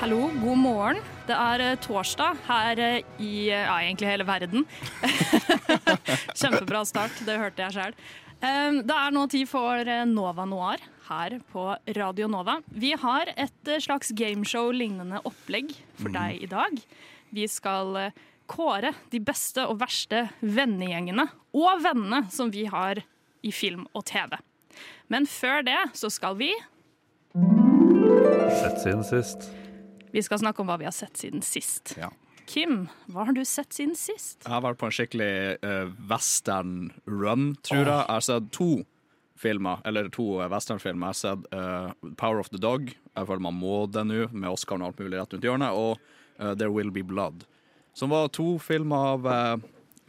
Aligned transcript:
Hallo, 0.00 0.30
god 0.40 0.56
morgen. 0.56 0.98
Det 1.28 1.34
er 1.36 1.60
eh, 1.60 1.78
torsdag 1.84 2.38
her 2.46 2.80
eh, 2.80 3.08
i 3.20 3.50
ja, 3.50 3.74
egentlig 3.82 4.08
hele 4.08 4.24
verden. 4.24 4.62
Kjempebra 6.40 6.80
start, 6.88 7.18
det 7.26 7.34
hørte 7.36 7.66
jeg 7.66 7.74
sjøl. 7.74 7.98
Det 8.40 8.96
er 8.96 9.12
nå 9.12 9.26
tid 9.28 9.44
for 9.50 9.76
eh, 9.84 10.06
Nova 10.08 10.48
Noir 10.48 10.80
her 11.10 11.36
på 11.52 11.66
Radio 12.00 12.30
Nova. 12.32 12.56
Vi 12.72 12.94
har 12.96 13.28
et 13.36 13.72
slags 13.84 14.14
gameshow-lignende 14.16 15.20
opplegg 15.28 15.76
for 16.00 16.16
deg 16.16 16.48
i 16.48 16.48
dag. 16.48 16.80
Vi 17.36 17.44
skal 17.52 18.06
kåre 18.48 18.96
de 19.12 19.20
beste 19.20 19.68
og 19.68 19.82
verste 19.84 20.30
vennegjengene 20.40 21.28
og 21.52 21.84
vennene 21.84 22.24
som 22.32 22.48
vi 22.48 22.64
har 22.72 23.04
i 23.44 23.52
film 23.52 23.84
og 23.92 24.08
TV. 24.08 24.40
Men 25.12 25.28
før 25.28 25.60
det 25.68 25.80
så 25.92 26.08
skal 26.08 26.40
vi 26.40 26.54
Sett 28.50 28.80
siden 28.80 29.04
sist. 29.04 29.52
Vi 30.10 30.22
skal 30.26 30.40
snakke 30.42 30.62
om 30.62 30.70
hva 30.70 30.78
vi 30.80 30.88
har 30.88 30.94
sett 30.94 31.20
siden 31.20 31.42
sist. 31.44 31.94
Ja. 31.98 32.10
Kim, 32.50 32.88
hva 33.06 33.28
har 33.28 33.36
du 33.36 33.44
sett 33.46 33.74
siden 33.76 33.94
sist? 33.98 34.40
Jeg 34.42 34.50
har 34.50 34.64
vært 34.64 34.80
på 34.80 34.88
en 34.88 34.94
skikkelig 34.94 35.34
uh, 35.62 35.92
western 36.10 36.90
run, 37.06 37.52
tror 37.66 37.84
jeg. 37.84 37.92
Jeg 37.94 38.16
har 38.16 38.26
sett 38.26 38.48
to 38.56 38.70
filmer, 39.40 39.78
eller 39.88 40.10
to 40.12 40.26
eh, 40.42 40.50
westernfilmer. 40.52 41.06
Jeg 41.06 41.14
har 41.14 41.20
sett 41.20 41.46
uh, 41.54 42.10
Power 42.20 42.42
of 42.42 42.50
the 42.52 42.60
Dog, 42.60 42.90
jeg 42.90 43.28
føler 43.28 43.44
man 43.46 43.56
må 43.56 43.84
det 43.88 44.02
nå, 44.04 44.26
med 44.34 44.50
Oscar 44.50 44.76
og 44.76 44.90
alt 44.90 45.00
mulig 45.00 45.16
rett 45.16 45.32
rundt 45.32 45.46
hjørnet, 45.46 45.78
og 45.78 45.96
uh, 46.42 46.52
There 46.52 46.68
Will 46.74 46.90
Be 46.92 47.06
Blood. 47.06 47.46
Som 47.96 48.12
var 48.12 48.28
to 48.34 48.58
filmer 48.62 49.14
av 49.14 49.30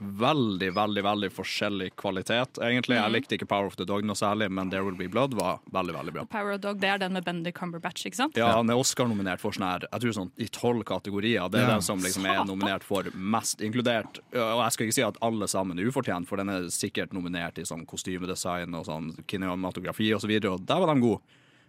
veldig, 0.01 0.71
veldig 0.73 1.03
veldig 1.05 1.29
forskjellig 1.31 1.89
kvalitet. 1.95 2.57
Egentlig, 2.57 2.95
Jeg 2.97 3.11
likte 3.13 3.35
ikke 3.37 3.47
Power 3.47 3.67
of 3.69 3.75
the 3.77 3.85
Dog 3.85 4.03
noe 4.03 4.17
særlig, 4.17 4.47
men 4.51 4.69
There 4.71 4.83
Will 4.83 4.95
Be 4.97 5.07
Blood 5.07 5.35
var 5.37 5.59
veldig, 5.71 5.93
veldig 5.93 6.13
bra. 6.15 6.23
Power 6.25 6.53
of 6.55 6.61
the 6.61 6.67
Dog, 6.67 6.79
det 6.81 6.89
er 6.89 6.97
den 7.03 7.13
med 7.13 7.23
Bendy 7.25 7.51
Cumberbatch, 7.53 8.05
ikke 8.09 8.17
sant? 8.17 8.35
Ja, 8.39 8.51
han 8.57 8.69
er 8.69 8.79
Oscar-nominert 8.81 9.39
for 9.43 9.51
sånn 9.53 9.67
her 9.67 9.85
Jeg 9.91 10.01
tror 10.01 10.15
sånn 10.17 10.31
i 10.41 10.47
tolv 10.47 10.83
kategorier. 10.89 11.49
Det 11.51 11.59
er 11.61 11.67
Ja. 11.67 11.73
den 11.75 11.81
som 11.85 11.99
liksom 11.99 12.25
er 12.25 12.43
nominert 12.45 12.83
for 12.83 13.03
mest, 13.13 13.59
inkludert 13.61 14.19
Og 14.33 14.63
jeg 14.65 14.71
skal 14.73 14.85
ikke 14.87 14.93
si 14.93 15.01
at 15.03 15.17
alle 15.21 15.47
sammen 15.47 15.77
er 15.79 15.85
ufortjent, 15.85 16.27
for 16.27 16.37
den 16.37 16.49
er 16.49 16.61
sikkert 16.73 17.13
nominert 17.13 17.57
i 17.59 17.61
sånn 17.63 17.85
kostymedesign 17.85 18.73
og 18.75 18.85
sånn 18.85 19.11
kinematografi 19.27 20.13
og 20.15 20.21
så 20.21 20.27
videre, 20.27 20.53
og 20.53 20.65
der 20.65 20.79
var 20.79 20.93
de 20.95 21.01
gode. 21.01 21.21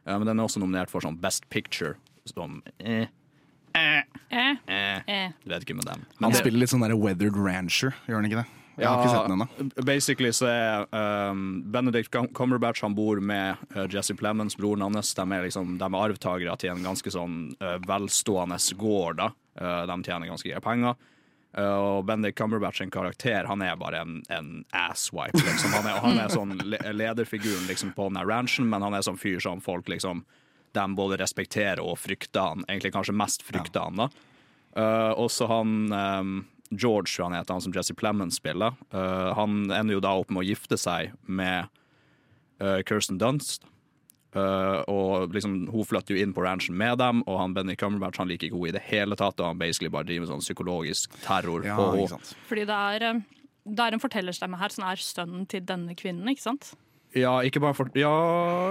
Men 0.07 0.25
den 0.27 0.41
er 0.41 0.45
også 0.45 0.59
nominert 0.59 0.91
for 0.91 1.01
sånn 1.01 1.21
Best 1.21 1.49
Picture, 1.51 1.95
som 2.27 2.63
eh, 2.81 3.07
eh, 3.75 4.03
Eh, 4.33 4.57
eh. 4.67 5.01
eh. 5.07 5.33
Vet 5.45 5.63
ikke 5.67 5.75
med 5.77 5.85
dem. 5.85 6.05
Han 6.21 6.33
det- 6.33 6.39
spiller 6.41 6.59
litt 6.63 6.71
sånn 6.73 6.81
der 6.87 6.95
Weathered 6.97 7.37
Rancher, 7.37 7.93
gjør 8.09 8.17
han 8.23 8.25
ikke 8.31 8.41
det? 8.43 8.47
Jeg 8.79 8.89
har 8.89 9.03
ikke 9.03 9.11
sett 9.13 9.29
den 9.29 9.35
ennå. 9.37 9.85
Basically 9.85 10.31
så 10.33 10.47
er 10.49 10.87
um, 11.31 11.63
Benedict 11.71 12.09
Cumberbatch 12.11 12.81
Han 12.81 12.95
bor 12.97 13.21
med 13.21 13.59
uh, 13.77 13.85
Jesse 13.93 14.15
Plemons, 14.17 14.57
broren 14.57 14.81
hans. 14.81 15.13
De 15.15 15.21
er, 15.21 15.43
liksom, 15.45 15.77
de 15.79 15.85
er 15.85 15.99
arvtakere 16.09 16.57
til 16.59 16.71
en 16.73 16.83
ganske 16.83 17.13
sånn 17.13 17.55
uh, 17.61 17.77
velstående 17.87 18.59
gård. 18.81 19.17
da 19.21 19.31
Uh, 19.53 19.85
De 19.85 20.03
tjener 20.03 20.25
ganske 20.31 20.49
greie 20.49 20.63
penger. 20.65 20.95
Uh, 21.53 21.99
og 21.99 22.07
Benedict 22.09 22.39
Cumberbatch 22.39 22.79
sin 22.81 22.89
karakter 22.91 23.45
Han 23.45 23.61
er 23.61 23.77
bare 23.77 24.01
en, 24.01 24.23
en 24.33 24.65
asswipe. 24.73 25.37
Liksom. 25.37 25.75
Han, 25.77 25.87
er, 25.91 25.99
han 26.01 26.19
er 26.23 26.33
sånn 26.33 26.55
le 26.65 26.79
lederfiguren 26.97 27.67
liksom, 27.69 27.93
på 27.93 28.09
den 28.09 28.25
ranchen, 28.27 28.71
men 28.73 28.81
han 28.81 28.95
er 28.97 29.05
sånn 29.05 29.21
fyr 29.21 29.39
som 29.45 29.61
folk 29.61 29.93
liksom 29.93 30.25
de 30.77 30.85
både 30.97 31.19
respekterer 31.21 31.83
og 31.85 31.99
frykter 32.01 32.53
han. 32.53 32.67
Egentlig 32.69 32.93
kanskje 32.95 33.17
mest 33.17 33.45
frykter 33.47 33.89
han. 33.89 34.05
da 34.05 34.13
Uh, 34.73 35.13
også 35.21 35.45
han 35.51 35.93
um, 35.93 36.37
George, 36.71 37.19
han 37.21 37.35
heter, 37.37 37.53
han 37.53 37.61
som 37.61 37.75
Jesse 37.77 37.95
Plemons 37.95 38.39
spiller. 38.41 38.73
Uh, 38.95 39.33
han 39.37 39.67
ender 39.69 39.99
jo 39.99 40.05
da 40.05 40.15
opp 40.17 40.33
med 40.33 40.45
å 40.45 40.47
gifte 40.49 40.79
seg 40.81 41.13
med 41.29 41.69
uh, 42.63 42.81
Kirsten 42.89 43.21
Dunst. 43.21 43.67
Uh, 44.33 44.81
og 44.89 45.35
liksom, 45.37 45.67
Hun 45.69 45.85
flytter 45.85 46.17
jo 46.17 46.25
inn 46.25 46.33
på 46.33 46.45
ranchen 46.47 46.77
med 46.79 46.97
dem, 47.03 47.21
og 47.29 47.37
han 47.37 47.53
Benny 47.53 47.77
Cumberbatch 47.77 48.23
han 48.23 48.31
liker 48.33 48.49
ikke 48.49 48.57
henne 48.57 48.71
i 48.73 48.77
det 48.79 48.85
hele 48.89 49.19
tatt. 49.21 49.37
Og 49.41 49.51
han 49.51 49.61
basically 49.61 49.93
bare 49.93 50.09
driver 50.09 50.25
med 50.25 50.33
sånn 50.33 50.47
psykologisk 50.47 51.21
terror 51.27 51.69
Ja, 51.69 51.77
på 51.77 51.91
henne. 51.99 52.23
Fordi 52.49 52.65
det 52.71 52.79
er, 52.97 53.21
det 53.69 53.85
er 53.85 53.99
en 53.99 54.03
fortellerstemme 54.03 54.61
her 54.63 54.73
som 54.73 54.89
er 54.89 55.05
sønnen 55.05 55.45
til 55.53 55.69
denne 55.69 55.99
kvinnen, 55.99 56.33
ikke 56.33 56.47
sant? 56.49 56.73
Ja, 57.13 57.33
ikke 57.45 57.61
bare 57.61 57.77
for, 57.77 57.91
ja, 57.99 58.11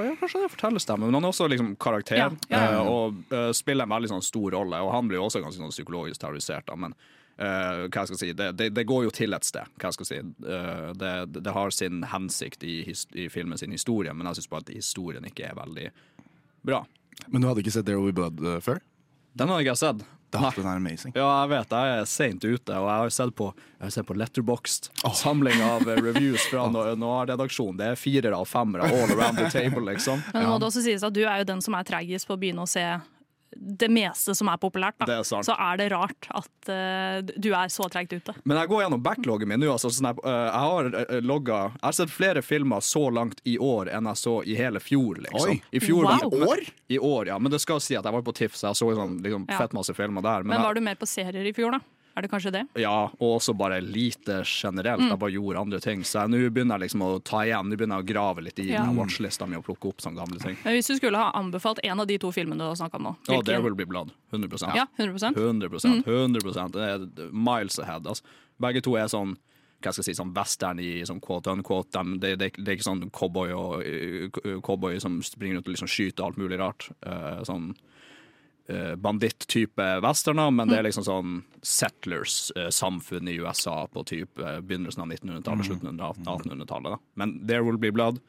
ja, 0.08 0.14
kanskje 0.18 0.42
det 0.42 0.48
er 0.48 0.54
fortellerstemme, 0.56 1.06
men 1.06 1.18
han 1.20 1.28
er 1.28 1.34
også 1.34 1.48
liksom 1.52 1.76
karakter. 1.82 2.18
Ja, 2.18 2.30
ja, 2.50 2.62
ja. 2.74 2.80
eh, 2.80 2.90
og 2.90 3.34
uh, 3.34 3.50
spiller 3.54 3.86
en 3.86 3.94
veldig 3.94 4.10
sånn 4.16 4.26
stor 4.26 4.56
rolle. 4.56 4.80
Og 4.82 4.94
han 4.96 5.10
blir 5.10 5.20
jo 5.20 5.28
også 5.28 5.44
ganske 5.44 5.62
sånn 5.62 5.74
psykologisk 5.74 6.24
terrorisert. 6.24 6.66
Da, 6.70 6.78
men 6.80 6.96
uh, 6.96 7.86
hva 7.86 8.02
jeg 8.02 8.12
skal 8.12 8.22
si, 8.24 8.32
det, 8.38 8.48
det, 8.58 8.72
det 8.74 8.86
går 8.90 9.06
jo 9.06 9.14
til 9.14 9.38
et 9.38 9.46
sted. 9.46 9.70
Hva 9.78 9.92
jeg 9.92 10.00
skal 10.00 10.10
si. 10.10 10.22
Uh, 10.42 10.90
det, 10.98 11.14
det 11.38 11.54
har 11.54 11.76
sin 11.76 12.02
hensikt 12.10 12.66
i, 12.66 12.80
his, 12.88 13.06
i 13.14 13.28
filmen 13.30 13.62
sin 13.62 13.76
historie, 13.78 14.16
men 14.16 14.32
jeg 14.32 14.42
syns 14.42 14.54
bare 14.56 14.66
at 14.66 14.74
historien 14.80 15.30
ikke 15.30 15.52
er 15.52 15.60
veldig 15.62 15.92
bra. 16.66 16.82
Men 17.28 17.44
du 17.44 17.52
hadde 17.52 17.62
ikke 17.62 17.76
sett 17.78 17.86
There 17.86 18.02
Will 18.02 18.16
Be 18.16 18.24
Blood 18.24 18.66
før? 18.66 18.82
Den 19.38 19.54
hadde 19.54 19.68
ikke 19.68 19.76
jeg 19.76 19.84
sett. 19.84 20.02
Den 20.32 20.66
er 20.66 20.76
amazing. 20.76 21.14
Ja, 21.16 21.28
jeg 21.44 21.52
vet, 21.52 21.74
jeg 21.76 21.96
er 22.00 22.06
seint 22.10 22.44
ute, 22.46 22.76
og 22.78 22.88
jeg 22.88 23.04
har 23.04 23.14
sett 23.14 23.34
på, 23.36 23.50
jeg 23.78 23.86
har 23.86 23.94
sett 23.98 24.08
på 24.08 24.16
Letterboxd. 24.16 24.92
Samling 25.20 25.64
av 25.66 25.88
eh, 25.90 26.02
reviews 26.08 26.46
fra 26.52 26.68
Noir-redaksjonen. 26.72 27.80
Det 27.82 27.90
er 27.92 28.00
firere 28.00 28.40
og 28.40 28.48
femmere 28.50 28.88
all 28.88 29.12
around 29.12 29.42
the 29.42 29.50
table, 29.52 29.84
liksom. 29.92 30.24
Men 30.32 30.48
nå 30.48 30.54
må 30.54 30.62
det 30.62 30.70
også 30.72 30.86
sies 30.86 31.04
at 31.04 31.16
du 31.16 31.24
er 31.26 31.44
jo 31.44 31.50
den 31.52 31.64
som 31.64 31.76
er 31.76 31.88
treigest 31.88 32.30
på 32.30 32.38
å 32.38 32.42
begynne 32.42 32.64
å 32.64 32.70
se 32.70 32.86
det 33.56 33.90
meste 33.92 34.34
som 34.38 34.48
er 34.52 34.58
populært. 34.62 34.96
Da. 35.02 35.20
Er. 35.20 35.24
Så 35.28 35.56
er 35.56 35.78
det 35.78 35.90
rart 35.92 36.28
at 36.32 36.70
uh, 36.72 37.20
du 37.36 37.50
er 37.54 37.72
så 37.74 37.88
treigt 37.92 38.14
ute. 38.14 38.34
Men 38.48 38.58
jeg 38.62 38.72
går 38.72 38.84
gjennom 38.86 39.04
backloggen 39.04 39.50
min 39.52 39.60
nå. 39.62 39.72
Altså, 39.74 39.92
sånn 39.94 40.12
jeg, 40.12 40.22
uh, 40.24 40.32
jeg 40.32 40.64
har 40.72 40.90
øh, 41.02 41.22
logga 41.26 41.60
Jeg 41.76 41.84
har 41.84 41.98
sett 42.00 42.14
flere 42.14 42.42
filmer 42.46 42.84
så 42.86 43.04
langt 43.14 43.42
i 43.48 43.58
år 43.62 43.92
enn 43.92 44.08
jeg 44.12 44.22
så 44.24 44.38
i 44.48 44.56
hele 44.60 44.80
fjor. 44.84 45.22
Liksom. 45.26 45.56
Oi. 45.56 45.62
I 45.72 45.84
fjor 45.84 46.08
Wow. 46.08 46.30
men- 46.32 46.48
år? 46.50 46.66
I 46.92 47.00
år, 47.00 47.28
ja. 47.28 47.40
Men 47.40 47.52
det 47.52 47.62
skal 47.64 47.80
si 47.84 47.96
at 47.96 48.04
jeg 48.08 48.14
var 48.14 48.24
på 48.26 48.34
TIFF, 48.36 48.56
så 48.56 48.72
jeg 48.72 48.80
så 48.82 48.92
sånn, 48.96 49.20
liksom, 49.24 49.46
Ja. 49.50 49.58
fett 49.58 49.74
masse 49.78 49.94
filmer 49.96 50.22
der. 50.22 50.44
Men 50.44 50.58
men 50.58 50.62
var 50.68 50.74
du 50.74 50.82
mer 50.82 50.96
på 50.96 51.08
serier 51.08 51.46
i 51.46 51.54
fjor, 51.54 51.72
da? 51.72 51.80
Er 52.16 52.26
det 52.26 52.30
kanskje 52.32 52.52
det? 52.52 52.62
Ja, 52.82 53.10
og 53.20 53.38
også 53.38 53.54
bare 53.58 53.80
lite 53.82 54.42
generelt. 54.44 55.00
Mm. 55.02 55.12
Jeg 55.14 55.20
bare 55.22 55.32
gjorde 55.36 55.62
andre 55.62 55.80
ting. 55.84 56.04
Så 56.08 56.26
nå 56.28 56.42
begynner 56.50 56.76
jeg 56.80 56.88
liksom 56.90 57.06
å 57.06 57.12
ta 57.24 57.44
igjen. 57.46 57.70
Nå 57.72 57.78
begynner 57.80 58.02
jeg 58.02 58.08
å 58.08 58.10
grave 58.14 58.44
litt 58.44 58.60
i 58.60 58.70
Ja. 58.72 58.86
watchlista 58.92 59.48
mi 59.48 59.56
og 59.56 59.66
plukke 59.66 59.88
opp 59.92 60.02
sånne 60.04 60.20
gamle 60.20 60.40
ting. 60.40 60.58
Men 60.64 60.76
hvis 60.76 60.88
du 60.92 60.96
skulle 60.98 61.18
ha 61.18 61.32
anbefalt 61.32 61.80
en 61.84 62.00
av 62.00 62.08
de 62.08 62.18
to 62.18 62.32
filmene 62.32 62.60
du 62.60 62.68
har 62.68 62.76
snakka 62.76 63.00
om 63.00 63.04
nå 63.04 63.16
Ja, 63.30 63.42
det 63.42 63.62
Will 63.64 63.76
Be 63.76 63.86
Blood. 63.86 64.12
100% 64.32 64.76
Ja, 64.76 64.88
100 64.98 65.34
100 65.36 65.70
100% 66.06 66.72
Det 66.72 66.82
er 66.82 67.32
miles 67.32 67.80
ahead. 67.80 68.06
Altså. 68.06 68.24
Begge 68.60 68.82
to 68.84 68.96
er 68.96 69.08
sånn 69.08 69.38
hva 69.82 69.92
skal 69.92 70.04
jeg 70.06 70.16
si, 70.16 70.22
sånn 70.22 70.34
western 70.36 70.80
i 70.80 71.02
sånn 71.02 71.20
quote 71.20 71.48
unquote. 71.48 71.90
De, 71.92 72.18
det, 72.22 72.36
det, 72.38 72.52
det 72.58 72.68
er 72.68 72.78
ikke 72.78 72.86
sånn 72.86 73.10
cowboy, 73.10 73.50
og, 73.50 73.82
uh, 73.82 74.60
cowboy 74.62 75.00
som 75.02 75.20
springer 75.26 75.58
rundt 75.58 75.68
og 75.72 75.74
liksom 75.74 75.90
skyter 75.90 76.28
alt 76.28 76.38
mulig 76.38 76.60
rart. 76.62 76.90
Uh, 77.02 77.42
sånn 77.48 77.72
banditt-type 78.98 79.88
westerner, 80.04 80.52
men 80.52 80.70
det 80.72 80.80
er 80.80 80.86
liksom 80.88 81.06
sånn 81.08 81.40
settlers-samfunn 81.62 83.30
i 83.30 83.38
USA 83.44 83.88
på 83.92 84.04
type 84.10 84.54
begynnelsen 84.62 85.04
av 85.04 85.12
1900-tallet, 85.16 85.68
slutten 85.68 86.00
av 86.02 86.20
1800-tallet. 86.24 87.04
Men 87.20 87.36
There 87.48 87.66
Will 87.68 87.80
Be 87.82 87.92
Blood, 87.92 88.22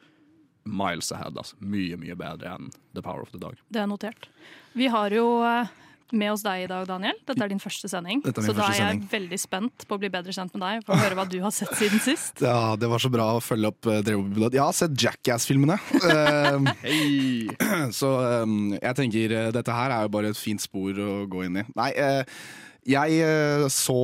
miles 0.63 1.11
ahead. 1.11 1.37
Altså. 1.37 1.57
Mye, 1.59 1.97
mye 1.99 2.15
bedre 2.19 2.55
enn 2.55 2.71
The 2.95 3.03
Power 3.03 3.25
of 3.25 3.31
the 3.33 3.41
Dog. 3.41 3.59
Det 3.67 3.81
er 3.83 3.89
notert. 3.91 4.29
Vi 4.77 4.87
har 4.91 5.13
jo 5.13 5.27
eh, 5.47 5.71
med 6.11 6.33
oss 6.33 6.43
deg 6.45 6.65
i 6.65 6.67
dag, 6.69 6.85
Daniel. 6.89 7.17
Dette 7.27 7.45
er 7.45 7.51
din 7.51 7.61
første 7.61 7.89
sending. 7.91 8.21
Dette 8.25 8.41
er 8.41 8.45
min 8.45 8.51
så 8.51 8.55
da 8.57 8.65
er 8.67 8.75
jeg 8.75 8.89
sending. 8.89 9.05
veldig 9.13 9.39
spent 9.41 9.85
på 9.87 9.97
å 9.97 10.01
bli 10.01 10.09
bedre 10.13 10.35
kjent 10.35 10.53
med 10.55 10.63
deg. 10.65 10.83
For 10.85 10.95
å 10.95 10.99
høre 10.99 11.17
hva 11.19 11.25
du 11.29 11.37
har 11.43 11.53
sett 11.55 11.71
siden 11.79 12.03
sist. 12.03 12.43
Ja, 12.43 12.73
det 12.79 12.89
var 12.91 13.03
så 13.03 13.11
bra 13.13 13.29
å 13.37 13.43
følge 13.43 13.71
opp 13.71 13.89
uh. 13.89 14.01
Jeg 14.03 14.61
har 14.61 14.75
sett 14.75 14.97
Jackass-filmene. 14.99 15.77
Eh, 16.01 16.69
Hei! 16.85 17.47
så 17.99 18.11
eh, 18.25 18.57
jeg 18.79 18.99
tenker 18.99 19.37
eh, 19.37 19.51
dette 19.55 19.77
her 19.77 19.95
er 19.95 20.07
jo 20.07 20.13
bare 20.13 20.33
et 20.33 20.39
fint 20.39 20.61
spor 20.61 20.97
å 20.99 21.13
gå 21.29 21.45
inn 21.47 21.61
i. 21.63 21.65
Nei, 21.79 21.91
eh, 21.95 22.41
jeg 22.83 23.23
så 23.71 23.95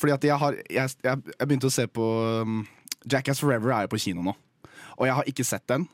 Fordi 0.00 0.12
at 0.14 0.22
jeg 0.24 0.36
har 0.40 0.54
Jeg, 0.72 0.94
jeg, 1.04 1.18
jeg 1.28 1.44
begynte 1.44 1.68
å 1.68 1.74
se 1.74 1.84
på 1.92 2.06
um, 2.40 2.62
Jackass 3.04 3.42
Forever 3.42 3.74
er 3.76 3.84
jo 3.84 3.90
på 3.92 4.00
kino 4.00 4.24
nå. 4.24 4.32
Og 4.96 5.04
jeg 5.04 5.16
har 5.18 5.28
ikke 5.28 5.44
sett 5.44 5.66
den. 5.68 5.84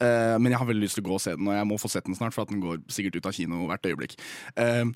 Eh, 0.00 0.36
men 0.38 0.52
jeg 0.52 0.58
har 0.60 0.66
veldig 0.68 0.86
lyst 0.86 0.98
til 0.98 1.04
å 1.04 1.10
gå 1.10 1.14
og 1.18 1.22
se 1.22 1.36
den, 1.36 1.46
og 1.48 1.54
jeg 1.56 1.68
må 1.68 1.78
få 1.80 1.90
sett 1.92 2.04
den 2.08 2.16
snart, 2.18 2.34
for 2.34 2.46
at 2.46 2.50
den 2.52 2.60
går 2.64 2.82
sikkert 2.92 3.20
ut 3.20 3.30
av 3.30 3.36
kino 3.36 3.66
hvert 3.70 3.86
øyeblikk. 3.86 4.18
Uh, 4.58 4.90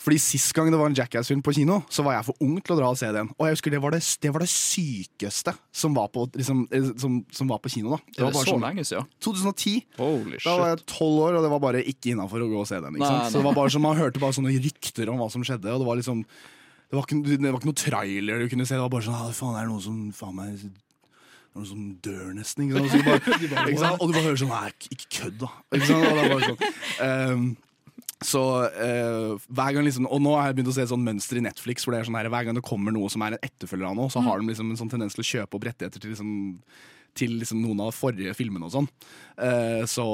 Fordi 0.00 0.16
Sist 0.16 0.54
gang 0.56 0.70
det 0.72 0.78
var 0.80 0.88
en 0.88 0.94
Jackass-film 0.96 1.42
på 1.44 1.52
kino, 1.52 1.82
så 1.92 2.00
var 2.06 2.14
jeg 2.14 2.24
for 2.30 2.40
ung 2.40 2.54
til 2.64 2.72
å 2.72 2.78
dra 2.78 2.88
og 2.88 2.96
se 2.96 3.10
den. 3.12 3.28
Og 3.36 3.44
jeg 3.44 3.58
husker 3.58 3.74
Det 3.74 3.80
var 3.82 3.92
det, 3.92 4.00
det, 4.22 4.30
var 4.32 4.40
det 4.40 4.48
sykeste 4.48 5.52
som 5.76 5.92
var, 5.92 6.08
på, 6.08 6.24
liksom, 6.40 6.62
eh, 6.72 6.86
som, 6.96 7.18
som 7.36 7.50
var 7.52 7.60
på 7.60 7.68
kino. 7.74 7.92
da 7.92 7.98
Det 8.16 8.24
var 8.24 8.32
bare 8.32 8.46
så 8.48 8.54
sånn- 8.54 8.64
lenge 8.64 8.86
siden. 8.88 9.10
2010. 9.20 9.74
Holy 9.98 10.40
Da 10.40 10.56
var 10.56 10.72
jeg 10.72 10.86
tolv 10.88 11.20
år, 11.26 11.36
og 11.36 11.44
det 11.44 11.52
var 11.52 11.60
bare 11.66 11.84
ikke 11.84 12.14
innafor 12.14 12.40
å 12.40 12.48
gå 12.48 12.62
og 12.62 12.68
se 12.70 12.80
den. 12.80 12.96
Nei, 12.96 13.04
nei. 13.04 13.28
Så 13.28 13.42
det 13.42 13.44
var 13.50 13.58
bare 13.60 13.74
som 13.76 13.84
Man 13.84 14.00
hørte 14.00 14.22
bare 14.24 14.32
sånne 14.38 14.56
rykter 14.56 15.12
om 15.12 15.20
hva 15.20 15.28
som 15.30 15.44
skjedde, 15.44 15.68
og 15.68 15.84
det 15.84 15.88
var 15.92 16.00
liksom 16.00 16.24
Det 16.24 16.96
var 16.96 17.04
ikke, 17.04 17.20
det 17.36 17.50
var 17.52 17.60
ikke 17.60 17.68
noe 17.70 17.82
trailer 17.84 18.40
du 18.40 18.48
kunne 18.48 18.64
se. 18.66 18.74
Det 18.74 18.80
var 18.82 18.94
bare 18.96 19.04
sånn 19.04 19.20
ah, 19.20 19.28
Faen, 19.36 19.54
er 19.60 19.68
det 19.68 19.70
noen 19.74 19.84
som 19.84 19.98
faen 20.16 20.34
meg 20.40 20.70
Noen 21.56 21.66
som 21.66 21.80
dør 22.04 22.28
nesten. 22.36 22.68
Ikke 22.68 22.84
sant? 22.92 23.04
Bare, 23.08 23.64
ikke 23.72 23.80
sant? 23.82 23.98
og 24.00 24.06
du 24.08 24.14
bare 24.14 24.26
hører 24.28 24.38
sånn 24.44 24.52
Nei, 24.54 24.70
ikke- 24.94 25.10
kødd, 25.16 25.40
da. 25.42 25.48
Ikke 25.74 25.88
sant? 25.88 26.06
Og 26.06 26.14
det 26.14 26.22
er 26.22 26.32
bare 26.36 26.52
sånn 26.52 26.62
Um, 27.00 27.44
så 28.20 28.40
uh, 28.68 29.38
hver 29.48 29.72
gang 29.72 29.86
liksom 29.86 30.04
Og 30.12 30.20
nå 30.20 30.34
har 30.36 30.50
jeg 30.50 30.58
begynt 30.58 30.68
å 30.68 30.74
se 30.76 30.82
et 30.84 30.90
sånn 30.92 31.00
mønster 31.06 31.38
i 31.40 31.42
Netflix 31.46 31.86
hvor 31.86 31.94
det 31.94 32.02
er 32.02 32.08
sånn 32.10 32.18
her, 32.20 32.28
hver 32.28 32.44
gang 32.44 32.58
det 32.58 32.62
kommer 32.68 32.92
noe 32.92 33.08
som 33.12 33.22
er 33.24 33.32
en 33.38 33.44
etterfølger 33.46 33.88
av 33.88 33.94
noe, 33.96 34.12
så 34.12 34.20
har 34.26 34.42
de 34.42 34.50
liksom 34.50 34.68
en 34.74 34.76
sånn 34.76 34.90
tendens 34.92 35.16
til 35.16 35.24
å 35.24 35.28
kjøpe 35.30 35.56
opp 35.56 35.64
rettigheter 35.70 36.02
til 36.04 36.12
liksom 36.12 36.32
til 37.16 37.32
liksom 37.40 37.58
noen 37.64 37.80
av 37.82 37.88
de 37.90 37.96
forrige 37.98 38.34
filmene 38.38 38.68
og 38.68 38.74
sånn. 38.76 38.86
Uh, 39.40 39.82
så 39.90 40.04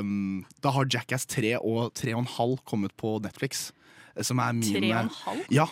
um, 0.00 0.38
da 0.64 0.70
har 0.72 0.86
Jackass 0.88 1.26
3 1.28 1.56
og 1.58 1.90
3,5 1.98 2.54
kommet 2.64 2.94
på 2.96 3.16
Netflix. 3.26 3.66
eh, 4.14 4.22
Som 4.24 4.40
er 4.40 4.54
min 4.56 4.70
Tre 4.70 4.86
og 4.86 5.00
en 5.02 5.10
halv? 5.26 5.42
Ja. 5.52 5.66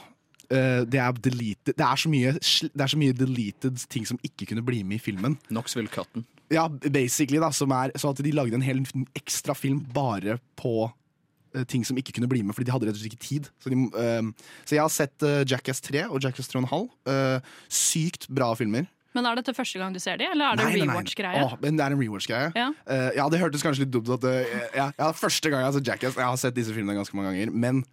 Eh, 0.56 0.82
det 0.88 1.00
er 1.00 1.20
deleted 1.24 1.76
Det 1.76 1.84
er 1.84 2.00
så 2.00 2.10
mye, 2.10 2.34
det 2.34 2.84
er 2.84 2.92
så 2.92 3.00
mye 3.00 3.16
deleted 3.16 3.84
ting 3.92 4.06
som 4.08 4.20
ikke 4.26 4.48
kunne 4.50 4.64
bli 4.66 4.82
med 4.86 5.00
i 5.00 5.04
filmen. 5.04 5.38
Knoxville-cutten. 5.50 6.26
Ja, 6.52 6.68
basically 6.68 7.40
da, 7.40 7.50
som 7.56 7.72
er 7.72 7.94
Så 7.98 8.12
at 8.12 8.20
de 8.22 8.34
lagde 8.34 8.54
en 8.54 8.62
hel 8.62 8.84
ekstra 9.16 9.56
film 9.56 9.80
bare 9.94 10.38
på 10.60 10.88
uh, 10.88 11.64
ting 11.70 11.86
som 11.86 11.98
ikke 11.98 12.16
kunne 12.18 12.28
bli 12.28 12.42
med, 12.42 12.54
fordi 12.54 12.68
de 12.68 12.74
hadde 12.74 12.90
rett 12.90 12.98
og 12.98 13.02
slett 13.02 13.14
ikke 13.16 13.24
tid. 13.24 13.48
Så, 13.58 13.72
de, 13.72 13.78
uh, 13.94 14.50
så 14.64 14.76
jeg 14.76 14.84
har 14.84 14.92
sett 14.92 15.28
Jackass 15.50 15.80
3 15.84 16.08
og 16.08 16.20
Jackass 16.22 16.52
3,5. 16.52 16.90
Uh, 17.08 17.56
sykt 17.68 18.28
bra 18.28 18.52
filmer. 18.58 18.90
Men 19.14 19.28
er 19.30 19.38
dette 19.38 19.54
første 19.54 19.78
gang 19.78 19.94
du 19.94 20.00
ser 20.02 20.18
de, 20.18 20.26
eller 20.26 20.50
er 20.52 20.58
det 20.58 20.64
Nei, 20.66 20.78
nei. 20.80 20.86
rewatch-greie? 20.90 21.42
Det 21.62 21.70
er 21.70 21.94
en 21.94 22.00
rewatch-greie. 22.00 22.50
Ja. 22.58 22.70
Uh, 22.82 23.10
ja, 23.14 23.26
det 23.30 23.38
hørtes 23.38 23.62
kanskje 23.62 23.84
litt 23.84 23.92
dumt 23.94 24.10
ut. 24.10 24.26
Uh, 24.26 24.42
ja, 24.74 24.88
ja, 24.98 25.10
Første 25.14 25.52
gang 25.52 25.62
jeg 25.62 25.70
har 25.70 25.76
sett 25.76 25.90
Jackass 25.92 26.18
Jeg 26.18 26.26
har 26.26 26.40
sett 26.40 26.56
disse 26.56 26.74
filmene 26.74 26.98
ganske 26.98 27.14
mange 27.14 27.30
ganger, 27.30 27.52
men 27.54 27.84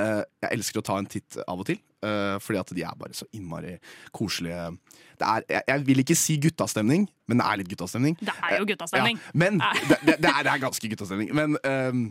uh, 0.00 0.22
jeg 0.42 0.50
elsker 0.50 0.82
å 0.82 0.86
ta 0.90 0.98
en 0.98 1.06
titt 1.10 1.38
av 1.46 1.62
og 1.62 1.68
til. 1.70 1.78
Eh, 2.04 2.34
fordi 2.42 2.60
at 2.60 2.74
de 2.76 2.84
er 2.86 2.98
bare 3.00 3.16
så 3.16 3.28
innmari 3.36 3.76
koselige. 4.12 4.68
Det 5.14 5.26
er, 5.28 5.46
jeg, 5.50 5.62
jeg 5.68 5.86
vil 5.86 6.02
ikke 6.02 6.16
si 6.18 6.36
guttastemning, 6.42 7.06
men 7.30 7.40
det 7.40 7.46
er 7.46 7.60
litt 7.60 7.70
guttastemning. 7.70 8.18
Det 8.20 8.34
er 8.34 8.58
jo 8.58 8.68
guttastemning. 8.72 9.20
Ja, 9.22 9.38
men 9.44 9.60
det, 9.62 9.98
det, 10.00 10.16
det, 10.22 10.30
er, 10.30 10.42
det 10.46 10.52
er 10.52 10.62
ganske 10.64 10.90
guttastemning. 10.90 11.30
Men 11.36 11.58
ehm, 11.64 12.04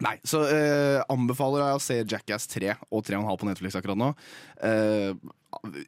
Nei, 0.00 0.14
så 0.24 0.44
eh, 0.48 1.00
anbefaler 1.12 1.64
jeg 1.64 1.76
å 1.76 1.82
se 1.84 1.98
Jackass 2.08 2.48
3 2.54 2.72
og 2.88 3.04
3,5 3.04 3.26
på 3.40 3.48
Netflix 3.50 3.76
akkurat 3.76 4.00
nå. 4.00 4.14
Eh, 4.64 5.12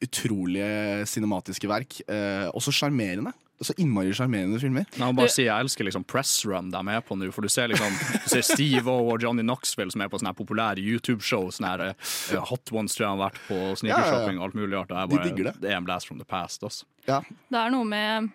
utrolige 0.03 1.05
cinematiske 1.07 1.69
verk. 1.71 2.01
Uh, 2.09 2.51
også 2.53 2.73
sjarmerende. 2.75 3.31
Så 3.63 3.71
innmari 3.79 4.11
sjarmerende 4.15 4.59
filmer. 4.59 4.83
Nei, 4.99 5.07
bare 5.15 5.31
si 5.31 5.45
jeg 5.45 5.53
elsker 5.53 5.87
liksom 5.87 6.03
press 6.09 6.33
run 6.49 6.71
de 6.73 6.77
er 6.79 6.85
med 6.87 7.05
på 7.07 7.15
nå. 7.15 7.29
For 7.31 7.45
du 7.45 7.51
ser 7.51 7.71
liksom 7.71 7.95
du 7.95 8.27
ser 8.33 8.43
Steve 8.43 8.91
O 8.91 9.13
og 9.13 9.23
Johnny 9.23 9.45
Knoxville 9.45 9.93
som 9.93 10.03
er 10.03 10.11
på 10.11 10.19
sånne 10.19 10.33
her 10.33 10.39
populære 10.41 10.83
YouTube-show. 10.83 11.47
Sånne 11.55 11.71
her 11.71 11.85
uh, 11.93 12.45
Hot 12.49 12.73
Ones 12.75 12.97
tror 12.97 13.05
jeg 13.05 13.11
han 13.13 13.21
har 13.21 13.31
vært 13.31 13.41
på, 13.47 13.59
sneakershopping 13.81 14.41
og 14.41 14.49
alt 14.49 14.59
mulig 14.59 14.75
rart. 14.75 14.91
Det 14.91 14.99
er, 14.99 15.09
De 15.09 15.17
bare, 15.17 15.29
digger 15.29 15.51
det. 15.51 15.57
det 15.63 15.73
er 15.73 15.79
en 15.79 15.87
blast 15.87 16.11
from 16.11 16.21
the 16.21 16.27
past. 16.27 16.65
Også. 16.67 16.89
Ja. 17.07 17.21
Det 17.23 17.61
er 17.61 17.73
noe 17.73 17.87
med 17.87 18.33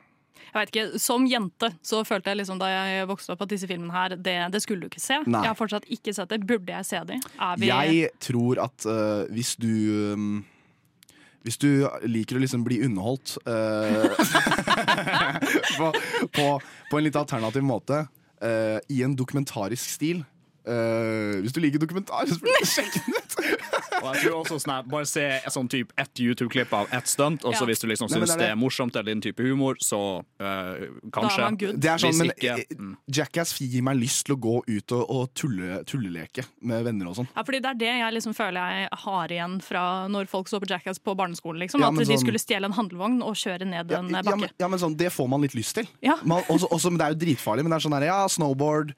jeg 0.49 0.59
vet 0.59 0.71
ikke, 0.73 1.01
Som 1.03 1.27
jente 1.29 1.71
så 1.85 2.03
følte 2.09 2.33
jeg 2.33 2.41
liksom 2.41 2.61
da 2.61 2.69
jeg 2.73 3.09
vokste 3.11 3.35
opp 3.35 3.43
at 3.47 3.53
disse 3.53 3.69
filmene 3.71 3.95
her, 3.95 4.17
det, 4.17 4.37
det 4.55 4.63
skulle 4.65 4.85
du 4.85 4.91
ikke 4.91 5.03
se. 5.03 5.21
Nei. 5.27 5.43
Jeg 5.45 5.53
har 5.53 5.59
fortsatt 5.59 5.89
ikke 5.93 6.15
sett 6.17 6.31
det. 6.33 6.43
Burde 6.49 6.73
jeg 6.73 6.89
se 6.89 7.03
de? 7.09 7.19
Jeg 7.67 8.13
tror 8.25 8.63
at 8.69 8.89
uh, 8.89 9.27
hvis 9.35 9.57
du 9.61 9.73
um, 10.15 10.31
hvis 11.47 11.57
du 11.63 11.69
liker 12.05 12.37
å 12.37 12.43
liksom 12.43 12.65
bli 12.67 12.81
underholdt 12.85 13.39
uh, 13.49 14.11
på, 15.79 15.93
på, 16.35 16.47
på 16.91 16.99
en 16.99 17.07
litt 17.07 17.17
alternativ 17.17 17.65
måte, 17.65 18.03
uh, 18.43 18.79
i 18.93 19.01
en 19.07 19.15
dokumentarisk 19.17 19.95
stil 19.97 20.25
uh, 20.69 21.39
Hvis 21.41 21.55
du 21.57 21.63
liker 21.63 21.83
dokumentar, 21.83 22.29
så 22.29 22.39
sjekke 22.69 23.05
den 23.07 23.17
ut! 23.17 23.39
Og 24.03 24.15
jeg 24.15 24.23
tror 24.25 24.37
også 24.45 24.59
sånn 24.63 24.73
at, 24.79 24.89
Bare 24.89 25.07
se 25.09 25.25
sånn 25.51 25.69
type 25.69 25.93
ett 25.99 26.21
YouTube-klipp 26.23 26.73
av 26.73 26.89
ett 26.95 27.07
stunt, 27.11 27.45
og 27.45 27.55
så 27.55 27.63
Ja. 27.63 27.67
hvis 27.67 27.81
du 27.81 27.87
liksom 27.89 28.09
syns 28.09 28.29
det 28.29 28.37
er 28.37 28.39
det 28.39 28.49
er 28.53 28.57
morsomt 28.57 28.95
eller 28.97 29.13
din 29.13 29.21
type 29.21 29.43
humor, 29.43 29.75
så 29.81 30.25
eh, 30.41 30.89
kanskje. 31.11 31.41
man 31.43 31.57
good. 31.57 31.81
Det 31.81 31.91
er 31.91 31.99
sånn, 31.99 32.17
men 32.19 32.31
ikke, 32.31 32.59
eh, 32.59 32.77
mm. 32.79 32.97
Jackass 33.11 33.55
gir 33.59 33.83
meg 33.83 33.97
lyst 33.99 34.27
til 34.27 34.37
å 34.37 34.39
gå 34.41 34.63
ut 34.67 34.93
og, 34.93 35.05
og 35.11 35.35
tulle, 35.35 35.83
tulleleke 35.85 36.45
med 36.63 36.85
venner 36.85 37.09
og 37.09 37.17
sånn. 37.17 37.29
Ja, 37.35 37.43
fordi 37.43 37.61
Det 37.63 37.71
er 37.71 37.75
det 37.75 37.93
jeg 37.99 38.15
liksom 38.15 38.35
føler 38.35 38.55
jeg 38.79 38.89
har 39.05 39.29
igjen 39.29 39.61
fra 39.63 39.85
når 40.09 40.29
folk 40.29 40.49
så 40.49 40.61
på 40.61 40.69
Jackass 40.69 40.99
på 40.99 41.17
barneskolen. 41.17 41.59
Liksom, 41.61 41.81
Ja, 41.81 41.89
at 41.89 41.95
sånn, 41.95 42.07
de 42.07 42.19
skulle 42.19 42.39
stjele 42.39 42.65
en 42.71 42.73
handlevogn 42.73 43.23
og 43.23 43.35
kjøre 43.35 43.67
ned 43.67 43.91
Ja, 43.91 43.99
en 43.99 44.09
ja, 44.11 44.23
bakke. 44.23 44.41
men, 44.41 44.51
ja, 44.59 44.69
men 44.69 44.79
sånn, 44.79 44.97
Det 44.97 45.11
får 45.13 45.29
man 45.29 45.41
litt 45.43 45.55
lyst 45.55 45.75
til. 45.75 45.87
Ja. 46.03 46.17
Man, 46.25 46.43
også, 46.49 46.69
også, 46.71 46.91
men 46.91 46.99
det 46.99 47.07
er 47.07 47.15
jo 47.15 47.21
dritfarlig, 47.27 47.63
men 47.65 47.71
det 47.71 47.77
er 47.85 47.89
sånn 47.89 47.99
her, 47.99 48.07
ja, 48.07 48.27
snowboard. 48.29 48.95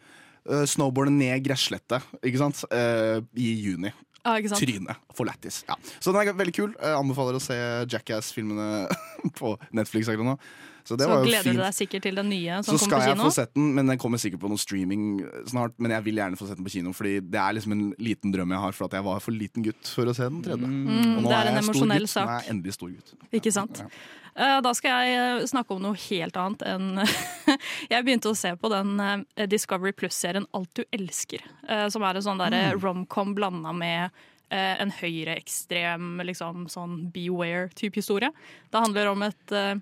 Uh, 0.49 0.65
snowboarde 0.65 1.13
ned 1.13 1.43
gresslette 1.45 2.01
ikke 2.25 2.39
sant? 2.39 2.65
Eh, 2.73 3.21
i 3.37 3.51
juni. 3.61 3.93
Ja, 4.25 4.35
sant? 4.53 4.61
Trynet 4.61 4.97
for 5.17 5.25
lættis. 5.29 5.63
Ja. 5.69 5.77
Så 6.01 6.13
den 6.13 6.29
er 6.29 6.35
veldig 6.37 6.55
kul. 6.57 6.75
Jeg 6.77 6.97
anbefaler 6.99 7.39
å 7.39 7.41
se 7.43 7.57
Jackass-filmene 7.89 8.89
på 9.41 9.55
Netflix 9.73 10.09
akkurat 10.13 10.35
nå. 10.35 10.37
Så 10.85 10.97
det 10.97 11.07
Så 11.07 11.17
gleder 11.23 11.53
du 11.55 11.59
deg 11.61 11.75
sikkert 11.77 12.03
til 12.03 12.17
den 12.17 12.31
nye 12.33 12.63
som 12.65 12.73
Så 12.75 12.87
skal 12.87 12.91
kommer 12.97 13.09
jeg 13.11 13.17
få 13.19 13.23
kino. 13.27 13.33
sett 13.37 13.51
den, 13.55 13.67
men 13.77 13.91
den 13.93 13.99
kommer 14.01 14.19
sikkert 14.19 14.41
på 14.43 14.49
noe 14.51 14.59
streaming 14.59 15.03
snart. 15.47 15.75
Men 15.79 15.93
jeg 15.93 16.07
vil 16.09 16.17
gjerne 16.23 16.39
få 16.41 16.49
sett 16.49 16.57
den 16.59 16.67
på 16.67 16.73
kino, 16.73 16.93
Fordi 16.97 17.13
det 17.21 17.39
er 17.39 17.53
liksom 17.59 17.75
en 17.77 17.83
liten 18.01 18.33
drøm 18.35 18.55
jeg 18.57 18.63
har. 18.65 18.73
For 18.73 18.89
at 18.89 18.97
jeg 18.97 19.05
var 19.07 19.21
for 19.21 19.37
liten 19.37 19.63
gutt 19.67 19.93
for 19.93 20.09
å 20.11 20.15
se 20.17 20.25
den 20.27 20.41
tredje. 20.43 20.65
Og 20.65 20.73
nå 20.73 21.21
Mm, 21.21 21.29
det 21.29 21.37
er 21.37 21.51
en 21.53 21.61
jeg 21.61 21.65
stor 21.69 21.75
emosjonell 21.75 22.09
sak. 22.09 22.27
Nå 22.27 22.33
er 22.33 22.43
jeg 22.43 22.51
endelig 22.57 22.75
stor 22.79 22.89
gutt. 22.97 23.13
Ikke 23.41 23.53
sant? 23.55 23.83
Eh, 23.85 24.01
Da 24.35 24.73
skal 24.77 25.05
jeg 25.05 25.19
eh, 25.43 25.47
snakke 25.51 25.75
om 25.75 25.83
noe 25.83 25.99
helt 26.09 26.37
annet 26.39 26.63
enn 26.63 27.01
Jeg 27.93 28.05
begynte 28.07 28.31
å 28.31 28.37
se 28.39 28.53
på 28.57 28.71
den 28.73 28.95
eh, 29.03 29.47
Discovery 29.51 29.93
Plus-serien 29.93 30.47
Alt 30.57 30.71
du 30.79 30.85
elsker, 30.95 31.43
eh, 31.69 31.87
som 31.91 32.05
er 32.07 32.19
en 32.21 32.27
sånn 32.29 32.41
der 32.43 32.55
Mm. 32.61 32.81
romcom 32.83 33.35
blanda 33.35 33.73
med 33.75 34.11
eh, 34.51 34.77
en 34.83 34.91
høyreekstrem 34.91 36.21
liksom, 36.27 36.69
sånn 36.71 37.11
beware-type 37.15 37.97
historie. 37.99 38.31
Det 38.71 38.83
handler 38.83 39.11
om 39.13 39.23
et 39.23 39.53
eh, 39.57 39.75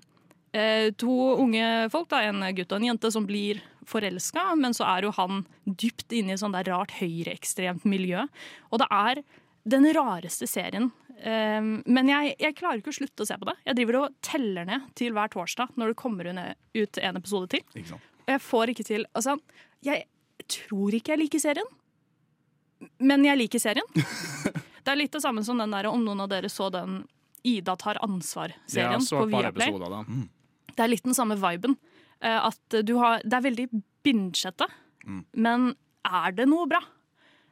eh, 0.53 0.87
to 0.97 1.15
unge 1.41 1.89
folk, 1.93 2.09
da, 2.09 2.21
en 2.29 2.41
gutt 2.55 2.71
og 2.71 2.79
en 2.79 2.89
jente, 2.91 3.11
som 3.11 3.25
blir 3.29 3.61
forelska, 3.89 4.55
men 4.55 4.73
så 4.77 4.85
er 4.85 5.07
jo 5.07 5.13
han 5.17 5.43
dypt 5.65 6.13
inne 6.13 6.35
i 6.35 6.37
sånn 6.41 6.53
der 6.53 6.69
rart 6.69 6.93
høyreekstremt 6.99 7.85
miljø. 7.89 8.25
Og 8.69 8.81
det 8.83 8.87
er 8.93 9.23
den 9.69 9.89
rareste 9.97 10.47
serien. 10.49 10.91
Eh, 11.19 11.59
men 11.85 12.07
jeg, 12.11 12.35
jeg 12.39 12.55
klarer 12.55 12.79
ikke 12.81 12.93
å 12.93 12.97
slutte 12.99 13.25
å 13.25 13.27
se 13.27 13.37
på 13.41 13.49
det. 13.49 13.55
Jeg 13.67 13.75
driver 13.81 13.97
og 14.03 14.15
teller 14.25 14.67
ned 14.69 14.87
til 14.99 15.11
hver 15.15 15.31
torsdag 15.33 15.73
når 15.79 15.91
det 15.93 15.97
kommer 15.99 16.29
ut 16.31 16.97
en 17.03 17.19
episode 17.19 17.49
til. 17.57 17.63
Og 17.95 18.31
jeg 18.35 18.41
får 18.45 18.71
ikke 18.75 18.85
til 18.87 19.05
Altså, 19.17 19.35
jeg 19.85 20.05
tror 20.49 20.95
ikke 20.95 21.13
jeg 21.15 21.23
liker 21.25 21.41
serien, 21.43 21.67
men 23.03 23.25
jeg 23.27 23.37
liker 23.41 23.59
serien. 23.61 23.87
Det 24.79 24.93
er 24.93 24.97
litt 25.01 25.11
det 25.13 25.19
samme 25.21 25.43
som 25.45 25.59
den 25.59 25.73
der 25.75 25.85
om 25.89 26.01
noen 26.01 26.21
av 26.23 26.29
dere 26.31 26.49
så 26.49 26.69
den 26.73 27.01
Ida 27.45 27.75
tar 27.77 27.99
ansvar-serien 28.03 29.03
på 29.05 29.25
Viaplay. 29.29 29.67
episoder 29.69 29.93
av. 29.99 30.07
Det 30.71 30.81
er 30.85 30.89
litt 30.89 31.03
den 31.05 31.13
samme 31.17 31.35
viben. 31.39 31.75
Eh, 32.23 32.47
At 32.47 32.77
du 32.87 32.93
har, 32.97 33.19
det 33.23 33.35
er 33.37 33.43
veldig 33.45 33.65
bingete, 34.07 34.65
men 35.35 35.73
er 36.07 36.31
det 36.39 36.47
noe 36.49 36.65
bra? 36.71 36.79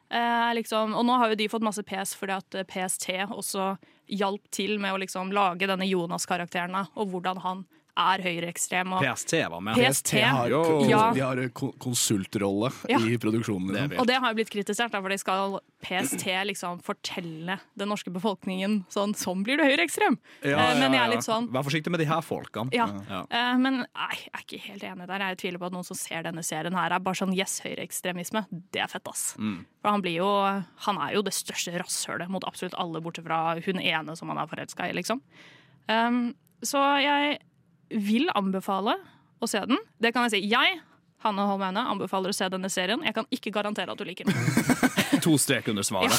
Eh, 0.10 0.54
liksom, 0.56 0.96
og 0.96 1.04
nå 1.06 1.18
har 1.20 1.32
jo 1.32 1.40
de 1.40 1.50
fått 1.52 1.66
masse 1.68 1.84
PS 1.84 2.16
fordi 2.16 2.38
at 2.38 2.56
eh, 2.56 2.68
PST 2.68 3.10
også 3.28 3.74
hjalp 4.08 4.46
til 4.56 4.78
med 4.80 4.96
å 4.96 5.02
liksom 5.02 5.34
lage 5.36 5.68
denne 5.68 5.88
Jonas-karakteren 5.88 6.78
og 6.80 7.12
hvordan 7.12 7.42
han 7.44 7.66
er 7.98 8.22
høyreekstrem. 8.24 8.94
PST 9.02 9.34
var 9.50 9.62
med. 9.66 9.76
PST. 9.80 10.12
PST 10.14 10.22
har, 10.24 10.50
Jo. 10.54 10.62
Ja. 10.90 11.12
de 11.14 11.20
har 11.26 11.42
konsultrolle 11.82 12.72
Ja. 12.90 13.00
i 13.00 13.18
produksjonen. 13.18 13.74
Det 13.90 14.00
og 14.00 14.08
det 14.08 14.16
har 14.22 14.32
jo 14.34 14.38
blitt 14.38 14.52
kritisert, 14.54 14.92
for 14.92 15.10
de 15.10 15.18
skal 15.18 15.60
PST 15.82 16.26
liksom 16.46 16.82
fortelle 16.84 17.60
den 17.78 17.90
norske 17.90 18.12
befolkningen 18.14 18.86
sånn 18.94 19.16
Sånn 19.18 19.44
blir 19.44 19.58
du 19.58 19.64
høyreekstrem! 19.64 20.18
Ja, 20.44 20.58
Eh, 20.58 20.80
men 20.80 20.92
ja, 20.94 21.00
jeg 21.00 21.02
er 21.02 21.10
ja. 21.10 21.16
litt 21.16 21.26
sånn 21.26 21.50
Vær 21.52 21.64
forsiktig 21.66 21.90
med 21.92 22.00
de 22.00 22.06
her 22.06 22.22
folkene. 22.22 22.70
Ja. 22.74 22.88
Ja. 23.10 23.22
Eh, 23.30 23.58
men 23.58 23.80
nei, 23.86 24.16
jeg 24.18 24.32
er 24.34 24.44
ikke 24.46 24.60
helt 24.68 24.84
enig 24.84 25.08
der. 25.08 25.20
Jeg 25.20 25.38
tviler 25.38 25.60
på 25.60 25.66
at 25.66 25.74
noen 25.74 25.86
som 25.86 25.96
ser 25.98 26.24
denne 26.24 26.44
serien 26.44 26.74
her, 26.76 26.92
er 26.92 27.00
bare 27.00 27.16
sånn 27.16 27.34
yes, 27.36 27.60
høyreekstremisme. 27.66 28.46
Det 28.72 28.82
er 28.82 28.88
fett, 28.88 29.08
ass. 29.08 29.36
Mm. 29.40 29.66
For 29.82 29.90
han 29.92 30.02
blir 30.02 30.18
jo 30.20 30.28
Han 30.88 30.98
er 31.02 31.14
jo 31.16 31.22
det 31.24 31.34
største 31.34 31.74
rasshølet 31.80 32.30
mot 32.30 32.44
absolutt 32.44 32.74
alle, 32.78 33.02
bortsett 33.02 33.26
fra 33.26 33.56
hun 33.66 33.80
ene 33.80 34.16
som 34.18 34.30
han 34.30 34.38
er 34.38 34.48
forelska 34.48 34.90
i, 34.90 34.94
liksom. 34.94 35.22
Um, 35.90 36.36
så 36.64 36.82
jeg 37.02 37.40
vil 37.90 38.30
anbefale 38.36 38.98
å 39.40 39.50
se 39.50 39.62
den. 39.70 39.80
Det 40.02 40.14
kan 40.16 40.28
jeg 40.28 40.38
si. 40.38 40.44
Jeg, 40.52 40.80
Hanne 41.26 41.48
Holmeine 41.50 41.84
anbefaler 41.90 42.34
å 42.34 42.36
se 42.36 42.48
denne 42.54 42.70
serien. 42.70 43.02
Jeg 43.06 43.16
kan 43.18 43.28
ikke 43.34 43.54
garantere 43.54 43.94
at 43.94 44.00
du 44.00 44.06
liker 44.08 44.30
den. 44.30 44.38
To 45.26 45.34
strek 45.42 45.68
under 45.72 45.84
svaret. 45.84 46.14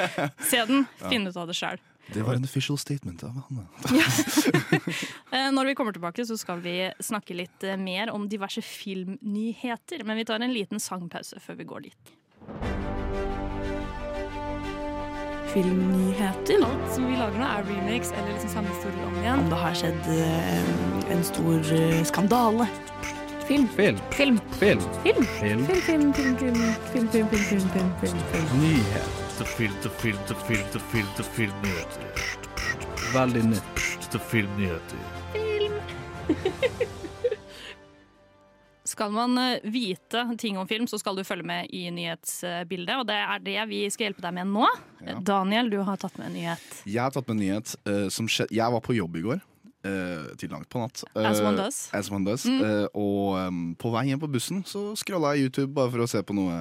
Se 0.50 0.58
den, 0.66 0.82
finn 1.06 1.28
ut 1.28 1.36
av 1.38 1.46
det 1.46 1.54
sjøl. 1.54 1.78
Det 2.10 2.24
var 2.26 2.34
en 2.34 2.44
official 2.48 2.78
statement 2.80 3.22
av 3.28 3.36
Hanne. 3.46 3.68
Eh, 5.30 5.46
Når 5.54 5.70
vi 5.70 5.74
kommer 5.78 5.94
tilbake, 5.94 6.24
så 6.26 6.34
skal 6.36 6.58
vi 6.64 6.74
snakke 6.98 7.36
litt 7.38 7.62
eh, 7.62 7.78
mer 7.78 8.10
om 8.10 8.26
diverse 8.28 8.64
filmnyheter. 8.66 10.02
Men 10.04 10.18
vi 10.18 10.26
tar 10.26 10.42
en 10.42 10.52
liten 10.52 10.82
sangpause 10.82 11.38
før 11.40 11.60
vi 11.62 11.68
går 11.70 11.86
dit. 11.86 12.16
Filmnyheter. 15.52 16.64
Alt 16.64 16.94
som 16.94 17.06
vi 17.08 17.16
lager 17.18 17.38
nå, 17.40 17.46
er 17.46 17.66
remakes 17.68 18.12
eller 18.12 18.32
liksom 18.34 18.50
samme 18.54 18.68
historie 18.74 19.06
om 19.06 19.16
igjen. 19.20 19.42
Om 19.44 19.50
det 19.52 19.58
har 19.62 19.74
skjedd 19.80 20.02
eh, 20.14 21.12
en 21.14 21.24
stor 21.26 21.72
eh, 21.76 22.00
skandale. 22.10 22.68
Film. 23.48 23.66
Film. 23.76 23.98
Film. 24.10 24.38
Film. 24.60 24.80
Film. 25.02 25.24
Film. 25.40 25.66
Film, 25.66 25.66
film, 25.66 26.12
film, 26.12 26.36
film, 26.36 26.36
film, 26.36 26.54
film, 26.92 27.08
film, 27.08 27.28
film, 27.28 27.68
film, 27.70 27.90
film, 28.00 28.22
film. 28.32 28.46
Nyhet. 28.62 29.10
Til 29.40 29.46
film, 29.56 29.74
til 29.82 29.90
film, 29.90 30.18
til 30.26 30.36
film, 30.46 30.66
til 30.72 30.80
film, 30.92 31.10
til 31.16 31.24
filmnyheter. 31.24 32.02
Veldig 33.14 33.44
nytt. 33.44 33.76
Filmnyheter. 34.30 34.98
Skal 38.90 39.12
man 39.14 39.36
eh, 39.38 39.60
vite 39.70 40.24
ting 40.40 40.58
om 40.58 40.66
film, 40.70 40.88
så 40.90 40.98
skal 40.98 41.14
du 41.18 41.22
følge 41.26 41.46
med 41.46 41.70
i 41.76 41.84
nyhetsbildet. 41.94 42.96
Og 43.00 43.06
det 43.10 43.18
er 43.22 43.44
det 43.44 43.58
vi 43.70 43.84
skal 43.92 44.08
hjelpe 44.10 44.24
deg 44.24 44.34
med 44.40 44.50
nå. 44.50 44.66
Daniel, 45.26 45.70
du 45.70 45.78
har 45.86 46.00
tatt 46.02 46.18
med 46.18 46.30
en 46.32 46.36
nyhet. 46.40 46.66
Jeg 46.90 47.02
har 47.04 47.14
tatt 47.14 47.28
med 47.30 47.38
en 47.38 47.44
nyhet 47.46 47.76
uh, 47.88 48.08
som 48.12 48.26
skjedde 48.30 48.56
Jeg 48.58 48.74
var 48.74 48.82
på 48.84 48.96
jobb 48.98 49.16
i 49.22 49.24
går. 49.28 49.46
Uh, 49.80 50.34
til 50.36 50.50
langt 50.52 50.68
på 50.68 50.76
natt. 50.82 51.00
As 51.16 51.38
one 51.40 51.54
Eh, 51.54 51.62
does. 51.62 51.76
as 51.96 52.10
one 52.12 52.26
does. 52.28 52.42
Mm. 52.44 52.58
Eh, 52.66 52.86
og 53.00 53.38
um, 53.48 53.60
på 53.80 53.88
vei 53.94 54.02
hjem 54.10 54.20
på 54.20 54.28
bussen 54.28 54.58
så 54.68 54.90
scrolla 55.00 55.30
jeg 55.38 55.46
YouTube 55.46 55.72
bare 55.72 55.88
for 55.94 56.04
å 56.04 56.08
se 56.10 56.20
på 56.20 56.36
noe 56.36 56.52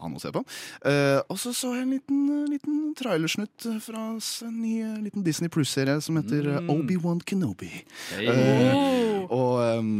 han 0.00 0.14
å 0.16 0.22
se 0.22 0.32
på. 0.32 0.40
Eh, 0.88 1.18
og 1.28 1.36
så 1.42 1.52
så 1.52 1.74
jeg 1.74 1.84
en 1.84 1.92
liten, 1.98 2.22
liten 2.48 2.78
trailersnutt 2.96 3.66
fra 3.84 4.06
en 4.16 4.56
ny 4.62 4.72
liten 5.04 5.26
Disney 5.26 5.52
Plus-serie 5.52 5.98
som 6.00 6.16
heter 6.16 6.48
Mm. 6.62 6.70
Obi-Wan 6.78 7.20
Kenobi. 7.28 7.68
Hey. 8.16 9.26
Og 9.28 9.60
em, 9.66 9.92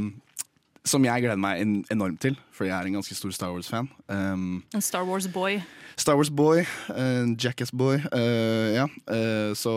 som 0.87 1.05
jeg 1.05 1.25
gleder 1.25 1.41
meg 1.41 1.63
en 1.63 1.79
enormt 1.93 2.21
til, 2.23 2.37
for 2.55 2.69
jeg 2.69 2.77
er 2.77 2.89
en 2.89 2.99
ganske 3.01 3.17
stor 3.19 3.35
Star 3.35 3.55
Wars-fan. 3.55 3.89
Um, 4.09 4.63
En 4.75 4.85
Star 4.85 5.07
Wars-boy. 5.09 5.61
Star 5.97 6.19
Wars 6.19 6.31
Boy, 6.31 6.67
uh, 6.93 7.25
Jackass 7.41 7.73
Boy. 7.73 8.03
Uh, 8.13 8.75
ja, 8.77 8.87
Uh, 9.09 9.55
så 9.57 9.73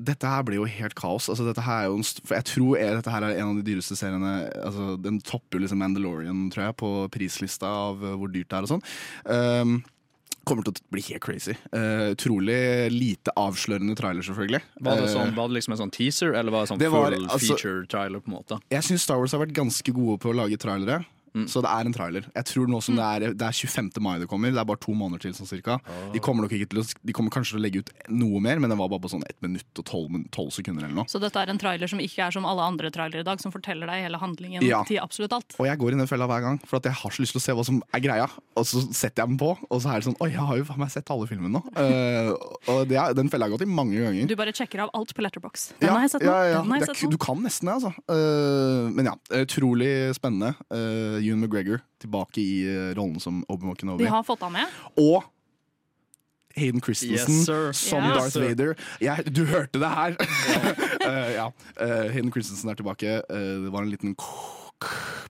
dette 0.00 0.28
her 0.28 0.44
blir 0.46 0.56
jo 0.60 0.64
helt 0.68 0.94
kaos. 0.96 1.28
Altså, 1.28 1.44
dette 1.44 1.62
her 1.64 1.82
er 1.84 1.90
jo 1.90 1.98
en 1.98 2.06
for 2.24 2.36
jeg 2.38 2.46
tror 2.48 2.78
er, 2.80 2.94
dette 2.96 3.12
her 3.12 3.26
er 3.26 3.36
en 3.36 3.50
av 3.50 3.58
de 3.58 3.64
dyreste 3.66 3.96
seriene. 3.98 4.32
Altså, 4.62 4.94
den 5.02 5.20
topper 5.20 5.58
jo 5.58 5.64
liksom 5.66 5.80
Mandalorian 5.82 6.46
tror 6.52 6.68
jeg, 6.68 6.76
på 6.80 6.92
prislista 7.12 7.68
av 7.68 8.04
eh, 8.04 8.16
hvor 8.16 8.32
dyrt 8.32 8.48
det 8.48 8.58
er 8.58 8.68
og 8.68 8.72
sånn. 8.72 8.86
Um, 9.28 9.74
kommer 10.44 10.64
til 10.66 10.72
å 10.72 10.92
bli 10.94 11.02
helt 11.08 11.22
crazy. 11.22 11.54
Uh, 11.74 12.10
utrolig 12.14 12.90
lite 12.92 13.30
avslørende 13.36 13.94
trailer, 13.98 14.22
selvfølgelig. 14.26 14.60
Var 14.80 14.96
det, 14.96 15.04
Eh, 15.08 15.14
sånn, 15.14 15.34
var 15.36 15.48
det 15.48 15.54
liksom 15.60 15.72
en 15.76 15.78
sånn 15.84 15.92
teaser, 15.92 16.34
eller 16.34 16.50
var 16.52 16.64
det 16.64 16.68
sånn 16.72 16.78
Det 16.78 16.90
var, 16.90 17.10
full 17.12 17.26
altså- 17.28 17.56
feature-trailer? 17.56 18.20
på 18.20 18.28
en 18.28 18.34
måte? 18.38 18.60
Jeg 18.70 18.82
syns 18.82 19.00
Star 19.02 19.18
Wars 19.18 19.32
har 19.32 19.40
vært 19.46 19.52
ganske 19.54 19.92
gode 19.92 20.18
på 20.20 20.30
å 20.32 20.34
lage 20.34 20.56
trailere. 20.58 21.04
Mm. 21.34 21.46
Så 21.50 21.62
det 21.62 21.70
er 21.70 21.86
en 21.86 21.94
trailer. 21.94 22.24
Jeg 22.34 22.44
tror 22.50 22.66
nå 22.70 22.80
som 22.82 22.96
det 22.98 23.04
er, 23.06 23.34
det 23.38 23.46
er 23.46 23.54
25. 23.54 23.90
mai 24.02 24.18
det 24.18 24.26
kommer, 24.30 24.50
det 24.50 24.58
er 24.60 24.66
bare 24.68 24.80
to 24.82 24.94
måneder 24.96 25.22
til 25.26 25.34
sånn 25.36 25.46
cirka. 25.50 25.78
De 26.14 26.18
kommer 26.22 26.42
nok 26.46 26.54
ikke 26.56 26.70
til 26.72 26.80
å, 26.82 26.84
de 27.06 27.14
kommer 27.16 27.30
kanskje 27.34 27.54
til 27.54 27.60
å 27.60 27.64
legge 27.64 27.82
ut 27.84 27.92
noe 28.10 28.40
mer, 28.42 28.58
men 28.62 28.70
den 28.72 28.78
var 28.80 28.90
bare 28.90 29.02
på 29.04 29.10
sånn 29.12 29.22
1 29.28 29.38
minutt 29.46 29.82
og 29.82 29.84
12, 29.86 30.24
12 30.34 30.50
sekunder 30.58 30.84
eller 30.86 30.96
noe. 31.02 31.10
Så 31.10 31.20
dette 31.22 31.38
er 31.40 31.52
en 31.52 31.60
trailer 31.60 31.90
som 31.90 32.02
ikke 32.02 32.26
er 32.26 32.34
som 32.34 32.46
alle 32.48 32.64
andre 32.66 32.90
trailere 32.94 33.22
i 33.22 33.28
dag, 33.28 33.40
som 33.42 33.52
forteller 33.54 33.86
deg 33.90 34.06
hele 34.08 34.18
handlingen 34.22 34.64
Ja. 34.66 34.82
til 34.88 34.98
absolutt 35.02 35.32
alt. 35.36 35.54
Og 35.60 35.66
jeg 35.70 35.78
går 35.78 35.94
i 35.94 36.00
den 36.02 36.10
fella 36.10 36.26
hver 36.30 36.42
gang, 36.42 36.58
for 36.66 36.80
at 36.80 36.88
jeg 36.90 36.98
har 36.98 37.10
så 37.14 37.22
lyst 37.22 37.36
til 37.36 37.42
å 37.42 37.44
se 37.46 37.56
hva 37.58 37.64
som 37.70 37.82
er 37.94 38.00
greia. 38.04 38.26
Og 38.58 38.66
så 38.66 38.82
setter 38.90 39.22
jeg 39.22 39.30
den 39.34 39.38
på, 39.40 39.52
og 39.70 39.80
så 39.82 39.94
er 39.94 40.00
det 40.02 40.08
sånn 40.10 40.18
Oi, 40.20 40.30
jeg 40.34 40.42
har 40.50 40.56
jo 40.58 40.64
faen 40.68 40.82
meg 40.82 40.90
sett 40.92 41.10
alle 41.14 41.26
filmene 41.30 41.54
nå. 41.54 41.62
Uh, 41.78 42.34
og 42.74 42.82
det 42.90 42.98
er, 42.98 43.14
den 43.16 43.30
fella 43.32 43.46
har 43.46 43.54
gått 43.54 43.62
i 43.64 43.70
mange 43.70 43.96
ganger. 44.02 44.26
Du 44.28 44.36
bare 44.36 44.52
sjekker 44.56 44.82
av 44.84 44.90
alt 44.98 45.14
på 45.16 45.22
Letterbox. 45.24 45.70
Den 45.78 45.88
Ja, 45.88 45.94
har 45.94 46.04
jeg 46.08 46.12
sett 46.16 46.26
nå. 46.26 46.34
ja, 46.34 46.60
ja. 46.66 47.08
Du 47.10 47.16
kan 47.20 47.40
nesten 47.44 47.70
det, 47.70 47.78
altså. 47.78 47.94
Uh, 48.10 48.90
men 48.92 49.08
ja, 49.12 49.14
utrolig 49.44 49.92
spennende. 50.18 50.54
Uh, 50.72 51.19
Ewan 51.24 51.44
McGregor 51.44 51.82
tilbake 52.02 52.40
i 52.42 52.54
eh, 52.68 52.94
rollen 52.98 53.20
som 53.22 53.44
Obi-Wan 53.48 53.78
Kenobi. 53.78 54.06
De 54.06 54.12
har 54.12 54.24
fått 54.26 54.42
han 54.46 54.56
med. 54.56 54.80
Og 55.00 55.22
Hayden 56.56 56.82
Christensen 56.82 57.36
Yes, 57.38 57.78
som 57.78 58.04
yes, 58.04 58.16
Darth 58.16 58.40
Vader. 58.42 58.74
Jeg, 59.00 59.30
du 59.30 59.44
hørte 59.46 59.78
det 59.78 59.90
her! 59.90 60.16
uh, 60.18 61.30
ja. 61.38 61.46
uh, 61.80 62.08
Hayden 62.10 62.32
Christensen 62.34 62.72
er 62.72 62.80
tilbake. 62.80 63.20
Uh, 63.30 63.66
det 63.66 63.72
var 63.72 63.86
en 63.86 63.92
liten 63.92 64.16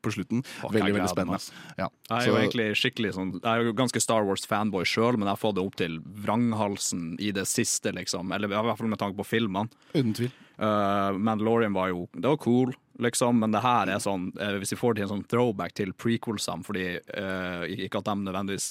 på 0.00 0.12
slutten. 0.14 0.42
Fuck, 0.46 0.74
veldig, 0.74 0.94
veldig 0.94 1.10
spennende. 1.10 1.40
Ja. 1.76 1.88
Jeg 2.08 2.16
er 2.20 2.28
jo 2.28 2.36
egentlig 2.38 2.66
skikkelig 2.78 3.10
sånn 3.16 3.32
Jeg 3.40 3.50
er 3.50 3.66
jo 3.66 3.74
ganske 3.76 4.02
Star 4.02 4.22
Wars-fanboy 4.28 4.86
sjøl, 4.86 5.18
men 5.18 5.26
jeg 5.26 5.34
har 5.34 5.40
fått 5.40 5.58
det 5.58 5.64
opp 5.64 5.76
til 5.80 5.98
vranghalsen 6.24 7.16
i 7.20 7.32
det 7.36 7.46
siste, 7.50 7.92
liksom. 7.96 8.30
Eller 8.36 8.50
i 8.50 8.54
hvert 8.54 8.78
fall 8.78 8.92
med 8.92 9.02
tanke 9.02 9.18
på 9.18 9.26
filmene. 9.26 9.68
Uten 9.92 10.14
tvil. 10.16 10.30
Uh, 10.60 11.16
Mandalorian 11.16 11.72
var 11.72 11.88
jo 11.88 12.02
Det 12.12 12.28
var 12.28 12.36
cool, 12.36 12.74
liksom, 13.00 13.38
men 13.40 13.54
det 13.54 13.62
her 13.64 13.88
er 13.88 14.02
sånn 14.02 14.26
eh, 14.36 14.58
Hvis 14.60 14.74
vi 14.74 14.76
får 14.76 14.98
til 14.98 15.06
en 15.06 15.12
sånn 15.14 15.22
throwback 15.30 15.72
til 15.78 15.94
prequelsene, 15.96 16.66
fordi 16.66 16.84
uh, 17.16 17.64
ikke 17.64 18.02
at 18.02 18.10
de 18.10 18.16
nødvendigvis 18.26 18.66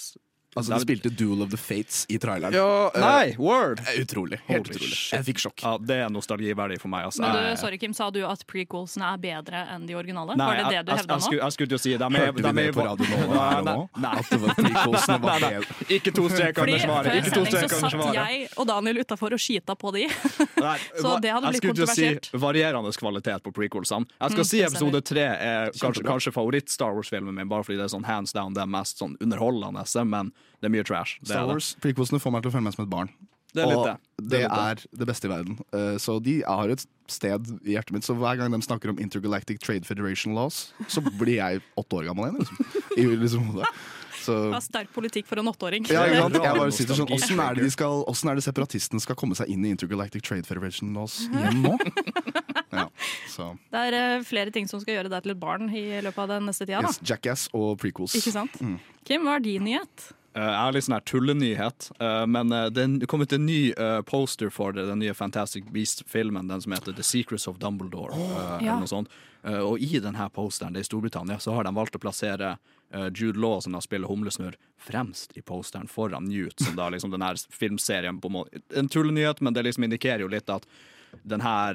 Altså, 0.58 0.74
de 0.74 0.80
spilte 0.82 1.10
Duel 1.14 1.44
of 1.46 1.52
the 1.52 1.58
Fates 1.62 2.06
i 2.10 2.18
traileren. 2.18 2.54
Ja, 2.58 2.90
nei, 2.98 3.36
word! 3.38 3.80
Eh, 3.86 4.00
Utrolig. 4.02 4.40
Helt 4.48 4.66
Holy 4.68 4.76
utrolig. 4.80 4.96
shit. 4.98 5.14
Jeg 5.14 5.26
fikk 5.28 5.42
sjokk. 5.44 5.62
Ja, 5.62 5.76
det 5.78 5.98
er 6.02 6.10
nostalgiverdig 6.10 6.80
for 6.82 6.90
meg. 6.90 7.06
Altså. 7.06 7.22
Men 7.22 7.36
du, 7.38 7.60
sorry 7.62 7.78
Kim, 7.78 7.94
sa 7.94 8.08
du 8.10 8.18
at 8.26 8.42
prequelsene 8.50 9.06
er 9.14 9.22
bedre 9.22 9.62
enn 9.76 9.86
de 9.86 9.94
originale? 10.00 10.34
Nei, 10.40 10.48
var 10.50 10.58
det 10.58 10.72
det 10.74 10.82
du 10.88 10.92
hevda 10.98 11.18
nå? 11.20 11.26
skulle, 11.28 11.42
jeg 11.44 11.56
skulle 11.58 11.78
jo 11.78 11.82
si 11.84 11.94
de 11.94 12.10
Hørte 12.10 12.42
de 12.42 12.50
er, 12.50 12.58
det 12.60 12.74
på 12.74 12.86
Radio 12.88 13.10
Nova 13.14 13.44
her 13.52 13.60
og 13.62 13.70
nå? 13.70 13.76
Nei, 14.08 14.14
At 14.24 14.32
det 14.34 14.40
var 14.42 14.56
prequelsene 14.58 15.20
var 15.28 15.46
nei, 15.46 15.52
nei. 15.60 15.88
Ikke 16.00 16.16
to 16.18 16.26
streker 16.34 16.66
under 16.66 16.84
svaret. 16.84 17.20
Ikke 17.22 17.36
to 17.38 17.46
streker 17.46 17.78
under 17.78 17.86
satt 17.86 17.96
svaret. 18.00 18.20
jeg 18.20 18.50
og 18.58 18.68
Daniel 18.74 19.02
utafor 19.06 19.38
og 19.38 19.44
skita 19.46 19.78
på 19.80 19.94
de. 20.00 20.06
Nei, 20.10 20.76
Så 21.04 21.14
det 21.22 21.34
hadde 21.36 21.54
blitt 21.54 21.68
kontroversielt. 21.70 22.26
Jeg 22.26 22.34
skulle 22.34 22.42
jo 22.42 22.42
Si 22.42 22.44
varierende 22.48 22.96
kvalitet 23.00 23.46
på 23.46 23.54
prequelsene. 23.56 24.10
Jeg 24.18 24.34
skal 24.34 24.40
Mm, 24.40 24.50
si 24.50 24.62
episode 24.66 25.02
tre 25.06 25.24
er 25.30 25.72
kanskje, 25.78 26.04
kanskje 26.08 26.32
favoritt-Star 26.34 26.94
Wars-filmen 26.96 27.36
min, 27.38 27.48
bare 27.52 27.62
fordi 27.68 27.78
det 27.78 27.86
er 27.86 27.94
sånn 27.94 28.06
hands 28.08 28.34
down 28.34 28.54
det 28.58 28.64
er 28.64 28.70
mest 28.72 28.98
sånn 29.04 29.14
underholdende, 29.22 29.84
men 30.10 30.32
det 30.60 30.68
er 30.68 30.74
mye 30.76 30.86
trash. 30.88 31.20
Det 31.22 31.32
Star 31.32 31.46
er. 31.46 31.52
Wars, 31.54 31.74
prequelsene 31.84 32.20
får 32.22 32.36
meg 32.36 32.44
til 32.44 32.52
å 32.52 32.56
føle 32.58 32.68
meg 32.68 32.76
som 32.76 32.86
et 32.86 32.92
barn. 32.92 33.12
Det 33.50 33.64
er 33.64 33.70
litt 33.72 33.80
og 33.80 33.86
det. 33.88 33.94
det, 34.20 34.30
Det 34.30 34.40
er 34.40 34.50
litt 34.50 34.84
er 34.86 35.00
det 35.02 35.08
beste 35.10 35.30
i 35.30 35.32
verden. 35.32 35.62
Eh, 35.74 35.96
så 36.02 36.18
de 36.22 36.36
har 36.46 36.74
et 36.74 36.84
sted 37.10 37.48
i 37.64 37.74
hjertet 37.74 37.96
mitt. 37.96 38.06
Så 38.06 38.14
hver 38.18 38.38
gang 38.38 38.54
de 38.54 38.60
snakker 38.62 38.92
om 38.94 39.00
Intergalactic 39.02 39.62
Trade 39.64 39.88
Federation 39.88 40.36
laws, 40.38 40.68
så 40.88 41.02
blir 41.02 41.40
jeg 41.40 41.64
åtte 41.80 41.98
år 41.98 42.12
gammel 42.12 42.30
igjen. 42.30 42.44
Liksom. 42.44 42.84
I 43.00 43.08
liksom 43.24 43.48
hodet. 43.50 43.72
Så 44.20 44.36
Det 44.52 44.58
er 44.60 44.66
sterk 44.66 44.92
politikk 44.94 45.26
for 45.30 45.40
en 45.42 45.50
åtteåring. 45.50 45.88
ja? 45.90 46.04
Jeg 46.06 46.30
bare 46.30 46.72
sitter 46.76 46.98
sånn. 47.00 47.10
Åssen 47.16 47.40
er 47.42 47.58
de 47.58 47.70
skal 47.74 48.04
er 48.06 48.36
det 48.38 48.46
separatistene 48.46 49.02
skal 49.02 49.18
komme 49.18 49.38
seg 49.40 49.50
inn 49.50 49.64
i 49.66 49.72
Intergalactic 49.74 50.28
Trade 50.28 50.46
Federation 50.46 50.94
laws 50.94 51.24
igjen 51.32 51.64
nå? 51.66 51.78
Ja, 52.70 52.84
så 53.26 53.48
Det 53.74 53.80
er 53.90 53.96
uh, 54.20 54.24
flere 54.24 54.52
ting 54.54 54.68
som 54.70 54.78
skal 54.78 55.00
gjøre 55.00 55.10
deg 55.10 55.24
til 55.26 55.34
et 55.34 55.40
barn 55.42 55.72
i 55.74 55.88
løpet 56.06 56.22
av 56.22 56.28
den 56.36 56.46
neste 56.46 56.68
tida. 56.68 56.84
yes, 56.86 57.00
Jackass 57.02 57.48
og 57.58 57.80
prequels. 57.82 58.14
Ikke 58.20 58.36
sant? 58.36 58.60
Kim, 59.08 59.26
hva 59.26 59.40
er 59.40 59.42
din 59.48 59.66
nyhet? 59.66 60.12
Eh, 60.36 60.44
jeg 60.46 60.60
har 60.62 60.74
litt 60.76 60.86
sånn 60.86 60.94
her 60.94 61.06
tullenyhet, 61.10 61.88
eh, 62.00 62.26
men 62.30 62.52
eh, 62.54 62.68
det 62.70 62.84
er 62.86 63.08
kommet 63.10 63.34
en 63.34 63.46
ny 63.48 63.74
poster 64.06 64.52
for 64.54 64.72
det, 64.76 64.86
den 64.88 65.00
nye 65.02 65.14
Fantastic 65.18 65.66
Beast-filmen, 65.74 66.48
den 66.48 66.62
som 66.62 66.72
heter 66.76 66.94
The 66.94 67.04
Secrets 67.04 67.48
of 67.48 67.58
Dumbledore. 67.60 68.14
eh, 68.14 68.66
Ja. 68.66 68.76
eller 68.76 68.80
noe 68.86 68.88
sånt. 68.88 69.10
Og 69.44 69.80
i 69.80 70.00
denne 70.04 70.26
posteren, 70.36 70.74
det 70.74 70.82
er 70.82 70.84
i 70.84 70.90
Storbritannia, 70.90 71.38
så 71.40 71.54
har 71.56 71.64
de 71.64 71.72
valgt 71.74 71.96
å 71.96 72.00
plassere 72.04 72.58
Jude 73.16 73.40
Law, 73.40 73.62
som 73.62 73.72
da 73.72 73.80
spiller 73.80 74.08
Humlesnurr, 74.10 74.56
fremst 74.78 75.32
i 75.38 75.42
posteren 75.42 75.88
foran 75.88 76.26
Newt, 76.28 76.60
som 76.60 76.76
da 76.76 76.90
liksom 76.90 77.12
den 77.12 77.22
her 77.22 77.36
filmserien 77.50 78.20
på 78.20 78.28
en 78.28 78.34
måte 78.34 78.62
En 78.76 78.90
tullenyhet, 78.90 79.40
men 79.42 79.54
det 79.54 79.64
liksom 79.64 79.86
indikerer 79.88 80.20
jo 80.26 80.28
litt 80.28 80.50
at 80.50 80.66
den 81.26 81.42
her 81.42 81.74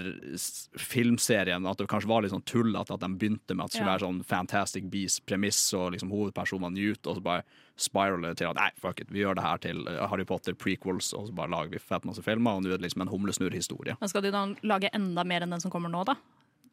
filmserien 0.79 1.67
At 1.69 1.79
det 1.79 1.87
kanskje 1.91 2.09
var 2.11 2.23
litt 2.25 2.33
sånn 2.35 2.45
tullete 2.49 2.95
at 2.95 3.00
de 3.03 3.09
begynte 3.19 3.55
med 3.57 3.64
at 3.67 3.71
det 3.73 3.79
skulle 3.79 3.91
Ja. 3.91 3.97
være 3.99 4.07
sånn 4.07 4.25
Fantastic 4.25 4.85
Beast-premiss, 4.91 5.61
og 5.75 5.93
liksom 5.93 6.11
hovedpersonen 6.11 6.75
Newt, 6.75 7.07
og 7.07 7.17
så 7.17 7.23
bare 7.23 7.43
spiraler 7.76 8.29
det 8.31 8.38
til 8.38 8.49
at 8.49 8.57
nei, 8.57 8.71
fuck 8.79 9.00
it, 9.00 9.09
vi 9.11 9.21
gjør 9.21 9.35
det 9.37 9.43
her 9.45 9.59
til 9.59 9.87
eh, 9.88 10.07
Harry 10.09 10.25
Potter 10.25 10.55
prequels, 10.55 11.12
og 11.14 11.29
så 11.29 11.35
bare 11.35 11.50
lager 11.50 11.71
vi 11.71 11.79
fett 11.79 12.05
masse 12.05 12.23
filmer, 12.23 12.55
og 12.57 12.62
nå 12.62 12.73
er 12.73 12.79
det 12.79 12.87
liksom 12.88 13.03
en 13.03 13.09
humlesnurr-historie. 13.09 13.97
Skal 14.07 14.23
de 14.23 14.31
da 14.31 14.47
lage 14.62 14.91
enda 14.95 15.25
mer 15.25 15.43
enn 15.43 15.50
den 15.50 15.61
som 15.61 15.71
kommer 15.71 15.91
nå, 15.91 16.05
da? 16.07 16.14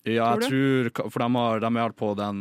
Ja, 0.08 0.32
jeg 0.34 0.48
tror 0.50 1.12
For 1.14 1.22
de 1.22 1.28
har, 1.36 1.60
de 1.62 1.70
har 1.78 1.92
på 1.94 2.08
den 2.18 2.38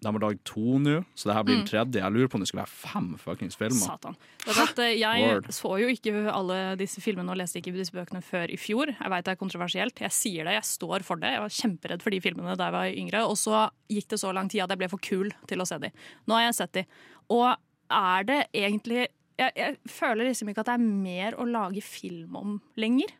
De 0.00 0.08
har 0.08 0.22
lagd 0.22 0.40
to 0.48 0.78
nå, 0.80 1.02
så 1.16 1.28
det 1.28 1.34
her 1.36 1.44
blir 1.44 1.58
den 1.58 1.66
tredje. 1.68 2.00
Jeg 2.00 2.12
lurer 2.12 2.28
på 2.28 2.36
om 2.36 2.44
det 2.44 2.48
skulle 2.48 2.64
være 2.64 2.76
fem 2.76 3.06
fuckings 3.20 3.56
filmer. 3.56 3.80
Satan. 3.80 4.16
Vet 4.44 4.80
eh, 4.84 4.96
jeg 5.00 5.22
Word. 5.24 5.48
så 5.56 5.70
jo 5.80 5.88
ikke 5.92 6.12
alle 6.32 6.58
disse 6.80 7.00
filmene 7.04 7.32
og 7.32 7.38
leste 7.40 7.60
ikke 7.60 7.72
disse 7.72 7.94
bøkene 7.94 8.20
før 8.24 8.52
i 8.52 8.58
fjor. 8.60 8.92
Jeg 8.92 9.12
veit 9.14 9.24
det 9.24 9.32
er 9.32 9.40
kontroversielt. 9.40 10.04
Jeg 10.04 10.12
sier 10.12 10.44
det, 10.44 10.58
jeg 10.58 10.68
står 10.68 11.06
for 11.08 11.20
det. 11.20 11.32
Jeg 11.32 11.44
var 11.44 11.56
kjemperedd 11.56 12.04
for 12.04 12.12
de 12.12 12.20
filmene 12.24 12.56
da 12.60 12.68
jeg 12.68 12.76
var 12.76 13.00
yngre. 13.04 13.24
Og 13.30 13.40
så 13.40 13.66
gikk 13.92 14.12
det 14.12 14.20
så 14.20 14.32
lang 14.36 14.52
tid 14.52 14.66
at 14.66 14.76
jeg 14.76 14.82
ble 14.84 14.92
for 14.92 15.08
kul 15.08 15.32
til 15.48 15.64
å 15.64 15.68
se 15.68 15.80
de. 15.80 15.92
Nå 16.28 16.36
har 16.36 16.50
jeg 16.50 16.58
sett 16.60 16.76
de. 16.76 16.84
Og 17.32 17.48
er 17.94 18.28
det 18.28 18.40
egentlig 18.52 19.06
jeg, 19.40 19.50
jeg 19.56 19.76
føler 19.90 20.28
liksom 20.28 20.52
ikke 20.52 20.62
at 20.62 20.68
det 20.68 20.76
er 20.76 20.84
mer 20.84 21.36
å 21.40 21.48
lage 21.48 21.82
film 21.84 22.36
om 22.38 22.58
lenger. 22.78 23.10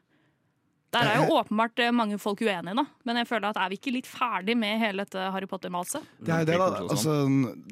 Der 0.95 1.11
er 1.11 1.21
jo 1.23 1.37
åpenbart 1.41 1.81
eh, 1.83 1.91
mange 1.95 2.19
folk 2.23 2.41
uenige, 2.45 2.75
da. 2.79 2.85
Men 3.09 3.21
jeg 3.21 3.29
føler 3.31 3.49
at 3.51 3.59
er 3.61 3.73
vi 3.73 3.79
ikke 3.81 3.93
litt 3.97 4.09
ferdig 4.11 4.57
med 4.59 4.79
hele 4.83 5.05
dette 5.05 5.25
Harry 5.35 5.49
Potter-maset? 5.51 6.07
Det 6.21 6.33
er 6.35 6.45
jo 6.45 6.49
det, 6.53 6.59
da. 6.63 6.83
Altså, 6.87 7.17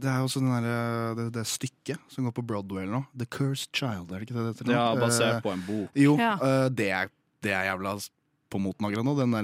det 0.02 0.11
er 0.11 0.26
også 0.26 0.43
den 0.43 0.52
der, 0.67 1.14
det, 1.19 1.29
det 1.37 1.47
stykket 1.49 2.02
som 2.12 2.26
går 2.29 2.37
på 2.41 2.45
Broadway 2.52 2.88
nå. 2.91 3.05
The 3.17 3.29
Cursed 3.31 3.71
Child, 3.76 4.11
er 4.11 4.19
det 4.23 4.29
ikke 4.29 4.38
det 4.38 4.47
det 4.49 4.55
heter? 4.57 4.73
Ja, 4.75 4.88
Eh, 4.93 5.00
basert 5.00 5.43
på 5.45 5.52
en 5.55 5.64
bok. 5.67 5.88
Jo, 5.97 6.17
Ja. 6.21 6.35
uh, 6.43 6.69
det, 6.69 6.91
er, 6.91 7.09
det 7.43 7.52
er 7.57 7.71
jævla 7.71 7.97
på 8.52 8.61
moten 8.61 8.85
akkurat 8.87 9.07
nå, 9.07 9.14
den, 9.17 9.38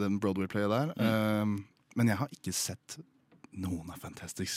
den 0.00 0.18
Broadway-playet 0.22 0.70
der. 0.72 0.92
Mm. 0.96 1.60
Uh, 1.60 1.86
men 1.96 2.08
jeg 2.12 2.16
har 2.22 2.28
ikke 2.34 2.52
sett 2.56 2.98
noen 3.52 3.90
av 3.90 3.98
Fantastic 4.02 4.48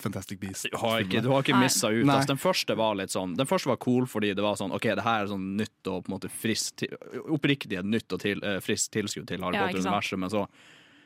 Fantastic 0.00 0.40
Beast. 0.40 0.66
Du 0.72 0.76
har 0.82 1.04
ikke, 1.04 1.20
du 1.22 1.28
har 1.30 1.44
ikke 1.44 1.58
missa 1.58 1.88
ut. 1.92 2.02
Altså, 2.02 2.32
den 2.32 2.40
første 2.42 2.74
var 2.78 2.96
litt 2.98 3.12
sånn 3.14 3.36
Den 3.38 3.46
første 3.46 3.70
var 3.70 3.78
cool 3.84 4.08
fordi 4.10 4.32
det 4.34 4.42
var 4.42 4.58
sånn 4.58 4.74
OK, 4.74 4.88
det 4.98 5.04
her 5.06 5.22
er 5.22 5.30
sånn 5.30 5.52
nytt 5.60 5.90
og 5.90 6.04
på 6.04 6.10
en 6.10 6.16
måte 6.16 6.30
friskt 6.32 6.82
Oppriktig 7.30 7.78
et 7.78 7.86
nytt 7.86 8.10
og 8.12 8.22
til, 8.24 8.42
eh, 8.42 8.58
friskt 8.64 8.90
tilskudd 8.96 9.28
til 9.30 9.44
Harry 9.46 9.60
Ja. 9.60 9.68
Potter-universet, 9.68 10.18
men 10.18 10.30
så 10.34 10.48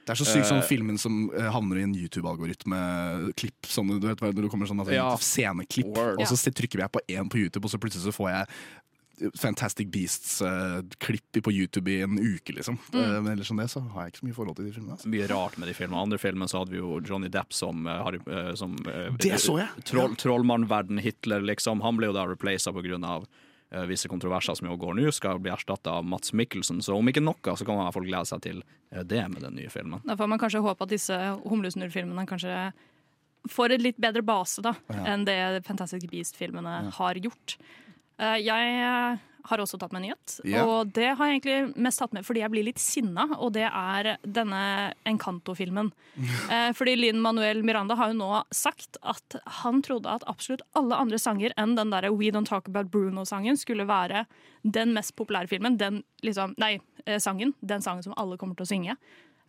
Det 0.09 0.15
er 0.15 0.25
så 0.25 0.25
sykt 0.25 0.49
sånn 0.49 0.63
Eh, 0.63 0.69
filmen 0.71 0.97
som 0.99 1.29
uh, 1.35 1.51
havner 1.53 1.81
i 1.81 1.83
en 1.85 1.93
YouTube-algoritme. 1.93 3.35
Klipp 3.37 3.69
sånn, 3.69 4.01
du 4.01 4.09
vet 4.09 4.19
hva, 4.19 4.33
Når 4.33 4.43
det 4.47 4.51
kommer 4.51 4.67
sånn 4.67 4.81
altså, 4.81 4.97
Ja. 4.97 5.11
sceneklipp, 5.17 5.95
Word. 5.95 6.19
og 6.19 6.27
så 6.27 6.51
trykker 6.51 6.81
jeg 6.81 6.91
på 6.91 7.01
én 7.09 7.29
på 7.29 7.37
YouTube, 7.45 7.65
og 7.65 7.71
så 7.71 7.79
plutselig 7.79 8.09
så 8.09 8.17
får 8.17 8.31
jeg 8.33 8.47
Fantastic 9.39 9.89
Beasts-klipp 9.91 11.39
på 11.45 11.53
YouTube 11.53 11.91
i 11.91 12.01
en 12.03 12.19
uke, 12.19 12.53
liksom. 12.55 12.79
Mm. 12.93 13.01
Eh, 13.03 13.21
Men 13.23 13.33
ellers 13.33 13.51
enn 13.51 13.61
det 13.63 13.69
så 13.73 13.83
har 13.93 14.05
jeg 14.07 14.13
ikke 14.15 14.23
så 14.23 14.29
mye 14.29 14.37
forhold 14.37 14.57
til 14.59 14.69
de 14.69 14.73
filmene. 14.77 14.95
Altså. 14.99 15.11
mye 15.13 15.29
rart 15.31 15.59
med 15.59 15.69
de 15.71 15.75
filmene. 15.75 16.03
Andre 16.07 16.19
filmer 16.23 16.51
så 16.51 16.63
hadde 16.63 16.75
vi 16.77 16.81
jo 16.83 17.01
Johnny 17.05 17.29
Depp 17.33 17.53
som, 17.57 17.87
eh, 17.87 18.03
Harry, 18.05 18.21
eh, 18.27 18.55
som 18.55 18.77
eh, 18.87 19.11
Det 19.19 19.39
så 19.43 19.59
jeg. 19.63 19.85
Troll, 19.85 20.17
Trollmannverden 20.17 21.01
Hitler, 21.03 21.41
liksom. 21.41 21.83
Han 21.83 21.97
ble 21.97 22.11
jo 22.13 22.17
da 22.17 22.27
replaced 22.31 22.73
på 22.75 22.85
grunn 22.85 23.05
av 23.05 23.27
eh, 23.73 23.85
visse 23.91 24.09
kontroverser 24.09 24.55
som 24.57 24.69
jo 24.71 24.77
går 24.81 24.95
nå, 25.01 25.09
skal 25.13 25.39
bli 25.43 25.51
erstatta 25.53 25.99
av 25.99 26.05
Mats 26.07 26.33
Mikkelsen. 26.33 26.83
Så 26.85 26.95
om 26.97 27.09
ikke 27.11 27.23
noe, 27.25 27.37
så 27.57 27.65
kan 27.67 27.75
man 27.77 27.85
i 27.85 27.89
hvert 27.91 27.99
fall 27.99 28.09
glede 28.09 28.31
seg 28.31 28.45
til 28.47 28.63
eh, 28.93 29.03
det 29.03 29.25
med 29.29 29.43
den 29.43 29.59
nye 29.59 29.69
filmen. 29.73 30.01
Da 30.07 30.17
får 30.17 30.29
man 30.31 30.39
kanskje 30.41 30.63
håpe 30.65 30.87
at 30.87 30.95
disse 30.95 31.19
Humlesnurr-filmene 31.45 32.27
kanskje 32.29 32.73
får 33.49 33.73
et 33.77 33.83
litt 33.85 33.97
bedre 34.03 34.21
base 34.27 34.61
da, 34.65 34.73
enn 35.07 35.23
det 35.25 35.63
Fantastic 35.65 36.09
Beast-filmene 36.11 36.91
har 36.97 37.15
gjort. 37.23 37.55
Eh, 38.19 38.39
jeg 38.43 38.71
eh, 38.83 39.19
har 39.49 39.61
også 39.63 39.79
tatt 39.81 39.93
med 39.95 40.03
nyhet, 40.05 40.41
Ja. 40.45 40.65
og 40.67 40.91
det 40.93 41.17
har 41.17 41.27
jeg 41.29 41.41
egentlig 41.41 41.77
mest 41.81 42.01
tatt 42.03 42.13
med 42.13 42.27
fordi 42.27 42.43
jeg 42.43 42.51
blir 42.53 42.65
litt 42.67 42.81
sinna, 42.83 43.29
og 43.39 43.53
det 43.55 43.65
er 43.71 44.19
denne 44.27 44.93
Encanto-filmen. 45.07 45.93
Eh, 46.53 46.73
fordi 46.73 46.97
Linn 46.97 47.21
Manuel 47.23 47.63
Miranda 47.63 47.95
har 47.95 48.11
jo 48.11 48.19
nå 48.19 48.43
sagt 48.51 48.97
at 49.03 49.37
han 49.63 49.83
trodde 49.83 50.11
at 50.11 50.25
absolutt 50.27 50.63
alle 50.75 50.97
andre 50.97 51.19
sanger 51.21 51.53
enn 51.61 51.77
den 51.77 51.91
derre 51.93 52.11
We 52.11 52.31
Don't 52.35 52.49
Talk 52.49 52.69
About 52.69 52.91
Bruno-sangen 52.91 53.57
skulle 53.57 53.87
være 53.87 54.25
den 54.65 54.93
mest 54.97 55.15
populære 55.17 55.49
filmen. 55.49 55.77
Den 55.79 56.03
liksom 56.25 56.55
Nei, 56.59 56.79
sangen. 57.21 57.55
Den 57.61 57.81
sangen 57.85 58.03
som 58.03 58.17
alle 58.17 58.37
kommer 58.41 58.57
til 58.57 58.67
å 58.67 58.73
synge. 58.73 58.97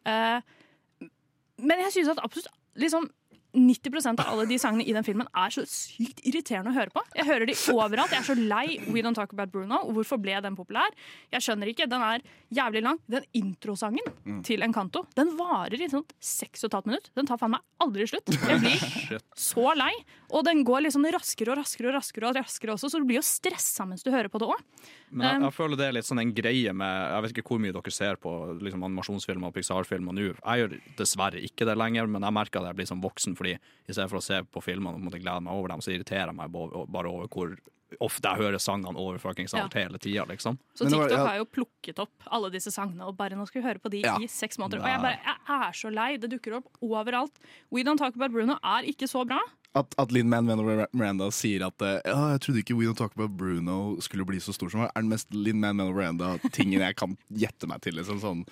Men 0.05 1.81
jeg 1.85 1.91
synes 1.95 2.11
at 2.13 2.21
absolutt 2.23 2.51
liksom 2.79 3.09
90% 3.55 4.21
av 4.21 4.29
alle 4.29 4.45
de 4.49 4.59
sangene 4.61 4.85
i 4.85 4.93
den 4.93 5.05
filmen 5.05 5.27
er 5.33 5.53
så 5.53 5.63
sykt 5.65 6.21
irriterende 6.27 6.69
å 6.69 6.77
høre 6.77 6.93
på. 6.93 7.01
Jeg 7.17 7.25
hører 7.25 7.49
de 7.49 7.55
overalt. 7.73 8.13
Jeg 8.13 8.21
er 8.21 8.27
så 8.27 8.35
lei 8.37 8.77
We 8.93 9.01
Don't 9.05 9.17
Talk 9.17 9.33
About 9.33 9.51
Bruno. 9.53 9.81
Hvorfor 9.95 10.19
ble 10.21 10.37
den 10.45 10.57
populær? 10.57 10.93
Jeg 11.33 11.45
skjønner 11.45 11.71
ikke. 11.71 11.87
Den 11.89 12.05
er 12.05 12.21
jævlig 12.53 12.83
lang. 12.85 12.99
Den 13.09 13.25
introsangen 13.33 14.43
til 14.45 14.61
Encanto 14.65 15.05
Den 15.17 15.33
varer 15.39 15.81
i 15.81 15.89
sånn 15.89 16.05
seks 16.21 16.63
og 16.65 16.69
et 16.69 16.77
halvt 16.77 16.91
minutt. 16.91 17.09
Den 17.17 17.29
tar 17.29 17.41
faen 17.41 17.55
meg 17.55 17.65
aldri 17.81 18.05
slutt. 18.09 18.29
Jeg 18.29 18.61
blir 18.61 19.19
så 19.33 19.73
lei. 19.77 19.91
Og 20.29 20.45
den 20.45 20.61
går 20.67 20.85
liksom 20.85 21.07
raskere 21.09 21.55
og 21.55 21.61
raskere 21.63 21.89
og 21.89 21.97
raskere 21.97 22.29
og 22.29 22.37
raskere 22.37 22.75
også, 22.75 22.91
så 22.91 23.01
du 23.01 23.07
blir 23.09 23.17
jo 23.17 23.25
stressa 23.25 23.87
mens 23.89 24.05
du 24.05 24.11
hører 24.13 24.29
på 24.29 24.41
det 24.41 24.49
òg. 24.51 24.61
Men 25.09 25.25
jeg, 25.25 25.39
Um, 25.39 25.45
jeg 25.47 25.55
føler 25.55 25.79
det 25.79 25.85
er 25.87 25.93
litt 25.95 26.07
sånn 26.07 26.21
en 26.21 26.31
greie 26.35 26.71
med 26.75 26.93
Jeg 27.13 27.23
vet 27.23 27.33
ikke 27.33 27.53
hvor 27.53 27.61
mye 27.63 27.73
dere 27.75 27.93
ser 27.93 28.17
på 28.21 28.31
liksom, 28.59 28.83
animasjonsfilmer 28.85 29.49
og 29.49 29.55
Pixar-filmer 29.55 30.15
nå. 30.15 30.27
Jeg 30.35 30.63
gjør 30.63 30.75
dessverre 30.99 31.41
ikke 31.45 31.67
det 31.69 31.75
lenger, 31.79 32.09
men 32.11 32.25
jeg 32.25 32.35
merker 32.35 32.61
at 32.61 32.69
jeg 32.71 32.79
blir 32.79 32.89
sånn 32.89 33.01
voksen 33.03 33.37
fordi 33.39 33.55
i 33.55 33.95
stedet 33.95 34.09
for 34.11 34.19
å 34.19 34.25
se 34.25 34.43
på 34.43 34.63
filmene 34.63 34.99
og 34.99 35.07
måtte 35.07 35.21
glede 35.21 35.43
meg 35.47 35.55
over 35.55 35.73
dem, 35.73 35.83
så 35.83 35.95
irriterer 35.95 36.29
jeg 36.29 36.39
meg 36.39 36.53
bare 36.53 37.11
over 37.11 37.31
hvor 37.31 37.55
ofte 37.97 38.29
jeg 38.29 38.43
hører 38.43 38.61
sangene 38.61 38.99
over 39.01 39.17
fuckings 39.21 39.55
alt 39.57 39.73
hele 39.77 39.97
tida, 40.01 40.25
liksom. 40.29 40.59
Så 40.77 40.85
TikTok 40.85 41.13
ja. 41.13 41.21
har 41.25 41.39
jo 41.39 41.47
plukket 41.49 42.01
opp 42.03 42.27
alle 42.29 42.51
disse 42.53 42.71
sangene 42.73 43.07
og 43.09 43.15
bare 43.17 43.37
nå 43.37 43.47
skal 43.49 43.61
vi 43.61 43.67
høre 43.67 43.81
på 43.81 43.91
de 43.93 44.03
Ja. 44.03 44.17
i 44.21 44.27
seks 44.29 44.59
måneder. 44.61 44.83
Og 44.83 44.91
jeg 44.91 45.01
bare, 45.01 45.19
jeg 45.25 45.69
er 45.69 45.79
så 45.79 45.93
lei. 45.93 46.09
Det 46.17 46.29
dukker 46.29 46.59
opp 46.59 46.69
overalt. 46.85 47.41
We 47.71 47.83
Don't 47.83 47.97
Talk 47.97 48.15
About 48.15 48.31
Bruno 48.35 48.59
er 48.61 48.89
ikke 48.89 49.09
så 49.09 49.25
bra. 49.27 49.39
At, 49.77 49.93
at 50.01 50.11
Linn 50.13 50.29
Manuel 50.29 50.87
Miranda 50.93 51.29
sier 51.33 51.67
at 51.67 51.81
eh, 51.85 52.01
ja, 52.05 52.31
jeg 52.33 52.41
trodde 52.45 52.63
ikke 52.63 52.77
We 52.77 52.89
Don't 52.89 52.97
Talk 52.97 53.13
About 53.17 53.35
Bruno 53.37 53.97
skulle 54.01 54.25
bli 54.25 54.41
så 54.41 54.53
stor 54.53 54.69
som 54.69 54.85
han. 54.85 54.91
Er 54.93 55.05
den 55.05 55.13
mest 55.13 55.33
Linn 55.33 55.61
Manuel 55.61 55.93
Miranda-tingen 55.93 56.85
jeg 56.85 56.97
kan 56.97 57.17
gjette 57.29 57.69
meg 57.69 57.81
til. 57.85 57.97
Liksom, 57.99 58.21
sånn 58.21 58.45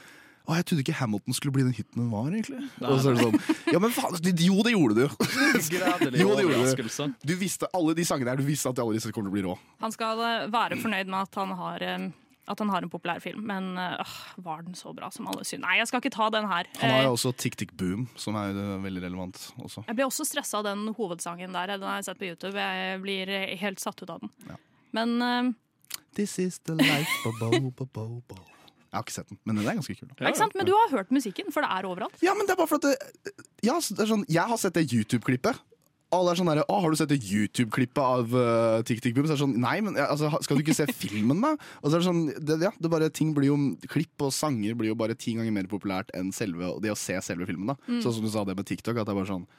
å, 0.47 0.55
jeg 0.55 0.65
trodde 0.69 0.83
ikke 0.85 0.95
Hamilton 0.95 1.35
skulle 1.35 1.55
bli 1.57 1.65
den 1.67 1.73
hiten 1.75 1.99
den 1.99 2.11
var, 2.11 2.29
egentlig. 2.31 2.61
Og 2.79 3.01
så 3.03 3.11
er 3.11 3.17
det 3.17 3.25
sånn 3.25 3.73
Ja, 3.75 3.81
men 3.83 3.91
faen, 3.91 4.15
jo, 4.15 4.61
det 4.63 4.71
gjorde 4.71 4.95
du 4.95 5.01
jo! 5.03 5.09
Jo, 6.21 6.29
det 6.37 6.45
gjorde 6.45 6.85
du. 6.87 7.17
Du 7.27 7.33
visste 7.39 7.67
alle 7.75 7.95
de 7.97 8.05
sangene 8.07 8.31
her, 8.31 8.39
du 8.39 8.47
visste 8.47 8.71
at 8.71 8.79
alle 8.79 8.95
disse 8.95 9.11
kommer 9.11 9.27
til 9.27 9.33
å 9.33 9.35
bli 9.35 9.43
rå. 9.49 9.57
Han 9.83 9.93
skal 9.93 10.23
eh, 10.23 10.47
være 10.53 10.79
fornøyd 10.79 11.11
med 11.11 11.19
at 11.19 11.37
han 11.41 11.51
har 11.59 11.83
eh, 11.83 12.07
at 12.47 12.63
han 12.63 12.71
har 12.71 12.85
en 12.85 12.91
populær 12.91 13.19
film, 13.19 13.43
men 13.49 13.73
øh, 13.75 14.15
var 14.45 14.63
den 14.63 14.77
så 14.79 14.93
bra 14.95 15.09
som 15.11 15.27
alle 15.27 15.43
syns? 15.43 15.65
Nei, 15.65 15.77
jeg 15.81 15.89
skal 15.91 15.99
ikke 15.99 16.13
ta 16.15 16.29
den 16.31 16.47
her. 16.47 16.69
Han 16.79 16.93
har 16.95 17.07
jo 17.09 17.15
også 17.17 17.33
Tick 17.35 17.59
Tick 17.59 17.75
Boom, 17.75 18.07
som 18.15 18.39
er 18.39 18.55
veldig 18.85 19.03
relevant 19.03 19.41
også. 19.59 19.83
Jeg 19.89 19.99
ble 19.99 20.07
også 20.07 20.27
stressa 20.29 20.61
av 20.61 20.69
den 20.69 20.87
hovedsangen 20.95 21.51
der. 21.55 21.75
Den 21.75 21.89
har 21.91 21.99
jeg 21.99 22.07
sett 22.07 22.21
på 22.23 22.29
YouTube. 22.31 22.55
Jeg 22.55 23.01
blir 23.03 23.33
helt 23.59 23.83
satt 23.83 23.99
ut 23.99 24.15
av 24.15 24.23
den. 24.23 24.31
Men 24.95 25.17
øh, 25.19 25.55
This 26.15 26.39
is 26.39 26.59
the 26.65 26.73
life, 26.79 27.11
bo, 27.23 27.51
bo, 27.75 27.85
bo, 27.93 28.07
bo. 28.31 28.56
Jeg 28.87 28.95
har 28.95 29.03
ikke 29.03 29.15
sett 29.17 29.31
den, 29.31 29.39
men 29.43 29.57
den 29.59 29.67
er 29.67 29.79
ganske 29.79 29.95
kul. 29.99 30.11
Ja, 30.15 30.29
ikke 30.29 30.39
sant? 30.39 30.53
Men 30.55 30.67
du 30.67 30.73
har 30.75 30.93
hørt 30.95 31.09
musikken, 31.11 31.51
for 31.51 31.65
det 31.65 31.71
er 31.75 31.87
overalt. 31.89 32.21
Ja, 32.23 32.35
men 32.37 32.47
det 32.47 32.55
er 32.55 32.59
bare 32.61 32.71
for 32.71 32.79
at 32.79 32.87
det, 32.87 33.33
ja, 33.65 33.75
det 33.75 34.03
er 34.05 34.13
sånn, 34.13 34.23
Jeg 34.31 34.47
har 34.47 34.61
sett 34.61 34.77
det 34.77 34.87
YouTube-klippet. 34.87 35.59
Alle 36.15 36.31
er 36.31 36.39
sånn 36.39 36.47
der, 36.47 36.61
å, 36.71 36.77
Har 36.79 36.93
du 36.93 36.95
sett 36.95 37.11
det 37.11 37.19
YouTube-klippet 37.19 37.99
av 37.99 38.31
uh, 38.31 38.79
Tick 38.87 39.01
Tick 39.03 39.15
Boom? 39.15 39.25
Så 39.27 39.35
er 39.35 39.39
det 39.39 39.43
sånn, 39.43 39.57
Nei, 39.59 39.75
men 39.83 39.97
altså, 39.99 40.29
skal 40.45 40.55
du 40.55 40.63
ikke 40.63 40.77
se 40.77 40.87
filmen, 41.03 41.41
da? 41.43 41.55
Og 41.81 41.89
så 41.89 41.97
er 41.97 41.99
det 41.99 42.07
sånn, 42.07 42.21
det, 42.39 42.59
ja, 42.63 42.71
det 42.79 42.91
bare, 42.93 43.09
ting 43.11 43.33
blir 43.35 43.51
jo, 43.51 43.57
Klipp 43.91 44.23
og 44.23 44.31
sanger 44.35 44.77
blir 44.79 44.93
jo 44.93 44.99
bare 44.99 45.17
ti 45.19 45.35
ganger 45.35 45.51
mer 45.55 45.67
populært 45.71 46.13
enn 46.15 46.31
selve, 46.35 46.77
det 46.83 46.93
å 46.93 46.99
se 46.99 47.19
selve 47.27 47.49
filmen. 47.49 47.73
da 47.73 47.99
Sånn 47.99 48.21
som 48.21 48.23
du 48.23 48.31
sa 48.31 48.45
det 48.47 48.55
med 48.55 48.69
TikTok. 48.69 48.95
At 48.95 49.09
det 49.09 49.13
er 49.15 49.19
bare 49.19 49.33
sånn 49.33 49.49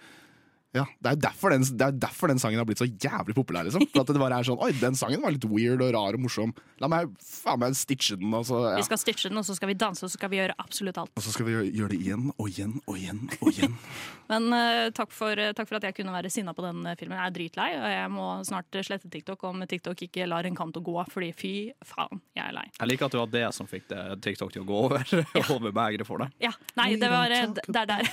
ja, 0.78 0.84
Det 1.02 1.10
er 1.10 1.16
jo 1.16 1.22
derfor 1.26 1.54
den, 1.54 1.66
det 1.66 1.86
er 1.86 1.98
derfor 2.06 2.30
den 2.32 2.40
sangen 2.42 2.60
har 2.60 2.68
blitt 2.68 2.82
så 2.82 2.88
jævlig 2.88 3.36
populær. 3.36 3.66
liksom 3.66 3.84
For 3.92 4.04
at 4.04 4.12
det 4.12 4.22
bare 4.22 4.40
er 4.40 4.48
sånn, 4.48 4.60
Oi, 4.62 4.72
den 4.78 4.98
sangen 4.98 5.22
var 5.24 5.34
litt 5.34 5.46
weird 5.48 5.82
og 5.84 5.92
rar 5.96 6.18
og 6.18 6.22
morsom. 6.24 6.54
La 6.82 6.90
meg 6.90 7.10
faen 7.24 7.60
meg 7.62 7.76
stitche 7.78 8.18
den. 8.20 8.32
Og 8.34 8.46
så, 8.48 8.60
ja. 8.70 8.76
Vi 8.78 8.86
skal 8.86 9.00
stitche 9.02 9.32
den, 9.32 9.40
og 9.40 9.46
så 9.48 9.56
skal 9.58 9.72
vi 9.72 9.78
danse, 9.78 10.04
og 10.06 10.12
så 10.12 10.20
skal 10.20 10.32
vi 10.32 10.40
gjøre 10.40 10.56
absolutt 10.62 11.00
alt. 11.02 11.12
og 11.14 11.24
så 11.24 11.34
skal 11.34 11.48
vi 11.48 11.56
gjøre, 11.56 11.72
gjøre 11.80 11.92
det 11.94 12.00
igjen 12.04 12.30
og 12.36 12.48
igjen 12.48 12.78
og 12.86 13.00
igjen. 13.00 13.26
og 13.40 13.52
igjen 13.52 13.76
Men 14.28 14.52
uh, 14.52 14.90
takk, 14.92 15.12
for, 15.16 15.40
eh, 15.40 15.54
takk 15.56 15.70
for 15.70 15.78
at 15.78 15.86
jeg 15.88 15.96
kunne 15.96 16.12
være 16.12 16.28
sinna 16.32 16.52
på 16.52 16.60
den 16.60 16.82
eh, 16.84 16.96
filmen. 17.00 17.16
Jeg 17.16 17.30
er 17.30 17.34
dritlei, 17.36 17.68
og 17.78 17.86
jeg 17.88 18.10
må 18.12 18.26
snart 18.44 18.76
slette 18.84 19.08
TikTok 19.08 19.46
om 19.48 19.64
TikTok 19.64 20.02
ikke 20.04 20.26
lar 20.28 20.44
en 20.44 20.58
kanto 20.58 20.82
gå, 20.84 20.96
fordi 21.08 21.30
fy 21.32 21.52
faen, 21.88 22.20
jeg 22.36 22.44
er 22.44 22.52
lei. 22.58 22.66
Jeg 22.74 22.90
liker 22.92 23.08
at 23.08 23.16
det 23.16 23.22
var 23.22 23.32
det 23.32 23.46
som 23.56 23.70
fikk 23.70 23.88
det 23.88 24.02
TikTok 24.26 24.52
til 24.52 24.66
å 24.66 24.68
gå 24.68 24.82
over, 24.84 25.14
over 25.54 25.72
begeret 25.72 26.04
for 26.08 26.20
deg. 26.20 26.36
Ja, 26.44 26.52
nei, 26.76 26.90
det 27.00 27.08
var 27.08 27.32
der, 27.32 27.56
Det 27.56 27.80
er 27.86 27.88
der. 27.88 28.12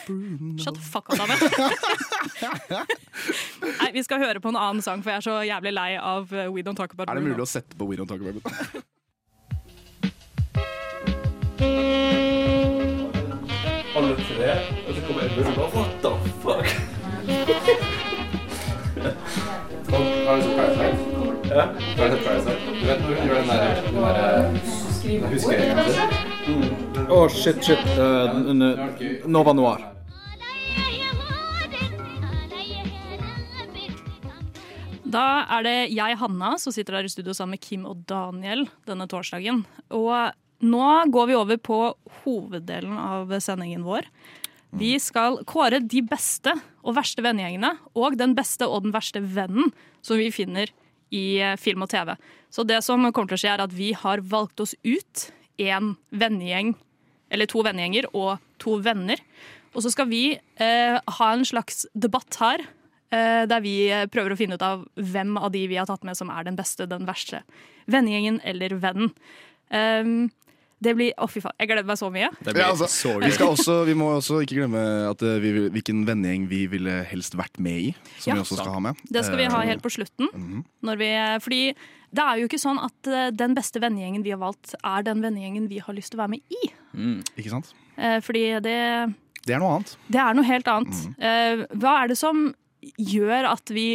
Shut 0.63 0.79
the 0.79 0.85
fuck 0.87 1.11
up, 1.11 1.19
David. 1.19 1.43
Nei, 3.81 3.91
vi 3.93 4.03
skal 4.05 4.21
høre 4.23 4.41
på 4.43 4.51
en 4.51 4.59
annen 4.59 4.81
sang, 4.85 5.03
for 5.03 5.13
jeg 5.13 5.21
er 5.21 5.25
så 5.25 5.37
jævlig 5.47 5.73
lei 5.75 5.91
av 5.99 6.33
eh, 6.33 6.49
We 6.51 6.63
Don't 6.65 6.77
Talk 6.79 6.93
About 6.95 7.09
Er 7.09 7.19
det 7.19 7.25
mulig 7.25 7.43
å 7.43 7.49
sette 7.49 7.77
på 7.77 7.87
We 7.89 7.97
Don't 7.99 8.09
Talk 8.11 8.21
About 8.21 8.35
Bruno? 8.35 8.83
Alle 13.95 14.15
tre, 14.19 14.51
og 14.83 14.91
så 14.95 15.01
kommer 15.07 15.21
Edmund 15.23 15.57
og 15.63 15.75
What 15.75 15.91
the 16.03 16.11
fuck? 16.43 16.67
Har 20.27 20.35
du 20.35 20.41
sett 20.41 20.55
Parasite? 20.57 20.97
Ja. 21.49 21.63
Har 21.97 22.09
du 22.09 22.15
sett 22.15 22.25
Parasite? 22.25 22.59
Du 22.81 22.85
vet 22.87 22.99
når 22.99 23.07
hun 23.07 23.27
gjør 23.27 23.35
den 23.35 23.47
der, 23.47 23.59
den 23.85 23.95
der 24.03 25.29
huskeringen 25.31 25.79
sin? 25.95 27.09
Å, 27.09 27.27
shit, 27.29 27.63
shit. 27.63 27.83
Uh, 27.95 29.27
Nova 29.27 29.53
Noir. 29.53 29.94
Da 35.05 35.45
er 35.53 35.65
det 35.65 35.75
jeg, 35.93 36.17
Hanna, 36.17 36.55
som 36.57 36.73
sitter 36.73 36.97
der 36.97 37.05
i 37.05 37.11
studio 37.13 37.35
sammen 37.37 37.55
med 37.55 37.61
Kim 37.61 37.85
og 37.85 38.01
Daniel 38.09 38.65
denne 38.89 39.05
torsdagen. 39.09 39.61
Og 39.93 40.65
nå 40.65 40.87
går 41.13 41.27
vi 41.29 41.37
over 41.37 41.59
på 41.61 41.79
hoveddelen 42.23 42.95
av 42.97 43.33
sendingen 43.43 43.85
vår. 43.85 44.07
Vi 44.75 44.95
skal 44.99 45.37
kåre 45.47 45.79
de 45.79 46.01
beste 46.03 46.55
og 46.81 46.97
verste 46.97 47.23
vennegjengene 47.23 47.75
og 47.95 48.17
den 48.19 48.33
beste 48.35 48.67
og 48.67 48.87
den 48.87 48.95
verste 48.95 49.21
vennen 49.21 49.69
som 50.03 50.17
vi 50.19 50.31
finner 50.33 50.73
i 51.13 51.37
eh, 51.37 51.55
film 51.61 51.85
og 51.85 51.91
TV. 51.93 52.15
Så 52.49 52.65
det 52.67 52.81
som 52.83 53.05
kommer 53.13 53.29
til 53.29 53.37
å 53.37 53.43
skje, 53.43 53.53
er 53.53 53.63
at 53.63 53.75
vi 53.75 53.91
har 53.95 54.23
valgt 54.25 54.63
oss 54.63 54.73
ut 54.83 55.27
en 55.61 55.93
vennegjeng, 56.11 56.73
eller 57.31 57.47
to 57.47 57.61
vennegjenger 57.63 58.09
og 58.17 58.41
to 58.59 58.79
venner. 58.83 59.21
Og 59.75 59.85
så 59.85 59.93
skal 59.93 60.09
vi 60.09 60.23
eh, 60.33 60.97
ha 60.97 61.29
en 61.31 61.45
slags 61.47 61.85
debatt 61.93 62.41
her 62.41 62.65
der 63.11 63.61
vi 63.61 63.89
eh, 63.91 64.05
prøver 64.07 64.33
å 64.33 64.37
finne 64.39 64.55
ut 64.57 64.61
av 64.65 64.85
hvem 64.95 65.37
av 65.37 65.51
de 65.53 65.67
vi 65.67 65.75
har 65.77 65.85
tatt 65.85 66.03
med 66.03 66.17
som 66.17 66.29
er 66.33 66.43
den 66.43 66.55
beste, 66.57 66.87
den 66.89 67.05
verste 67.05 67.43
vennegjengen 67.87 68.41
eller 68.43 68.69
vennen. 68.81 69.11
Um, 69.69 70.31
det 70.83 70.91
blir 70.97 71.13
Å, 71.17 71.25
fy 71.31 71.39
faen. 71.41 71.55
Jeg 71.61 71.69
gleder 71.69 71.85
meg 71.87 71.97
så 71.97 72.09
mye. 72.11 72.27
Det 72.43 72.51
blir 72.53 72.61
Ja, 72.65 72.71
altså, 72.73 72.85
så 72.91 73.13
vi, 73.21 73.29
skal 73.33 73.53
også, 73.53 73.75
vi 73.87 73.93
må 73.97 74.09
også 74.17 74.41
ikke 74.43 74.57
glemme 74.59 74.81
at 75.09 75.21
eh, 75.23 75.37
vi, 75.41 75.51
vil- 75.55 75.69
hvilken 75.73 76.01
vennegjeng 76.05 76.47
vi 76.51 76.65
ville 76.69 76.97
helst 77.09 77.33
vært 77.39 77.57
med 77.63 77.79
i. 77.79 77.91
Som 78.19 78.31
Ja. 78.31 78.35
vi 78.35 78.43
også 78.43 78.57
skal 78.59 78.73
ha 78.75 78.81
med. 78.83 78.99
Det 79.09 79.23
skal 79.25 79.37
vi 79.39 79.45
ha 79.49 79.61
Eh, 79.63 79.69
helt 79.71 79.81
på 79.81 79.89
slutten. 79.95 80.27
mhm. 80.33 80.65
Når 80.83 80.97
vi, 80.99 81.09
fordi 81.41 81.61
det 82.15 82.23
er 82.25 82.37
jo 82.41 82.47
ikke 82.49 82.59
sånn 82.61 82.77
at 82.83 83.07
eh, 83.07 83.31
den 83.31 83.55
beste 83.55 83.79
vennegjengen 83.81 84.23
vi 84.23 84.31
har 84.35 84.41
valgt, 84.43 84.75
er 84.83 85.01
den 85.07 85.21
vennegjengen 85.23 85.69
vi 85.71 85.79
har 85.79 85.93
lyst 85.95 86.11
til 86.11 86.19
å 86.19 86.23
være 86.27 86.35
med 86.35 86.41
i. 86.51 86.73
Ikke 87.39 87.49
sant? 87.55 87.73
Eh, 87.97 88.19
Fordi 88.19 88.43
det, 88.61 88.77
Det 89.47 89.55
er 89.55 89.59
noe 89.63 89.77
annet. 89.79 89.95
det 90.11 90.19
er 90.21 90.33
noe 90.35 90.43
helt 90.45 90.67
annet. 90.67 90.93
Mm. 90.93 91.15
Uh, 91.23 91.65
Hva 91.79 92.03
er 92.03 92.07
det 92.09 92.17
som 92.19 92.53
gjør 92.97 93.47
at 93.51 93.71
vi 93.73 93.87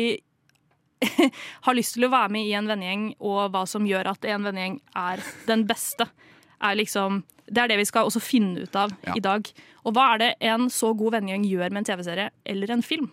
har 1.67 1.77
lyst 1.77 1.95
til 1.97 2.05
å 2.09 2.13
være 2.13 2.33
med 2.35 2.47
i 2.49 2.55
en 2.59 2.69
vennegjeng, 2.69 3.05
og 3.25 3.53
hva 3.55 3.63
som 3.69 3.87
gjør 3.89 4.11
at 4.13 4.25
en 4.29 4.45
vennegjeng 4.51 4.81
er 5.01 5.23
den 5.49 5.65
beste. 5.69 6.07
Er 6.61 6.77
liksom, 6.77 7.23
det 7.49 7.63
er 7.63 7.71
det 7.73 7.79
vi 7.81 7.87
skal 7.89 8.09
også 8.11 8.21
finne 8.21 8.67
ut 8.67 8.77
av 8.77 8.93
Ja. 9.07 9.15
i 9.17 9.23
dag. 9.25 9.49
Og 9.89 9.95
hva 9.97 10.11
er 10.15 10.19
det 10.21 10.31
en 10.53 10.69
så 10.69 10.93
god 10.99 11.17
vennegjeng 11.17 11.47
gjør 11.49 11.71
med 11.73 11.83
en 11.83 11.89
TV-serie 11.89 12.29
eller 12.45 12.71
en 12.77 12.83
film? 12.85 13.09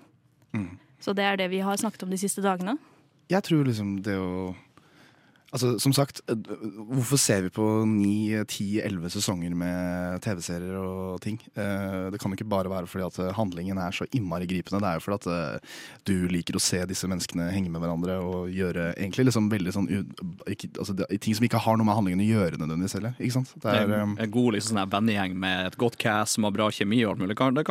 Så 1.00 1.13
det 1.13 1.24
er 1.24 1.38
det 1.38 1.52
vi 1.52 1.60
har 1.62 1.78
snakket 1.78 2.04
om 2.04 2.10
de 2.12 2.18
siste 2.18 2.42
dagene. 2.42 2.74
Jeg 3.30 3.44
tror 3.46 3.68
liksom 3.68 4.02
det 4.02 4.16
å 4.18 4.56
Altså, 5.58 5.72
som 5.82 5.93
sagt, 5.96 6.22
eh, 6.30 6.38
hvorfor 6.91 7.17
ser 7.17 7.41
vi 7.48 7.50
på 7.54 7.65
9, 7.89 8.43
10, 8.46 8.67
11 8.86 9.10
sesonger 9.15 9.56
med 9.58 10.22
TV-serier 10.22 10.78
og 10.78 11.20
ting? 11.24 11.39
Eh, 11.58 12.10
Det 12.13 12.20
kan 12.22 12.32
ikke 12.36 12.48
bare 12.48 12.70
være 12.70 12.88
fordi 12.88 13.06
at 13.08 13.20
eh, 13.26 13.34
handlingen 13.34 13.78
er 13.82 13.91
så 13.91 14.06
innmari 14.13 14.46
gripende. 14.46 14.80
Det 14.84 14.89
er 14.91 15.00
jo 15.00 15.06
fordi 15.08 15.17
at 15.17 15.62
du 16.06 16.28
liker 16.30 16.58
å 16.58 16.62
se 16.62 16.84
disse 16.86 17.10
menneskene 17.10 17.50
henge 17.52 17.72
med 17.74 17.82
hverandre 17.82 18.20
og 18.22 18.52
gjøre 18.54 18.91
egentlig 18.96 19.28
liksom 19.28 19.50
veldig 19.50 19.74
sånn 19.74 19.89
ikke, 20.48 20.70
altså, 20.78 20.93
det, 20.93 21.10
Ting 21.24 21.36
som 21.36 21.48
ikke 21.48 21.60
har 21.65 21.78
noe 21.80 21.88
med 21.88 21.98
handlingen 21.98 22.22
å 22.22 22.30
gjøre 22.30 22.62
nødvendigvis 22.62 22.98
heller. 23.00 23.17
Ikke 23.17 23.39
sant? 23.39 23.56
Det 23.58 23.74
er, 23.74 23.96
En, 23.98 24.17
en 24.22 24.32
god 24.32 24.54
liksom, 24.54 24.78
sånn 24.78 24.93
vennegjeng 24.93 25.36
med 25.41 25.72
et 25.72 25.80
godt 25.82 25.98
cast 25.98 26.38
som 26.38 26.46
har 26.46 26.54
bra 26.54 26.70
kjemi 26.70 27.02
og 27.04 27.15
alt 27.15 27.24
mulig. 27.24 27.34
Det 27.34 27.41
kan, 27.41 27.58
det 27.58 27.65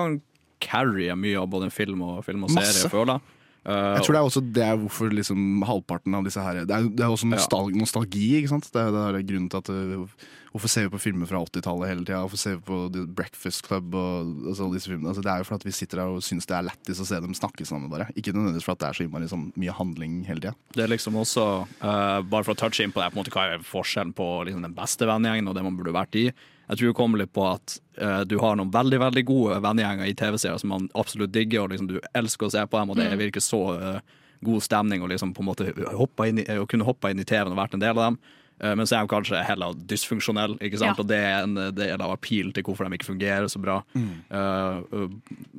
carry 0.59 1.09
mye 1.15 1.39
av 1.39 1.49
både 1.53 1.71
film 1.71 2.03
og, 2.03 2.25
film 2.27 2.47
og 2.47 2.55
serie, 2.57 2.91
føler 2.91 3.17
jeg. 3.19 3.33
Uh, 3.67 3.97
Jeg 3.99 4.07
tror 4.07 4.15
det 4.15 4.19
er 4.21 4.29
også 4.29 4.41
det 4.55 4.63
er 4.63 4.77
hvorfor 4.79 5.11
liksom 5.11 5.63
halvparten 5.67 6.15
av 6.15 6.27
disse 6.27 6.39
her 6.39 6.61
Det 6.63 6.71
er, 6.71 6.85
det 6.87 7.03
er 7.03 7.11
også 7.11 7.27
nostal 7.27 7.73
nostalgi, 7.75 8.37
ikke 8.39 8.53
sant? 8.53 8.69
Det 8.71 8.79
er, 8.79 8.93
det 8.95 9.01
er 9.09 9.27
grunnen 9.27 9.49
til 9.51 9.59
at 9.59 9.71
uh, 9.75 10.27
Hvorfor 10.57 10.71
ser 10.73 10.87
vi 10.87 10.93
på 10.95 11.01
filmer 11.03 11.29
fra 11.29 11.43
80-tallet 11.45 11.91
hele 11.91 12.05
tida? 12.07 12.23
Hvorfor 12.23 12.41
ser 12.41 12.55
vi 12.57 12.63
på 12.65 12.79
The 12.95 13.03
Breakfast 13.19 13.67
Club 13.67 13.93
og 13.93 14.31
og 14.47 14.55
alle 14.55 14.79
disse 14.79 14.89
filmene? 14.89 15.11
Altså, 15.11 15.25
det 15.27 15.33
er 15.33 15.43
jo 15.43 15.49
fordi 15.51 15.69
vi 15.69 15.75
sitter 15.77 16.01
der 16.01 16.15
og 16.15 16.23
syns 16.25 16.49
det 16.49 16.57
er 16.57 16.65
lættis 16.65 17.03
å 17.03 17.07
se 17.11 17.19
dem 17.21 17.35
snakke 17.37 17.67
sammen, 17.69 17.91
bare. 17.93 18.07
Ikke 18.17 18.33
nødvendigvis 18.33 18.65
fordi 18.65 18.81
det 18.81 18.89
er 18.89 18.97
så 18.97 19.05
innmari 19.05 19.27
liksom, 19.27 19.43
mye 19.61 19.75
handling 19.77 20.15
hele 20.25 20.41
tida. 20.47 20.55
Det 20.73 20.87
er 20.87 20.93
liksom 20.95 21.19
også, 21.21 21.45
uh, 21.83 22.23
bare 22.25 22.47
for 22.47 22.55
å 22.55 22.61
touche 22.63 22.87
inn 22.87 22.95
på 22.95 23.03
det, 23.03 23.11
på 23.13 23.19
en 23.19 23.21
måte, 23.21 23.35
hva 23.35 23.45
er 23.53 23.67
forskjellen 23.69 24.15
på 24.17 24.31
liksom, 24.49 24.65
den 24.65 24.79
beste 24.79 25.11
vennegjengen 25.11 25.53
og 25.53 25.59
det 25.59 25.67
man 25.67 25.77
burde 25.77 25.93
vært 25.99 26.17
i. 26.23 26.31
Jeg 26.69 26.79
tror 26.81 26.89
det 26.91 26.97
kommer 26.99 27.19
litt 27.23 27.33
på 27.37 27.45
at 27.47 27.77
uh, 28.03 28.23
du 28.27 28.39
har 28.43 28.57
noen 28.59 28.73
veldig 28.75 28.99
veldig 29.05 29.25
gode 29.29 29.59
vennegjenger 29.63 30.09
i 30.11 30.15
TV-serier 30.19 30.59
som 30.59 30.73
man 30.75 30.89
absolutt 30.99 31.31
digger, 31.35 31.63
og 31.67 31.71
liksom, 31.75 31.91
du 31.93 32.01
elsker 32.19 32.49
å 32.49 32.55
se 32.57 32.65
på 32.67 32.81
dem, 32.81 32.91
og 32.91 32.97
det 32.99 33.11
Mm. 33.13 33.19
virker 33.23 33.41
så 33.45 33.61
uh, 33.79 34.01
god 34.45 34.63
stemning 34.67 35.03
å 35.03 35.09
liksom, 35.09 35.31
på 35.35 35.41
en 35.45 35.49
måte 35.53 35.71
hoppe 35.97 36.27
inn 36.29 36.43
i, 36.43 36.49
å 36.59 36.67
kunne 36.67 36.85
hoppe 36.85 37.11
inn 37.15 37.23
i 37.23 37.25
TV-en 37.25 37.55
og 37.55 37.61
vært 37.63 37.75
en 37.79 37.81
del 37.87 37.95
av 37.97 38.03
dem. 38.11 38.19
Uh, 38.57 38.73
men 38.75 38.87
så 38.89 38.97
er 38.97 39.05
de 39.05 39.11
kanskje 39.13 39.41
heller 39.45 39.75
dysfunksjonelle, 39.89 40.57
ikke 40.65 40.79
sant? 40.81 40.97
Ja. 40.97 41.03
og 41.05 41.09
det 41.11 41.19
er 41.21 41.43
en 41.45 41.55
del 41.77 42.01
av 42.03 42.15
appeal 42.15 42.51
til 42.57 42.65
hvorfor 42.65 42.89
de 42.89 42.97
ikke 42.97 43.11
fungerer 43.11 43.47
så 43.53 43.61
bra. 43.61 43.79
Uh, 43.95 44.81
uh, 44.91 45.07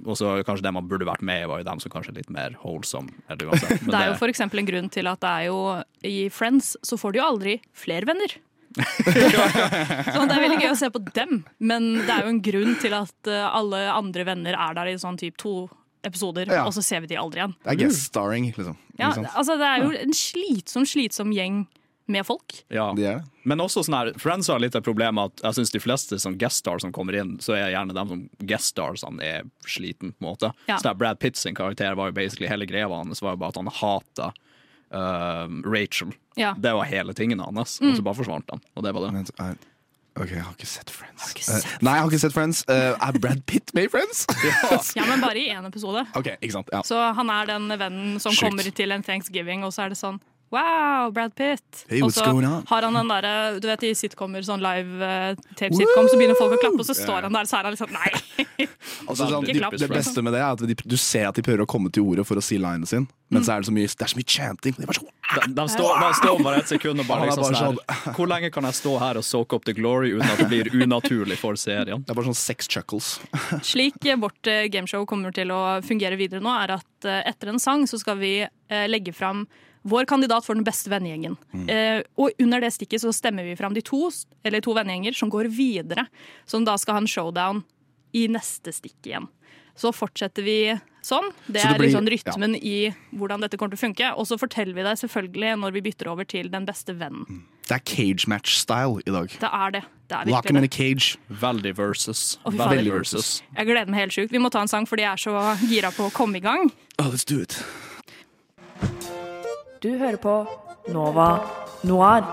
og 0.04 0.18
så 0.18 0.34
kanskje 0.48 0.66
det 0.66 0.74
man 0.76 0.90
burde 0.90 1.06
vært 1.08 1.22
med 1.26 1.44
i, 1.46 1.48
var 1.50 1.62
jo 1.62 1.68
dem 1.70 1.80
som 1.84 1.94
kanskje 1.94 2.12
er 2.16 2.20
litt 2.20 2.34
mer 2.34 2.58
wholesome. 2.64 3.14
Eller 3.30 3.48
uansett. 3.52 3.82
Men 3.86 3.92
Det 3.96 4.02
er 4.02 4.12
jo 4.12 4.20
for 4.20 4.34
eksempel 4.34 4.60
en 4.64 4.70
grunn 4.74 4.90
til 4.94 5.08
at 5.08 5.22
det 5.24 5.30
er 5.30 5.48
jo 5.52 5.62
i 6.10 6.16
Friends 6.34 6.74
så 6.86 6.98
får 7.00 7.14
du 7.16 7.20
jo 7.22 7.28
aldri 7.30 7.58
flere 7.78 8.10
venner. 8.10 8.34
så 10.14 10.24
det 10.28 10.36
er 10.38 10.44
veldig 10.44 10.60
gøy 10.62 10.72
å 10.74 10.78
se 10.80 10.90
på 10.94 11.02
dem, 11.16 11.42
men 11.60 11.90
det 12.06 12.12
er 12.14 12.26
jo 12.28 12.34
en 12.36 12.42
grunn 12.46 12.76
til 12.82 12.96
at 12.98 13.32
eh, 13.32 13.48
alle 13.48 13.84
andre 13.94 14.26
venner 14.28 14.58
er 14.58 14.78
der 14.78 14.92
i 14.94 14.98
sånn 15.02 15.18
type 15.20 15.40
to 15.42 15.68
episoder, 16.08 16.48
Ja. 16.52 16.66
og 16.68 16.74
så 16.76 16.84
ser 16.86 17.02
vi 17.04 17.10
de 17.12 17.18
aldri 17.20 17.42
igjen. 17.42 17.56
Det 17.64 17.74
er 17.74 17.82
guest 17.86 18.06
starring, 18.12 18.52
liksom. 18.56 18.78
Ja, 19.00 19.10
altså 19.34 19.58
Det 19.60 19.68
er 19.68 19.84
jo 19.84 19.92
en 19.98 20.14
slitsom, 20.16 20.86
slitsom 20.88 21.34
gjeng 21.36 21.66
med 22.08 22.24
folk. 22.24 22.62
Ja. 22.72 22.94
De 22.96 23.04
er. 23.04 23.18
Men 23.44 23.60
også 23.60 23.82
sånn 23.84 23.98
her, 23.98 24.14
Friends 24.22 24.48
har 24.48 24.62
litt 24.64 24.78
av 24.80 24.84
problemet 24.86 25.34
at 25.34 25.44
jeg 25.44 25.58
synes 25.58 25.74
de 25.74 25.82
fleste 25.84 26.20
som 26.24 26.38
guest 26.40 26.62
stars 26.64 26.86
som 26.86 26.94
kommer 26.96 27.18
inn, 27.20 27.34
så 27.44 27.58
er 27.58 27.74
gjerne 27.74 27.96
dem 27.98 28.08
som 28.14 28.22
guest 28.48 28.72
stars 28.72 29.04
han 29.04 29.20
er 29.20 29.44
sliten. 29.68 30.14
på 30.16 30.24
en 30.24 30.30
måte. 30.30 30.54
Ja. 30.70 30.78
Så 30.80 30.88
der 30.88 30.96
Brad 30.96 31.20
Pitt 31.20 31.36
sin 31.36 31.56
karakter 31.58 31.98
var 32.00 32.08
jo 32.14 32.16
basically 32.16 32.48
hele 32.48 32.66
greia 32.70 32.88
hans 32.88 33.20
var 33.22 33.36
jo 33.36 33.42
bare 33.44 33.50
at 33.52 33.60
han 33.60 33.68
hata 33.82 34.32
um, 34.92 35.64
Rachel. 35.66 36.14
Ja. 36.38 36.54
Det 36.58 36.74
var 36.74 36.86
hele 36.90 37.14
tingen 37.18 37.40
hans, 37.44 37.80
og 37.82 37.96
så 37.98 38.04
bare 38.06 38.16
forsvant 38.20 38.50
han. 38.54 38.62
Og 38.76 38.84
det 38.86 38.94
var 38.96 39.08
det. 39.08 39.14
Men, 39.14 39.28
er- 39.40 39.58
OK, 40.18 40.32
jeg 40.34 40.42
har 40.42 40.54
ikke 40.56 40.66
sett 40.66 40.90
Friends. 40.90 41.28
ikke 41.30 41.44
sett 41.46 41.66
uh, 41.68 41.74
nei, 41.86 41.92
jeg 41.94 42.02
har 42.02 42.08
ikke 42.10 42.20
sett 42.24 42.34
Friends. 42.34 42.64
Uh, 42.66 42.96
er 42.98 43.20
Brad 43.22 43.44
Pitt 43.46 43.70
med 43.78 43.86
i 43.86 43.92
Friends? 43.94 44.24
Ja, 44.98 45.06
men 45.06 45.22
bare 45.22 45.38
i 45.38 45.50
én 45.54 45.68
episode. 45.70 46.08
Okay, 46.18 46.40
ikke 46.42 46.56
sant. 46.56 46.72
Ja. 46.74 46.82
Så 46.88 46.98
han 47.14 47.30
er 47.30 47.46
den 47.52 47.68
vennen 47.78 48.16
som 48.24 48.34
Sjukt. 48.34 48.48
kommer 48.50 48.66
til 48.82 48.92
en 48.96 49.04
thanksgiving, 49.06 49.62
og 49.68 49.76
så 49.76 49.86
er 49.86 49.94
det 49.94 50.00
sånn 50.00 50.18
Wow, 50.50 51.12
Brad 51.12 51.36
Pitt! 51.36 51.86
Hey, 51.90 52.02
og 52.02 52.14
så 52.16 52.24
har 52.24 52.86
han 52.86 52.96
den 52.96 53.10
derre 53.12 53.60
Du 53.60 53.68
vet 53.68 53.82
i 53.84 53.90
sitcomer, 54.00 54.46
sånn 54.48 54.62
live 54.64 54.96
uh, 55.04 55.42
tape-sitcom, 55.60 56.08
så 56.08 56.16
begynner 56.16 56.40
folk 56.40 56.56
å 56.56 56.60
klappe, 56.62 56.80
og 56.80 56.88
så 56.88 56.96
står 56.96 57.28
han 57.28 57.36
der, 57.36 57.50
så 57.50 57.60
er 57.60 57.68
han 57.68 57.76
litt 57.76 57.82
sånn 57.84 57.92
Nei! 57.96 58.12
Altså, 59.08 59.28
sånn, 59.28 59.46
de, 59.46 59.60
det 59.60 59.88
beste 59.92 60.24
med 60.24 60.34
det 60.36 60.40
er 60.42 60.56
at 60.56 60.62
de, 60.64 60.76
du 60.88 60.96
ser 61.00 61.28
at 61.30 61.38
de 61.38 61.44
prøver 61.46 61.64
å 61.64 61.68
komme 61.70 61.92
til 61.94 62.08
ordet 62.08 62.24
for 62.28 62.40
å 62.40 62.44
si 62.44 62.58
linen 62.60 62.88
sin, 62.88 63.06
men 63.32 63.44
så 63.44 63.54
er 63.54 63.62
det 63.62 63.70
så 63.70 63.74
mye, 63.76 63.92
det 63.92 64.06
er 64.08 64.12
så 64.12 64.18
mye 64.18 64.28
chanting. 64.34 64.76
De 64.78 64.88
bare 64.88 64.98
sånn, 64.98 65.12
De, 65.28 65.54
de, 65.60 65.66
står, 65.74 66.02
de 66.02 66.10
står 66.18 66.42
bare 66.48 66.64
et 66.64 66.72
sekund 66.72 67.04
og 67.04 67.08
bare 67.10 67.26
liksom 67.28 67.44
bare 67.44 67.60
sånn 67.60 67.80
her, 67.84 68.16
Hvor 68.18 68.32
lenge 68.32 68.52
kan 68.56 68.68
jeg 68.68 68.80
stå 68.80 68.96
her 69.04 69.20
og 69.20 69.28
soak 69.28 69.56
up 69.56 69.68
the 69.68 69.76
glory 69.78 70.14
uten 70.16 70.26
at 70.28 70.42
det 70.42 70.50
blir 70.52 70.72
unaturlig 70.74 71.40
for 71.40 71.60
serien? 71.60 72.04
det 72.04 72.14
er 72.14 72.20
bare 72.20 72.30
sånn 72.32 72.40
sex 72.40 72.72
chuckles. 72.72 73.14
Slik 73.72 74.00
eh, 74.08 74.20
vårt 74.20 74.52
eh, 74.52 74.66
gameshow 74.74 75.06
kommer 75.10 75.36
til 75.36 75.52
å 75.56 75.62
fungere 75.86 76.20
videre 76.20 76.44
nå, 76.44 76.52
er 76.66 76.78
at 76.80 77.08
eh, 77.08 77.24
etter 77.30 77.54
en 77.54 77.62
sang 77.64 77.86
så 77.90 78.00
skal 78.02 78.20
vi 78.24 78.34
eh, 78.44 78.86
legge 78.90 79.16
fram 79.16 79.46
vår 79.88 80.06
kandidat 80.10 80.46
for 80.46 80.54
den 80.58 80.66
beste 80.68 80.92
vennegjengen. 80.92 81.38
Eh, 81.70 82.02
og 82.20 82.32
under 82.44 82.60
det 82.64 82.74
stikket 82.76 83.02
så 83.04 83.14
stemmer 83.16 83.48
vi 83.48 83.56
fram 83.60 83.74
de 83.78 83.82
to, 83.82 84.10
eller 84.44 84.62
to 84.62 84.74
vennegjenger 84.78 85.16
som 85.16 85.32
går 85.34 85.50
videre. 85.54 86.08
Som 86.46 86.66
da 86.68 86.76
skal 86.78 86.98
ha 87.00 87.02
en 87.06 87.08
showdown 87.08 87.64
i 88.14 88.28
neste 88.32 88.74
stikk 88.76 89.00
igjen. 89.08 89.28
Så 89.78 89.92
fortsetter 89.94 90.42
vi 90.42 90.56
sånn. 91.06 91.28
Det 91.46 91.62
Så 91.62 91.68
det 91.68 91.76
er 91.76 91.78
blir- 91.78 91.92
liksom 91.92 92.08
rytmen 92.10 92.56
i 92.58 92.96
hvordan 93.14 93.42
dette 93.44 93.58
kommer 93.62 93.76
til 93.76 93.78
å 93.78 93.86
funke. 93.94 94.08
Og 94.18 94.26
så 94.26 94.38
forteller 94.42 94.74
vi 94.74 94.82
deg 94.88 94.98
selvfølgelig 94.98 95.52
når 95.62 95.72
vi 95.76 95.82
bytter 95.86 96.08
over 96.10 96.26
til 96.26 96.50
den 96.50 96.66
beste 96.66 96.96
vennen. 96.98 97.44
Det 97.68 97.76
er 97.76 97.84
cage 97.86 98.26
match-style 98.28 99.04
i 99.06 99.12
dag. 99.12 99.28
Det 99.30 99.52
er 99.54 99.72
det. 99.72 99.84
Det 100.08 100.18
er 100.18 100.26
Lock 100.32 100.50
him 100.50 100.58
in 100.58 100.64
a 100.64 100.68
cage. 100.68 101.18
Veldig 101.30 101.76
versus. 101.78 102.38
Veldig 102.46 102.92
versus. 102.92 103.44
Jeg 103.56 103.68
gleder 103.68 103.88
meg 103.92 104.00
helt 104.00 104.14
sjukt. 104.18 104.32
Vi 104.32 104.40
må 104.40 104.50
ta 104.50 104.62
en 104.62 104.68
sang 104.72 104.86
fordi 104.88 105.04
jeg 105.06 105.14
er 105.14 105.22
så 105.30 105.70
gira 105.70 105.92
på 105.92 106.10
å 106.10 106.12
komme 106.12 106.38
i 106.38 106.40
gang. 106.42 106.72
Oh, 106.98 107.12
let's 107.12 107.24
do 107.26 107.40
it. 107.40 107.62
Du 109.82 109.90
hører 109.98 110.18
på 110.18 110.34
Nova 110.90 111.28
Noir. 111.86 112.26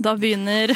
Da 0.00 0.14
begynner 0.16 0.72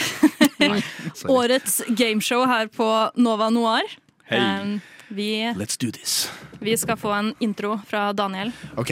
årets 1.37 1.81
gameshow 1.89 2.45
her 2.49 2.67
på 2.69 2.89
Nova 3.17 3.51
Noir. 3.55 3.87
Hei. 4.31 4.41
Um, 4.41 4.81
vi, 5.09 5.29
Let's 5.57 5.79
do 5.81 5.91
this. 5.93 6.31
vi 6.61 6.77
skal 6.77 6.97
få 6.97 7.13
en 7.13 7.35
intro 7.41 7.79
fra 7.87 8.13
Daniel. 8.13 8.53
Ok. 8.77 8.91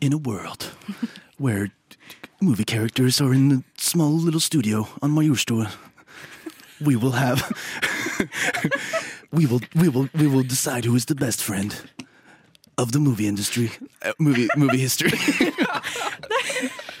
In 0.00 0.12
a 0.12 0.18
world 0.18 0.70
where 1.38 1.70
movie 2.40 2.64
characters 2.64 3.20
are 3.20 3.32
in 3.34 3.52
a 3.52 3.62
small 3.78 4.12
little 4.24 4.40
studio 4.40 4.86
on 5.02 5.10
Majorstua, 5.10 5.70
we 6.80 6.96
will 6.96 7.12
have 7.12 7.42
we 9.32 9.46
will 9.46 9.60
we 9.74 9.88
will 9.88 10.08
we 10.14 10.26
will 10.26 10.42
decide 10.42 10.84
who 10.84 10.96
is 10.96 11.06
the 11.06 11.14
best 11.14 11.42
friend 11.42 11.74
of 12.78 12.92
the 12.92 12.98
movie 12.98 13.26
industry, 13.26 13.70
uh, 14.04 14.12
movie 14.18 14.48
movie 14.56 14.78
history. 14.78 15.12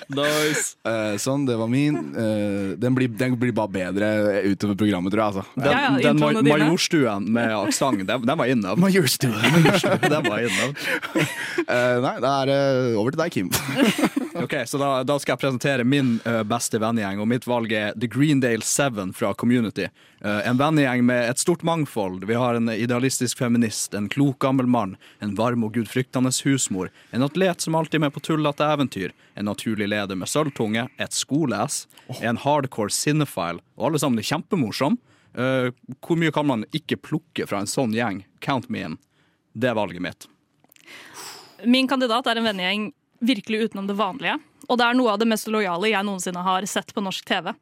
Nice. 0.06 0.76
Uh, 0.86 1.16
sånn, 1.18 1.48
det 1.48 1.56
var 1.58 1.66
min. 1.66 1.96
Uh, 2.14 2.76
den, 2.78 2.94
blir, 2.94 3.08
den 3.18 3.34
blir 3.40 3.50
bare 3.56 3.72
bedre 3.74 4.10
utover 4.46 4.76
programmet, 4.78 5.10
tror 5.10 5.22
jeg. 5.24 5.32
Altså. 5.32 5.42
Den, 5.58 5.66
Ja, 5.66 5.80
ja, 5.82 5.96
den 6.04 6.20
ma- 6.22 6.28
dine. 6.36 6.52
Majorstuen 6.52 7.26
med 7.34 7.50
aksent, 7.56 8.04
den, 8.06 8.22
den 8.28 8.38
var 8.38 8.52
innom. 8.52 8.78
Majorstuen. 8.84 9.34
Den 10.06 10.28
var 10.30 10.46
innom. 10.46 10.76
Eh, 11.66 11.96
nei, 11.98 12.12
det 12.22 12.30
er 12.30 12.94
over 13.00 13.10
til 13.10 13.18
deg, 13.18 13.32
Kim. 13.34 13.48
Ok, 14.42 14.54
så 14.66 14.78
da, 14.78 14.88
da 15.04 15.16
skal 15.20 15.32
jeg 15.32 15.40
presentere 15.40 15.84
min 15.86 16.16
uh, 16.26 16.42
beste 16.46 16.78
vennegjeng, 16.82 17.20
og 17.22 17.28
mitt 17.30 17.46
valg 17.48 17.72
er 17.72 17.94
The 17.96 18.08
Greendale 18.10 18.64
Seven 18.66 19.12
fra 19.16 19.32
Community. 19.38 19.86
Uh, 20.24 20.42
en 20.48 20.58
vennegjeng 20.60 21.04
med 21.08 21.30
et 21.30 21.40
stort 21.40 21.64
mangfold. 21.66 22.26
Vi 22.28 22.36
har 22.36 22.58
en 22.58 22.68
idealistisk 22.72 23.40
feminist, 23.40 23.94
en 23.94 24.10
klok 24.12 24.38
gammel 24.44 24.68
mann, 24.68 24.96
en 25.24 25.34
varm 25.38 25.64
og 25.64 25.76
gudfryktende 25.78 26.32
husmor, 26.44 26.92
en 27.16 27.24
atlet 27.24 27.64
som 27.64 27.78
alltid 27.78 28.00
er 28.00 28.04
med 28.06 28.16
på 28.16 28.24
tullete 28.28 28.68
eventyr, 28.76 29.14
en 29.34 29.48
naturlig 29.48 29.88
leder 29.92 30.18
med 30.18 30.30
sølvtunge, 30.30 30.88
et 31.00 31.16
skoleass, 31.16 31.86
en 32.20 32.40
hardcore 32.44 32.92
cinephile, 32.92 33.64
og 33.76 33.90
alle 33.90 34.02
sammen 34.02 34.20
er 34.20 34.30
kjempemorsomme. 34.34 35.00
Uh, 35.36 35.72
hvor 36.00 36.16
mye 36.16 36.32
kan 36.32 36.48
man 36.48 36.64
ikke 36.76 36.96
plukke 36.96 37.44
fra 37.48 37.60
en 37.60 37.68
sånn 37.68 37.96
gjeng? 37.96 38.22
Count 38.44 38.70
me 38.72 38.84
in. 38.84 39.00
Det 39.56 39.72
er 39.72 39.76
valget 39.76 40.04
mitt. 40.04 40.28
Min 41.64 41.88
kandidat 41.88 42.28
er 42.28 42.40
en 42.40 42.48
vennegjeng 42.48 42.86
virkelig 43.20 43.68
utenom 43.68 43.86
det 43.86 43.96
vanlige. 43.98 44.38
Og 44.66 44.78
det 44.80 44.86
er 44.86 44.96
noe 44.98 45.12
av 45.12 45.20
det 45.20 45.28
mest 45.30 45.46
lojale 45.52 45.92
jeg 45.92 46.06
noensinne 46.06 46.42
har 46.42 46.64
sett 46.66 46.90
på 46.94 47.02
norsk 47.04 47.26
TV. 47.28 47.52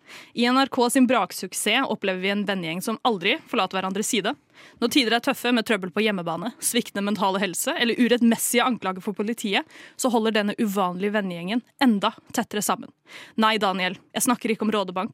I 0.41 0.47
NRK 0.49 0.79
sin 0.93 1.09
braksuksess 1.09 1.91
opplever 1.93 2.23
vi 2.23 2.33
en 2.33 2.45
vennegjeng 2.49 2.81
som 2.85 2.99
aldri 3.05 3.37
forlater 3.51 3.77
hverandres 3.77 4.09
side. 4.09 4.33
Når 4.81 4.93
tider 4.95 5.17
er 5.17 5.25
tøffe 5.25 5.53
med 5.53 5.67
trøbbel 5.69 5.93
på 5.93 6.05
hjemmebane, 6.07 6.55
sviktende 6.65 7.05
mentale 7.05 7.43
helse 7.43 7.75
eller 7.77 7.99
urettmessige 8.01 8.65
anklager 8.65 9.05
for 9.05 9.17
politiet, 9.17 9.69
så 10.01 10.09
holder 10.15 10.39
denne 10.39 10.57
uvanlige 10.57 11.13
vennegjengen 11.19 11.65
enda 11.85 12.15
tettere 12.33 12.65
sammen. 12.65 12.93
Nei, 13.37 13.57
Daniel, 13.61 13.99
jeg 14.15 14.29
snakker 14.31 14.55
ikke 14.55 14.65
om 14.69 14.73
Rådebank. 14.75 15.13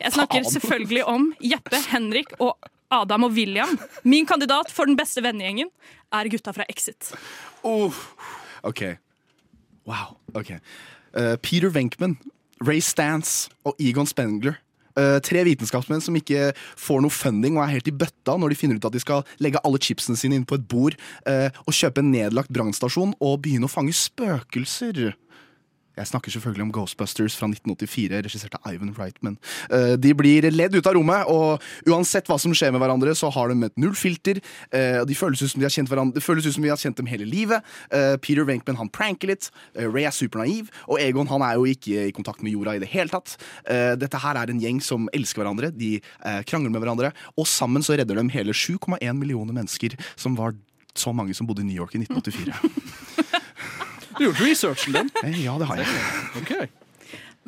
Jeg 0.00 0.14
snakker 0.14 0.46
selvfølgelig 0.46 1.02
om 1.10 1.30
Jeppe, 1.42 1.82
Henrik 1.90 2.36
og 2.38 2.54
Adam 2.90 3.26
og 3.26 3.34
William. 3.36 3.76
Min 4.02 4.26
kandidat 4.26 4.70
for 4.72 4.86
den 4.88 4.98
beste 4.98 5.22
vennegjengen 5.24 5.68
er 6.14 6.30
gutta 6.30 6.54
fra 6.54 6.66
Exit. 6.70 7.12
OK. 7.66 8.84
Wow. 9.90 10.16
ok 10.38 10.56
Uh, 11.10 11.34
Peter 11.42 11.66
Venkman, 11.74 12.12
Ray 12.62 12.78
Stance 12.78 13.50
og 13.66 13.74
Egon 13.82 14.06
Spengler. 14.06 14.60
Uh, 14.94 15.18
tre 15.26 15.42
vitenskapsmenn 15.46 16.02
som 16.02 16.14
ikke 16.18 16.52
får 16.78 17.02
noe 17.02 17.14
funding 17.14 17.56
og 17.58 17.64
er 17.64 17.72
helt 17.76 17.90
i 17.90 17.94
bøtta 17.94 18.36
når 18.38 18.52
de 18.52 18.58
finner 18.58 18.78
ut 18.78 18.86
at 18.86 18.94
de 18.94 19.02
skal 19.02 19.24
legge 19.42 19.58
alle 19.66 19.80
chipsene 19.82 20.18
sine 20.18 20.38
inn 20.38 20.46
på 20.46 20.58
et 20.58 20.68
bord 20.70 20.94
uh, 21.26 21.48
og 21.64 21.74
kjøpe 21.74 22.02
en 22.02 22.12
nedlagt 22.14 22.52
brannstasjon 22.54 23.16
og 23.18 23.40
begynne 23.42 23.66
å 23.66 23.72
fange 23.72 23.94
spøkelser. 23.96 25.16
Jeg 25.98 26.06
snakker 26.06 26.32
selvfølgelig 26.32 26.64
om 26.68 26.72
Ghostbusters 26.74 27.34
fra 27.36 27.48
1984, 27.50 28.20
regissert 28.24 28.54
av 28.60 28.74
Ivan 28.74 28.92
Reitman. 28.96 29.36
Eh, 29.74 29.96
de 29.98 30.12
blir 30.14 30.46
ledd 30.52 30.76
ut 30.76 30.86
av 30.86 30.94
rommet, 30.96 31.26
og 31.28 31.90
uansett 31.90 32.30
hva 32.30 32.38
som 32.40 32.54
skjer 32.54 32.72
med 32.74 32.82
hverandre, 32.82 33.14
så 33.18 33.30
har 33.34 33.50
de 33.50 33.66
et 33.66 33.80
null 33.80 33.96
filter. 33.98 34.38
Eh, 34.70 35.00
de 35.06 35.18
føles 35.18 35.42
ut 35.42 35.50
som 35.50 35.60
de 35.60 35.66
har 35.66 35.74
kjent 35.74 35.90
det 35.90 36.22
føles 36.22 36.46
ut 36.46 36.54
som 36.54 36.62
vi 36.62 36.70
har 36.70 36.78
kjent 36.78 36.96
dem 37.00 37.10
hele 37.10 37.26
livet. 37.26 37.66
Eh, 37.90 38.14
Peter 38.22 38.46
Venkman 38.46 38.78
han 38.78 38.88
pranker 38.88 39.32
litt, 39.32 39.50
Ray 39.74 40.06
er 40.06 40.14
supernaiv, 40.14 40.70
og 40.86 41.02
Egon 41.02 41.28
han 41.28 41.42
er 41.42 41.58
jo 41.58 41.66
ikke 41.66 42.06
i 42.06 42.14
kontakt 42.14 42.44
med 42.46 42.54
jorda 42.54 42.76
i 42.76 42.82
det 42.82 42.90
hele 42.92 43.10
tatt. 43.10 43.36
Dette 43.66 44.18
her 44.22 44.38
er 44.38 44.50
en 44.50 44.60
gjeng 44.62 44.80
som 44.84 45.08
elsker 45.14 45.42
hverandre, 45.42 45.70
de 45.74 45.98
krangler 46.48 46.72
med 46.72 46.82
hverandre, 46.82 47.12
og 47.36 47.48
sammen 47.48 47.84
så 47.84 47.98
redder 47.98 48.18
de 48.18 48.28
hele 48.34 48.54
7,1 48.54 49.00
millioner 49.18 49.56
mennesker, 49.56 49.96
som 50.16 50.38
var 50.38 50.54
så 50.94 51.12
mange 51.14 51.34
som 51.34 51.46
bodde 51.46 51.64
i 51.64 51.68
New 51.68 51.76
York 51.76 51.94
i 51.94 52.02
1984. 52.04 53.06
Du 54.20 54.26
har 54.26 54.34
gjort 54.34 54.40
researchen 54.44 54.92
din? 54.92 55.10
Eh, 55.24 55.44
ja, 55.46 55.54
det 55.56 55.64
har 55.70 55.80
jeg. 55.80 55.94
Okay. 56.42 56.66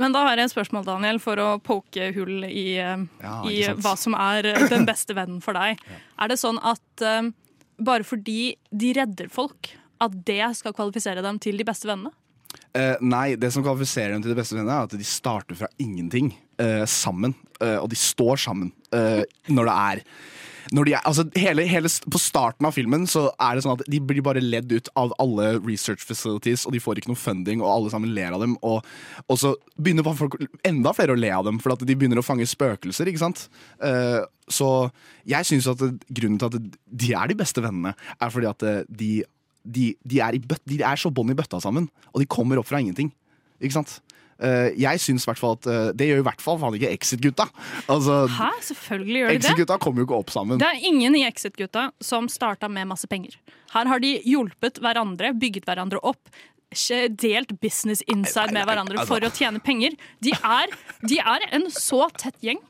Men 0.01 0.15
da 0.15 0.23
har 0.25 0.41
jeg 0.41 0.49
et 0.49 0.55
spørsmål, 0.55 0.87
Daniel, 0.87 1.19
for 1.21 1.37
å 1.37 1.51
poke 1.61 2.07
hull 2.17 2.47
i, 2.49 2.79
eh, 2.81 3.03
Ja, 3.21 3.35
i 3.45 3.59
hva 3.77 3.93
som 4.01 4.17
er 4.17 4.49
eh, 4.55 4.65
den 4.73 4.89
beste 4.89 5.13
vennen 5.13 5.43
for 5.45 5.53
deg. 5.53 5.83
Er 6.17 6.33
det 6.33 6.41
sånn 6.41 6.57
at 6.65 7.05
eh, 7.05 7.29
bare 7.77 8.09
fordi 8.09 8.55
de 8.73 8.95
redder 8.97 9.29
folk, 9.29 9.75
at 10.01 10.17
det 10.25 10.41
skal 10.57 10.73
kvalifisere 10.73 11.21
dem 11.21 11.37
til 11.45 11.61
de 11.61 11.69
beste 11.69 11.91
vennene? 11.91 12.15
Uh, 12.73 12.97
nei, 13.05 13.35
det 13.37 13.51
som 13.53 13.65
kvalifiserer 13.65 14.15
dem 14.15 14.25
til 14.25 14.33
de 14.33 14.39
beste 14.39 14.57
vennene, 14.57 14.79
er 14.81 14.89
at 14.89 14.97
de 14.97 15.05
starter 15.05 15.59
fra 15.59 15.69
ingenting 15.83 16.33
uh, 16.57 16.89
sammen. 16.89 17.37
Uh, 17.61 17.83
og 17.83 17.91
de 17.93 18.01
står 18.01 18.41
sammen 18.49 18.73
eh, 18.97 19.21
når 19.53 19.69
det 19.69 19.75
er 19.77 20.01
når 20.73 20.89
de 20.89 20.95
er, 20.97 21.03
altså 21.09 21.25
hele, 21.37 21.65
hele, 21.69 21.91
På 22.13 22.21
starten 22.21 22.67
av 22.69 22.75
filmen 22.77 23.05
så 23.11 23.27
er 23.37 23.57
det 23.57 23.65
sånn 23.65 23.77
at 23.77 23.85
de 23.91 24.01
blir 24.01 24.25
bare 24.25 24.43
ledd 24.43 24.73
ut 24.73 24.89
av 24.99 25.13
alle 25.23 25.55
research 25.61 26.05
facilities, 26.07 26.65
og 26.67 26.73
de 26.75 26.81
får 26.83 27.01
ikke 27.01 27.13
noe 27.13 27.21
funding, 27.21 27.61
og 27.63 27.71
alle 27.71 27.93
sammen 27.93 28.15
ler 28.17 28.33
av 28.33 28.43
dem. 28.45 28.57
Og, 28.67 28.81
og 29.27 29.41
så 29.41 29.55
begynner 29.77 30.07
folk, 30.17 30.39
enda 30.67 30.95
flere 30.97 31.17
å 31.17 31.21
le 31.21 31.33
av 31.35 31.45
dem, 31.49 31.61
for 31.63 31.75
at 31.75 31.85
de 31.85 31.97
begynner 31.99 32.21
å 32.21 32.27
fange 32.27 32.49
spøkelser. 32.49 33.11
ikke 33.11 33.25
sant? 33.25 33.47
Uh, 33.83 34.25
så 34.53 34.71
jeg 35.29 35.49
syns 35.49 35.69
at 35.71 35.85
grunnen 36.09 36.41
til 36.41 36.51
at 36.51 36.73
de 37.05 37.13
er 37.17 37.31
de 37.31 37.39
beste 37.39 37.63
vennene, 37.65 37.95
er 38.19 38.33
fordi 38.33 38.51
at 38.51 38.67
eh, 38.69 38.83
de 38.89 39.13
de, 39.63 39.93
de, 40.03 40.19
er 40.19 40.35
i 40.35 40.41
bøtt, 40.43 40.63
de 40.67 40.81
er 40.83 40.99
så 40.99 41.13
bånd 41.15 41.31
i 41.31 41.37
bøtta 41.39 41.61
sammen, 41.63 41.85
og 42.11 42.19
de 42.19 42.27
kommer 42.27 42.59
opp 42.59 42.67
fra 42.67 42.81
ingenting. 42.83 43.13
Ikke 43.63 43.77
sant? 43.77 44.01
Eh, 44.43 44.73
jeg 44.81 44.99
syns 45.03 45.23
i 45.23 45.31
hvert 45.31 45.39
fall 45.39 45.53
at 45.55 45.67
eh, 45.71 45.89
Det 45.95 46.09
gjør 46.09 46.23
i 46.23 46.27
hvert 46.27 46.41
fall 46.43 46.59
faen 46.59 46.75
ikke 46.79 46.91
Exit-gutta. 46.97 47.47
Altså, 47.93 48.23
Hæ? 48.27 48.49
Selvfølgelig 48.73 49.21
gjør 49.21 49.29
de 49.29 49.35
det. 49.37 49.43
Exit-gutta 49.43 49.77
kommer 49.83 50.03
jo 50.03 50.09
ikke 50.09 50.19
opp 50.19 50.33
sammen. 50.35 50.59
Det 50.63 50.67
er 50.69 50.87
ingen 50.89 51.19
i 51.19 51.23
Exit-gutta 51.29 51.91
som 52.03 52.27
starta 52.33 52.71
med 52.73 52.91
masse 52.91 53.07
penger. 53.11 53.37
Her 53.73 53.89
har 53.89 54.03
de 54.03 54.17
hjulpet 54.27 54.83
hverandre, 54.83 55.31
bygget 55.39 55.69
hverandre 55.69 56.03
opp. 56.03 56.33
Delt 56.73 57.53
business 57.61 58.03
inside 58.09 58.55
med 58.57 58.65
hverandre 58.67 59.05
for 59.07 59.23
å 59.23 59.31
tjene 59.37 59.61
penger. 59.63 59.95
De 60.25 60.33
er, 60.33 60.73
de 61.05 61.19
er 61.21 61.45
en 61.53 61.69
så 61.71 62.07
tett 62.17 62.39
gjeng, 62.41 62.63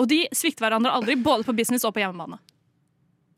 og 0.00 0.08
de 0.08 0.22
svikter 0.32 0.64
hverandre 0.64 0.92
aldri, 0.96 1.18
både 1.20 1.44
på 1.44 1.54
business 1.58 1.84
og 1.84 1.92
på 1.94 2.00
hjemmebane. 2.02 2.40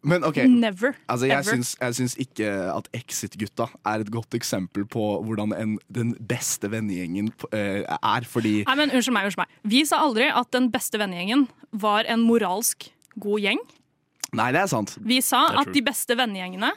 Men 0.03 0.25
ok, 0.27 0.41
Never. 0.51 0.97
altså, 1.07 1.29
jeg, 1.31 1.47
syns, 1.47 1.77
jeg 1.79 1.95
syns 1.95 2.17
ikke 2.19 2.49
at 2.73 2.89
Exit-gutta 2.97 3.69
er 3.87 4.03
et 4.03 4.11
godt 4.11 4.35
eksempel 4.35 4.87
på 4.91 5.05
hvordan 5.23 5.55
en, 5.55 5.77
den 5.95 6.15
beste 6.19 6.71
vennegjengen 6.73 7.31
uh, 7.53 7.85
er, 7.87 8.27
fordi 8.27 8.63
Nei, 8.67 8.79
men 8.81 8.91
Unnskyld 8.91 9.15
meg. 9.15 9.29
unnskyld 9.31 9.45
meg 9.45 9.71
Vi 9.75 9.85
sa 9.87 10.03
aldri 10.03 10.27
at 10.27 10.51
den 10.55 10.73
beste 10.75 10.99
vennegjengen 10.99 11.47
var 11.71 12.09
en 12.11 12.25
moralsk 12.27 12.91
god 13.23 13.45
gjeng. 13.45 13.63
Nei, 14.35 14.49
det 14.57 14.65
er 14.65 14.73
sant. 14.73 14.97
Vi 15.05 15.21
sa 15.23 15.45
er 15.51 15.61
at 15.61 15.69
true. 15.69 15.77
de 15.77 15.85
beste 15.87 16.17
vennegjengene 16.19 16.73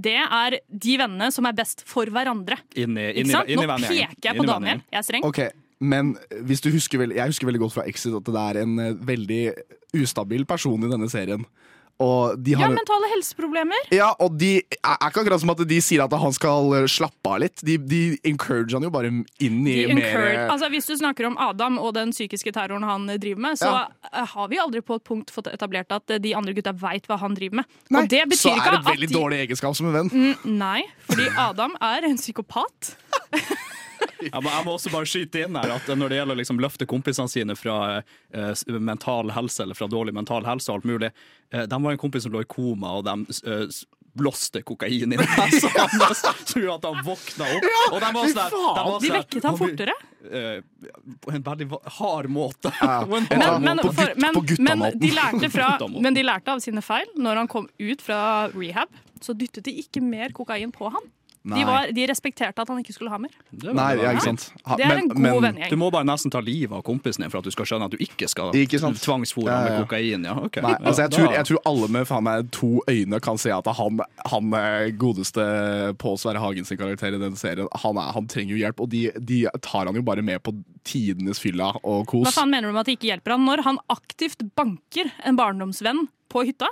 det 0.00 0.18
er 0.20 0.60
de 0.68 0.92
vennene 1.00 1.30
som 1.34 1.48
er 1.48 1.56
best 1.56 1.82
for 1.88 2.10
hverandre. 2.14 2.60
Inni, 2.78 3.08
inni, 3.20 3.34
inni 3.50 3.66
Nå 3.66 3.78
peker 3.82 4.28
jeg 4.28 4.38
på 4.38 4.46
Daniel. 4.46 4.84
Jeg 4.86 5.00
er 5.00 5.06
streng. 5.06 5.26
Okay, 5.26 5.50
men 5.80 6.12
hvis 6.46 6.62
du 6.62 6.70
husker 6.70 7.02
jeg 7.08 7.32
husker 7.32 7.48
veldig 7.48 7.62
godt 7.64 7.74
fra 7.78 7.86
Exit 7.90 8.14
at 8.14 8.28
det 8.28 8.44
er 8.44 8.60
en 8.62 8.78
eh, 8.78 8.94
veldig 8.94 9.42
ustabil 9.98 10.46
person 10.48 10.86
i 10.86 10.92
denne 10.92 11.08
serien. 11.10 11.42
Ja, 12.00 12.68
mentale 12.72 13.10
helseproblemer. 13.12 13.76
Ja, 13.94 14.10
og 14.22 14.38
de 14.40 14.50
er 14.80 14.96
ikke 15.06 15.20
akkurat 15.22 15.42
som 15.42 15.52
at 15.52 15.60
de 15.68 15.80
sier 15.84 16.02
at 16.04 16.14
han 16.16 16.32
skal 16.36 16.72
eh, 16.78 16.86
slappe 16.90 17.28
av 17.34 17.40
litt. 17.44 17.60
De, 17.66 17.76
de 17.78 18.00
encourager 18.30 18.78
han 18.78 18.86
jo 18.88 18.92
bare 18.94 19.10
inn 19.12 19.60
i 19.68 19.76
mer 19.92 20.46
altså, 20.50 20.70
hvis 20.72 20.88
du 20.88 20.94
snakker 20.96 21.28
om 21.28 21.36
Adam 21.40 21.78
og 21.78 21.92
den 21.98 22.14
psykiske 22.16 22.52
terroren 22.56 22.86
han 22.88 23.08
eh, 23.12 23.18
driver 23.20 23.44
med, 23.48 23.60
så 23.60 23.70
Ja. 23.70 23.82
eh, 24.12 24.26
har 24.34 24.48
vi 24.48 24.58
aldri 24.62 24.80
på 24.80 24.96
et 25.00 25.04
punkt 25.04 25.30
fått 25.34 25.52
etablert 25.52 25.92
at 25.92 26.16
de 26.22 26.34
andre 26.34 26.54
gutta 26.56 26.72
veit 26.72 27.06
hva 27.10 27.18
han 27.20 27.36
driver 27.36 27.60
med. 27.62 27.64
Nei, 27.90 28.02
og 28.04 28.08
det 28.12 28.24
betyr 28.32 28.42
så 28.48 28.54
er 28.56 28.64
det 28.70 28.78
et 28.80 28.90
veldig 28.92 29.10
de, 29.10 29.14
dårlig 29.20 29.42
egenskap 29.46 29.76
som 29.76 29.90
en 29.90 29.98
venn. 30.00 30.10
Mm, 30.14 30.56
Nei, 30.60 30.82
fordi 31.10 31.28
Adam 31.36 31.76
er 31.80 32.08
en 32.10 32.16
psykopat. 32.20 32.94
Jeg 34.20 34.42
må, 34.44 34.50
jeg 34.52 34.64
må 34.66 34.74
også 34.76 34.90
bare 34.92 35.08
skyte 35.08 35.44
inn 35.46 35.56
her 35.56 35.70
at 35.76 35.86
når 35.96 36.12
det 36.12 36.18
gjelder 36.20 36.36
å 36.36 36.40
liksom 36.42 36.58
løfte 36.60 36.86
kompisene 36.90 37.30
sine 37.32 37.54
fra 37.56 37.76
eh, 38.00 38.52
mental 38.80 39.30
helse 39.36 39.62
eller 39.64 39.78
fra 39.78 39.88
dårlig 39.90 40.12
mental 40.16 40.44
helse 40.48 40.68
og 40.72 40.80
alt 40.80 40.88
mulig 40.90 41.08
eh, 41.08 41.64
De 41.70 41.78
var 41.80 41.94
en 41.94 42.00
kompis 42.02 42.26
som 42.26 42.32
lå 42.34 42.42
i 42.44 42.48
koma, 42.50 42.92
og 43.00 43.06
de 43.08 43.40
eh, 43.48 43.64
blåste 44.20 44.60
kokain 44.66 45.12
i 45.14 45.16
nesa 45.20 45.70
hans, 45.70 46.54
gjorde 46.56 46.74
at 46.80 46.86
han 46.88 47.04
våkna 47.06 47.46
opp. 47.56 47.66
og 47.94 48.00
de 48.02 48.08
var 48.16 48.32
sånn 48.32 48.40
de 48.40 48.82
var 48.82 48.88
De 48.90 49.06
sånn 49.06 49.16
vekket 49.20 49.44
ham 49.46 49.54
han- 49.54 49.60
fortere. 49.62 49.94
eh, 50.26 50.56
på 51.24 51.34
en 51.36 51.44
veldig 51.46 51.68
hard 52.00 52.28
måte. 52.34 52.72
Ja, 52.80 52.96
På 53.08 53.16
en 53.20 53.28
hard 53.30 53.38
eller 53.38 53.60
Men, 53.60 53.78
men, 53.78 53.92
for, 53.94 54.12
men, 54.16 54.40
men, 54.82 54.98
de 55.00 55.12
lærte 55.14 55.50
fra, 55.54 55.68
men 55.94 56.18
de 56.18 56.26
lærte 56.26 56.52
av 56.56 56.60
sine 56.64 56.82
feil. 56.84 57.06
Når 57.16 57.40
han 57.44 57.48
kom 57.54 57.68
ut 57.78 58.02
fra 58.04 58.18
rehab, 58.52 58.90
så 59.22 59.32
dyttet 59.38 59.64
de 59.70 59.76
ikke 59.84 60.02
mer 60.04 60.34
kokain 60.36 60.74
på 60.74 60.90
han. 60.92 61.08
De, 61.42 61.62
var, 61.64 61.86
de 61.96 62.04
respekterte 62.04 62.60
at 62.60 62.68
han 62.68 62.82
ikke 62.82 62.92
skulle 62.92 63.08
ha 63.08 63.16
mer. 63.16 63.32
Det 63.48 63.72
Nei, 63.72 63.94
ja, 63.96 64.10
ikke 64.12 64.26
sant. 64.26 64.42
Ha- 64.68 64.76
Det 64.76 64.84
er 64.84 64.98
en 64.98 65.06
men- 65.16 65.32
god 65.32 65.42
men- 65.42 65.70
Du 65.70 65.76
må 65.80 65.90
bare 65.90 66.04
nesten 66.04 66.30
ta 66.30 66.38
livet 66.44 66.72
av 66.76 66.82
kompisen 66.84 67.22
din 67.24 67.30
for 67.32 67.38
at 67.38 67.44
du 67.44 67.50
skal 67.50 67.64
skjønne 67.64 67.86
at 67.88 67.94
du 67.94 67.96
ikke 67.96 68.28
skal 68.28 68.52
Ikke 68.52 68.76
tvangsfòre 68.76 69.46
Ja, 69.48 69.64
ja, 69.64 69.70
med 69.78 69.88
kokain. 69.88 70.24
Ja, 70.28 70.34
okay. 70.36 70.60
Nei, 70.60 70.74
altså 70.84 71.00
jeg, 71.06 71.10
Ja, 71.12 71.16
tror, 71.16 71.32
jeg 71.32 71.46
tror 71.48 71.58
alle 71.64 71.88
med 71.88 72.06
faen 72.06 72.22
meg 72.24 72.50
to 72.52 72.82
øyne 72.86 73.20
kan 73.24 73.38
se 73.38 73.50
at 73.56 73.66
han, 73.66 74.00
han 74.26 74.52
eh, 74.52 74.90
godeste 75.00 75.96
på 75.96 76.12
Sverre 76.20 76.40
Hagen 76.44 76.64
sin 76.68 76.76
karakter 76.76 77.14
i 77.16 77.18
den 77.18 77.34
serien, 77.36 77.68
han, 77.72 77.96
er, 77.96 78.12
han 78.12 78.28
trenger 78.28 78.52
jo 78.52 78.60
hjelp, 78.60 78.80
og 78.84 78.90
de, 78.90 79.10
de 79.18 79.46
tar 79.62 79.86
han 79.86 79.94
jo 79.96 80.02
bare 80.02 80.20
med 80.22 80.42
på 80.42 80.52
tidenes 80.84 81.40
fylla 81.40 81.72
og 81.82 82.06
kos. 82.06 82.26
Hva 82.28 82.36
faen 82.42 82.50
mener 82.52 82.68
du 82.68 82.74
med 82.76 82.80
at 82.84 82.86
de 82.92 82.96
ikke 82.98 83.08
hjelper 83.14 83.30
han 83.38 83.46
når 83.48 83.64
han 83.64 83.78
aktivt 83.88 84.44
banker 84.54 85.10
en 85.24 85.36
barndomsvenn 85.40 86.04
på 86.28 86.44
hytta? 86.44 86.68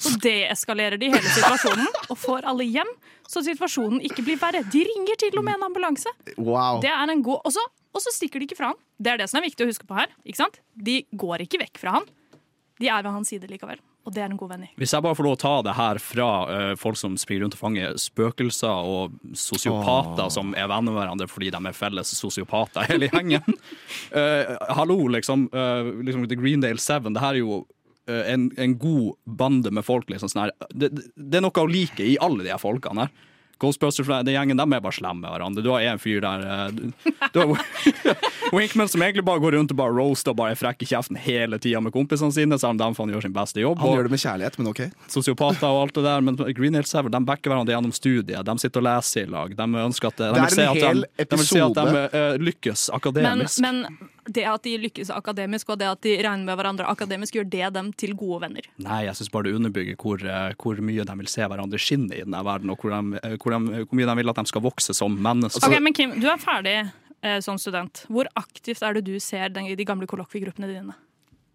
Så 0.00 0.16
deeskalerer 0.22 0.98
de 1.00 1.12
hele 1.12 1.30
situasjonen 1.36 1.88
og 2.08 2.18
får 2.18 2.48
alle 2.50 2.66
hjem, 2.66 2.90
så 3.30 3.44
situasjonen 3.46 4.02
ikke 4.04 4.24
blir 4.26 4.40
verre. 4.40 4.64
De 4.72 4.82
ringer 4.88 5.18
til 5.20 5.38
og 5.38 5.46
med 5.46 5.58
en 5.58 5.68
ambulanse. 5.70 6.10
Wow. 6.36 6.82
Det 6.82 6.90
er 6.92 7.14
en 7.14 7.24
god 7.24 7.46
Og 7.46 7.54
så 7.54 7.62
og 7.94 8.02
så 8.02 8.10
stikker 8.10 8.42
de 8.42 8.48
ikke 8.48 8.58
fra 8.58 8.72
han. 8.72 8.78
Det 8.98 9.12
er 9.12 9.22
det 9.22 9.30
som 9.30 9.38
er 9.38 9.46
viktig 9.46 9.64
å 9.64 9.70
huske 9.70 9.86
på 9.86 9.96
her. 9.96 10.10
Ikke 10.26 10.42
sant? 10.42 10.58
De 10.74 11.04
går 11.14 11.46
ikke 11.46 11.60
vekk 11.62 11.78
fra 11.78 12.00
han. 12.00 12.08
De 12.82 12.88
er 12.90 13.04
ved 13.06 13.14
hans 13.14 13.30
side 13.30 13.46
likevel. 13.46 13.78
Og 14.04 14.12
det 14.12 14.20
er 14.20 14.28
en 14.28 14.36
god 14.36 14.50
venn 14.50 14.64
i. 14.66 14.70
Hvis 14.76 14.92
jeg 14.92 15.04
bare 15.04 15.16
får 15.16 15.24
lov 15.24 15.36
å 15.36 15.40
ta 15.40 15.52
det 15.64 15.74
her 15.78 16.00
fra 16.02 16.26
uh, 16.44 16.72
folk 16.76 16.98
som 17.00 17.14
springer 17.20 17.46
rundt 17.46 17.54
og 17.56 17.62
fanger 17.62 17.94
spøkelser, 18.02 18.90
og 18.90 19.14
sosiopater 19.38 20.28
som 20.34 20.52
er 20.58 20.68
venner 20.68 20.90
med 20.92 20.98
hverandre 20.98 21.28
fordi 21.30 21.48
de 21.54 21.60
er 21.70 21.76
felles 21.76 22.12
sosiopater 22.18 22.84
hele 22.90 23.08
gjengen. 23.08 23.56
uh, 24.12 24.58
hallo, 24.76 24.98
liksom, 25.14 25.46
uh, 25.54 25.88
liksom. 26.04 26.26
The 26.28 26.40
Greendale 26.40 26.82
Seven, 26.82 27.16
det 27.16 27.24
her 27.24 27.38
er 27.38 27.44
jo 27.44 27.62
en, 28.10 28.50
en 28.56 28.78
god 28.78 29.14
bande 29.24 29.70
med 29.74 29.84
folk. 29.86 30.10
Liksom, 30.10 30.28
sånn. 30.32 30.50
Det, 30.74 30.90
det, 31.14 31.38
er 31.38 31.44
noe 31.44 31.64
å 31.64 31.70
like 31.70 32.04
i 32.04 32.18
alle 32.22 32.44
de 32.44 32.52
her 32.52 32.62
folkene 32.62 33.06
her. 33.06 33.30
Ghostbusters, 33.62 34.08
den 34.26 34.34
gjengen 34.34 34.58
de 34.58 34.64
er 34.66 34.82
bare 34.82 34.96
slemme 34.96 35.22
med 35.22 35.30
hverandre. 35.30 35.62
Du 35.62 35.70
har 35.70 35.84
en 35.86 36.00
fyr 36.02 36.20
der 36.24 36.42
eh, 36.42 36.64
Du, 36.74 37.12
du 37.32 37.38
har 37.38 37.62
Winkman 38.54 38.90
som 38.90 39.02
egentlig 39.02 39.24
bare 39.26 39.40
går 39.42 39.54
rundt 39.56 39.72
og 39.72 39.78
bare 39.78 39.94
roaster 39.94 40.34
og 40.34 40.38
bare 40.40 40.54
er 40.56 40.58
frekk 40.58 40.82
i 40.84 40.88
kjeften 40.90 41.18
hele 41.18 41.58
tida 41.62 41.80
med 41.82 41.94
kompisene 41.94 42.34
sine, 42.34 42.58
selv 42.60 42.74
om 42.74 42.82
de 42.82 42.88
faen 42.98 43.14
gjør 43.14 43.24
sin 43.28 43.36
beste 43.36 43.62
jobb. 43.62 43.78
Han 43.80 43.92
og- 43.92 43.98
gjør 43.98 44.08
det 44.08 44.14
med 44.16 44.24
kjærlighet, 44.24 44.58
men 44.60 44.70
ok. 44.72 44.82
sosiopater 45.14 45.68
og 45.70 45.84
alt 45.84 45.94
det 46.00 46.04
der, 46.06 46.26
men 46.26 46.40
Green 46.58 46.74
Hill 46.74 46.88
Sever 46.88 47.14
de 47.14 47.22
backer 47.24 47.52
hverandre 47.52 47.76
gjennom 47.76 47.94
studiet. 47.94 48.44
De 48.44 48.58
sitter 48.60 48.82
og 48.82 48.88
leser 48.90 49.28
i 49.28 49.32
lag. 49.32 49.54
De 49.56 49.68
ønsker 49.86 50.10
at 50.10 50.18
de, 50.18 50.32
Det 50.34 50.42
er 50.42 50.48
vil 50.50 50.58
se 50.58 50.68
at 50.68 50.82
de, 50.82 51.28
de 51.30 51.38
vil 51.38 51.48
si 51.48 51.62
at 51.62 51.78
de 51.78 52.04
uh, 52.04 52.34
lykkes 52.42 52.64
lykkes 52.64 52.88
Men, 52.90 52.96
akademisk. 52.98 53.60
men 53.60 53.86
det 54.26 54.44
at 54.48 54.64
de 54.64 54.74
lykkes 54.80 55.10
akademisk, 55.14 55.70
og 55.72 55.78
det 55.80 55.88
at 55.90 56.02
de 56.06 56.16
regner 56.16 56.46
med 56.46 56.58
hverandre 56.58 56.88
akademisk, 56.90 57.36
gjør 57.38 57.48
det 57.52 57.70
dem 57.76 57.92
til 58.00 58.14
gode 58.18 58.42
venner. 58.46 58.66
Nei, 58.82 59.04
jeg 59.08 59.18
syns 59.18 59.32
bare 59.34 59.48
det 59.48 59.54
underbygger 59.58 59.98
hvor, 60.00 60.24
eh, 60.24 60.56
hvor 60.60 60.82
mye 60.84 61.06
de 61.06 61.16
vil 61.20 61.30
se 61.30 61.46
hverandre 61.50 61.80
skinne 61.80 62.16
i 62.16 62.24
denne 62.24 62.42
verden, 62.46 62.72
og 62.72 62.80
hvor, 62.80 62.94
de, 62.94 63.20
eh, 63.22 63.38
hvor, 63.40 63.56
de, 63.56 63.84
hvor 63.84 64.00
mye 64.00 64.10
de 64.10 64.18
vil 64.20 64.34
at 64.34 64.42
de 64.42 64.52
skal 64.52 64.64
vokse 64.64 64.96
som 64.96 65.16
mennesker. 65.28 65.68
Ok, 65.68 65.80
men 65.84 65.96
Kim, 65.96 66.18
du 66.20 66.28
er 66.30 66.40
ferdig 66.42 66.76
eh, 66.82 67.40
som 67.44 67.58
student. 67.60 68.04
Hvor 68.08 68.30
aktivt 68.40 68.82
er 68.82 68.96
det 68.98 69.06
du 69.08 69.18
ser 69.22 69.52
den, 69.54 69.70
de 69.76 69.88
gamle 69.88 70.08
kollokviegruppene 70.10 70.70
dine? 70.70 70.96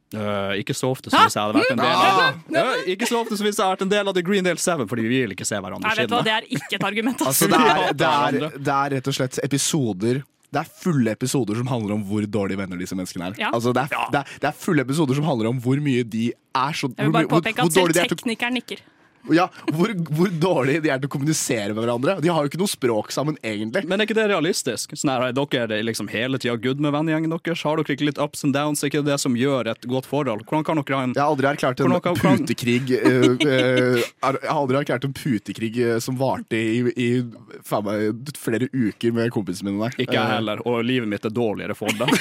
Uh, 0.09 0.55
ikke 0.57 0.73
så 0.73 0.87
ofte 0.89 1.11
som 1.11 1.21
hvis 1.21 1.35
jeg 1.37 1.43
hadde 1.45 1.59
vært 1.59 1.69
en 1.69 1.81
del 1.83 1.91
av 1.93 2.37
ja, 2.49 2.61
Ikke 2.89 3.05
så 3.05 3.19
ofte 3.19 3.35
som 3.37 3.45
hvis 3.45 3.59
jeg 3.59 3.61
hadde 3.61 3.75
vært 3.75 3.83
en 3.85 3.91
del 3.91 4.09
av 4.09 4.15
The 4.17 4.23
Greendale 4.25 4.57
Seven, 4.57 4.89
fordi 4.89 5.03
vi 5.05 5.19
vil 5.21 5.35
ikke 5.35 5.45
se 5.45 5.59
hverandre 5.61 5.85
Nei, 5.85 5.93
vet 5.99 6.09
du 6.09 6.15
hva, 6.15 6.23
skinne. 6.23 6.25
Det 6.25 6.33
er 6.33 6.57
ikke 6.57 6.79
et 6.79 6.85
argument. 6.87 7.21
Altså, 7.29 7.45
Altså. 7.45 7.51
det, 7.53 7.59
er, 7.61 7.93
det, 8.01 8.09
er, 8.49 8.57
det 8.57 8.73
er 8.73 8.95
rett 8.95 9.09
og 9.11 9.17
slett 9.19 9.37
episoder 9.45 10.23
Det 10.49 10.61
er 10.63 10.69
fulle 10.81 11.11
episoder 11.13 11.57
som 11.59 11.67
handler 11.69 11.93
om 11.99 12.05
hvor 12.09 12.25
dårlige 12.25 12.57
venner 12.57 12.79
disse 12.81 12.95
menneskene 12.97 13.29
er. 13.29 13.35
Ja. 13.37 13.49
Altså, 13.53 13.73
det, 13.75 13.83
er, 13.85 14.07
det, 14.13 14.21
er, 14.21 14.37
det 14.41 14.49
er 14.49 14.55
fulle 14.57 14.81
episoder 14.81 15.17
som 15.19 15.27
handler 15.27 15.51
om 15.51 15.59
hvor 15.61 15.81
mye 15.83 16.03
de 16.03 16.31
er 16.33 16.71
så 16.73 16.89
Jeg 16.97 17.05
vil 17.05 17.13
bare 17.13 17.29
hvor, 17.29 17.43
påpeke 17.43 17.61
hvor 17.61 17.69
at 17.69 17.77
selv 17.77 18.01
er 18.05 18.15
teknikeren 18.15 18.57
nikker. 18.57 18.81
Ja, 19.27 19.45
hvor, 19.75 19.91
hvor 20.15 20.31
dårlig 20.41 20.79
de 20.83 20.91
er 20.93 21.01
til 21.01 21.09
å 21.09 21.13
kommunisere 21.13 21.73
med 21.73 21.83
hverandre. 21.83 22.15
De 22.23 22.31
har 22.31 22.45
jo 22.45 22.49
ikke 22.51 22.61
noe 22.61 22.71
språk 22.71 23.11
sammen, 23.13 23.37
egentlig. 23.45 23.83
Men 23.89 23.99
er 23.99 24.07
ikke 24.07 24.17
det 24.17 24.27
realistisk? 24.31 24.95
Sånn 24.97 25.11
her, 25.11 25.27
er 25.29 25.35
dere 25.37 25.79
er 25.79 25.85
liksom 25.85 26.09
hele 26.11 26.39
tida 26.41 26.55
good 26.61 26.81
med 26.83 26.93
vennegjengen 26.95 27.33
deres? 27.33 27.63
Har 27.67 27.79
dere 27.79 27.97
ikke 27.97 28.07
litt 28.09 28.21
ups 28.21 28.45
and 28.47 28.55
downs? 28.55 28.83
Er 28.83 28.91
ikke 28.91 29.03
det 29.05 29.19
som 29.21 29.35
gjør 29.37 29.71
et 29.73 29.87
godt 29.91 30.09
forhold? 30.09 30.45
Hvordan 30.47 30.65
kan 30.67 30.81
dere 30.81 30.97
ha 30.97 31.03
en 31.09 31.15
Jeg 31.17 31.23
har 31.23 31.33
aldri 31.33 31.51
erklært 31.51 31.83
en 31.83 31.95
kan- 31.99 32.19
putekrig 32.19 32.95
uh, 32.95 33.35
uh, 33.35 33.99
Jeg 33.99 34.23
har 34.23 34.39
aldri 34.55 34.81
erklært 34.81 35.07
en 35.09 35.15
putekrig 35.15 35.73
uh, 35.83 35.97
som 36.03 36.17
varte 36.19 36.57
i, 36.57 36.81
i 36.95 37.09
meg, 37.85 38.33
flere 38.39 38.69
uker 38.73 39.13
med 39.15 39.33
kompisene 39.35 39.73
mine 39.73 39.89
der. 39.89 39.99
Ikke 40.05 40.17
jeg 40.17 40.35
heller, 40.35 40.63
og 40.67 40.81
livet 40.87 41.09
mitt 41.11 41.25
er 41.27 41.33
dårligere 41.33 41.75
for 41.77 41.93
det. 41.99 42.09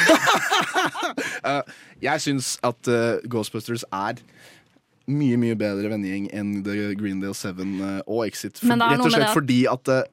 Jeg 1.98 2.22
syns 2.22 2.52
at 2.66 2.88
Ghostbusters 3.30 3.82
er 3.90 4.20
mye 5.08 5.38
mye 5.40 5.56
bedre 5.58 5.90
vennegjeng 5.92 6.28
enn 6.36 6.54
The 6.66 6.92
Greendale 6.98 7.36
7 7.36 7.50
eh, 7.64 7.98
og 8.06 8.24
Exit. 8.26 8.60
For, 8.60 8.70
Men 8.70 8.82
det 8.82 8.88
er 8.88 8.96
rett 8.96 9.08
og 9.08 9.16
slett 9.16 9.36
fordi 9.36 9.58
at 9.70 9.92
uh, 9.92 10.04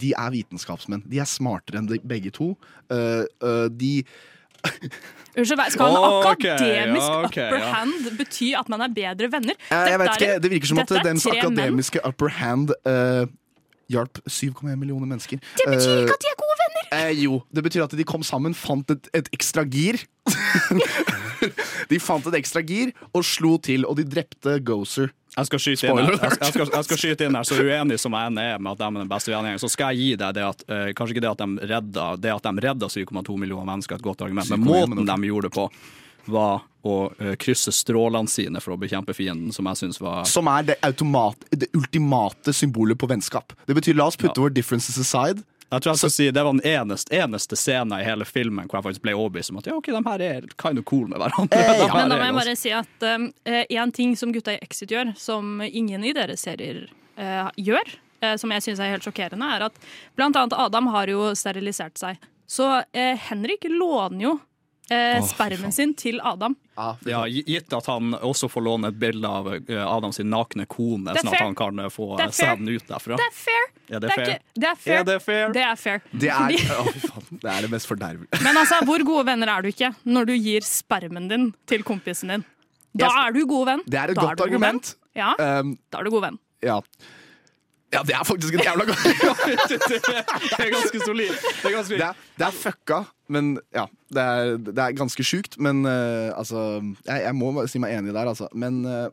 de 0.00 0.12
er 0.16 0.34
vitenskapsmenn. 0.34 1.04
De 1.10 1.20
er 1.22 1.28
smartere 1.28 1.80
enn 1.80 1.88
de, 1.90 2.00
begge 2.06 2.32
to. 2.34 2.52
Uh, 2.92 3.24
uh, 3.44 3.66
de 3.70 4.00
Unnskyld, 5.38 5.60
skal 5.72 5.94
en 5.94 6.26
akademisk 6.26 7.06
ja, 7.06 7.18
okay, 7.24 7.46
upper 7.46 7.62
ja. 7.62 7.68
hand 7.72 8.08
bety 8.18 8.50
at 8.58 8.70
man 8.72 8.82
er 8.84 8.90
bedre 8.92 9.30
venner? 9.32 9.56
Eh, 9.70 9.90
jeg 9.92 10.00
vet 10.02 10.16
ikke, 10.16 10.32
Det 10.42 10.50
virker 10.52 10.70
som 10.72 10.80
at 10.82 10.90
dette 10.90 11.00
er 11.00 11.06
dens 11.06 11.24
tre 11.24 11.36
menn. 11.36 11.44
akademiske 11.46 12.02
upper 12.04 12.34
hand 12.40 12.74
eh, 12.84 13.22
hjalp 13.90 14.20
7,1 14.26 14.76
millioner 14.78 15.10
mennesker. 15.10 15.40
Det 15.58 15.66
betyr 15.68 15.90
Eh, 15.90 16.02
ikke 16.04 16.16
at 16.16 16.24
de 16.24 16.30
er 16.32 16.38
gode 16.40 16.58
venner! 16.62 16.90
Eh, 17.00 17.22
jo, 17.24 17.40
det 17.52 17.64
betyr 17.66 17.84
at 17.86 17.96
de 17.98 18.06
kom 18.06 18.22
sammen, 18.26 18.54
fant 18.56 18.90
et, 18.94 19.10
et 19.16 19.30
ekstra 19.36 19.64
gir. 19.66 19.98
de 21.90 21.98
fant 22.02 22.26
et 22.30 22.36
ekstra 22.40 22.62
gir 22.66 22.92
og 23.10 23.24
slo 23.26 23.56
til, 23.62 23.86
og 23.88 23.96
de 23.98 24.04
drepte 24.06 24.58
Gozer. 24.66 25.10
Jeg 25.36 25.46
skal 25.46 25.62
skyte 25.62 25.86
inn 25.86 26.00
her, 26.00 26.10
jeg, 26.10 26.38
jeg 26.42 26.50
skal, 26.50 26.70
jeg 26.74 26.86
skal 26.88 26.98
skyte 26.98 27.26
inn 27.28 27.36
her 27.38 27.46
Så 27.46 27.54
uenig 27.54 28.00
som 28.02 28.14
jeg 28.18 28.32
er 28.42 28.58
med 28.58 28.72
at 28.72 28.80
de 28.80 28.86
er 28.88 28.96
den 28.96 29.10
beste 29.12 29.30
vennegjengen, 29.30 29.60
så 29.62 29.68
skal 29.70 29.94
jeg 29.94 30.00
gi 30.02 30.16
deg 30.18 30.34
det 30.34 30.42
at 30.42 30.64
eh, 30.66 30.88
Kanskje 30.98 31.14
ikke 31.14 31.22
det 31.22 31.30
at 31.30 31.44
de 31.44 31.68
redda 31.70 32.06
Det 32.18 32.32
at 32.34 32.48
de 32.48 32.64
redda 32.66 32.88
7,2 32.90 33.36
millioner 33.38 33.68
mennesker, 33.68 33.94
er 33.94 34.02
et 34.02 34.08
godt 34.08 34.24
argument, 34.26 34.50
men 34.50 34.66
måten 34.66 35.06
de 35.06 35.30
gjorde 35.30 35.46
det 35.46 35.54
på, 35.54 35.68
var 36.24 36.62
å 36.82 37.12
eh, 37.18 37.34
krysse 37.40 37.72
strålene 37.72 38.28
sine 38.28 38.60
for 38.60 38.74
å 38.74 38.80
bekjempe 38.80 39.14
fienden, 39.16 39.52
som 39.52 39.68
jeg 39.68 39.82
syns 39.82 40.00
var 40.00 40.24
Som 40.28 40.48
er 40.48 40.70
det, 40.70 40.76
automat, 40.86 41.36
det 41.50 41.68
ultimate 41.76 42.54
symbolet 42.56 42.98
på 42.98 43.08
vennskap. 43.10 43.52
Det 43.66 43.76
betyr 43.76 43.98
la 43.98 44.08
oss 44.08 44.16
putte 44.16 44.36
Ja. 44.36 44.42
våre 44.46 44.54
differences 44.54 44.98
aside. 44.98 45.44
Jeg 45.70 45.82
tror 45.82 45.92
jeg 45.92 45.98
skal 45.98 46.10
si 46.10 46.30
Det 46.30 46.42
var 46.42 46.52
den 46.52 46.64
eneste, 46.66 47.14
eneste 47.14 47.56
scenen 47.56 48.00
i 48.00 48.04
hele 48.04 48.24
filmen 48.24 48.66
hvor 48.66 48.80
jeg 48.80 48.88
faktisk 48.88 49.04
ble 49.04 49.14
overbevist 49.14 49.52
om 49.52 49.60
at 49.60 49.68
ja, 49.70 49.76
ok, 49.76 49.92
de 49.92 50.02
her 50.08 50.20
er 50.20 50.48
kind 50.58 50.78
of 50.78 50.84
cool 50.84 51.06
med 51.06 51.20
hverandre. 51.20 51.60
Eh, 51.60 51.82
ja. 51.86 51.92
Men 51.94 52.10
da 52.10 52.16
må 52.18 52.24
jeg 52.24 52.38
bare 52.40 52.56
si 52.58 52.72
at 52.74 53.06
én 53.06 53.28
uh, 53.46 53.64
en 53.84 53.92
ting 53.92 54.16
som 54.16 54.32
gutta 54.32 54.56
i 54.56 54.62
Exit 54.64 54.90
gjør, 54.90 55.14
som 55.16 55.60
ingen 55.62 56.04
i 56.04 56.14
deres 56.16 56.42
serier 56.48 56.88
uh, 57.20 57.52
gjør, 57.56 57.94
uh, 58.24 58.34
som 58.40 58.50
jeg 58.56 58.66
syns 58.66 58.80
er 58.80 58.96
helt 58.96 59.06
sjokkerende, 59.06 59.46
er 59.46 59.68
at 59.68 59.78
blant 60.18 60.36
annet 60.36 60.58
Adam 60.58 60.90
har 60.96 61.12
jo 61.12 61.30
sterilisert 61.38 62.00
seg. 62.00 62.18
Så 62.50 62.82
eh, 62.92 63.14
Henrik 63.14 63.64
låner 63.68 64.24
jo 64.24 64.38
eh, 64.90 65.20
spermen 65.26 65.72
sin 65.72 65.94
til 65.94 66.20
Adam. 66.22 66.56
Ja, 67.06 67.24
Gitt 67.28 67.72
at 67.76 67.86
han 67.86 68.14
også 68.16 68.48
får 68.50 68.62
låne 68.64 68.88
et 68.88 68.98
bilde 68.98 69.28
av 69.28 69.48
eh, 69.54 69.80
Adam 69.84 70.12
sin 70.16 70.30
nakne 70.32 70.66
kone, 70.66 71.12
Det 71.12 71.20
er 71.20 71.26
sånn 71.26 71.32
at 71.32 71.38
fair. 71.38 71.46
han 71.46 71.54
kan 71.58 71.78
eh, 71.84 71.88
få 71.92 72.08
Det 72.16 72.26
er 72.26 72.32
fair. 72.32 72.56
sæden 72.56 72.68
ut 72.74 72.86
derfra. 72.88 73.16
Det 73.20 73.26
er 73.26 73.34
fair! 73.36 73.66
Er 73.90 74.00
det 74.00 74.10
er 74.10 74.14
fair? 74.14 74.28
ikke- 74.30 74.60
det 74.60 74.68
er 74.70 74.74
fair. 74.76 74.98
Er 75.00 75.04
det 75.04 75.18
fair? 75.22 75.48
Det 75.52 75.62
er 75.66 75.76
fair. 75.76 76.02
Det 76.12 76.28
er, 76.28 76.34
Fordi- 76.34 76.62
å, 76.76 76.92
fy 76.92 77.00
faen, 77.08 77.40
det 77.42 77.50
er 77.56 77.60
det 77.66 77.70
mest 77.70 77.86
fordervelige. 77.90 78.42
Men 78.46 78.56
altså, 78.56 78.80
hvor 78.86 79.04
gode 79.04 79.26
venner 79.26 79.48
er 79.48 79.62
du 79.62 79.68
ikke 79.68 79.94
når 80.06 80.26
du 80.26 80.34
gir 80.38 80.60
spermen 80.66 81.28
din 81.28 81.52
til 81.66 81.82
kompisen 81.82 82.28
din? 82.34 82.44
Da 82.94 83.06
Jeg- 83.06 83.28
er 83.28 83.32
du 83.32 83.46
god 83.46 83.66
venn. 83.66 83.82
Det 83.86 83.98
er 84.00 84.10
et 84.10 84.16
Da 84.16 84.22
godt 84.22 84.36
du 84.38 84.42
god 84.44 84.50
venn. 84.50 84.62
argument. 84.64 84.94
Ja, 85.14 85.34
Um, 85.60 85.76
da 85.90 85.98
er 85.98 86.04
du 86.04 86.10
god 86.10 86.22
venn. 86.28 86.38
ja. 86.62 86.80
Ja, 87.90 88.02
det 88.06 88.14
er 88.14 88.24
faktisk 88.24 88.54
et 88.54 88.64
jævla 88.64 88.84
godt 88.86 89.02
Det 89.70 90.62
er 90.62 90.70
ganske 90.74 91.00
solid. 91.04 91.32
Det 91.34 91.66
er 91.70 91.74
ganske 91.74 91.96
Det 91.98 92.06
er, 92.06 92.14
det 92.38 92.46
er 92.46 92.54
fucka, 92.54 93.00
men 93.28 93.52
ja. 93.74 93.86
Det 94.10 94.22
er, 94.22 94.56
det 94.70 94.78
er 94.78 94.96
ganske 94.98 95.24
sjukt, 95.26 95.58
men 95.58 95.84
uh, 95.86 96.30
altså 96.38 96.64
jeg, 97.06 97.22
jeg 97.26 97.34
må 97.38 97.52
si 97.70 97.82
meg 97.82 97.94
enig 97.98 98.14
der, 98.14 98.30
altså. 98.30 98.48
Men 98.54 98.82
uh, 98.86 99.08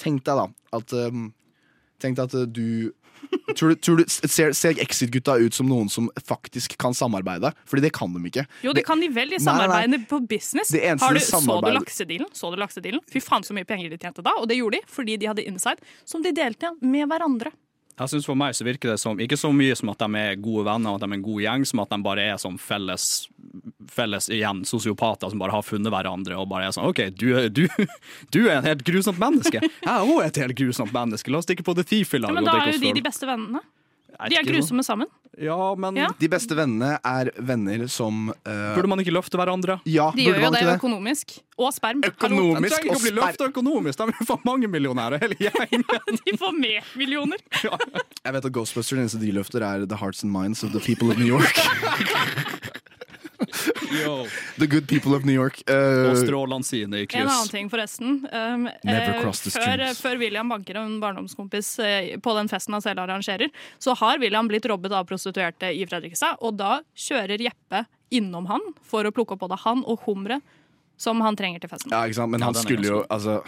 tenk 0.00 0.24
deg 0.28 0.40
da 0.44 0.48
at 0.80 0.96
um, 1.08 1.28
Tenk 2.00 2.16
deg 2.16 2.30
at 2.32 2.54
du 2.56 2.90
Tror 3.54 3.68
du, 3.68 3.74
tror 3.76 3.98
du 4.00 4.04
Ser, 4.08 4.54
ser 4.56 4.78
Exit-gutta 4.80 5.34
ut 5.38 5.54
som 5.54 5.68
noen 5.68 5.90
som 5.92 6.06
faktisk 6.26 6.76
kan 6.80 6.94
samarbeide? 6.96 7.52
Fordi 7.68 7.84
det 7.84 7.92
kan 7.94 8.12
de 8.14 8.22
ikke. 8.30 8.46
Jo, 8.64 8.72
det 8.74 8.84
kan 8.86 9.00
de 9.02 9.10
vel 9.12 9.36
i 9.36 9.40
samarbeidene 9.42 10.00
på 10.08 10.22
business. 10.30 10.72
Det 10.72 10.80
eneste 10.82 11.04
Har 11.04 11.14
du, 11.14 11.20
det 11.20 11.26
så 11.28 11.38
du 11.38 11.46
samarbeid- 11.46 11.76
laksedealen? 11.76 12.30
Så 12.32 12.50
du 12.50 12.56
laksedealen? 12.58 13.02
Fy 13.12 13.22
faen 13.22 13.44
så 13.46 13.54
mye 13.56 13.68
penger 13.68 13.92
de 13.92 14.00
tjente 14.00 14.24
da, 14.24 14.32
og 14.40 14.48
det 14.50 14.56
gjorde 14.58 14.80
de 14.80 14.88
fordi 14.96 15.18
de 15.20 15.28
hadde 15.30 15.44
inside 15.46 15.84
som 16.08 16.24
de 16.24 16.32
delte 16.34 16.72
med 16.80 17.06
hverandre. 17.12 17.52
Jeg 18.00 18.12
synes 18.14 18.26
For 18.28 18.38
meg 18.38 18.56
så 18.56 18.64
virker 18.64 18.94
det 18.94 19.00
som 19.02 19.18
ikke 19.20 19.36
så 19.36 19.50
mye 19.52 19.76
som 19.76 19.92
at 19.92 20.00
de 20.00 20.20
er 20.20 20.38
gode 20.40 20.64
venner 20.68 20.92
og 20.92 21.00
at 21.00 21.04
de 21.04 21.10
er 21.10 21.18
en 21.18 21.24
god 21.26 21.42
gjeng, 21.44 21.66
som 21.68 21.82
at 21.84 21.92
de 21.92 21.98
bare 22.06 22.24
er 22.32 22.38
sånn 22.40 22.56
felles, 22.60 23.08
felles 23.92 24.30
igjen 24.32 24.62
sosiopater 24.68 25.32
som 25.32 25.42
bare 25.42 25.54
har 25.54 25.66
funnet 25.66 25.92
hverandre 25.92 26.38
og 26.40 26.48
bare 26.50 26.70
er 26.70 26.76
sånn 26.76 26.88
OK, 26.88 27.02
du, 27.20 27.28
du, 27.52 27.66
du 28.34 28.40
er 28.46 28.56
en 28.58 28.68
helt 28.70 28.86
grusomt 28.86 29.20
menneske. 29.20 29.60
Jeg 29.60 29.90
er 29.92 30.06
òg 30.06 30.24
et 30.24 30.40
helt 30.40 30.56
grusomt 30.56 30.94
menneske. 30.96 31.32
La 31.32 31.42
oss 31.42 31.48
stikke 31.48 31.66
på 31.66 31.76
The 31.76 31.84
Thief-i-lag 31.92 32.32
men 32.36 32.48
da 32.48 32.56
er 32.62 32.72
jo 32.72 32.80
de 32.86 32.96
de 32.96 33.04
beste 33.04 33.28
vennene. 33.28 33.62
De 34.28 34.36
er 34.36 34.44
grusomme 34.44 34.84
sammen. 34.84 35.08
Ja, 35.40 35.74
men 35.78 35.96
Ja. 35.96 36.08
De 36.18 36.28
beste 36.28 36.56
vennene 36.58 36.98
er 37.06 37.30
venner 37.38 37.86
som 37.88 38.28
uh... 38.28 38.74
burde 38.74 38.90
man 38.90 39.00
ikke 39.00 39.14
løfte 39.14 39.38
hverandre? 39.40 39.78
Ja, 39.88 40.10
De 40.12 40.24
burde 40.26 40.26
gjør 40.26 40.36
jo 40.36 40.42
man 40.42 40.52
det 40.52 40.60
ikke 40.60 40.70
det? 40.70 40.78
økonomisk. 40.82 41.36
Og 41.60 41.72
sperm. 41.76 42.00
De 42.02 42.10
Økonomisk 42.10 42.84
å 42.88 42.94
og 42.96 43.00
bli 43.00 43.12
sper... 43.12 43.18
løfta 43.20 43.48
økonomisk, 43.52 43.98
de 44.10 44.26
får 44.28 44.36
jo 44.40 44.48
mange 44.50 44.68
millionærer, 44.72 45.22
hele 45.22 45.38
gjengen. 45.46 45.84
De 46.26 46.36
får 46.40 46.52
med 46.58 46.92
millioner! 47.00 47.40
Jeg 48.26 48.36
vet 48.36 48.44
at 48.50 48.52
Ghostbusters 48.52 48.98
eneste 49.00 49.20
de 49.22 49.32
løfter 49.38 49.64
er 49.64 49.86
The 49.88 49.96
Hearts 50.02 50.24
and 50.26 50.32
Minds 50.34 50.64
of 50.66 50.72
the 50.76 50.80
People 50.84 51.10
of 51.14 51.18
New 51.20 51.30
York. 51.30 51.56
Yo. 54.04 54.26
The 54.58 54.66
Good 54.66 54.88
People 54.88 55.14
of 55.16 55.24
New 55.24 55.34
York. 55.34 55.62
Uh, 55.68 56.10
Og 56.10 56.18
strålene 56.20 56.66
sine 56.66 57.02
i 57.02 57.06
En 57.08 57.26
annen 57.26 57.50
ting, 57.52 57.70
forresten. 57.72 58.20
Um, 58.28 58.68
Never 58.84 59.14
eh, 59.16 59.32
the 59.32 59.52
før, 59.54 59.84
før 59.98 60.20
William 60.20 60.52
banker 60.52 60.80
en 60.80 60.98
barndomskompis 61.02 61.72
eh, 61.84 62.10
på 62.22 62.34
den 62.36 62.50
festen 62.52 62.76
han 62.76 62.84
selv 62.84 63.04
arrangerer, 63.04 63.50
så 63.78 63.96
har 63.98 64.20
William 64.22 64.48
blitt 64.50 64.68
robbet 64.70 64.94
av 64.96 65.08
prostituerte 65.08 65.72
i 65.72 65.86
Fredrikstad, 65.88 66.40
og 66.44 66.58
da 66.60 66.80
kjører 66.94 67.42
Jeppe 67.42 67.84
innom 68.10 68.48
han 68.50 68.62
for 68.86 69.06
å 69.06 69.14
plukke 69.14 69.36
opp 69.36 69.44
både 69.46 69.60
han 69.64 69.84
og 69.86 70.04
humre 70.06 70.40
som 71.00 71.20
han 71.24 71.38
trenger 71.38 71.62
til 71.62 71.72
festen. 71.72 71.92
ja, 71.94 72.04
ikke 72.04 72.20
sant? 72.20 72.32
Men 72.34 72.44
han 72.44 72.56
er 72.56 72.64
skulle 72.66 72.88
jo 72.90 73.02
altså 73.08 73.40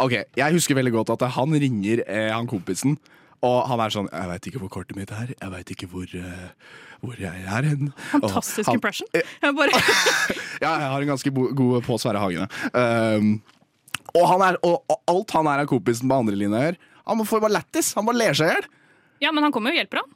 OK, 0.00 0.14
jeg 0.38 0.56
husker 0.56 0.78
veldig 0.78 0.94
godt 0.94 1.10
at 1.12 1.26
han 1.36 1.54
ringer 1.60 2.00
eh, 2.06 2.30
han 2.32 2.48
kompisen, 2.48 2.96
og 3.42 3.66
han 3.70 3.80
er 3.80 3.90
sånn 3.94 4.08
'Jeg 4.12 4.28
veit 4.28 4.46
ikke 4.50 4.60
hvor 4.60 4.68
kortet 4.68 4.96
mitt 4.96 5.10
er. 5.10 5.34
Jeg 5.40 5.50
veit 5.50 5.70
ikke 5.72 5.88
hvor, 5.88 6.04
uh, 6.04 6.50
hvor 7.00 7.16
jeg 7.20 7.44
er 7.46 7.62
hen.' 7.70 7.92
Fantastisk 8.12 8.66
han- 8.68 8.74
impression. 8.76 9.08
Jeg 9.14 9.54
bare, 9.56 9.70
Ja, 10.64 10.72
jeg 10.78 10.90
har 10.92 11.00
en 11.00 11.08
ganske 11.08 11.30
god 11.32 11.82
på 11.86 11.98
Sverre 11.98 12.20
Hagene. 12.20 12.48
Um, 12.74 13.42
og, 14.14 14.24
han 14.28 14.40
er, 14.42 14.56
og, 14.62 14.84
og 14.90 15.00
alt 15.08 15.30
han 15.30 15.46
er 15.46 15.62
av 15.64 15.66
kompisen 15.70 16.08
på 16.10 16.18
andre 16.18 16.36
linja 16.36 16.58
her, 16.60 16.76
han 17.06 17.24
får 17.26 17.40
bare 17.40 17.56
lættis. 17.56 17.94
Han 17.94 18.06
bare 18.06 18.16
ler 18.20 18.34
seg 18.34 18.46
i 18.50 18.54
hjel. 18.54 18.66
ja, 19.20 19.32
men 19.32 19.42
han 19.44 19.52
kommer 19.52 19.70
jo 19.70 19.78
og 19.78 19.80
hjelper 19.84 20.02
han. 20.02 20.10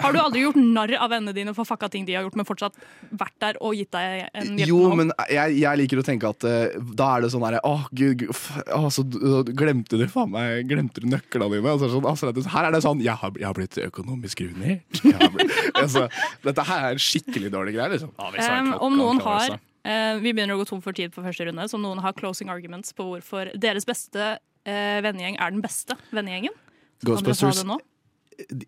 Har 0.00 0.12
du 0.14 0.18
aldri 0.22 0.42
gjort 0.46 0.56
narr 0.60 0.92
av 0.98 1.10
vennene 1.12 1.34
dine 1.36 1.52
for 1.56 1.68
fucka 1.68 1.88
ting 1.92 2.06
de 2.08 2.14
har 2.16 2.24
gjort, 2.26 2.36
men 2.40 2.46
fortsatt 2.48 2.76
vært 3.20 3.36
der 3.44 3.58
og 3.60 3.74
gitt 3.78 3.90
deg 3.94 4.24
en 4.32 4.50
hjelpende 4.58 4.68
Jo, 4.70 4.94
men 4.98 5.12
jeg, 5.30 5.56
jeg 5.60 5.80
liker 5.82 6.00
å 6.02 6.04
tenke 6.06 6.30
at 6.32 6.46
uh, 6.48 6.78
da 6.96 7.08
er 7.18 7.26
det 7.26 7.30
sånn 7.34 7.44
herre 7.46 7.60
Å, 7.68 7.74
gud, 7.92 8.16
gud 8.24 8.32
f- 8.34 8.62
å, 8.76 8.82
så 8.92 9.04
d- 9.06 9.52
glemte 9.56 9.98
du 10.00 10.06
faen 10.10 10.32
meg 10.34 10.64
Glemte 10.70 11.04
du 11.04 11.08
nøklene 11.12 11.50
dine? 11.56 11.72
Altså, 11.74 11.90
sånn, 11.92 12.06
altså, 12.10 12.32
her 12.54 12.68
er 12.70 12.76
det 12.76 12.82
sånn 12.84 13.02
Jeg 13.04 13.16
har, 13.20 13.34
jeg 13.38 13.48
har 13.50 13.56
blitt 13.58 13.78
økonomisk 13.86 14.44
ruinert. 14.46 15.02
Altså, 15.80 16.06
dette 16.44 16.64
her 16.66 16.90
er 16.90 17.00
skikkelig 17.00 17.50
dårlige 17.52 17.78
greier, 17.78 17.94
liksom. 17.96 18.12
Ja, 18.18 18.48
Um, 18.60 18.72
om 18.82 18.96
noen 18.98 19.20
har 19.24 19.54
eh, 19.56 20.18
Vi 20.20 20.32
begynner 20.34 20.56
å 20.56 20.60
gå 20.60 20.66
tom 20.68 20.80
for 20.84 20.96
tid 20.96 21.12
på 21.14 21.22
første 21.24 21.46
runde, 21.48 21.64
så 21.70 21.76
om 21.78 21.84
noen 21.84 22.00
har 22.04 22.12
closing 22.18 22.50
arguments 22.52 22.92
på 22.96 23.06
hvorfor 23.06 23.50
deres 23.60 23.86
beste 23.88 24.32
uh, 24.36 24.98
vennegjeng 25.04 25.38
er 25.40 25.54
den 25.54 25.62
beste 25.64 25.96
vennegjengen. 26.12 26.52
så 27.00 27.06
kan 27.06 27.14
dere 27.14 27.22
ta 27.22 27.30
Ghostbusters, 27.30 27.62
det 27.62 27.68
nå. 27.70 27.78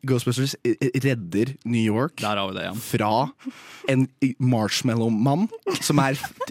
Ghostbusters 0.06 0.54
eh, 0.66 0.76
redder 1.04 1.54
New 1.64 1.82
York 1.82 2.16
Der 2.20 2.36
har 2.38 2.48
vi 2.50 2.56
det 2.58 2.64
igjen. 2.66 2.80
fra 2.84 3.12
en 3.92 4.06
marshmallow-mann 4.38 5.48
som, 5.80 6.00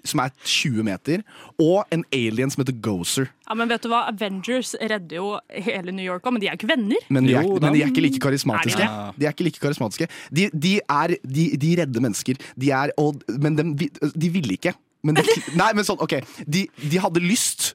som 0.04 0.22
er 0.24 0.34
20 0.44 0.84
meter, 0.88 1.24
og 1.62 1.86
en 1.94 2.04
alien 2.16 2.52
som 2.52 2.64
heter 2.64 2.76
Gozer. 2.84 3.30
Ja, 3.48 3.56
men 3.60 3.72
vet 3.72 3.84
du 3.84 3.90
hva? 3.92 4.04
Avengers 4.12 4.74
redder 4.80 5.18
jo 5.20 5.32
hele 5.52 5.94
New 5.96 6.06
York 6.06 6.26
òg, 6.28 6.36
men 6.36 6.44
de 6.44 6.50
er 6.50 6.56
jo 6.56 6.62
ikke 6.62 6.72
venner. 6.74 7.08
Men 7.10 7.28
de 7.28 7.36
er, 7.36 7.48
Jo 7.48 7.58
men 7.62 7.76
de 7.76 7.84
er 7.84 7.92
ikke 7.92 8.04
like 8.06 8.22
karismatiske. 8.24 8.84
Er 8.86 9.12
de? 9.12 9.20
De 9.22 9.28
er 9.28 9.36
ikke 9.36 9.48
like 9.48 9.62
karismatiske 9.64 10.08
De, 10.32 10.48
de 10.54 10.74
er 10.82 11.16
de, 11.24 11.46
de 11.60 11.74
redder 11.82 12.04
mennesker. 12.04 12.40
De 12.60 12.72
er, 12.76 12.94
og, 13.02 13.22
men 13.42 13.60
de, 13.80 13.90
de 14.16 14.32
ville 14.34 14.58
ikke. 14.60 14.74
men 15.04 15.18
Nei, 15.62 15.72
men 15.76 15.88
sånn, 15.88 16.00
ok 16.04 16.20
de, 16.46 16.68
de 16.82 17.00
hadde 17.02 17.24
lyst 17.24 17.72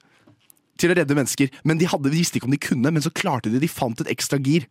til 0.77 0.91
å 0.93 0.97
redde 0.99 1.15
mennesker, 1.17 1.49
men 1.65 1.79
de 1.81 1.87
hadde, 1.89 2.11
visste 2.13 2.37
ikke 2.37 2.45
om 2.45 2.53
de 2.53 2.59
kunne. 2.61 2.91
Men 2.93 3.01
så 3.01 3.09
klarte 3.09 3.49
de, 3.49 3.57
de 3.63 3.69
fant 3.71 3.97
et 4.03 4.11
ekstra 4.13 4.37
gir. 4.37 4.67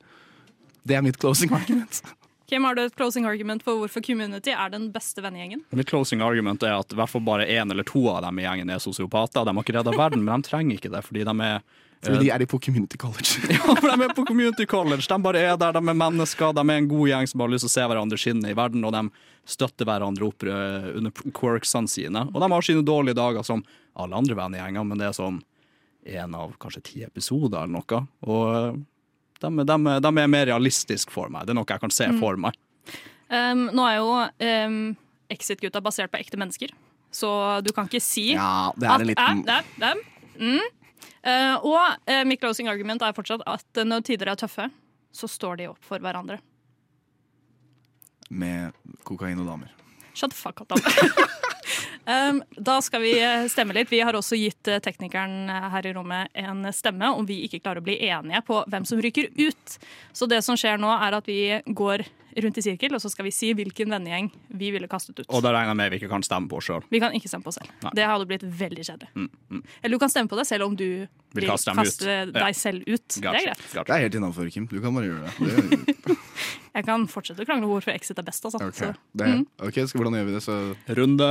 Det 0.86 0.96
er 0.96 1.02
mitt 1.04 1.18
closing 1.18 1.52
argument. 1.52 2.02
Kim, 2.46 2.62
har 2.64 2.76
du 2.78 2.84
et 2.84 2.94
closing 2.94 3.24
argument 3.26 3.64
for 3.66 3.80
hvorfor 3.80 4.04
Community 4.06 4.52
er 4.54 4.70
den 4.70 4.92
beste 4.94 5.22
vennegjengen? 5.24 5.64
Mitt 5.74 5.88
closing 5.90 6.22
argument 6.22 6.62
er 6.62 6.76
at 6.76 6.94
i 6.94 6.98
hvert 6.98 7.10
fall 7.10 7.24
bare 7.26 7.46
én 7.50 7.72
eller 7.74 7.86
to 7.86 8.04
av 8.12 8.20
dem 8.22 8.38
i 8.38 8.44
gjengen 8.46 8.70
er 8.70 8.78
sosiopater. 8.82 9.42
De 9.42 9.54
har 9.56 9.66
ikke 9.66 9.74
redda 9.74 9.94
verden, 9.96 10.22
men 10.22 10.44
de 10.44 10.50
trenger 10.52 10.78
ikke 10.78 10.92
det, 10.94 11.02
fordi 11.08 11.26
de 11.26 11.34
er 11.48 11.66
Fordi 12.06 12.20
de 12.22 12.30
er 12.30 12.46
på 12.46 12.60
community 12.62 12.96
college. 13.02 13.40
Ja, 13.50 13.74
for 13.74 13.88
de 13.90 14.04
er 14.04 14.14
på 14.14 14.26
community 14.28 14.66
college. 14.66 15.08
De 15.10 15.18
bare 15.22 15.42
er 15.42 15.56
der, 15.58 15.74
de 15.74 15.82
er 15.82 15.98
mennesker, 16.04 16.54
de 16.54 16.62
er 16.62 16.78
en 16.78 16.88
god 16.92 17.08
gjeng 17.10 17.26
som 17.26 17.40
bare 17.42 17.50
har 17.50 17.56
lyst 17.56 17.66
til 17.66 17.72
å 17.72 17.74
se 17.74 17.86
hverandre 17.90 18.20
skinne 18.20 18.52
i 18.52 18.54
verden, 18.54 18.86
og 18.86 18.94
de 18.94 19.02
støtter 19.56 19.88
hverandre 19.88 20.28
opp 20.28 20.46
eh, 20.46 20.90
under 21.00 21.10
quirksene 21.34 21.90
sine. 21.90 22.28
Og 22.30 22.38
de 22.38 22.50
har 22.52 22.62
sine 22.68 22.86
dårlige 22.86 23.18
dager 23.18 23.42
som 23.42 23.64
alle 23.98 24.22
andre 24.22 24.38
vennegjenger, 24.38 24.86
men 24.86 25.02
det 25.02 25.08
er 25.10 25.18
sånn 25.18 25.42
én 26.06 26.36
av 26.38 26.54
kanskje 26.62 26.84
ti 26.86 27.02
episoder 27.02 27.64
eller 27.64 27.80
noe. 27.80 28.04
Og 28.28 28.44
eh, 28.54 28.84
de, 29.40 29.50
de, 29.68 29.76
de 30.00 30.10
er 30.22 30.30
mer 30.32 30.46
realistiske 30.48 31.12
for 31.12 31.28
meg. 31.32 31.44
Det 31.46 31.52
er 31.54 31.58
noe 31.58 31.68
jeg 31.68 31.82
kan 31.82 31.92
se 31.94 32.06
Mm. 32.08 32.20
for 32.22 32.36
meg. 32.40 32.56
Um, 33.28 33.66
nå 33.74 33.84
er 33.90 33.96
jo 33.98 34.10
um, 34.68 34.96
Exit-gutta 35.34 35.80
basert 35.82 36.12
på 36.12 36.20
ekte 36.22 36.38
mennesker, 36.38 36.70
så 37.10 37.30
du 37.66 37.72
kan 37.74 37.88
ikke 37.90 38.00
si 38.00 38.28
Ja, 38.36 38.70
det 38.78 38.86
er 38.86 38.92
at 38.94 39.06
liten 39.08 39.40
at, 39.48 39.64
at, 39.82 39.96
at, 39.96 39.96
mm. 40.38 40.60
Uh, 41.26 41.56
Og 41.66 41.74
uh, 42.06 42.22
mitt 42.24 42.38
closing 42.40 42.68
argument 42.70 43.02
er 43.02 43.12
fortsatt 43.16 43.42
at 43.50 43.66
uh, 43.80 43.84
når 43.84 44.04
tider 44.06 44.30
er 44.30 44.38
tøffe, 44.38 44.68
så 45.12 45.26
står 45.26 45.56
de 45.58 45.66
opp 45.72 45.82
for 45.82 45.98
hverandre. 45.98 46.38
Med 48.30 48.72
kokain 49.06 49.38
og 49.42 49.46
damer. 49.50 49.72
Shut 50.14 50.30
the 50.30 50.38
fuck 50.38 50.60
up, 50.62 50.68
da. 50.68 50.78
um, 52.06 52.42
da 52.56 52.76
skal 52.82 53.02
vi 53.04 53.14
eh, 53.20 53.46
stemme 53.52 53.74
litt. 53.76 53.90
Vi 53.92 54.00
har 54.00 54.16
også 54.16 54.38
gitt 54.38 54.70
eh, 54.70 54.80
teknikeren 54.82 55.50
eh, 55.52 55.68
her 55.72 55.88
i 55.88 55.94
rommet 55.96 56.30
en 56.34 56.66
stemme 56.74 57.12
om 57.14 57.26
vi 57.28 57.42
ikke 57.46 57.60
klarer 57.64 57.82
å 57.82 57.86
bli 57.86 57.98
enige 58.08 58.42
på 58.46 58.62
hvem 58.70 58.86
som 58.88 59.02
ryker 59.02 59.30
ut. 59.36 59.78
Så 60.16 60.28
det 60.30 60.42
som 60.46 60.58
skjer 60.58 60.80
nå, 60.82 60.90
er 60.92 61.18
at 61.18 61.28
vi 61.28 61.40
går 61.66 62.06
rundt 62.36 62.58
i 62.60 62.62
sirkel, 62.64 62.92
og 62.96 63.00
så 63.00 63.08
skal 63.08 63.24
vi 63.26 63.32
si 63.32 63.50
hvilken 63.56 63.92
vennegjeng 63.92 64.28
vi 64.60 64.70
ville 64.74 64.88
kastet 64.90 65.22
ut. 65.22 65.28
Og 65.30 65.42
da 65.44 65.54
regner 65.54 65.72
jeg 65.72 65.80
med 65.80 65.92
vi 65.92 66.00
ikke 66.02 66.10
kan 66.10 66.24
stemme 66.26 66.50
på 66.50 66.58
oss 66.60 66.68
sjøl. 66.68 66.84
Vi 66.92 67.00
kan 67.00 67.14
ikke 67.16 67.30
stemme 67.32 67.46
på 67.46 67.52
oss 67.52 67.60
selv. 67.60 67.70
Nei. 67.84 67.92
Det 67.96 68.08
hadde 68.10 68.26
blitt 68.28 68.44
veldig 68.58 68.84
kjedelig. 68.88 69.08
Mm, 69.14 69.30
mm. 69.56 69.62
Eller 69.80 69.96
du 69.96 70.02
kan 70.02 70.12
stemme 70.12 70.32
på 70.32 70.38
deg 70.38 70.48
selv 70.48 70.68
om 70.68 70.76
du 70.76 70.88
vil 71.36 71.48
kaste 71.48 71.72
kaste 71.76 72.18
deg 72.32 72.42
Ja. 72.42 72.50
selv 72.56 72.84
ut. 72.86 73.08
Det 73.08 73.30
er 73.30 73.48
greit. 73.48 73.64
Det 73.72 73.94
er 73.96 74.04
helt 74.04 74.18
innafor, 74.20 74.50
Kim. 74.52 74.68
Du 74.68 74.80
kan 74.84 74.94
bare 74.96 75.08
gjøre 75.08 75.24
det. 75.24 75.78
det 75.80 76.18
Jeg 76.76 76.84
kan 76.84 77.06
fortsette 77.08 77.40
å 77.40 77.48
krangle 77.48 77.64
om 77.64 77.72
hvorfor 77.72 77.94
Exit 77.96 78.18
er 78.20 78.26
best. 78.26 78.44
Altså. 78.44 78.60
Okay. 78.60 78.92
Mm. 79.16 79.46
ok, 79.64 79.80
så 79.88 79.96
hvordan 79.96 80.18
gjør 80.18 80.28
vi 80.28 80.36
det? 80.36 80.42
Så 80.44 80.56
Runde 80.98 81.30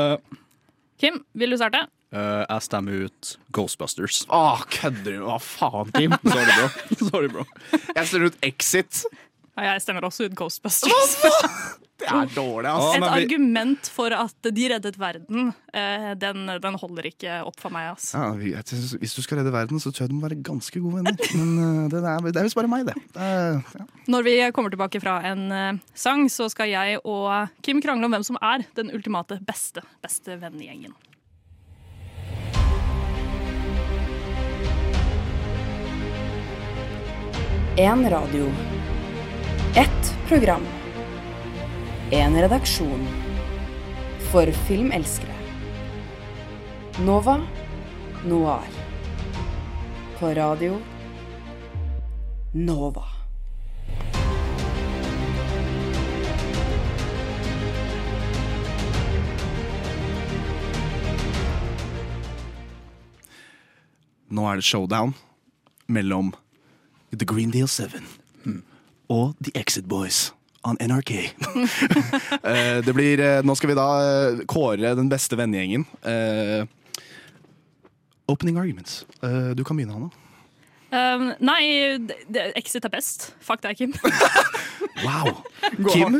Kim, 1.01 1.21
vil 1.35 1.51
du 1.51 1.57
starte? 1.59 1.85
Uh, 2.15 2.45
Jeg 2.47 2.63
stemmer 2.63 3.05
ut 3.09 3.31
Ghostbusters. 3.55 4.21
Åh, 4.31 4.61
kødder 4.71 5.17
du? 5.17 5.25
Hva 5.27 5.37
faen, 5.43 5.89
Kim? 5.95 6.13
Sorry, 6.23 6.51
bro. 6.55 6.67
Sorry, 7.09 7.31
bro. 7.33 7.45
Jeg 7.95 8.07
stemmer 8.07 8.29
ut 8.31 8.37
Exit. 8.47 9.01
Ja, 9.55 9.71
jeg 9.71 9.85
stemmer 9.85 10.03
også 10.07 10.27
ut 10.27 10.35
Ghostbusters. 10.35 11.17
Det 11.95 12.09
er 12.11 12.27
dårlig, 12.35 12.67
ass. 12.67 12.97
Et 12.97 13.05
argument 13.07 13.87
for 13.87 14.11
at 14.11 14.49
de 14.51 14.65
reddet 14.67 14.97
verden, 14.99 15.53
eh, 15.71 16.09
den, 16.19 16.43
den 16.59 16.75
holder 16.81 17.07
ikke 17.07 17.37
opp 17.47 17.55
for 17.63 17.71
meg. 17.71 17.93
ass. 17.93 18.09
Ja, 18.11 18.33
hvis 18.35 19.15
du 19.15 19.21
skal 19.23 19.39
redde 19.39 19.53
verden, 19.55 19.79
så 19.79 19.93
tror 19.93 20.03
jeg 20.03 20.11
du 20.11 20.17
må 20.17 20.27
være 20.27 20.41
ganske 20.43 20.83
gode 20.83 20.99
venner. 20.99 21.15
Men 21.39 21.55
eh, 21.55 21.79
det, 21.93 22.03
er, 22.03 22.27
det 22.27 22.43
er 22.43 22.49
visst 22.49 22.59
bare 22.59 22.69
meg, 22.69 22.83
det. 22.91 22.97
det 23.15 23.23
er, 23.23 23.63
ja. 23.79 23.87
Når 24.11 24.27
vi 24.27 24.35
kommer 24.51 24.75
tilbake 24.75 24.99
fra 24.99 25.15
en 25.31 25.47
eh, 25.55 25.81
sang, 25.95 26.27
så 26.29 26.51
skal 26.51 26.73
jeg 26.75 26.99
og 27.07 27.31
Kim 27.63 27.79
krangle 27.81 28.11
om 28.11 28.19
hvem 28.19 28.27
som 28.27 28.43
er 28.43 28.67
den 28.75 28.91
ultimate 28.91 29.39
beste, 29.47 29.87
beste 30.03 30.35
vennegjengen. 30.43 30.91
En 37.79 38.09
radio. 38.11 38.51
Ett 39.77 40.17
program. 40.27 40.61
En 42.11 42.41
redaksjon. 42.41 43.07
For 44.31 44.51
filmelskere. 44.51 45.33
Nova 47.05 47.41
Noir. 48.25 48.69
På 50.19 50.33
radio 50.33 50.79
Nova. 52.53 53.03
Nå 64.27 64.51
er 64.51 64.55
det 64.55 64.63
showdown 64.63 65.13
mellom 65.85 66.31
The 67.11 67.25
Green 67.25 67.51
Deal 67.51 67.67
7 67.67 68.24
og 69.09 69.35
The 69.43 69.53
Exit 69.59 69.87
Boys 69.89 70.33
on 70.65 70.77
NRK. 70.81 71.11
Eh, 72.45 72.77
det 72.85 72.93
blir, 72.93 73.19
eh, 73.19 73.41
nå 73.45 73.55
skal 73.57 73.71
vi 73.71 73.77
da 73.77 73.85
eh, 74.01 74.41
kåre 74.49 74.93
den 74.97 75.09
beste 75.09 75.37
vennegjengen. 75.37 75.85
Opening 78.29 78.57
arguments. 78.57 79.03
Du 79.21 79.63
kan 79.65 79.77
begynne, 79.77 79.93
Hanna. 79.93 80.24
Um, 80.93 81.31
nei, 81.43 81.61
det, 81.99 82.17
det, 82.31 82.51
Exit 82.59 82.85
er 82.85 82.93
best. 82.93 83.31
Fuck 83.43 83.65
deg, 83.65 83.77
Kim. 83.77 83.95
Wow. 85.03 85.43
Kim. 85.91 86.13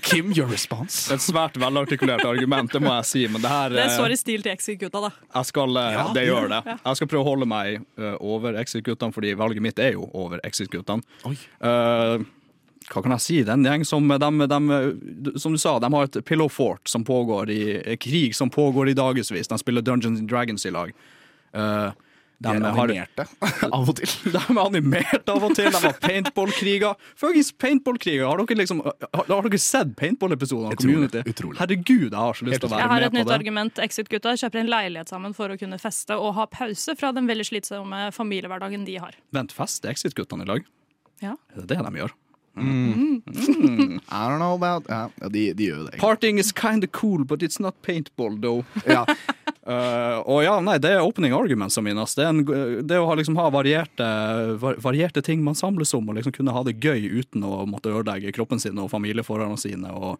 Kim, 0.00 0.28
your 0.30 0.46
response. 0.46 1.10
Et 1.10 1.20
svært 1.20 1.56
velartikulert 1.58 2.22
argument, 2.22 2.70
det 2.70 2.78
må 2.80 2.92
jeg 3.00 3.08
si. 3.08 3.22
Men 3.26 3.42
det 3.42 3.50
her 3.50 3.74
Det 3.74 3.80
eh, 3.82 3.94
står 3.96 4.14
i 4.14 4.18
stil 4.20 4.44
til 4.44 4.52
Exit-gutta, 4.52 5.00
da. 5.02 5.10
Jeg 5.40 5.48
skal, 5.50 5.74
eh, 5.80 5.96
Ja, 5.96 6.04
det 6.06 6.20
det 6.20 6.28
gjør 6.28 6.46
det. 6.52 6.60
Ja. 6.70 6.76
Jeg 6.84 7.00
skal 7.00 7.10
prøve 7.10 7.24
å 7.24 7.28
holde 7.32 7.48
meg 7.50 7.82
uh, 7.98 8.14
over 8.22 8.60
Exit-guttene, 8.62 9.12
fordi 9.16 9.34
valget 9.34 9.66
mitt 9.66 9.82
er 9.82 9.96
jo 9.96 10.06
over 10.14 10.38
Exit-guttene. 10.46 11.02
Eh, 11.26 12.24
hva 12.90 13.02
kan 13.02 13.14
jeg 13.16 13.24
si? 13.24 13.40
Den 13.46 13.66
gjeng 13.66 13.84
som 13.86 14.08
de, 14.08 14.46
de, 14.50 15.34
Som 15.40 15.54
du 15.54 15.60
sa, 15.60 15.76
de 15.82 15.90
har 15.92 16.08
et 16.08 16.22
pillow 16.28 16.50
fort 16.50 16.88
som 16.88 17.04
pågår 17.06 17.50
i 17.50 17.62
eh, 17.80 17.98
krig 18.00 18.36
som 18.36 18.50
pågår 18.50 18.92
i 18.92 18.96
dagevis. 18.98 19.48
De 19.48 19.58
spiller 19.60 19.82
Dungeons 19.82 20.20
and 20.20 20.30
Dragons 20.30 20.66
i 20.66 20.74
lag. 20.74 20.94
Eh, 21.52 21.90
de, 22.42 22.52
De 22.52 22.58
er 22.58 22.78
animerte 22.82 23.24
av 23.78 23.90
og 23.92 23.96
til. 24.00 24.12
de 24.34 24.40
er 24.42 24.60
animert 24.62 25.30
av 25.32 25.44
og 25.46 25.54
til. 25.56 25.68
De 25.70 25.80
har 25.84 25.96
paintball-kriger. 26.02 26.96
Fuckings 27.18 27.52
paintball-kriger! 27.62 28.24
Har 28.26 28.42
dere 28.42 28.58
liksom 28.62 28.82
Har, 28.84 29.26
har 29.30 29.46
dere 29.48 29.60
sett 29.62 29.94
paintball-episoden 30.00 30.72
av 30.72 30.78
Community? 30.80 31.22
utrolig. 31.30 31.58
Herregud, 31.62 32.08
jeg 32.10 32.18
har 32.18 32.38
så 32.38 32.48
lyst 32.48 32.64
til 32.64 32.70
å 32.70 32.72
være 32.72 32.72
med 32.72 32.72
på 32.72 32.72
det. 32.72 32.82
Jeg 32.82 32.92
har 32.94 33.06
et 33.08 33.18
nytt 33.18 33.30
det. 33.30 33.38
argument. 33.38 33.82
Exit-gutta 33.86 34.34
kjøper 34.42 34.62
en 34.64 34.72
leilighet 34.74 35.12
sammen 35.14 35.36
for 35.38 35.54
å 35.54 35.58
kunne 35.60 35.78
feste 35.82 36.18
og 36.18 36.34
ha 36.40 36.48
pause 36.50 36.96
fra 36.98 37.12
den 37.16 37.30
veldig 37.30 37.46
slitsomme 37.52 38.08
familiehverdagen 38.16 38.84
de 38.88 38.98
har. 39.02 39.16
Vent, 39.34 39.54
fester 39.54 39.92
Exit-guttene 39.94 40.46
i 40.46 40.50
lag? 40.52 40.66
Ja. 41.22 41.36
Er 41.54 41.62
det 41.62 41.76
det 41.76 41.80
de 41.86 41.96
gjør? 42.02 42.12
I 42.52 44.28
don't 44.28 44.38
know 44.38 44.52
about 44.54 44.84
ja, 44.88 45.08
ja, 45.22 45.28
de, 45.32 45.52
de 45.56 45.64
gjør 45.70 45.78
jo 45.78 45.84
det. 45.86 45.92
egentlig. 45.94 46.00
Parting 46.00 46.38
is 46.38 46.52
of 46.84 46.92
cool, 46.92 47.24
but 47.24 47.42
it's 47.42 47.58
not 47.58 47.74
paintball, 47.82 48.36
though. 48.42 48.64
Ja. 48.86 49.06
Uh, 49.62 50.18
og 50.26 50.40
ja, 50.42 50.56
nei, 50.58 50.74
det 50.82 50.90
er 50.90 51.04
opening 51.06 51.34
arguments 51.36 51.76
som 51.78 51.84
minnes. 51.86 52.16
Det, 52.18 52.24
en, 52.26 52.40
det 52.86 52.98
å 52.98 53.06
ha, 53.06 53.14
liksom, 53.18 53.36
ha 53.38 53.46
varierte, 53.54 54.06
varierte 54.58 55.22
ting 55.22 55.44
man 55.46 55.54
samles 55.58 55.94
om, 55.94 56.08
og 56.10 56.18
liksom 56.18 56.34
kunne 56.34 56.54
ha 56.54 56.64
det 56.66 56.80
gøy 56.82 57.06
uten 57.20 57.46
å 57.46 57.62
måtte 57.70 57.92
ødelegge 57.92 58.34
kroppen 58.34 58.62
sin 58.62 58.80
og 58.82 58.90
familieforholdene 58.90 59.62
sine 59.62 59.92
og 59.94 60.16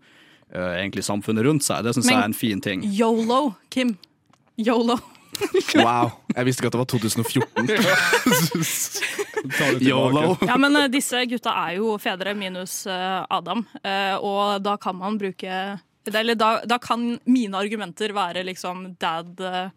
uh, 0.55 0.74
egentlig 0.76 1.03
samfunnet 1.09 1.49
rundt 1.49 1.66
seg, 1.66 1.82
det 1.82 1.97
syns 1.97 2.12
jeg 2.12 2.20
er 2.20 2.30
en 2.30 2.38
fin 2.38 2.62
ting. 2.62 2.86
Yolo, 2.86 3.57
Kim. 3.72 3.97
Yolo. 4.62 5.01
Wow. 5.72 6.11
Jeg 6.36 6.45
visste 6.45 6.61
ikke 6.61 6.68
at 6.68 6.74
det 6.74 6.80
var 6.82 6.90
2014. 6.93 7.66
Ta 9.57 9.64
det 9.72 9.78
tilbake. 9.80 9.86
Yolo. 9.88 10.34
Ja, 10.45 10.59
men 10.61 10.76
uh, 10.76 10.84
disse 10.93 11.24
gutta 11.26 11.55
er 11.64 11.78
jo 11.80 11.97
fedre 11.99 12.34
minus 12.38 12.84
Adam, 12.86 13.64
eh, 13.80 14.12
og 14.20 14.61
da 14.62 14.76
kan 14.78 15.01
man 15.01 15.16
bruke 15.18 15.57
Eller 16.11 16.34
da, 16.34 16.64
da 16.66 16.78
kan 16.82 17.18
mine 17.24 17.59
argumenter 17.59 18.14
være 18.16 18.42
liksom 18.46 18.94
dad 19.00 19.40
eh, 19.40 19.68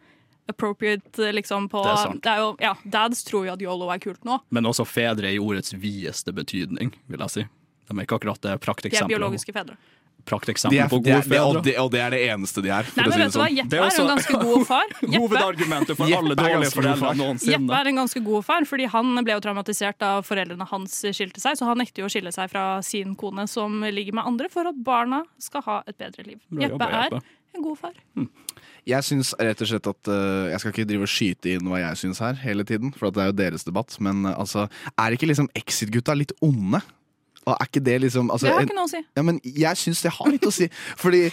appropriate, 0.50 1.28
eh, 1.28 1.34
liksom 1.34 1.70
på 1.70 1.84
Det 1.84 1.92
er 1.92 2.02
sant. 2.04 2.30
jo, 2.40 2.56
ja, 2.60 2.74
Dads 2.84 3.24
tror 3.24 3.46
jo 3.46 3.54
at 3.54 3.62
yolo 3.62 3.90
er 3.94 4.02
kult 4.04 4.24
nå. 4.26 4.40
Men 4.50 4.66
også 4.70 4.86
fedre 4.90 5.34
i 5.34 5.40
ordets 5.42 5.74
videste 5.74 6.34
betydning, 6.34 6.94
vil 7.08 7.26
jeg 7.28 7.36
si. 7.36 7.46
De 7.86 7.98
er 7.98 8.08
ikke 8.08 8.18
akkurat 8.18 8.42
det 8.42 8.58
De 8.58 8.98
er 8.98 9.10
biologiske 9.10 9.54
fedre. 9.54 9.78
Prakteksempel 10.26 10.80
er, 10.80 10.90
på 10.90 11.00
gode 11.04 11.22
fedre. 11.26 11.42
og, 11.46 11.60
det, 11.66 11.76
og 11.82 11.92
det 11.94 12.02
er 12.02 12.16
det 12.16 12.22
eneste 12.32 12.64
de 12.66 12.72
er. 12.74 12.88
For 12.90 13.02
Nei, 13.02 13.08
men 13.12 13.24
vet 13.24 13.36
du 13.36 13.40
hva, 13.40 13.48
sånn. 13.48 13.60
Jeppe 13.60 13.82
er, 13.82 14.00
en 14.02 14.12
ganske 14.14 14.40
god 14.42 14.66
far. 14.70 14.96
Hovedargumentet 15.16 16.00
for 16.00 16.18
alle 16.20 16.38
dårlige 16.40 16.74
foreldre 16.74 17.14
noensinne. 17.22 17.54
Jeppe 17.56 17.80
er 17.80 17.92
en 17.92 18.02
ganske 18.02 18.24
god 18.26 18.48
far, 18.50 18.68
fordi 18.70 18.90
han 18.96 19.14
ble 19.22 19.38
jo 19.38 19.46
traumatisert 19.46 20.00
da 20.02 20.12
foreldrene 20.26 20.70
hans 20.72 20.98
skilte 21.06 21.44
seg, 21.44 21.60
så 21.60 21.70
han 21.70 21.82
nekter 21.82 22.04
jo 22.04 22.10
å 22.10 22.14
skille 22.14 22.34
seg 22.36 22.52
fra 22.52 22.66
sin 22.86 23.14
kone 23.20 23.48
som 23.52 23.86
ligger 23.86 24.18
med 24.18 24.30
andre, 24.34 24.52
for 24.54 24.72
at 24.72 24.84
barna 24.86 25.24
skal 25.42 25.66
ha 25.70 25.80
et 25.86 25.98
bedre 26.02 26.26
liv. 26.28 26.42
Jeppe 26.66 26.90
er 26.90 27.20
en 27.56 27.64
god 27.64 27.80
far. 27.80 27.96
Jeg 28.86 29.06
syns 29.08 29.32
rett 29.42 29.62
og 29.64 29.70
slett 29.70 29.88
at 29.90 30.10
uh, 30.12 30.46
Jeg 30.52 30.62
skal 30.62 30.74
ikke 30.74 30.86
drive 30.90 31.08
og 31.08 31.10
skyte 31.10 31.56
inn 31.56 31.70
hva 31.72 31.80
jeg 31.82 32.02
syns 32.04 32.22
her 32.22 32.38
hele 32.44 32.66
tiden, 32.68 32.94
for 32.94 33.10
at 33.10 33.18
det 33.18 33.24
er 33.24 33.32
jo 33.32 33.38
deres 33.40 33.66
debatt, 33.66 33.96
men 34.04 34.28
uh, 34.28 34.36
altså 34.38 34.68
Er 34.94 35.16
ikke 35.16 35.30
liksom 35.30 35.50
Exit-gutta 35.58 36.14
litt 36.18 36.36
onde? 36.46 36.84
Og 37.46 37.54
er 37.54 37.70
ikke 37.70 37.84
det 37.86 38.00
liksom 38.02 38.32
altså, 38.34 38.48
Det 38.48 38.56
har 38.56 38.66
ikke 38.66 38.78
noe 38.78 38.88
å 38.88 38.92
si. 38.92 39.02
ja, 39.18 39.24
men 39.26 39.40
Jeg 39.46 39.78
syns 39.78 40.02
det 40.06 40.12
har 40.18 40.32
litt 40.34 40.48
å 40.50 40.54
si. 40.54 40.68
Fordi 41.04 41.28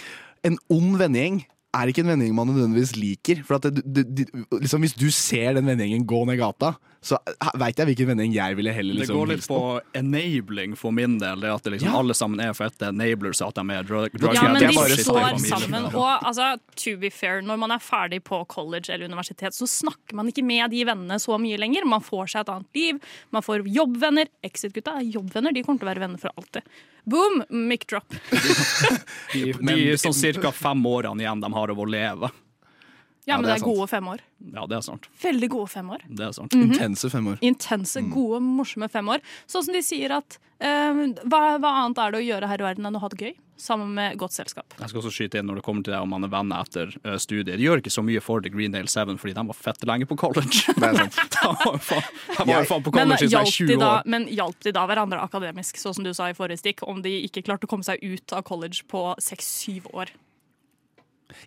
en 0.45 0.57
ond 0.73 0.97
vennegjeng 1.01 1.41
er 1.73 1.89
ikke 1.89 2.03
en 2.03 2.11
vennegjeng 2.13 2.35
man 2.37 2.51
nødvendigvis 2.51 2.95
liker. 2.99 3.41
For 3.47 3.57
at 3.57 3.69
det, 3.73 3.83
det, 3.85 4.05
det, 4.17 4.27
liksom 4.59 4.83
Hvis 4.85 4.97
du 4.97 5.07
ser 5.13 5.57
den 5.57 5.69
vennegjengen 5.69 6.05
gå 6.09 6.21
ned 6.29 6.37
gata, 6.41 6.75
så 7.03 7.17
veit 7.59 7.79
jeg 7.79 7.89
hvilken 7.89 8.07
vending 8.13 8.31
jeg 8.31 8.55
ville 8.55 8.71
heller 8.71 8.95
Det 8.95 9.03
liksom 9.03 9.17
går 9.19 9.29
litt 9.33 9.47
på 9.49 9.59
enabling 9.99 10.75
for 10.79 10.95
min 10.95 11.17
del. 11.19 11.41
Det 11.43 11.49
at 11.51 11.65
det 11.67 11.73
liksom 11.75 11.91
Ja. 11.91 11.97
alle 11.99 12.15
sammen 12.15 12.39
er 12.39 12.53
fette 12.55 12.87
enablers, 12.93 13.41
at 13.43 13.55
de 13.59 13.65
er 13.75 13.83
drug, 13.83 14.15
drug 14.15 14.33
Ja, 14.37 14.45
men 14.47 14.61
det 14.61 14.69
de 14.71 15.03
står 15.03 15.35
sammen. 15.43 15.89
Og 15.91 16.23
altså, 16.23 16.53
to 16.79 16.95
be 16.97 17.11
fair, 17.11 17.41
når 17.41 17.59
man 17.59 17.75
er 17.75 17.83
ferdig 17.83 18.21
på 18.23 18.39
college 18.47 18.89
eller 18.89 19.11
universitet, 19.11 19.53
så 19.53 19.67
snakker 19.67 20.15
man 20.15 20.31
ikke 20.31 20.45
med 20.47 20.71
de 20.71 20.85
vennene 20.87 21.19
så 21.19 21.35
mye 21.41 21.59
lenger. 21.59 21.85
Man 21.85 22.01
får 22.01 22.31
seg 22.33 22.45
et 22.45 22.53
annet 22.55 22.79
liv, 22.79 22.99
man 23.35 23.43
får 23.43 23.67
jobbvenner. 23.67 24.31
Exit-gutta 24.43 24.97
er 25.01 25.11
jobbvenner, 25.11 25.53
de 25.53 25.63
kommer 25.63 25.79
til 25.83 25.89
å 25.89 25.93
være 25.93 26.05
venner 26.07 26.23
for 26.23 26.31
alltid. 26.39 26.63
Boom! 27.05 27.43
Mic 27.49 27.85
drop. 27.91 28.07
De, 29.33 29.51
de 29.51 29.97
sånn 29.99 30.15
cirka 30.15 30.53
fem 30.55 30.79
årene 30.87 31.25
igjen 31.25 31.41
de 31.43 31.49
har 31.51 31.73
av 31.73 31.79
å 31.79 31.85
leve. 31.89 32.29
Ja, 33.25 33.37
men 33.37 33.45
det 33.45 33.53
det 33.53 33.55
er 33.55 33.61
sant. 33.61 33.69
gode 33.71 33.87
fem 33.87 34.07
år. 34.11 34.23
Ja, 34.53 34.65
det 34.67 34.75
er 34.77 34.83
sant. 34.83 35.07
Veldig 35.21 35.49
gode 35.53 35.71
fem 35.71 35.91
år. 35.95 36.01
Det 36.09 36.25
er 36.25 36.33
sant. 36.35 36.55
Intense 36.57 37.09
fem 37.13 37.29
år. 37.31 37.37
Intense, 37.45 38.03
gode, 38.11 38.41
morsomme 38.43 38.89
fem 38.91 39.13
år. 39.15 39.23
Sånn 39.47 39.63
som 39.69 39.77
de 39.77 39.83
sier 39.85 40.11
at 40.17 40.37
eh, 40.59 41.05
hva, 41.23 41.41
hva 41.63 41.71
annet 41.85 42.01
er 42.03 42.13
det 42.13 42.19
å 42.19 42.25
gjøre 42.27 42.51
her 42.51 42.63
i 42.63 42.67
verden 42.67 42.89
enn 42.89 42.99
å 42.99 43.03
ha 43.03 43.09
det 43.13 43.21
gøy? 43.21 43.33
Sammen 43.63 43.93
med 43.95 44.17
godt 44.19 44.33
selskap. 44.35 44.73
Jeg 44.75 44.91
skal 44.91 44.99
også 44.99 45.11
skyte 45.13 45.39
inn 45.39 45.47
når 45.47 45.61
det 45.61 45.63
kommer 45.63 45.85
til 45.85 45.93
det 45.93 45.99
om 46.03 46.09
man 46.11 46.25
er 46.25 46.31
venner 46.33 46.65
etter 46.65 46.89
uh, 47.05 47.15
studiet. 47.21 47.53
De 47.53 47.63
gjør 47.63 47.79
ikke 47.83 47.93
så 47.93 48.03
mye 48.03 48.23
for 48.25 48.43
The 48.43 48.51
Greendale 48.51 48.91
7 48.91 49.13
fordi 49.21 49.35
de 49.37 49.45
var 49.53 49.59
fette 49.59 49.87
lenge 49.87 50.09
på 50.09 50.17
college. 50.19 50.65
Det 50.81 50.89
er 50.89 50.99
sant. 50.99 51.15
de 51.37 51.53
var 51.63 51.77
jo 51.77 51.83
faen, 51.85 52.09
de 52.33 52.47
var 52.49 52.65
jo 52.65 52.71
faen 52.73 52.83
på 52.83 52.95
college 52.97 53.21
i 53.21 53.29
sånn 53.29 53.37
hjalp, 53.37 53.55
20 53.61 53.79
da, 53.79 53.93
år. 53.93 54.11
men 54.15 54.27
hjalp 54.33 54.67
de 54.67 54.75
da 54.75 54.83
hverandre 54.89 55.21
akademisk, 55.23 55.79
sånn 55.79 55.95
som 55.95 56.03
du 56.07 56.11
sa 56.17 56.27
i 56.33 56.35
forrige 56.35 56.59
stikk, 56.59 56.83
om 56.89 56.99
de 57.05 57.13
ikke 57.29 57.45
klarte 57.45 57.69
å 57.69 57.71
komme 57.71 57.87
seg 57.87 58.03
ut 58.03 58.35
av 58.35 58.43
college 58.49 58.83
på 58.91 59.05
seks-syv 59.23 59.87
år? 59.93 60.11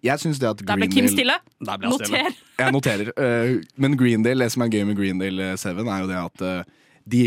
Jeg 0.04 0.22
syns 0.22 0.38
det 0.42 0.48
at 0.50 0.62
Der 0.66 0.76
ble 0.80 0.88
Kim 0.92 1.08
stille. 1.12 1.38
Der 1.60 1.78
ble 1.80 1.90
Noter. 1.92 2.06
stille. 2.10 2.34
Jeg 2.62 2.72
noterer. 2.72 3.10
eh, 3.16 3.56
men 3.76 3.96
Greendale, 4.00 4.44
det 4.46 4.52
som 4.54 4.62
er 4.64 4.70
gøy 4.72 4.84
med 4.88 4.96
Greendale 4.98 5.50
7, 5.60 5.68
er 5.86 5.98
jo 6.04 6.06
det 6.10 6.20
at 6.22 6.46
eh, 6.46 6.62
de, 7.06 7.24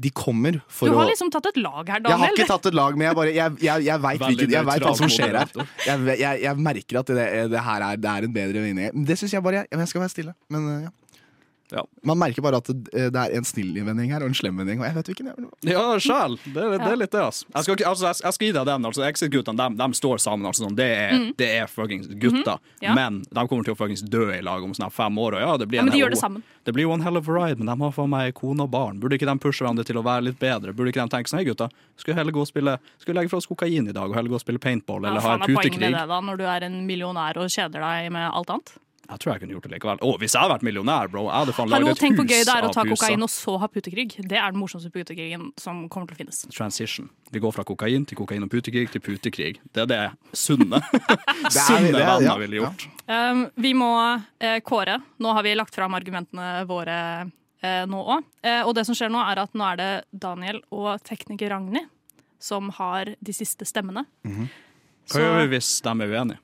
de 0.00 0.10
kommer 0.16 0.60
for 0.68 0.88
Du 0.88 0.94
å 0.96 1.00
har 1.02 1.10
liksom 1.10 1.28
tatt 1.34 1.50
et 1.52 1.58
lag 1.60 1.82
her, 1.84 2.00
Daniel. 2.00 2.10
Jeg 2.10 2.18
har 2.24 2.36
ikke 2.38 2.48
tatt 2.48 2.70
et 2.70 2.78
lag, 2.78 2.96
men 2.96 3.06
jeg, 3.10 3.16
bare, 3.18 3.34
jeg, 3.36 3.58
jeg, 3.66 3.84
jeg 3.90 4.00
veit 4.06 4.86
hva 4.86 4.94
som 4.96 5.12
skjer 5.12 5.36
her. 5.42 5.52
Jeg, 5.86 6.16
jeg, 6.22 6.40
jeg 6.46 6.64
merker 6.70 7.02
at 7.02 7.12
det, 7.20 7.26
det 7.52 7.64
her 7.68 7.84
er, 7.90 8.00
det 8.00 8.10
er 8.14 8.28
en 8.30 8.32
bedre 8.40 8.64
vinning. 8.64 9.04
Det 9.06 9.18
syns 9.20 9.36
jeg 9.36 9.44
bare 9.44 9.62
jeg, 9.64 9.70
jeg 9.76 9.92
skal 9.92 10.04
være 10.06 10.14
stille. 10.16 10.34
Men 10.48 10.68
eh, 10.72 10.80
ja. 10.88 10.96
Ja. 11.70 11.84
Man 12.02 12.18
merker 12.18 12.42
bare 12.42 12.58
at 12.58 12.66
det, 12.66 12.90
det 13.14 13.20
er 13.20 13.34
en 13.38 13.44
snill 13.46 13.72
vending 13.86 14.10
her 14.10 14.24
og 14.24 14.30
en 14.32 14.34
slem 14.34 14.56
vending. 14.58 14.80
Og 14.80 14.86
jeg 14.88 14.94
vet 14.96 15.10
hvilken 15.12 15.26
jeg 15.30 15.36
vil. 15.38 15.48
Ja, 15.70 15.84
sjæl. 16.02 16.34
Det, 16.44 16.56
er- 16.64 16.78
det 16.82 16.88
er 16.90 16.96
litt 16.98 17.12
det, 17.14 17.20
altså. 17.22 17.46
Jeg 17.54 17.64
skal, 17.68 17.84
altså, 17.90 18.06
jeg, 18.08 18.16
jeg 18.24 18.32
skal 18.36 18.46
gi 18.48 18.52
deg 18.56 18.66
den. 18.70 18.84
altså 18.90 19.04
Exit-guttene 19.06 19.56
de, 19.60 19.76
de 19.82 19.98
står 20.00 20.18
sammen. 20.24 20.46
Altså, 20.50 20.64
sånn. 20.66 20.76
Det 20.78 20.88
er, 20.96 21.14
det 21.38 21.50
er 21.60 21.66
fuckings 21.70 22.08
gutter. 22.10 22.58
Mhm. 22.58 22.82
Ja. 22.82 22.94
Men 22.98 23.20
de 23.28 23.46
kommer 23.46 23.64
til 23.68 23.74
å 23.76 23.78
fuckings 23.78 24.02
dø 24.02 24.26
i 24.34 24.40
lag 24.42 24.64
om 24.66 24.74
sånn 24.74 24.90
fem 24.90 25.18
år. 25.22 25.38
Og 25.38 25.44
ja, 25.46 25.56
det 25.62 25.68
blir 25.70 25.78
Ja, 25.80 25.86
men 25.86 25.94
de 25.94 26.02
gjør 26.02 26.10
det 26.16 26.20
sammen. 26.22 26.42
Det 26.64 26.74
blir 26.76 26.84
jo 26.88 26.92
en 26.92 27.00
hell 27.06 27.16
of 27.16 27.28
a 27.28 27.32
ride, 27.32 27.58
men 27.62 27.70
de 27.70 27.76
har 27.84 27.92
faen 27.96 28.10
meg 28.12 28.34
kone 28.36 28.66
og 28.66 28.70
barn. 28.74 28.98
Burde 29.00 29.16
ikke 29.16 29.30
de 29.30 29.38
pushe 29.40 29.62
hverandre 29.64 29.84
til 29.88 29.96
å 29.96 30.02
være 30.04 30.26
litt 30.28 30.38
bedre? 30.42 30.74
Burde 30.76 30.90
ikke 30.92 31.06
de 31.06 31.14
tenke 31.16 31.30
sånn, 31.30 31.40
hei 31.40 31.46
gutta, 31.48 31.70
skulle 31.96 32.18
heller 32.18 32.32
gå 32.36 32.42
og 32.44 32.48
spille 32.50 32.76
Skulle 33.00 33.20
legge 33.22 33.30
fra 33.32 33.38
oss 33.40 33.46
kokain 33.48 33.88
i 33.88 33.92
dag 33.96 34.10
og 34.10 34.14
heller 34.18 34.28
gå 34.34 34.36
og 34.36 34.42
spille 34.42 34.60
paintball 34.60 35.02
Ja, 35.06 35.10
eller 35.14 35.24
ha 35.24 35.38
putekrig? 35.38 35.54
Hva 35.54 35.60
er 35.60 35.70
poenget 35.70 35.80
med 35.80 35.96
det 35.96 36.06
da, 36.10 36.20
når 36.20 36.36
du 36.40 36.44
er 36.44 36.66
en 36.68 36.76
millionær 36.86 37.40
og 37.40 37.48
kjeder 37.52 37.80
deg 37.80 38.10
med 38.12 38.28
alt 38.28 38.50
annet? 38.52 38.72
Jeg 39.10 39.22
tror 39.22 39.32
jeg 39.32 39.42
kunne 39.42 39.54
gjort 39.56 39.66
det 39.66 39.72
likevel. 39.74 40.00
Å, 40.06 40.10
hvis 40.22 40.34
jeg 40.36 40.40
hadde 40.40 40.54
vært 40.54 40.64
millionær, 40.66 41.10
bro, 41.10 41.24
jeg 41.26 41.34
hadde 41.34 41.54
faen 41.56 41.72
laget 41.72 41.90
et 41.90 42.02
tenk 42.04 42.18
hvor 42.20 42.28
hus 42.28 42.32
gøy 42.32 42.44
det 42.46 42.54
er 42.54 42.66
å 42.66 42.70
ta 42.74 42.84
kokain 42.86 43.26
og 43.26 43.30
så 43.32 43.54
ha 43.58 43.68
putekrig. 43.70 44.06
Det 44.20 44.38
er 44.38 44.54
den 44.54 44.60
morsomste 44.62 44.92
putekrigen 44.94 45.48
som 45.60 45.82
kommer 45.90 46.10
til 46.10 46.18
å 46.18 46.20
finnes. 46.20 46.40
Transition. 46.54 47.10
Vi 47.34 47.42
går 47.42 47.54
fra 47.56 47.64
kokain 47.66 48.06
til 48.06 48.20
kokain 48.20 48.46
og 48.46 48.52
putekrig 48.52 48.92
til 48.94 49.02
putekrig. 49.04 49.52
Det 49.74 49.84
er 49.84 49.90
det 49.90 50.00
sunne. 50.36 50.82
Sunne 51.50 51.90
det 51.90 52.00
er- 52.00 52.06
venner 52.06 52.28
ja, 52.28 52.36
ville 52.40 52.60
gjort. 52.62 52.86
Um, 53.10 53.46
vi 53.58 53.74
må 53.74 53.90
uh, 53.98 54.58
kåre. 54.66 55.00
Nå 55.18 55.34
har 55.36 55.46
vi 55.46 55.56
lagt 55.58 55.74
fram 55.74 55.96
argumentene 55.98 56.64
våre 56.70 56.98
uh, 57.26 57.84
nå 57.90 58.04
òg. 58.16 58.28
Uh, 58.46 58.62
og 58.62 58.74
det 58.78 58.86
som 58.86 58.98
skjer 58.98 59.10
nå, 59.10 59.22
er 59.26 59.42
at 59.42 59.56
nå 59.58 59.66
er 59.72 59.80
det 59.80 59.90
Daniel 60.14 60.62
og 60.70 60.92
tekniker 61.06 61.50
Ragnhild 61.50 61.90
som 62.40 62.70
har 62.78 63.14
de 63.20 63.32
siste 63.36 63.66
stemmene. 63.68 64.06
Hva 65.10 65.20
gjør 65.20 65.42
vi 65.42 65.50
hvis 65.56 65.74
de 65.84 65.92
er 65.92 66.14
uenige? 66.14 66.40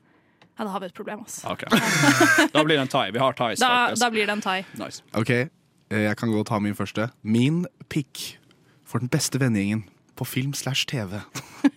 Ja, 0.57 0.63
da 0.65 0.71
har 0.73 0.79
vi 0.81 0.85
et 0.89 0.93
problem, 0.97 1.19
altså. 1.25 1.51
Ok. 1.53 1.63
Da 2.53 2.63
blir 2.65 2.75
det 2.77 2.81
en 2.87 2.87
thai. 2.91 3.11
Vi 3.13 3.19
har 3.21 3.33
thais, 3.37 3.59
Da, 3.61 3.67
faktisk. 3.87 4.01
da 4.01 4.09
blir 4.09 4.25
det 4.25 4.33
en 4.33 4.41
thai. 4.41 4.63
Nice. 4.79 5.03
Ok, 5.13 5.29
eh, 5.29 5.47
jeg 5.91 6.17
kan 6.17 6.31
gå 6.33 6.39
og 6.39 6.47
ta 6.49 6.59
min 6.59 6.75
første. 6.75 7.09
Min 7.23 7.65
pick 7.89 8.37
for 8.85 8.99
den 8.99 9.09
beste 9.09 9.39
vennegjengen 9.39 9.83
på 10.17 10.25
film 10.25 10.53
slash 10.57 10.87
TV 10.89 11.19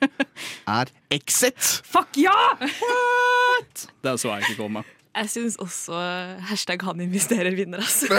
er 0.67 0.89
Exit! 1.13 1.61
Fuck 1.85 2.17
ja! 2.17 2.33
Den 4.05 4.17
så 4.19 4.33
jeg 4.39 4.49
ikke 4.49 4.63
komme. 4.63 4.85
Jeg 5.11 5.27
syns 5.33 5.57
også 5.59 5.97
hashtag 6.47 6.83
han 6.87 7.01
investerer 7.03 7.51
vinner, 7.59 7.83
altså. 7.83 8.07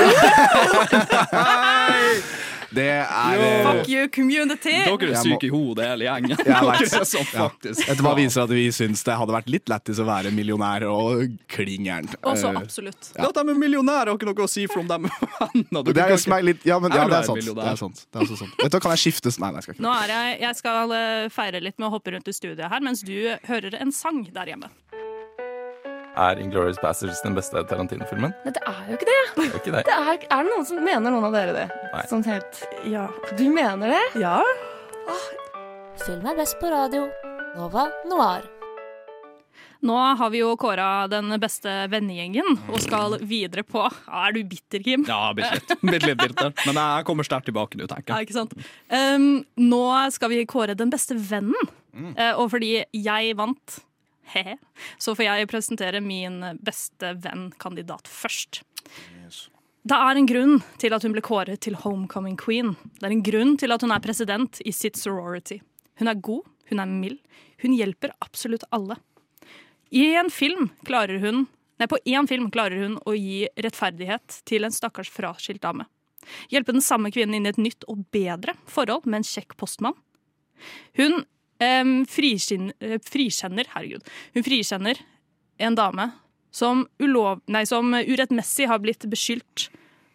Det 2.71 2.85
er 2.87 3.41
eh, 3.43 3.65
Fuck 3.65 3.89
you, 3.91 4.05
community! 4.15 4.71
Dere 4.87 5.07
er 5.11 5.17
syke 5.19 5.49
i 5.49 5.51
hodet, 5.51 5.89
hele 5.91 6.05
gjengen. 6.07 6.37
Sånn 7.03 7.25
Ja. 7.33 7.49
faktisk. 7.49 7.81
Dette 7.89 8.13
viser 8.15 8.45
at 8.45 8.53
vi 8.55 8.63
syns 8.71 9.03
det 9.03 9.17
hadde 9.19 9.35
vært 9.35 9.49
litt 9.51 9.67
lættis 9.71 9.99
å 9.99 10.05
være 10.07 10.31
millionær 10.31 10.85
og 10.87 11.33
klin 11.51 11.83
gæren. 11.89 12.07
Også 12.23 12.47
Eh, 12.51 12.61
absolutt. 12.61 13.09
Det 13.11 13.27
at 13.27 13.35
de 13.35 13.43
er 13.43 13.59
millionærer, 13.59 14.13
har 14.13 14.15
ikke 14.15 14.29
noe 14.29 14.47
å 14.47 14.49
si 14.51 14.63
for 14.71 14.79
om 14.85 14.87
de 14.87 14.95
er 14.95 15.03
venner. 15.41 15.91
Det 15.91 16.05
er 16.05 16.15
jo 16.15 16.39
litt 16.47 16.63
Ja, 16.67 16.79
men, 16.79 16.95
ja, 16.95 17.03
det 17.11 17.19
er 17.19 17.27
sant. 17.27 17.43
Det 17.43 17.67
er 17.73 17.81
sant. 17.83 18.05
Det 18.07 18.19
er 18.21 18.25
også 18.27 18.39
sant. 18.45 18.55
Vet 18.63 18.71
du, 18.71 18.79
Kan 18.87 18.95
jeg 18.95 19.03
skiftes? 19.03 19.39
Nei, 19.43 19.51
nei, 19.51 19.59
jeg 19.59 19.67
skal 19.67 19.75
ikke. 19.75 19.85
Nå 19.89 19.97
er 19.97 20.15
jeg, 20.15 20.39
jeg 20.47 20.61
skal 20.63 20.95
eh, 20.95 21.27
feire 21.35 21.59
litt 21.67 21.75
med 21.79 21.89
å 21.89 21.93
hoppe 21.97 22.15
rundt 22.15 22.31
i 22.31 22.37
studiet 22.39 22.71
her, 22.71 22.79
mens 22.87 23.03
du 23.03 23.15
hører 23.51 23.75
en 23.83 23.91
sang 23.91 24.23
der 24.31 24.53
hjemme. 24.55 24.71
Er 26.19 26.39
Inglourious 26.43 26.79
Bastards 26.81 27.21
den 27.23 27.35
beste 27.37 27.61
Tarantino-filmen? 27.69 28.33
Nei, 28.43 28.51
det 28.51 28.63
er 28.67 28.79
jo 28.89 28.97
ikke 28.97 29.07
det. 29.07 29.19
Det 29.37 29.45
er 29.45 29.59
ikke 29.61 29.75
det. 29.77 29.83
det 29.89 29.95
er, 29.95 30.23
er 30.27 30.43
det 30.47 30.51
noen 30.51 30.65
som 30.67 30.81
mener 30.83 31.13
noen 31.13 31.27
av 31.29 31.35
dere 31.37 31.53
det? 31.55 31.67
Nei. 31.93 32.05
Sånn 32.11 32.25
helt 32.27 32.63
Ja. 32.91 33.05
Du 33.39 33.45
mener 33.53 33.95
det? 33.95 34.03
ja. 34.19 34.39
Film 36.01 36.25
er 36.27 36.35
best 36.39 36.57
på 36.59 36.69
radio. 36.71 37.05
Nova 37.55 37.87
Noir. 38.09 38.47
Nå 39.81 39.95
har 40.17 40.29
vi 40.29 40.39
jo 40.43 40.51
kåra 40.61 41.07
den 41.09 41.33
beste 41.41 41.71
vennegjengen 41.89 42.59
og 42.69 42.77
skal 42.83 43.15
videre 43.25 43.63
på 43.65 43.81
Er 43.89 44.35
du 44.35 44.43
bitter, 44.45 44.83
Kim? 44.85 45.05
Ja, 45.09 45.31
bitte 45.33 45.57
litt. 45.57 46.05
Litt 46.05 46.19
bitter. 46.21 46.51
Men 46.67 46.77
jeg 46.77 47.07
kommer 47.07 47.25
sterkt 47.25 47.49
tilbake 47.49 47.79
nå, 47.79 47.87
tenker 47.89 48.13
Ja, 48.13 48.21
ikke 48.21 48.35
sant? 48.37 48.53
Um, 48.93 49.41
nå 49.57 49.81
skal 50.13 50.31
vi 50.33 50.43
kåre 50.49 50.77
den 50.77 50.93
beste 50.93 51.17
vennen. 51.17 51.71
Eh, 52.13 52.31
og 52.39 52.51
fordi 52.53 52.75
jeg 52.93 53.33
vant, 53.39 53.81
så 55.03 55.15
får 55.15 55.25
jeg 55.27 55.49
presentere 55.51 56.01
min 56.03 56.39
beste 56.63 57.15
venn-kandidat 57.23 58.09
først. 58.09 58.61
Det 59.81 59.97
er 59.97 60.17
en 60.17 60.29
grunn 60.29 60.59
til 60.81 60.93
at 60.93 61.05
hun 61.05 61.13
ble 61.15 61.23
kåret 61.25 61.63
til 61.65 61.77
homecoming 61.81 62.37
queen. 62.37 62.75
Det 62.99 63.07
er 63.07 63.15
en 63.15 63.23
grunn 63.25 63.55
til 63.57 63.73
at 63.73 63.81
hun 63.81 63.93
er 63.93 64.03
president 64.03 64.61
i 64.65 64.73
sitt 64.75 64.99
sorority. 64.99 65.57
Hun 65.97 66.11
er 66.11 66.21
god, 66.21 66.45
hun 66.69 66.83
er 66.83 66.91
mild, 66.91 67.17
hun 67.63 67.73
hjelper 67.73 68.13
absolutt 68.21 68.67
alle. 68.71 68.99
I 69.91 70.13
en 70.21 70.29
film 70.31 70.69
klarer 70.87 71.21
hun 71.23 71.47
Nei, 71.81 71.87
på 71.89 71.97
én 72.05 72.27
film 72.29 72.51
klarer 72.53 72.77
hun 72.77 72.99
å 73.09 73.15
gi 73.17 73.47
rettferdighet 73.57 74.35
til 74.45 74.67
en 74.67 74.73
stakkars 74.75 75.09
fraskilt 75.09 75.63
dame. 75.63 75.87
Hjelpe 76.53 76.75
den 76.75 76.83
samme 76.85 77.09
kvinnen 77.09 77.39
inn 77.39 77.47
i 77.47 77.49
et 77.49 77.57
nytt 77.57 77.87
og 77.89 78.03
bedre 78.13 78.53
forhold 78.69 79.07
med 79.09 79.23
en 79.23 79.25
kjekk 79.25 79.55
postmann. 79.57 79.97
Hun 80.99 81.23
em, 81.61 82.01
friskinn- 82.09 82.73
eh, 82.81 82.97
frikjenner 83.05 83.69
Herregud. 83.75 84.03
Hun 84.33 84.43
frikjenner 84.47 84.99
en 85.61 85.75
dame 85.77 86.09
som, 86.51 86.87
ulov, 86.99 87.39
nei, 87.47 87.63
som 87.69 87.93
urettmessig 87.93 88.67
har 88.67 88.81
blitt 88.83 89.05
beskyldt 89.11 89.69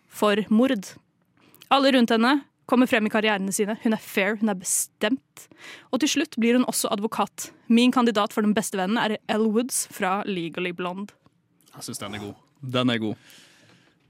for 0.08 0.36
mord. 0.50 0.90
Alle 1.72 1.92
rundt 1.94 2.10
henne 2.12 2.34
kommer 2.66 2.88
frem 2.90 3.06
i 3.06 3.10
karrierene 3.12 3.52
sine. 3.54 3.76
Hun 3.84 3.94
er 3.94 4.02
fair, 4.02 4.36
hun 4.40 4.50
er 4.50 4.58
bestemt. 4.58 5.46
Og 5.94 6.00
til 6.02 6.10
slutt 6.16 6.36
blir 6.40 6.58
hun 6.58 6.66
også 6.66 6.90
advokat. 6.92 7.50
Min 7.70 7.92
kandidat 7.94 8.34
for 8.34 8.42
den 8.42 8.54
beste 8.56 8.76
vennen 8.80 8.98
er 8.98 9.16
Elle 9.30 9.48
Woods 9.54 9.84
fra 9.94 10.22
Legally 10.26 10.72
Blonde. 10.74 11.14
Jeg 11.76 11.86
syns 11.86 12.02
den 12.02 12.14
er 12.18 12.24
god. 12.24 12.34
Den 12.72 12.90
er 12.90 12.98
god. 12.98 13.16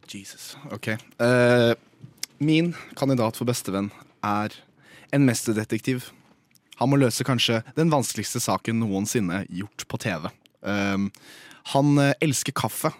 Jesus. 0.09 0.55
Ok. 0.73 0.93
Uh, 1.21 1.75
min 2.39 2.73
kandidat 2.97 3.37
for 3.37 3.45
bestevenn 3.49 3.91
er 4.25 4.55
en 5.13 5.27
mesterdetektiv. 5.27 6.11
Han 6.81 6.91
må 6.93 6.99
løse 7.01 7.25
kanskje 7.27 7.63
den 7.77 7.91
vanskeligste 7.93 8.43
saken 8.43 8.81
noensinne 8.83 9.45
gjort 9.49 9.87
på 9.89 10.01
TV. 10.03 10.29
Um, 10.61 11.09
han 11.73 11.99
eh, 12.03 12.15
elsker 12.23 12.55
kaffe. 12.57 12.93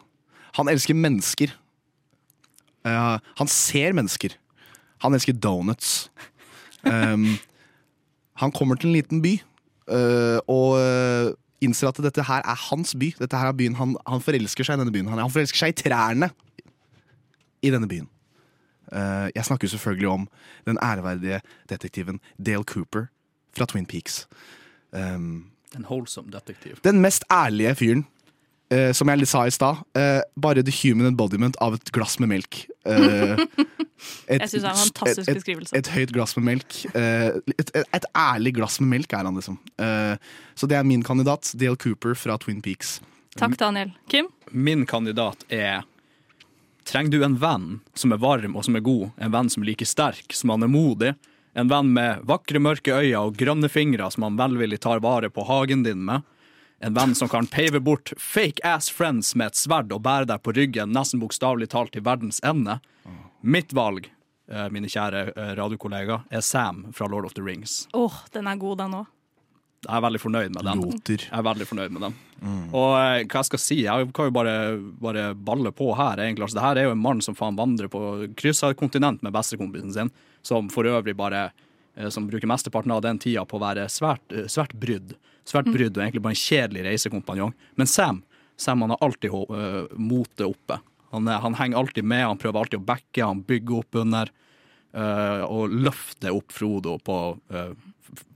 Han 0.57 0.71
elsker 0.73 0.97
mennesker. 0.97 1.53
Uh, 2.87 3.19
han 3.39 3.51
ser 3.51 3.95
mennesker. 3.97 4.37
Han 5.05 5.15
elsker 5.15 5.37
donuts. 5.37 6.09
Um, 6.87 7.37
han 8.41 8.53
kommer 8.55 8.79
til 8.79 8.91
en 8.91 8.97
liten 8.97 9.23
by 9.25 9.35
uh, 9.91 10.39
og 10.47 11.37
innser 11.65 11.89
at 11.89 12.01
dette 12.05 12.25
her 12.29 12.45
er 12.45 12.65
hans 12.69 12.95
by. 12.99 13.13
Dette 13.19 13.39
her 13.39 13.51
er 13.51 13.57
byen 13.57 13.79
han, 13.79 13.97
han 14.07 14.25
forelsker 14.25 14.67
seg 14.67 14.77
i 14.77 14.85
denne 14.85 14.95
byen. 14.95 15.09
Han, 15.13 15.23
han 15.25 15.33
forelsker 15.33 15.65
seg 15.65 15.75
i 15.75 15.79
trærne 15.85 16.31
i 17.65 17.73
denne 17.75 17.89
byen. 17.91 18.09
Uh, 18.93 19.29
jeg 19.35 19.45
snakker 19.49 19.69
selvfølgelig 19.69 20.09
om 20.09 20.29
den 20.69 20.79
æreverdige 20.83 21.41
detektiven 21.69 22.21
Dale 22.39 22.65
Cooper 22.65 23.09
fra 23.57 23.67
Twin 23.71 23.87
Peaks. 23.89 24.27
Um, 24.93 25.47
En 25.77 25.85
wholesome 25.89 26.31
detektiv. 26.33 26.79
den 26.87 27.01
mest 27.05 27.25
ærlige 27.33 27.75
fyren 27.81 28.07
Uh, 28.67 28.91
som 28.91 29.07
jeg 29.07 29.29
sa 29.31 29.45
i 29.47 29.51
stad, 29.55 29.77
uh, 29.95 30.23
bare 30.43 30.59
the 30.67 30.73
human 30.75 31.07
embodiment 31.07 31.55
av 31.63 31.77
et 31.77 31.91
glass 31.95 32.17
med 32.19 32.33
melk. 32.33 32.65
Uh, 32.83 33.39
et- 34.27 34.41
Jeg 34.43 34.49
synes 34.49 34.65
det 34.65 34.65
er 34.65 34.73
en 34.73 34.81
fantastisk 34.91 35.21
et- 35.23 35.29
et- 35.29 35.37
beskrivelse. 35.39 35.77
Et, 35.79 35.87
høyt 35.95 36.11
glass 36.13 36.35
med 36.37 36.45
melk. 36.49 36.75
Eh, 36.91 37.29
et, 37.61 37.71
et, 37.79 37.85
et 37.95 38.07
ærlig 38.19 38.53
glass 38.57 38.81
med 38.83 38.89
melk 38.91 39.13
er 39.15 39.23
han, 39.23 39.39
liksom. 39.39 39.61
Eh, 39.79 40.17
så 40.59 40.67
det 40.67 40.75
er 40.81 40.83
min 40.83 41.05
kandidat. 41.07 41.53
Dale 41.55 41.77
Cooper 41.79 42.15
fra 42.19 42.35
Twin 42.43 42.59
Peaks. 42.61 42.97
Takk, 43.39 43.55
Daniel. 43.57 43.93
Kim? 44.11 44.33
Min 44.51 44.83
kandidat 44.85 45.47
er 45.49 45.85
Trenger 46.87 47.11
du 47.15 47.23
en 47.23 47.39
venn 47.39 47.81
som 47.95 48.11
er 48.13 48.19
varm 48.19 48.57
og 48.59 48.65
som 48.67 48.75
er 48.75 48.83
god, 48.83 49.13
en 49.19 49.31
venn 49.31 49.49
som 49.49 49.63
er 49.63 49.67
like 49.71 49.87
sterk 49.87 50.35
som 50.35 50.51
han 50.51 50.63
er 50.67 50.75
modig, 50.75 51.15
en 51.57 51.69
venn 51.69 51.93
med 51.97 52.25
vakre, 52.29 52.61
mørke 52.61 52.93
øyne 52.93 53.21
og 53.25 53.37
grønne 53.41 53.69
fingre 53.73 54.11
som 54.13 54.27
han 54.27 54.37
velvillig 54.37 54.83
tar 54.85 55.01
vare 55.01 55.31
på 55.33 55.47
hagen 55.49 55.87
din 55.87 56.03
med, 56.05 56.27
en 56.85 56.97
venn 56.97 57.15
som 57.17 57.31
kan 57.33 57.49
pave 57.49 57.81
bort 57.81 58.13
fake 58.21 58.61
ass 58.61 58.91
friends 58.93 59.33
med 59.35 59.55
et 59.55 59.57
sverd 59.57 59.95
og 59.97 60.03
bære 60.05 60.29
deg 60.29 60.43
på 60.45 60.53
ryggen 60.53 60.93
nesten 60.93 61.23
bokstavelig 61.23 61.71
talt 61.73 61.95
til 61.97 62.05
verdens 62.05 62.43
ende. 62.45 62.77
Mitt 63.41 63.73
valg, 63.73 64.11
eh, 64.53 64.69
mine 64.75 64.91
kjære 64.93 65.23
eh, 65.33 65.53
radiokollegaer, 65.57 66.27
er 66.29 66.45
Sam 66.45 66.91
fra 66.93 67.09
Lord 67.09 67.25
of 67.25 67.33
the 67.39 67.45
Rings. 67.47 67.87
Åh, 67.97 68.21
den 68.37 68.47
er 68.47 68.61
god, 68.61 68.79
den 68.83 69.01
òg. 69.01 69.07
Jeg 69.87 69.97
er 69.97 70.03
veldig 70.03 70.21
fornøyd 70.21 70.55
med 70.55 70.67
den. 70.67 70.81
Loter. 70.83 71.25
Jeg 71.29 71.39
er 71.39 71.45
veldig 71.47 71.67
fornøyd 71.69 71.93
med 71.95 72.03
den. 72.09 72.17
Og 72.75 72.91
eh, 72.99 73.23
hva 73.25 73.41
jeg 73.41 73.49
skal 73.49 73.63
si, 73.63 73.77
jeg 73.87 74.09
kan 74.17 74.29
jo 74.29 74.35
bare, 74.35 74.57
bare 75.01 75.29
balle 75.35 75.73
på 75.75 75.93
her, 75.97 76.21
egentlig. 76.25 76.47
Altså, 76.47 76.59
det 76.59 76.65
her 76.67 76.81
er 76.81 76.89
jo 76.89 76.97
en 76.97 77.05
mann 77.05 77.23
som 77.25 77.37
faen 77.39 77.59
vandrer 77.59 77.91
på 77.93 78.01
kryss 78.39 78.65
av 78.67 78.75
et 78.75 78.81
kontinent 78.81 79.23
med 79.25 79.35
bestekompisen 79.37 79.95
sin, 79.95 80.13
som 80.47 80.69
for 80.73 80.89
øvrig 80.91 81.17
bare 81.19 81.49
eh, 81.49 82.11
som 82.13 82.27
bruker 82.29 82.51
mesteparten 82.51 82.95
av 82.95 83.05
den 83.07 83.21
tida 83.23 83.47
på 83.49 83.61
å 83.61 83.63
være 83.63 83.87
svært, 83.93 84.25
eh, 84.35 84.51
svært 84.53 84.75
brydd. 84.77 85.15
Svært 85.47 85.71
brydd 85.71 85.95
og 85.95 86.03
egentlig 86.03 86.25
bare 86.25 86.35
en 86.37 86.43
kjedelig 86.43 86.89
reisekompanjong. 86.89 87.55
Men 87.79 87.91
Sam, 87.91 88.25
Sam 88.59 88.83
han 88.83 88.97
har 88.97 89.05
alltid 89.05 89.31
uh, 89.31 89.85
motet 89.95 90.43
oppe. 90.49 90.81
Han, 91.15 91.29
han 91.31 91.55
henger 91.55 91.79
alltid 91.79 92.05
med, 92.05 92.25
han 92.27 92.41
prøver 92.41 92.65
alltid 92.65 92.81
å 92.81 92.87
backe, 92.89 93.23
han 93.23 93.45
bygger 93.47 93.77
opp 93.79 93.99
under. 94.03 94.33
Uh, 94.97 95.45
og 95.47 95.75
løfter 95.77 96.35
opp 96.35 96.51
Frodo 96.57 96.97
på, 97.05 97.17
uh, 97.55 97.71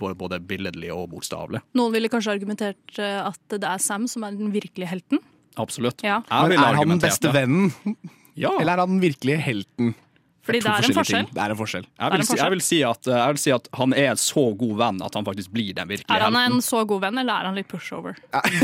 både 0.01 0.41
billedlig 0.45 0.93
og 0.95 1.09
bokstavelig. 1.15 1.63
Noen 1.79 1.95
ville 1.95 2.11
kanskje 2.13 2.37
argumentert 2.37 3.01
eh, 3.01 3.19
at 3.23 3.57
det 3.57 3.67
er 3.67 3.83
Sam 3.83 4.09
som 4.11 4.27
er 4.27 4.37
den 4.39 4.53
virkelige 4.55 4.91
helten. 4.91 5.23
Absolutt. 5.61 6.05
Ja. 6.07 6.21
Men 6.31 6.59
er 6.59 6.79
han 6.79 6.95
den 6.97 7.03
beste 7.03 7.33
vennen? 7.35 7.73
Ja. 8.39 8.55
Eller 8.61 8.77
er 8.77 8.85
han 8.85 8.97
den 8.97 9.03
virkelige 9.03 9.41
helten? 9.43 9.95
Fordi 10.41 10.61
det 10.65 10.71
er 10.71 10.87
en 10.89 10.95
forskjell. 10.97 11.25
ting. 11.27 11.35
Det 11.35 11.43
er 11.43 11.53
en 11.53 11.59
forskjell. 11.59 11.85
Jeg 11.87 12.07
er 12.07 12.13
vil, 12.15 12.23
en 12.23 12.27
si, 12.27 12.37
jeg, 12.39 12.53
vil 12.55 12.63
si 12.65 12.79
at, 12.87 13.09
eh, 13.11 13.19
jeg 13.19 13.35
vil 13.35 13.41
si 13.43 13.53
at 13.55 13.69
han 13.77 13.95
er 13.95 14.09
en 14.15 14.21
så 14.21 14.45
god 14.63 14.73
venn 14.81 15.03
at 15.05 15.19
han 15.19 15.27
faktisk 15.29 15.53
blir 15.53 15.75
den 15.77 15.91
virkelige 15.91 16.09
helten. 16.09 16.17
Er 16.17 16.25
han 16.25 16.39
helten. 16.39 16.57
en 16.57 16.65
så 16.65 16.81
god 16.89 17.05
venn, 17.05 17.21
eller 17.23 17.35
er 17.35 17.51
han 17.51 17.61
litt 17.61 17.69
pushover? 17.71 18.17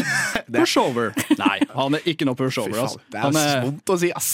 Pushover? 0.56 1.12
Nei, 1.36 1.58
han 1.74 1.98
er 1.98 2.08
ikke 2.08 2.28
noe 2.28 2.38
pushover. 2.38 2.80
Altså. 2.86 3.02
det 3.12 3.20
er 3.20 3.38
er, 3.42 3.60
vondt 3.66 3.92
å 3.92 3.98
si, 4.00 4.10
ass. 4.16 4.32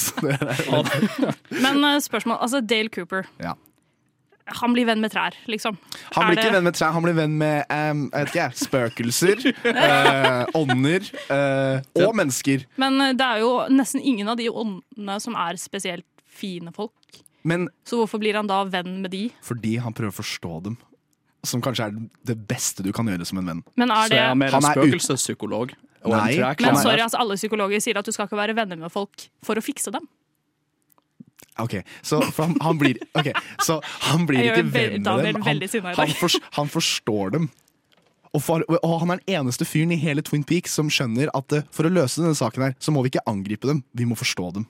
Men 1.65 1.85
eh, 1.91 1.99
spørsmål, 2.07 2.39
altså 2.39 2.63
Dale 2.63 2.93
Cooper. 2.95 3.29
Ja. 3.43 3.57
Han 4.61 4.73
blir 4.77 4.87
venn 4.89 5.01
med 5.01 5.13
trær, 5.15 5.35
liksom. 5.51 5.77
Han 6.15 6.29
blir 6.29 6.39
ikke 6.43 6.53
venn 6.57 6.65
med 6.67 6.75
trær, 6.77 6.93
han 6.93 7.03
blir 7.07 7.15
venn 7.17 7.37
med 7.41 7.65
um, 7.73 8.03
jeg 8.13 8.27
vet 8.29 8.33
ikke, 8.35 8.47
spøkelser, 8.67 9.43
eh, 9.73 10.45
ånder 10.59 11.09
eh, 11.33 12.05
og 12.05 12.15
mennesker. 12.19 12.67
Men 12.83 13.01
eh, 13.01 13.13
det 13.19 13.27
er 13.27 13.43
jo 13.45 13.53
nesten 13.73 14.01
ingen 14.03 14.29
av 14.29 14.37
de 14.41 14.49
åndene 14.51 15.19
som 15.25 15.37
er 15.39 15.57
spesielt 15.61 16.07
fine 16.27 16.73
folk. 16.75 16.93
Men 17.45 17.69
Så 17.89 17.99
hvorfor 17.99 18.21
blir 18.23 18.37
han 18.39 18.47
da 18.47 18.63
venn 18.71 19.01
med 19.03 19.11
de? 19.11 19.25
fordi 19.43 19.77
han 19.83 19.95
prøver 19.97 20.15
å 20.15 20.21
forstå 20.23 20.63
dem. 20.69 20.77
Som 21.45 21.63
kanskje 21.65 21.89
er 21.89 21.97
det 22.29 22.37
beste 22.47 22.85
du 22.87 22.93
kan 22.95 23.09
gjøre 23.11 23.27
som 23.27 23.41
en 23.41 23.49
venn. 23.51 23.63
Men 23.75 23.91
er 23.91 24.13
så 24.13 24.15
er 24.15 24.29
han 24.31 24.39
mer 24.39 24.55
en 24.55 24.63
er 24.63 24.77
spøkelsespsykolog. 24.77 25.73
Nei. 26.03 26.37
Men 26.39 26.75
er- 26.77 26.83
sorry, 26.83 27.01
altså, 27.03 27.19
alle 27.19 27.35
psykologer 27.39 27.83
sier 27.83 27.99
at 27.99 28.07
du 28.07 28.13
skal 28.15 28.27
ikke 28.29 28.39
være 28.39 28.55
venner 28.55 28.79
med 28.79 28.91
folk 28.95 29.27
for 29.43 29.59
å 29.59 29.63
fikse 29.63 29.91
dem. 29.95 30.07
Ok, 31.61 31.75
så 32.03 32.23
han, 32.39 32.55
han 32.65 32.79
blir 32.81 32.97
okay, 33.19 33.35
så 33.61 33.81
han 34.09 34.25
blir 34.29 34.41
ikke 34.53 34.65
venn 34.73 35.03
med 35.03 35.27
dem. 35.27 35.43
Han, 35.45 35.61
han, 35.99 36.15
for, 36.17 36.39
han 36.57 36.71
forstår 36.73 37.35
dem. 37.37 37.51
Og, 38.33 38.41
for, 38.41 38.65
og 38.81 38.95
han 39.03 39.13
er 39.13 39.21
den 39.21 39.35
eneste 39.43 39.67
fyren 39.69 39.93
i 39.93 39.99
hele 40.01 40.25
Twin 40.25 40.45
Peaks 40.49 40.73
som 40.79 40.89
skjønner 40.89 41.29
at 41.37 41.53
eh, 41.53 41.67
for 41.75 41.85
å 41.85 41.93
løse 41.93 42.23
denne 42.23 42.39
saken 42.39 42.65
her, 42.65 42.77
så 42.81 42.95
må 42.95 43.03
vi 43.05 43.13
ikke 43.13 43.27
angripe 43.29 43.69
dem, 43.69 43.83
vi 43.93 44.09
må 44.09 44.17
forstå 44.17 44.47
dem. 44.57 44.65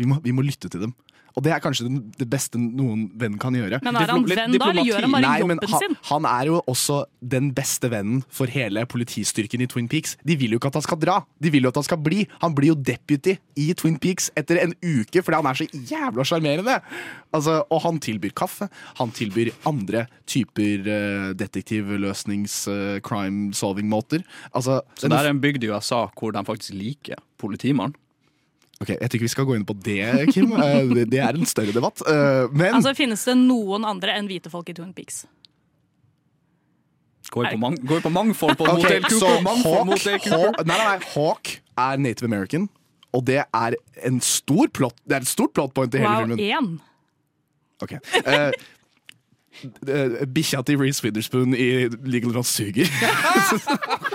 Vi 0.00 0.08
må, 0.08 0.18
vi 0.24 0.32
må 0.34 0.44
lytte 0.46 0.72
til 0.72 0.88
dem. 0.88 0.96
Og 1.36 1.44
det 1.44 1.52
er 1.54 1.62
kanskje 1.62 1.86
det 2.18 2.26
beste 2.30 2.58
noen 2.58 3.06
venn 3.18 3.36
kan 3.40 3.54
gjøre. 3.54 3.80
Men 3.86 3.98
er 3.98 4.10
han 4.10 4.24
venn 4.26 4.56
da, 4.56 4.70
eller 4.72 4.86
gjør 4.86 5.06
han 5.06 5.14
bare 5.14 5.28
jobben 5.28 5.28
Nei, 5.28 5.48
men 5.52 5.60
han, 5.62 5.84
sin? 5.84 5.96
han 6.10 6.26
er 6.30 6.50
jo 6.50 6.58
også 6.70 6.96
den 7.34 7.50
beste 7.56 7.90
vennen 7.92 8.24
for 8.34 8.50
hele 8.50 8.82
politistyrken 8.90 9.62
i 9.62 9.68
Twin 9.70 9.88
Peaks. 9.90 10.16
De 10.26 10.36
vil 10.40 10.54
jo 10.54 10.60
ikke 10.60 10.72
at 10.72 10.80
han 10.80 10.86
skal 10.86 11.00
dra, 11.02 11.20
de 11.38 11.52
vil 11.54 11.66
jo 11.66 11.72
at 11.72 11.78
han 11.80 11.86
skal 11.86 12.00
bli. 12.02 12.24
Han 12.42 12.56
blir 12.56 12.72
jo 12.72 12.78
deputy 12.90 13.36
i 13.60 13.68
Twin 13.78 14.00
Peaks 14.02 14.30
etter 14.38 14.62
en 14.64 14.74
uke 14.82 15.22
fordi 15.22 15.38
han 15.38 15.50
er 15.50 15.60
så 15.60 15.68
jævla 15.92 16.26
sjarmerende. 16.26 16.80
Altså, 17.36 17.60
og 17.70 17.84
han 17.86 18.02
tilbyr 18.02 18.34
kaffe, 18.34 18.70
han 18.98 19.14
tilbyr 19.14 19.52
andre 19.70 20.06
typer 20.30 20.86
uh, 20.86 21.30
detektivløsnings, 21.38 22.56
eh, 22.70 22.98
crime 23.06 23.54
solving-måter. 23.54 24.24
Altså, 24.50 24.80
Så 24.98 25.10
det 25.10 25.18
er 25.18 25.30
en 25.30 25.42
bygd 25.42 25.66
i 25.66 25.70
USA 25.70 26.06
hvor 26.18 26.34
de 26.34 26.42
faktisk 26.46 26.74
liker 26.74 27.22
politimannen. 27.40 27.94
Ok, 28.80 28.94
Jeg 28.94 29.10
tror 29.10 29.18
ikke 29.18 29.26
vi 29.26 29.34
skal 29.34 29.46
gå 29.48 29.56
inn 29.58 29.66
på 29.68 29.76
det, 29.84 30.04
Kim. 30.32 30.54
Eh, 30.56 31.04
det, 31.04 31.20
er 31.20 31.36
en 31.36 31.48
større 31.48 31.74
debatt. 31.76 32.00
Eh, 32.08 32.46
men 32.52 32.78
Altså, 32.78 32.94
Finnes 32.96 33.24
det 33.28 33.36
noen 33.36 33.84
andre 33.84 34.16
enn 34.16 34.30
hvite 34.30 34.52
folk 34.52 34.72
i 34.72 34.76
Twin 34.76 34.94
Peaks? 34.96 35.26
Går 37.30 37.52
på, 37.52 37.58
mang 37.62 37.76
går 37.86 38.00
på 38.02 38.10
mangfold 38.10 38.56
på 38.58 38.66
Ok, 38.66 38.88
mot 39.04 39.12
så 39.12 39.28
Cooper. 39.28 39.60
Hawk, 39.62 39.86
Motel 39.86 40.16
Cooper. 40.18 40.46
Hawk, 40.48 40.64
nei, 40.66 40.78
nei, 40.80 40.86
nei, 40.88 41.10
Hawk 41.12 41.52
er 41.78 42.00
native 42.02 42.26
american, 42.26 42.66
og 43.14 43.22
det 43.28 43.44
er 43.44 43.76
en 44.06 44.18
stor 44.24 44.66
plot 44.74 44.96
Det 45.06 45.18
er 45.18 45.26
et 45.26 45.30
stort 45.30 45.54
plot 45.54 45.74
point 45.76 45.94
i 45.94 46.00
hele 46.02 46.10
Wow, 46.10 46.26
filmen. 46.26 46.40
én! 46.40 46.80
Ok. 47.84 47.94
Uh, 48.26 48.50
eh, 49.86 50.26
Bikkja 50.26 50.64
til 50.66 50.80
Reece 50.80 51.04
Witherspoon 51.04 51.54
i 51.54 51.86
Legal 52.02 52.34
Run 52.34 52.44
suger. 52.44 52.90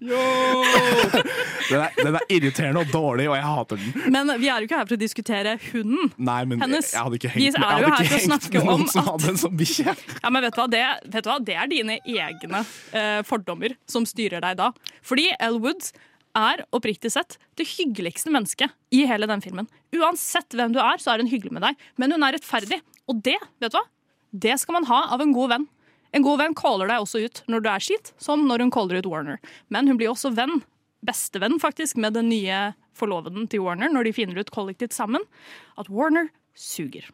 den, 1.70 1.80
er, 1.80 1.90
den 1.98 2.16
er 2.16 2.24
irriterende 2.32 2.82
og 2.82 2.92
dårlig, 2.92 3.26
og 3.30 3.36
jeg 3.36 3.44
hater 3.46 3.80
den. 3.80 4.12
Men 4.14 4.32
vi 4.40 4.48
er 4.48 4.62
jo 4.62 4.68
ikke 4.68 4.78
her 4.80 4.88
for 4.88 4.96
å 4.96 5.00
diskutere 5.00 5.56
hunden. 5.70 6.12
Nei, 6.16 6.38
men 6.48 6.62
Hennes. 6.64 6.92
jeg 6.94 7.04
hadde 7.06 7.20
ikke 7.20 7.32
Vi 7.34 7.48
hengt, 7.48 7.58
er 7.58 7.64
jeg 7.64 7.70
hadde 7.70 7.82
jo 7.84 7.92
her 7.94 8.10
for 8.10 8.18
å 8.18 8.26
snakke 8.28 8.62
om 8.64 8.84
at- 8.86 9.08
hadde 9.10 9.32
en 9.34 9.40
sånn 9.44 9.56
bikkje. 9.60 9.96
Ja, 10.22 10.30
men 10.32 10.46
vet 10.46 10.56
du 10.56 10.60
hva? 10.62 10.68
Det, 10.72 10.84
vet 11.16 11.26
du 11.26 11.30
hva? 11.32 11.38
det 11.50 11.56
er 11.56 11.72
dine 11.72 11.98
egne 12.04 12.62
eh, 12.92 13.20
fordommer 13.28 13.76
som 13.90 14.06
styrer 14.08 14.40
deg 14.44 14.56
da. 14.60 14.70
Fordi 15.06 15.28
Elle 15.38 15.60
Woods 15.60 15.92
er 16.38 16.62
oppriktig 16.76 17.10
sett 17.12 17.36
det 17.58 17.66
hyggeligste 17.76 18.30
mennesket 18.30 18.70
i 18.94 19.04
hele 19.10 19.26
den 19.26 19.42
filmen. 19.42 19.66
Uansett 19.96 20.54
hvem 20.54 20.72
du 20.72 20.78
er, 20.82 21.00
så 21.02 21.12
er 21.14 21.24
hun 21.24 21.30
hyggelig 21.30 21.52
med 21.56 21.64
deg. 21.66 21.80
Men 21.98 22.14
hun 22.14 22.22
er 22.26 22.36
rettferdig. 22.38 22.80
Og 23.10 23.18
det, 23.26 23.36
vet 23.60 23.74
du 23.74 23.78
hva? 23.78 23.84
Det 24.30 24.54
skal 24.62 24.78
man 24.78 24.86
ha 24.86 25.00
av 25.16 25.20
en 25.24 25.32
god 25.34 25.50
venn. 25.56 25.68
En 26.12 26.22
god 26.26 26.40
venn 26.42 26.56
caller 26.58 26.90
deg 26.90 27.04
også 27.04 27.22
ut 27.24 27.42
når 27.50 27.62
du 27.64 27.68
er 27.70 27.84
skitt, 27.84 28.12
som 28.18 28.42
når 28.48 28.64
hun 28.64 28.72
caller 28.74 28.98
ut 28.98 29.06
Warner. 29.10 29.38
Men 29.70 29.86
hun 29.90 29.98
blir 30.00 30.10
også 30.12 30.32
venn, 30.34 30.62
bestevenn 31.06 31.60
faktisk, 31.62 31.96
med 31.96 32.16
den 32.18 32.28
nye 32.32 32.72
forloveden 32.98 33.46
til 33.48 33.62
Warner 33.64 33.92
når 33.92 34.08
de 34.08 34.16
finner 34.16 34.42
ut 34.42 34.50
kollektivt 34.52 34.92
sammen 34.96 35.22
at 35.78 35.88
Warner 35.88 36.28
suger. 36.58 37.06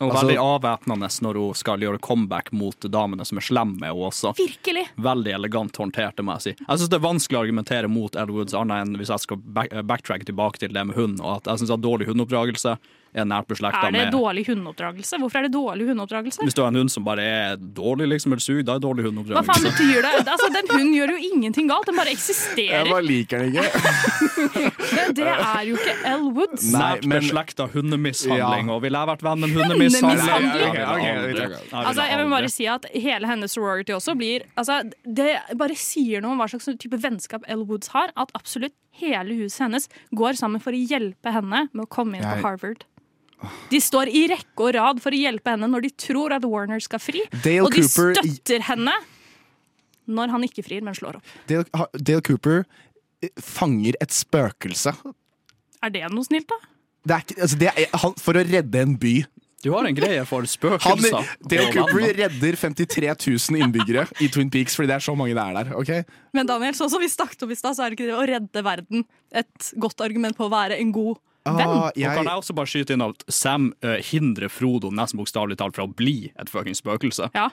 Og 0.00 0.10
Altså- 0.10 0.26
veldig 0.26 0.36
avvæpnende 0.38 1.08
når 1.22 1.34
hun 1.34 1.54
skal 1.54 1.78
gjøre 1.80 2.00
comeback 2.00 2.52
mot 2.52 2.80
damene 2.80 3.24
som 3.26 3.38
er 3.38 3.42
slemme 3.42 3.78
med 3.78 3.88
henne 3.90 4.08
også. 4.10 4.34
Virkelig! 4.36 4.88
Veldig 4.96 5.34
elegant 5.34 5.76
håndtert, 5.76 6.16
det 6.16 6.24
må 6.24 6.32
jeg 6.38 6.42
si. 6.42 6.50
Jeg 6.66 6.78
syns 6.78 6.88
det 6.88 6.98
er 6.98 7.08
vanskelig 7.08 7.38
å 7.38 7.44
argumentere 7.44 7.88
mot 7.88 8.12
Elwoods, 8.16 8.54
annet 8.54 8.86
enn 8.86 8.96
hvis 8.96 9.08
jeg 9.08 9.20
skal 9.20 9.36
back 9.36 9.70
backtracke 9.70 10.24
tilbake 10.24 10.58
til 10.58 10.72
det 10.72 10.86
med 10.86 10.96
hund. 10.96 11.20
Og 11.20 11.36
at 11.36 11.44
jeg 11.44 11.58
syns 11.58 11.74
at 11.74 11.80
dårlig 11.82 12.06
hundeoppdragelse 12.06 12.78
er 13.14 13.26
nært 13.30 13.46
beslekta 13.50 13.86
Er 13.88 13.92
det 13.94 14.00
med 14.04 14.12
dårlig 14.14 14.42
hundeoppdragelse? 14.48 15.18
Hvorfor 15.22 15.38
er 15.38 15.46
det 15.48 15.52
dårlig 15.54 15.86
hundeoppdragelse? 15.90 16.42
Hvis 16.42 16.56
du 16.58 16.62
har 16.64 16.72
en 16.72 16.78
hund 16.82 16.90
som 16.90 17.04
bare 17.06 17.22
er 17.22 17.56
dårlig, 17.56 18.08
liksom, 18.14 18.32
eller 18.34 18.42
sug, 18.42 18.60
da 18.66 18.74
er 18.74 18.80
det 18.82 18.86
dårlig 18.88 19.04
Hva 19.30 19.44
faen 19.46 19.62
betyr 19.68 20.00
det? 20.02 20.12
Altså, 20.34 20.48
den 20.54 20.70
hunden 20.72 20.94
gjør 20.96 21.12
jo 21.14 21.20
ingenting 21.30 21.68
galt, 21.70 21.86
den 21.86 21.96
bare 22.00 22.10
eksisterer. 22.14 22.82
Jeg 22.82 22.90
bare 22.90 23.06
liker 23.06 23.44
den 23.44 23.54
ikke. 23.54 23.68
Det, 24.94 25.04
det 25.16 25.24
er 25.26 25.62
jo 25.66 25.76
ikke 25.78 25.92
Elle 26.06 26.30
Woods. 26.36 26.64
Nært 26.72 27.04
men- 27.06 27.18
beslekta 27.22 27.66
hundemishandling, 27.72 28.68
Ja. 28.68 28.72
og 28.74 28.82
ville 28.84 28.98
jeg 28.98 29.08
vært 29.08 29.22
venn 29.24 29.40
med 29.40 29.54
hundemishandling 29.56 30.20
Altså, 31.72 32.02
jeg 32.06 32.18
vil 32.20 32.30
bare 32.30 32.50
si 32.52 32.66
at 32.70 32.86
Hele 32.94 33.26
hennes 33.30 33.52
sorority 33.56 33.94
også 33.96 34.14
blir 34.18 34.44
altså, 34.60 34.80
Det 35.04 35.30
bare 35.58 35.76
sier 35.78 36.22
noe 36.24 36.34
om 36.36 36.42
hva 36.42 36.48
slags 36.50 36.68
type 36.80 36.98
vennskap 37.02 37.46
Elle 37.48 37.64
Woods 37.68 37.88
har. 37.94 38.12
At 38.16 38.32
absolutt 38.36 38.74
hele 39.00 39.34
huset 39.40 39.64
hennes 39.66 39.88
går 40.14 40.36
sammen 40.38 40.62
for 40.62 40.74
å 40.76 40.80
hjelpe 40.80 41.32
henne 41.34 41.68
med 41.72 41.84
å 41.86 41.88
komme 41.90 42.18
inn 42.18 42.22
Jeg- 42.26 42.42
på 42.42 42.48
Harvard. 42.48 42.84
De 43.70 43.80
står 43.82 44.10
i 44.12 44.24
rekke 44.32 44.66
og 44.68 44.72
rad 44.76 45.02
for 45.04 45.14
å 45.14 45.20
hjelpe 45.20 45.54
henne 45.54 45.68
når 45.70 45.86
de 45.88 45.90
tror 46.06 46.34
at 46.36 46.44
Warner 46.48 46.80
skal 46.84 47.02
fri. 47.02 47.22
Dale 47.44 47.64
og 47.66 47.72
de 47.74 47.82
Cooper- 47.84 48.16
støtter 48.20 48.64
henne 48.70 48.94
når 50.06 50.32
han 50.34 50.42
ikke 50.44 50.64
frir, 50.66 50.82
men 50.84 50.96
slår 50.96 51.16
opp. 51.20 51.30
Dale, 51.48 51.64
Dale 51.96 52.24
Cooper 52.26 52.62
eh, 53.24 53.30
fanger 53.40 53.96
et 54.04 54.12
spøkelse. 54.12 54.92
Er 55.84 55.92
det 55.94 56.04
noe 56.12 56.24
snilt, 56.26 56.48
da? 56.50 56.58
Det 57.04 57.14
er 57.18 57.24
ikke, 57.24 57.38
altså 57.44 57.56
det 57.60 57.70
er, 57.72 57.88
han, 58.00 58.14
for 58.20 58.36
å 58.40 58.44
redde 58.48 58.80
en 58.80 58.94
by 59.00 59.14
Du 59.64 59.70
har 59.72 59.84
en 59.88 59.96
greie 59.96 60.22
for 60.28 60.44
Han, 60.44 60.48
spøkelser. 60.48 61.26
Dale 61.48 61.66
Cooper 61.72 62.06
redder 62.16 62.56
53 62.60 63.10
000 63.12 63.60
innbyggere 63.64 64.06
i 64.24 64.28
Twin 64.32 64.50
Peaks 64.52 64.76
fordi 64.76 64.88
det 64.92 64.96
er 64.98 65.04
så 65.04 65.14
mange 65.16 65.32
det 65.36 65.40
er 65.44 65.56
der. 65.58 65.70
ok? 65.76 65.92
Men 66.36 66.48
Daniel, 66.48 66.76
sånn 66.76 66.90
som 66.92 67.00
vi 67.00 67.08
snakket 67.12 67.44
om 67.46 67.52
i 67.52 67.56
stad, 67.56 67.76
så 67.76 67.84
er 67.86 67.92
det 67.92 67.98
ikke 67.98 68.08
det 68.10 68.16
å 68.18 68.26
redde 68.28 68.64
verden 68.64 69.04
et 69.32 69.70
godt 69.80 70.04
argument 70.04 70.36
på 70.36 70.48
å 70.48 70.52
være 70.52 70.76
en 70.80 70.92
god 70.92 71.16
venn. 71.44 71.68
Ah, 71.68 71.90
Og 71.90 72.16
kan 72.18 72.30
jeg 72.30 72.40
også 72.40 72.56
bare 72.56 72.70
skyte 72.70 72.96
inn 72.96 73.04
at 73.04 73.26
Sam 73.28 73.72
uh, 73.84 73.98
hindrer 74.00 74.52
Frodo 74.52 74.90
nesten 74.94 75.20
bokstavelig 75.20 75.58
talt 75.60 75.76
fra 75.76 75.84
å 75.84 75.92
bli 75.92 76.32
et 76.40 76.50
fuckings 76.52 76.80
spøkelse. 76.84 77.30
Ja. 77.36 77.50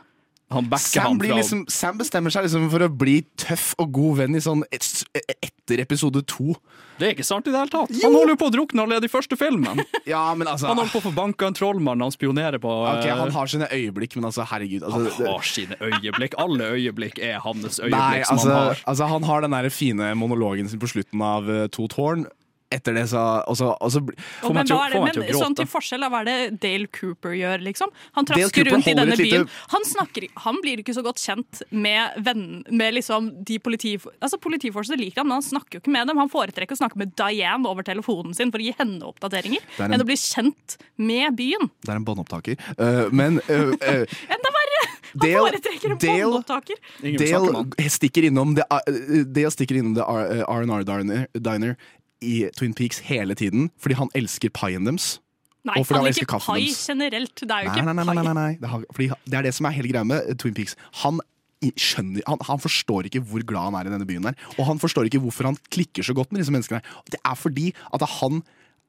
Han 0.51 0.67
Sam, 0.77 1.19
liksom, 1.21 1.63
Sam 1.71 1.97
bestemmer 1.99 2.33
seg 2.33 2.43
liksom 2.43 2.65
for 2.71 2.83
å 2.83 2.89
bli 2.91 3.21
tøff 3.39 3.71
og 3.79 3.93
god 3.95 4.17
venn 4.19 4.35
i 4.35 4.41
sånn 4.43 4.65
et, 4.67 4.83
etter 5.15 5.79
episode 5.79 6.19
to. 6.27 6.57
Det 6.99 7.07
er 7.07 7.13
ikke 7.15 7.25
sant 7.25 7.47
i 7.47 7.53
det 7.53 7.61
hele 7.61 7.71
tatt. 7.71 7.93
Han 8.03 8.17
holder 8.17 8.33
jo 8.35 8.39
på 8.41 8.49
å 8.49 8.53
drukne 8.53 8.83
allerede 8.83 9.07
i 9.07 9.11
første 9.11 9.37
filmen. 9.39 9.79
Ja, 10.11 10.33
men 10.35 10.49
altså 10.49 10.67
Han 10.67 10.79
holder 10.81 10.91
på 10.91 10.99
å 10.99 11.05
få 11.05 11.13
banka 11.15 11.47
en 11.47 11.55
trollmann, 11.55 12.01
han 12.03 12.11
spionerer 12.11 12.59
på 12.61 12.67
Ok, 12.67 13.05
eh, 13.05 13.15
Han 13.15 13.31
har 13.31 13.49
sine 13.51 13.67
øyeblikk, 13.71 14.17
men 14.17 14.27
altså, 14.27 14.43
herregud. 14.49 14.83
Altså, 14.83 15.13
Han 15.21 15.29
har 15.29 15.47
sine 15.47 15.77
øyeblikk. 15.79 16.35
Alle 16.41 16.71
øyeblikk 16.75 17.21
er 17.23 17.39
hans 17.45 17.79
øyeblikk 17.79 17.95
Nei, 17.95 18.23
som 18.25 18.35
altså, 18.35 18.49
han 18.51 18.67
har. 18.73 18.83
altså 18.91 19.09
han 19.13 19.27
har 19.29 19.45
den 19.45 19.55
der 19.55 19.69
fine 19.71 20.11
monologen 20.19 20.67
sin 20.71 20.81
på 20.81 20.89
slutten 20.91 21.23
av 21.23 21.47
uh, 21.47 21.63
To 21.71 21.87
tårn. 21.91 22.25
Etter 22.71 22.95
det 22.95 23.05
så 23.11 23.21
Og 23.49 23.57
så, 23.59 23.71
og 23.75 23.91
så 23.91 24.01
bli- 24.05 24.15
Og 24.47 24.53
men 24.55 24.63
er 24.63 24.93
det, 24.93 25.01
men 25.21 25.35
sånn 25.37 25.55
til 25.57 25.67
forskjell 25.69 26.05
hva 26.07 26.21
er 26.21 26.27
det 26.29 26.59
Dale 26.63 26.87
Cooper 26.87 27.35
gjør, 27.37 27.61
liksom? 27.65 27.91
Han 28.17 28.27
trasker 28.29 28.69
rundt 28.71 28.87
i 28.87 28.95
denne 28.97 29.17
byen. 29.19 29.47
Han, 29.73 29.85
snakker, 29.87 30.27
han 30.45 30.59
blir 30.63 30.81
ikke 30.83 30.95
så 30.95 31.03
godt 31.05 31.21
kjent 31.21 31.61
med 31.71 32.17
venn, 32.25 32.63
med 32.71 32.95
liksom 32.97 33.31
de 33.47 33.59
politi... 33.59 33.95
Altså 34.21 34.39
Politifolkene 34.41 34.97
liker 34.99 35.21
ham, 35.21 35.31
men 35.31 35.39
han 35.39 35.45
snakker 35.45 35.77
jo 35.77 35.83
ikke 35.83 35.93
med 35.93 36.07
dem. 36.09 36.17
Han 36.21 36.31
foretrekker 36.31 36.77
å 36.77 36.81
snakke 36.81 36.99
med 37.01 37.13
Diane 37.19 37.67
over 37.69 37.85
telefonen 37.87 38.33
sin 38.37 38.51
for 38.53 38.61
å 38.61 38.65
gi 38.65 38.73
henne 38.79 39.03
oppdateringer, 39.11 39.61
er 39.77 39.85
en- 39.85 39.93
enn 39.97 40.03
å 40.03 40.07
bli 40.07 40.17
kjent 40.19 40.77
med 40.97 41.35
byen. 41.37 41.69
Det 41.83 41.91
er 41.93 41.99
en 42.01 42.07
båndopptaker. 42.07 42.57
Uh, 42.79 43.07
men 43.11 43.39
uh, 43.49 43.71
uh, 43.75 44.05
Enda 44.35 44.53
verre! 44.57 44.83
Han 45.11 45.23
Dale- 45.25 45.39
foretrekker 45.51 45.91
en 45.91 46.01
båndopptaker. 46.01 46.77
Dale 47.19 47.89
stikker 47.91 48.27
innom 48.29 48.55
det, 48.55 48.63
uh, 48.71 49.23
Dale 49.27 49.51
stikker 49.51 49.81
innom 49.81 49.97
R&R 49.99 50.85
diner, 50.87 51.27
diner 51.35 51.75
i 52.21 52.45
Twin 52.57 52.73
Peaks 52.77 53.01
hele 53.07 53.35
tiden, 53.37 53.69
fordi 53.81 53.97
han 53.99 54.11
elsker 54.17 54.53
paien 54.53 54.85
deres. 54.87 55.19
Nei, 55.67 55.75
og 55.77 55.85
fordi 55.85 55.99
han 55.99 56.05
han 56.05 56.13
elsker 56.13 56.29
kaffen 56.29 56.55
pai 56.55 56.63
deres. 56.63 56.85
generelt. 56.89 57.35
Det 57.37 57.51
er 57.51 57.65
jo 57.65 57.69
Nei, 57.69 57.75
ikke 57.75 57.85
nei, 57.85 57.93
nei, 57.93 58.05
nei, 58.05 58.23
nei, 58.23 58.37
nei. 58.37 59.11
Det, 59.27 59.35
er 59.37 59.45
det 59.45 59.53
som 59.57 59.67
er 59.69 59.75
hele 59.77 59.91
greia 59.91 60.07
med 60.07 60.33
Twin 60.41 60.55
Peaks. 60.57 60.73
Han 61.03 61.21
skjønner, 61.61 62.23
han, 62.25 62.41
han 62.47 62.61
forstår 62.61 63.05
ikke 63.09 63.21
hvor 63.29 63.43
glad 63.45 63.69
han 63.69 63.77
er 63.77 63.89
i 63.89 63.93
denne 63.93 64.07
byen 64.09 64.25
her. 64.31 64.37
Og 64.57 64.65
han 64.65 64.81
forstår 64.81 65.09
ikke 65.09 65.21
hvorfor 65.21 65.51
han 65.51 65.59
klikker 65.73 66.05
så 66.05 66.15
godt 66.17 66.33
med 66.33 66.41
disse 66.41 66.53
menneskene. 66.53 66.81
Det 67.13 67.21
er 67.21 67.37
fordi 67.37 67.69
at 67.93 68.05
han 68.17 68.41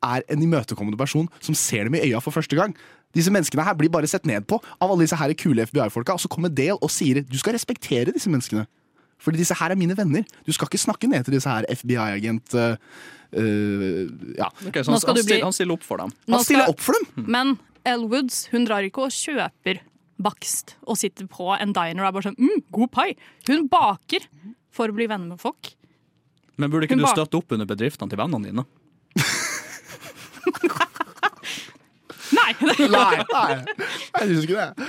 er 0.02 0.24
en 0.32 0.42
imøtekommende 0.42 0.98
person 0.98 1.28
som 1.44 1.54
ser 1.54 1.84
dem 1.86 1.98
i 1.98 2.04
øya 2.08 2.22
for 2.24 2.34
første 2.34 2.56
gang. 2.56 2.72
Disse 3.12 3.30
menneskene 3.30 3.64
her 3.66 3.76
blir 3.76 3.92
bare 3.92 4.08
sett 4.08 4.24
ned 4.26 4.48
på 4.48 4.56
av 4.80 4.88
alle 4.88 5.04
disse 5.04 5.18
her 5.20 5.34
kule 5.36 5.66
FBI-folka, 5.68 6.16
og 6.16 6.22
så 6.24 6.30
kommer 6.32 6.48
Dale 6.48 6.80
og 6.80 6.90
sier 6.90 7.20
du 7.20 7.36
skal 7.38 7.52
respektere 7.58 8.14
disse 8.14 8.32
menneskene. 8.32 8.64
Fordi 9.22 9.38
disse 9.38 9.54
her 9.60 9.70
er 9.70 9.78
mine 9.78 9.94
venner. 9.94 10.24
Du 10.46 10.50
skal 10.56 10.66
ikke 10.66 10.80
snakke 10.80 11.10
ned 11.10 11.28
til 11.28 11.36
disse 11.36 11.50
her 11.50 11.68
FBI-agent... 11.68 12.56
uh, 12.56 12.72
uh, 12.72 13.20
ja. 13.32 14.48
Okay, 14.68 14.82
så 14.84 14.92
han, 14.92 15.00
han, 15.00 15.14
bli- 15.16 15.22
stiller, 15.24 15.44
han 15.46 15.54
stiller 15.56 15.74
opp 15.78 15.86
for 15.86 16.02
dem. 16.02 16.12
Nå 16.28 16.36
Han 16.36 16.44
stiller 16.44 16.66
skal- 16.66 16.74
opp 16.74 16.80
for 16.84 16.98
dem! 16.98 17.24
Men 17.32 17.54
Elle 17.88 18.06
Woods 18.12 18.46
hun 18.52 18.66
drar 18.68 18.84
ikke 18.86 19.06
og 19.08 19.10
kjøper 19.14 19.80
bakst 20.22 20.76
og 20.86 20.98
sitter 21.00 21.26
på 21.26 21.48
en 21.56 21.72
diner 21.74 22.04
og 22.04 22.08
er 22.10 22.12
bare 22.18 22.28
sånn 22.28 22.36
mm, 22.38 22.60
'god 22.70 22.90
pai'. 22.94 23.16
Hun 23.48 23.66
baker 23.72 24.28
for 24.70 24.88
å 24.92 24.94
bli 24.94 25.08
venner 25.10 25.32
med 25.32 25.40
folk. 25.42 25.72
Men 26.60 26.70
burde 26.70 26.84
ikke 26.86 26.94
Hun 26.98 27.02
du 27.02 27.10
støtte 27.10 27.40
opp 27.40 27.52
under 27.56 27.66
bedriftene 27.66 28.12
til 28.12 28.20
vennene 28.20 28.52
dine? 28.52 28.64
Nei! 32.32 32.52
Nei, 32.62 32.76
nei, 32.88 33.56
jeg 34.18 34.28
syns 34.28 34.44
ikke 34.46 34.60
det. 34.60 34.86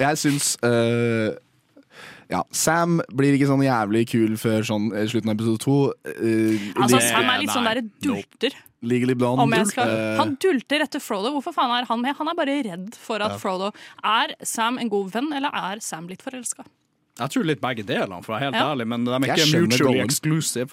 Jeg 0.00 0.18
syns 0.20 0.46
øh, 0.66 1.32
Ja, 2.30 2.44
Sam 2.54 3.00
blir 3.12 3.34
ikke 3.34 3.48
sånn 3.50 3.62
jævlig 3.64 4.04
kul 4.12 4.36
før 4.38 4.62
sånn 4.62 4.84
eh, 4.94 5.06
slutten 5.10 5.32
av 5.32 5.34
episode 5.34 5.58
to. 5.64 5.76
Øh, 6.14 6.68
Altså, 6.78 7.00
Sam 7.02 7.26
er 7.32 7.40
litt 7.42 7.50
sånn 7.50 7.66
derre 7.66 7.82
dulter. 8.04 8.54
Legally 8.82 9.12
Blonde. 9.18 9.42
Om 9.42 9.50
jeg 9.52 9.66
skal, 9.72 9.88
øh, 9.92 10.16
han 10.16 10.36
dulter 10.40 10.80
etter 10.86 11.02
Frodo. 11.04 11.32
Hvorfor 11.34 11.52
faen 11.52 11.74
er 11.76 11.84
han 11.90 12.00
med? 12.00 12.14
Han 12.16 12.28
er 12.32 12.34
bare 12.38 12.54
redd 12.64 12.94
for 12.96 13.16
at 13.20 13.32
Ja. 13.34 13.38
Frodo 13.42 13.72
Er 14.02 14.34
Sam 14.42 14.78
en 14.78 14.88
god 14.88 15.10
venn, 15.12 15.32
eller 15.36 15.50
er 15.52 15.80
Sam 15.80 16.06
litt 16.08 16.22
forelska? 16.22 16.64
Jeg 17.18 17.28
tror 17.34 17.44
litt 17.44 17.60
begge 17.60 17.84
delene, 17.84 18.22
for 18.24 18.32
å 18.32 18.38
være 18.38 18.46
helt 18.46 18.54
Ja. 18.54 18.70
ærlig, 18.72 18.86
men 18.86 19.04
de 19.04 19.10
er 19.12 19.20
Jeg 19.20 19.36
ikke 19.36 19.46
skjønner 19.50 19.68
mutually 19.68 19.92
Gollum. 19.98 20.04
exclusive. 20.04 20.70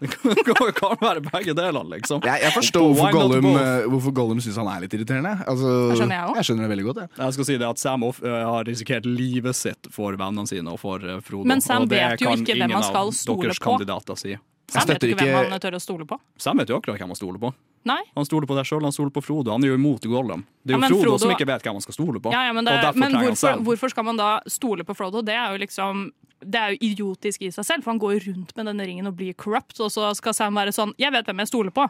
Det 0.00 0.10
kan, 0.44 0.72
kan 0.76 0.96
være 1.00 1.22
begge 1.24 1.54
delene, 1.56 1.96
liksom. 1.96 2.20
jeg, 2.26 2.42
jeg 2.44 2.54
forstår 2.54 2.86
hvorfor 2.90 3.14
Gollum, 3.16 3.46
hvorfor 3.92 4.14
Gollum 4.16 4.42
syns 4.44 4.58
han 4.60 4.68
er 4.72 4.84
litt 4.84 4.96
irriterende. 4.96 5.32
Altså, 5.48 5.70
skjønner 5.96 6.18
jeg 6.18 6.26
også. 6.26 6.36
jeg 6.36 6.48
skjønner 6.48 6.66
det 6.66 6.72
veldig 6.74 6.88
godt. 6.88 7.00
Ja. 7.04 7.08
Jeg 7.22 7.36
skal 7.38 7.48
si 7.48 7.56
det 7.62 7.68
at 7.68 7.82
Sam 7.82 8.04
of, 8.06 8.20
uh, 8.24 8.34
har 8.50 8.68
risikert 8.68 9.08
livet 9.08 9.56
sitt 9.56 9.88
for 9.94 10.18
vennene 10.18 10.50
sine 10.50 10.74
og 10.74 10.82
for 10.82 11.00
uh, 11.00 11.20
Frodo. 11.24 11.46
Men 11.48 11.64
Sam 11.64 11.88
vet 11.90 12.20
jo 12.22 12.34
ikke 12.36 12.58
hvem 12.58 12.76
han 12.76 12.84
skal 12.86 13.14
stole 13.16 13.56
på. 13.56 14.18
si. 14.20 14.36
Sam 14.66 14.90
vet 14.90 15.06
ikke 15.06 15.22
hvem 15.22 15.54
han 15.54 15.62
tør 15.62 15.78
å 15.78 15.82
stole 15.82 16.08
på. 16.08 16.18
Sam 16.42 16.60
vet 16.60 16.70
jo 16.72 16.78
akkurat 16.80 17.00
hvem 17.00 17.14
han 17.14 17.18
stoler 17.18 17.42
på. 17.42 17.52
Nei. 17.86 18.00
Han 18.16 18.26
stoler 18.26 18.48
på 18.50 18.56
deg 18.58 18.66
sjøl, 18.66 18.82
han 18.82 18.94
stoler 18.94 19.12
på 19.14 19.22
Frodo. 19.22 19.52
Han 19.54 19.62
er 19.62 19.70
jo 19.70 19.78
imot 19.78 20.06
Gollum. 20.10 20.42
Det 20.66 20.74
er 20.74 20.80
jo 20.80 20.82
ja, 20.82 20.88
Frodo, 20.90 21.02
Frodo- 21.04 21.20
som 21.22 21.34
ikke 21.36 21.46
vet 21.46 21.62
hvem 21.62 21.76
han 21.78 21.84
skal 21.84 21.94
stole 21.94 22.22
på. 22.22 22.32
Ja, 22.34 22.48
ja, 22.48 22.54
men 22.56 22.66
det, 22.66 22.74
og 22.82 22.98
men 22.98 23.14
hvorfor, 23.14 23.60
hvorfor 23.68 23.92
skal 23.94 24.08
man 24.08 24.18
da 24.18 24.30
stole 24.50 24.86
på 24.86 24.96
Frodo? 24.98 25.22
Det 25.22 25.36
er 25.38 25.54
jo 25.54 25.60
liksom 25.62 26.08
det 26.44 26.60
er 26.60 26.74
jo 26.74 26.78
idiotisk 26.90 27.42
i 27.42 27.50
seg 27.54 27.64
selv, 27.64 27.82
for 27.84 27.92
han 27.94 27.98
går 28.00 28.16
jo 28.18 28.32
rundt 28.32 28.52
med 28.56 28.66
denne 28.68 28.84
ringen 28.86 29.06
og 29.08 29.16
blir 29.16 29.34
corrupt, 29.34 29.78
og 29.80 29.90
så 29.90 30.10
skal 30.18 30.34
Sam 30.36 30.54
være 30.54 30.72
sånn 30.76 30.92
Jeg 31.00 31.12
vet 31.12 31.24
hvem 31.26 31.38
jeg 31.44 31.48
stoler 31.48 31.70
på. 31.72 31.86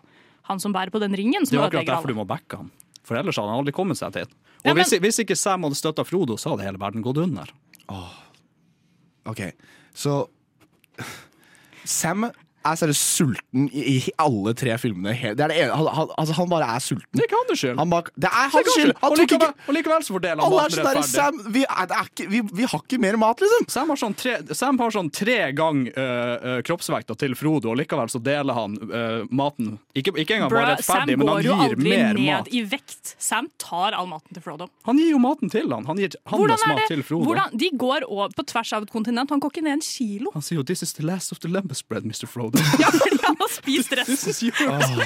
Han 0.46 0.60
som 0.62 0.72
bærer 0.72 0.90
på 0.94 1.00
den 1.02 1.14
ringen, 1.18 1.42
Det 1.44 1.54
er 1.58 1.64
akkurat 1.66 1.86
derfor 1.86 2.06
du 2.06 2.14
må 2.14 2.24
backe 2.26 2.56
han. 2.56 2.70
For 3.02 3.16
ellers 3.18 3.36
hadde 3.36 3.50
han 3.50 3.58
aldri 3.58 3.72
kommet 3.74 3.98
seg 3.98 4.12
dit. 4.12 4.28
Og 4.30 4.64
Ja, 4.70 4.74
men- 4.74 4.84
hvis, 4.84 4.98
hvis 5.00 5.18
ikke 5.24 5.36
Sam 5.36 5.62
hadde 5.62 5.74
støtta 5.74 6.04
Frodo, 6.06 6.36
så 6.36 6.50
hadde 6.54 6.62
hele 6.66 6.78
verden 6.78 7.02
gått 7.02 7.18
under. 7.18 7.46
Ok, 9.26 9.52
så 9.94 10.28
Sam 11.84 12.30
er 12.70 12.80
seriøst 12.80 13.06
sulten 13.16 13.68
i, 13.70 13.84
i 13.96 14.14
alle 14.22 14.54
tre 14.58 14.76
filmene. 14.80 15.14
Det 15.36 15.44
er 15.46 15.52
det 15.52 15.58
ene, 15.64 15.76
han, 15.76 15.90
han, 15.98 16.12
altså, 16.18 16.36
han 16.40 16.50
bare 16.50 16.68
er 16.76 16.84
sulten. 16.84 17.08
Det 17.12 17.24
er 17.24 17.30
ikke 17.30 17.40
hans 17.42 17.60
skyld. 17.62 17.78
Han 17.80 17.92
bak, 17.92 18.10
det 18.16 18.30
er 18.30 18.52
hans 18.54 18.72
skyld! 18.74 18.94
Han 19.00 19.10
Og 19.10 19.20
likevel, 19.20 19.52
ikke 19.52 19.70
og 19.70 19.78
likevel 19.78 20.06
så 20.06 20.16
fordeler 20.16 20.42
han 20.42 20.56
maten 20.56 20.76
sånn 20.76 20.88
rettferdig. 20.90 21.12
Sam, 21.12 21.40
vi, 21.56 21.64
er, 21.66 21.90
det 21.90 21.98
er 22.00 22.10
ikke, 22.10 22.28
vi, 22.32 22.42
vi 22.60 22.68
har 22.72 22.84
ikke 22.84 23.00
mer 23.06 23.20
mat, 23.22 23.44
liksom. 23.44 23.68
Sam 23.76 23.92
har 23.92 24.02
sånn 24.02 24.16
tre, 24.18 24.36
Sam 24.56 24.80
har 24.82 24.96
sånn 24.96 25.10
tre 25.14 25.38
gang 25.56 25.84
uh, 25.96 26.58
kroppsvekta 26.66 27.16
til 27.20 27.36
Frodo, 27.38 27.72
og 27.74 27.80
likevel 27.80 28.10
så 28.12 28.20
deler 28.22 28.56
han 28.56 28.76
eh, 28.86 29.24
maten. 29.30 29.76
Ikke, 29.96 30.12
ikke 30.20 30.36
engang 30.36 30.52
bare 30.52 30.74
rettferdig 30.74 31.16
Sam 31.16 31.20
men 31.20 31.30
han 31.30 31.36
går 31.36 31.46
jo 31.46 31.56
aldri 31.66 31.92
ned 31.92 32.20
mat. 32.22 32.50
i 32.50 32.62
vekt. 32.66 33.14
Sam 33.22 33.50
tar 33.62 33.96
all 33.96 34.08
maten 34.10 34.36
til 34.36 34.44
Frodo. 34.44 34.68
Han 34.88 35.00
gir 35.00 35.12
jo 35.12 35.20
maten 35.22 35.52
til 35.52 35.70
han. 35.72 35.86
Han 35.88 36.00
gir 36.00 36.16
hans 36.32 36.66
mat 36.66 36.84
til 36.90 37.02
Frodo. 37.06 37.28
Hvordan, 37.30 37.56
de 37.58 37.70
går 37.78 38.06
over, 38.08 38.32
på 38.36 38.46
tvers 38.52 38.72
av 38.76 38.86
et 38.86 38.92
kontinent. 38.92 39.32
Han 39.34 39.42
går 39.42 39.54
ikke 39.54 39.64
ned 39.66 39.78
en 39.78 39.84
kilo. 39.86 40.32
Han 40.36 40.44
sier 40.44 40.60
jo 40.60 40.66
'this 40.66 40.82
is 40.82 40.92
the 40.98 41.06
last 41.06 41.32
of 41.32 41.40
the 41.40 41.48
lumber 41.48 41.74
spread', 41.74 42.06
Mr. 42.06 42.26
Frodo. 42.26 42.55
Ja, 42.82 42.90
fordi 42.92 43.20
han 43.22 43.36
har 43.40 43.52
spist 43.52 43.92
resten. 43.92 45.02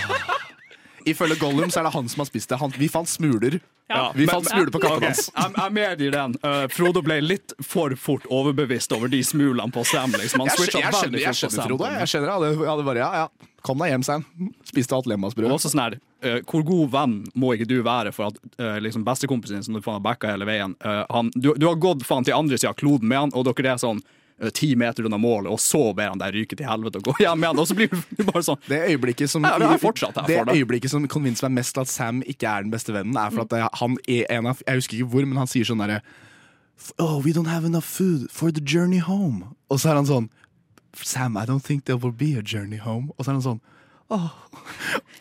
Ifølge 1.08 1.36
Gollum 1.40 1.70
så 1.72 1.80
er 1.80 1.86
det 1.88 1.92
han 1.94 2.08
som 2.12 2.20
har 2.20 2.28
spist 2.28 2.50
det. 2.52 2.58
Han, 2.60 2.72
vi 2.76 2.88
fant 2.92 3.08
smuler. 3.08 3.60
Ja, 3.90 4.12
Vi 4.14 4.26
men- 4.26 4.34
fant 4.34 4.48
smuler 4.50 4.70
på 4.70 4.78
kappen 4.82 5.06
hans. 5.08 5.30
Jeg, 5.34 5.52
jeg 5.56 5.72
medgir 5.74 6.12
den. 6.14 6.34
Uh, 6.44 6.66
Frodo 6.70 7.02
ble 7.02 7.16
litt 7.24 7.54
for 7.64 7.94
fort 7.98 8.26
overbevist 8.30 8.92
over 8.94 9.08
de 9.10 9.22
smulene 9.26 9.72
på 9.74 9.82
Sam. 9.88 10.12
Liksom. 10.12 10.44
Han 10.44 10.50
Jeg, 10.52 10.58
skjønner, 10.68 10.84
jeg, 10.84 10.98
skjønner, 11.00 11.22
jeg 11.24 11.38
skjønner, 11.40 11.64
Frodo. 11.66 11.88
Jeg 11.88 12.12
skjønner, 12.12 12.28
jeg 12.30 12.36
hadde, 12.36 12.68
hadde 12.70 12.86
bare, 12.86 13.02
ja, 13.02 13.24
ja. 13.24 13.48
Kom 13.66 13.82
deg 13.82 13.90
hjem, 13.92 14.04
Sam. 14.06 14.22
Spiste 14.68 14.94
alt 14.96 15.08
Og 15.08 15.12
lemmasbrød. 15.14 15.50
også 15.56 15.72
sånn 15.72 15.82
her, 15.82 15.96
uh, 16.24 16.38
Hvor 16.48 16.62
god 16.68 16.92
venn 16.94 17.16
må 17.34 17.50
ikke 17.56 17.66
du 17.72 17.80
være 17.84 18.12
for 18.16 18.30
at 18.30 18.38
uh, 18.60 18.78
liksom 18.84 19.02
bestekompisen 19.08 19.58
din 19.58 19.66
som 19.66 19.74
du 19.76 19.82
faen 19.84 19.98
har 19.98 20.04
backa 20.06 20.30
hele 20.32 20.46
veien 20.48 20.76
han, 20.80 21.28
du, 21.34 21.50
du 21.58 21.66
har 21.66 21.76
gått 21.80 22.06
faen 22.08 22.24
til 22.24 22.36
andre 22.36 22.56
sida 22.60 22.70
av 22.72 22.78
kloden 22.80 23.08
med 23.10 23.18
han, 23.24 23.34
og 23.36 23.44
dere 23.50 23.74
er 23.74 23.80
sånn 23.82 24.00
ti 24.56 24.70
meter 24.76 25.04
unna 25.04 25.18
målet, 25.20 25.50
og 25.52 25.60
så 25.60 25.82
ber 25.96 26.08
han 26.14 26.20
deg 26.22 26.32
ryke 26.34 26.56
til 26.56 26.64
helvete 26.68 27.02
og 27.02 27.10
gå 27.10 27.14
hjem 27.20 27.44
igjen. 27.44 27.60
Og 27.60 27.68
så 27.68 27.76
blir 27.76 27.90
du 27.92 28.24
bare 28.24 28.42
sånn 28.46 28.60
Det 28.68 28.78
øyeblikket 28.88 29.28
som, 29.28 29.44
Ja, 29.44 29.58
det 29.60 29.68
fortsatt 29.82 30.16
det 30.26 30.38
det 30.48 30.56
øyeblikket 30.56 30.92
som 30.92 31.04
convincer 31.12 31.48
meg 31.48 31.60
mest 31.60 31.78
at 31.80 31.92
Sam 31.92 32.22
ikke 32.24 32.48
er 32.48 32.64
den 32.64 32.72
beste 32.72 32.94
vennen, 32.96 33.18
er 33.20 33.34
for 33.34 33.44
at 33.44 33.76
han 33.82 33.98
er 34.08 34.24
en 34.32 34.48
av 34.50 34.62
Jeg 34.66 34.80
husker 34.80 34.96
ikke 35.00 35.10
hvor, 35.12 35.28
men 35.28 35.40
han 35.42 35.50
sier 35.50 35.68
sånn 35.68 35.84
derre 35.84 36.00
Oh, 36.98 37.20
we 37.20 37.34
don't 37.36 37.50
have 37.52 37.66
enough 37.66 37.84
food 37.84 38.30
for 38.32 38.50
the 38.50 38.62
journey 38.64 39.02
home. 39.04 39.50
Og 39.68 39.82
så 39.82 39.90
er 39.92 40.00
han 40.00 40.08
sånn 40.08 40.30
Sam, 40.96 41.36
I 41.36 41.44
don't 41.44 41.60
think 41.62 41.84
there 41.84 41.98
will 42.00 42.12
be 42.12 42.32
a 42.38 42.42
journey 42.42 42.78
home. 42.80 43.12
Og 43.18 43.24
så 43.24 43.30
er 43.30 43.38
han 43.38 43.44
sånn 43.44 43.60
Åh. 44.10 44.28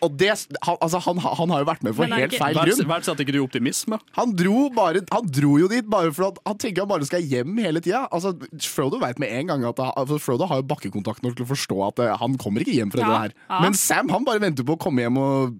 Og 0.01 0.13
det, 0.17 0.29
han, 0.63 0.77
altså, 0.81 0.99
han, 1.03 1.17
han 1.19 1.51
har 1.53 1.59
jo 1.61 1.67
vært 1.67 1.83
med 1.83 1.93
for 1.95 2.07
helt 2.07 2.31
ikke- 2.31 2.39
feil 2.41 2.55
grunn. 2.55 2.69
grunn. 2.79 2.87
Verdsetter 2.89 3.25
ikke 3.25 3.35
du 3.35 3.41
optimisme? 3.43 3.99
Han 4.17 4.33
dro, 4.39 4.69
bare, 4.73 5.01
han 5.11 5.27
dro 5.27 5.57
jo 5.59 5.67
dit 5.71 5.85
bare 5.91 6.11
for 6.15 6.29
at 6.31 6.39
han 6.47 6.57
tenker 6.57 6.85
han 6.85 6.91
bare 6.93 7.05
skal 7.09 7.21
hjem 7.21 7.57
hele 7.59 7.81
tida. 7.83 8.05
Altså, 8.11 8.33
Frodo 8.63 8.99
vet 9.03 9.19
med 9.19 9.29
en 9.29 9.47
gang 9.51 9.65
at 9.69 9.77
han- 9.83 9.93
altså, 9.97 10.19
Frodo 10.23 10.47
har 10.47 10.61
jo 10.63 10.67
bakkekontakt 10.71 11.21
nok 11.23 11.35
til 11.35 11.45
å 11.45 11.49
forstå 11.53 11.79
at 11.89 11.99
eh, 11.99 12.15
han 12.17 12.37
kommer 12.37 12.61
ikke 12.65 12.77
hjem 12.79 12.91
fra 12.95 13.01
Ja, 13.01 13.07
det 13.09 13.19
her. 13.19 13.33
ja. 13.49 13.61
Men 13.61 13.73
Sam 13.73 14.09
han 14.09 14.23
bare 14.25 14.39
venter 14.39 14.63
på 14.63 14.77
å 14.77 14.79
komme 14.79 15.03
hjem 15.05 15.17
og 15.17 15.57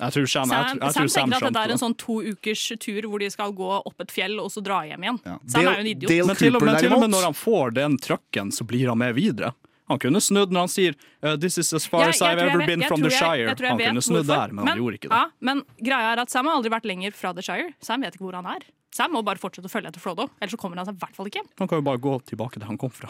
Jeg 0.00 0.10
tror 0.16 0.26
Sam, 0.26 0.48
jeg, 0.48 0.48
Sam, 0.48 0.78
tror- 0.78 0.82
jeg 0.82 0.92
Sam 0.94 1.02
tror 1.02 1.08
Sam 1.12 1.30
tenker 1.30 1.36
at 1.46 1.52
dette 1.52 1.62
er 1.68 1.72
en 1.76 1.78
sånn 1.78 1.96
to 2.00 2.14
ukers 2.24 2.62
tur 2.80 3.02
hvor 3.12 3.18
de 3.20 3.28
skal 3.30 3.52
gå 3.52 3.68
opp 3.86 4.00
et 4.00 4.10
fjell 4.10 4.40
og 4.40 4.48
så 4.50 4.62
dra 4.64 4.80
hjem 4.88 5.04
igjen. 5.04 5.18
Ja. 5.26 5.36
Sam 5.46 5.60
Dale- 5.62 5.68
er 5.68 5.74
jo 5.76 5.80
en 5.84 5.86
idiot. 5.92 6.08
Dale 6.08 6.26
Men 6.26 6.36
til, 6.36 6.52
men 6.58 6.78
til 6.80 6.92
og 6.96 7.00
med 7.04 7.10
når 7.12 7.22
han 7.28 7.34
får 7.36 7.74
den 7.76 7.98
trucken, 7.98 8.50
så 8.50 8.64
blir 8.66 8.88
han 8.88 8.98
med 8.98 9.14
videre. 9.14 9.52
Han 9.92 10.00
kunne 10.02 10.22
snudd 10.24 10.52
når 10.54 10.66
han 10.66 10.72
sier 10.72 10.96
uh, 10.96 11.34
'This 11.36 11.58
is 11.62 11.72
as 11.76 11.88
far 11.88 12.06
ja, 12.06 12.12
as 12.14 12.22
I've 12.24 12.40
ever 12.40 12.64
been 12.66 12.84
from 12.88 13.04
the 13.04 13.12
Shire'. 13.12 13.44
jeg 13.44 13.52
jeg 13.52 13.60
jeg 13.60 13.72
Han 13.72 13.82
kunne 13.86 14.04
snudd 14.08 14.30
der, 14.30 14.54
men 14.56 14.68
han 14.68 14.80
gjorde 14.80 15.00
ikke 15.00 15.10
det. 15.10 15.18
Ja, 15.18 15.26
men 15.40 15.64
greia 15.80 16.14
er 16.14 16.22
at 16.24 16.32
Sam 16.32 16.48
har 16.48 16.56
aldri 16.60 16.72
vært 16.72 16.88
lenger 16.88 17.12
fra 17.16 17.34
The 17.36 17.44
Shire. 17.44 17.74
Sam 17.84 18.06
vet 18.06 18.16
ikke 18.16 18.28
hvor 18.28 18.38
han 18.40 18.48
er. 18.48 18.64
Sam 18.92 19.14
må 19.16 19.22
bare 19.24 19.40
fortsette 19.40 19.68
å 19.68 19.72
følge 19.72 19.88
etter 19.88 20.02
Frodo, 20.04 20.28
ellers 20.38 20.52
så 20.52 20.58
kommer 20.60 20.80
han 20.80 20.88
seg 20.88 20.98
i 20.98 21.04
hvert 21.04 21.16
fall 21.16 21.28
ikke 21.30 21.40
hjem. 21.40 21.52
Han 21.62 21.70
kan 21.70 21.80
jo 21.80 21.86
bare 21.86 22.00
gå 22.02 22.16
tilbake 22.28 22.60
til 22.60 22.68
han 22.68 22.80
kom 22.80 22.92
fra. 22.92 23.08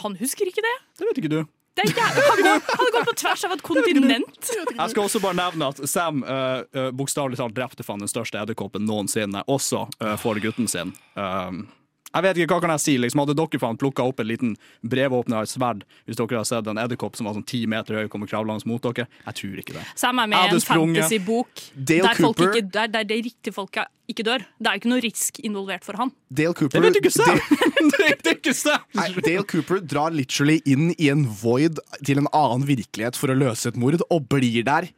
Han 0.00 0.16
husker 0.16 0.48
ikke 0.48 0.64
det. 0.64 0.76
Det 0.98 1.08
vet 1.08 1.20
ikke 1.20 1.32
du. 1.32 1.42
det. 1.42 1.84
Han, 1.84 2.40
går, 2.44 2.62
han 2.78 2.88
går 2.96 3.04
på 3.08 3.14
tvers 3.20 3.44
av 3.44 3.52
et 3.56 3.64
kontinent. 3.68 4.50
Jeg 4.72 4.94
skal 4.94 5.04
også 5.04 5.20
bare 5.20 5.36
nevne 5.36 5.68
at 5.68 5.82
Sam 5.88 6.24
uh, 6.24 6.64
bokstavelig 6.96 7.40
talt 7.40 7.56
drepte 7.56 7.84
faen 7.84 8.00
den 8.00 8.10
største 8.12 8.40
edderkoppen 8.40 8.88
noensinne, 8.88 9.44
også 9.52 9.84
uh, 10.00 10.16
for 10.20 10.40
gutten 10.40 10.68
sin. 10.68 10.94
Um, 11.12 11.66
jeg 12.12 12.26
vet 12.26 12.40
ikke, 12.42 12.54
hva 12.54 12.64
kan 12.64 12.74
jeg 12.74 12.84
si? 12.84 12.96
Liksom, 13.00 13.22
hadde 13.24 13.36
dere 13.38 13.60
faen 13.62 13.78
plukka 13.80 14.04
opp 14.08 14.20
en 14.22 14.28
liten 14.28 14.54
brevåpner 14.84 15.40
av 15.40 15.46
et 15.46 15.52
sverd 15.52 15.86
hvis 16.04 16.18
dere 16.18 16.38
hadde 16.38 16.50
sett 16.50 16.70
en 16.72 16.80
edderkopp 16.82 17.16
som 17.18 17.28
var 17.28 17.36
sånn 17.38 17.46
ti 17.48 17.64
meter 17.70 18.02
høy, 18.02 18.10
kommer 18.12 18.30
kravlende 18.30 18.68
mot 18.68 18.82
dere? 18.84 19.08
Jeg 19.26 19.38
tror 19.40 19.64
ikke 19.64 19.76
det. 19.78 19.86
Samme 19.98 20.26
med 20.30 20.56
en 20.56 20.62
fantasybok 20.66 21.66
der, 21.74 22.08
ikke, 22.12 22.64
der, 22.68 22.92
der 22.92 23.08
de 23.08 23.20
riktige 23.28 23.56
folka 23.56 23.86
ikke 24.10 24.24
dør. 24.26 24.44
Det 24.58 24.68
er 24.68 24.76
jo 24.76 24.82
ikke 24.82 24.92
noe 24.92 25.02
risk 25.04 25.38
involvert 25.46 25.86
for 25.86 25.98
han. 26.00 26.12
Dale 26.28 26.56
Cooper 26.58 26.76
Det 26.76 26.82
vet 26.84 26.96
du 26.96 27.00
ikke, 27.02 27.14
selv! 27.14 27.40
Det 28.22 28.34
ikke 28.36 28.54
selv. 28.56 28.88
nei, 28.98 29.08
Dale 29.24 29.44
Cooper 29.48 29.80
drar 29.84 30.14
literally 30.14 30.58
inn 30.68 30.90
i 30.98 31.08
en 31.12 31.24
void 31.42 31.80
til 32.04 32.22
en 32.22 32.28
annen 32.32 32.66
virkelighet 32.68 33.18
for 33.18 33.32
å 33.32 33.38
løse 33.38 33.72
et 33.72 33.78
mord, 33.80 34.00
og 34.10 34.26
blir 34.32 34.66
der 34.66 34.90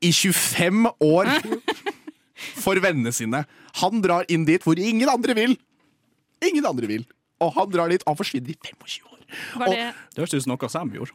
i 0.00 0.12
25 0.12 0.86
år 1.04 1.28
for 2.64 2.80
vennene 2.82 3.12
sine. 3.14 3.44
Han 3.82 4.04
drar 4.04 4.28
inn 4.32 4.46
dit 4.48 4.62
hvor 4.64 4.78
ingen 4.80 5.10
andre 5.12 5.36
vil. 5.36 5.58
Ingen 6.48 6.66
andre 6.66 6.86
vil. 6.90 7.06
Og 7.40 7.52
han 7.56 7.70
drar 7.72 7.88
dit, 7.88 8.02
og 8.06 8.12
han 8.14 8.20
forsvinner 8.20 8.50
i 8.52 8.56
25 8.60 9.06
år. 9.10 9.18
Var 9.60 9.66
det, 9.74 9.82
Det 10.14 10.20
høres 10.24 10.34
ut 10.34 10.42
som 10.44 10.52
noe 10.56 10.68
Sam 10.68 10.90
gjorde. 10.92 11.12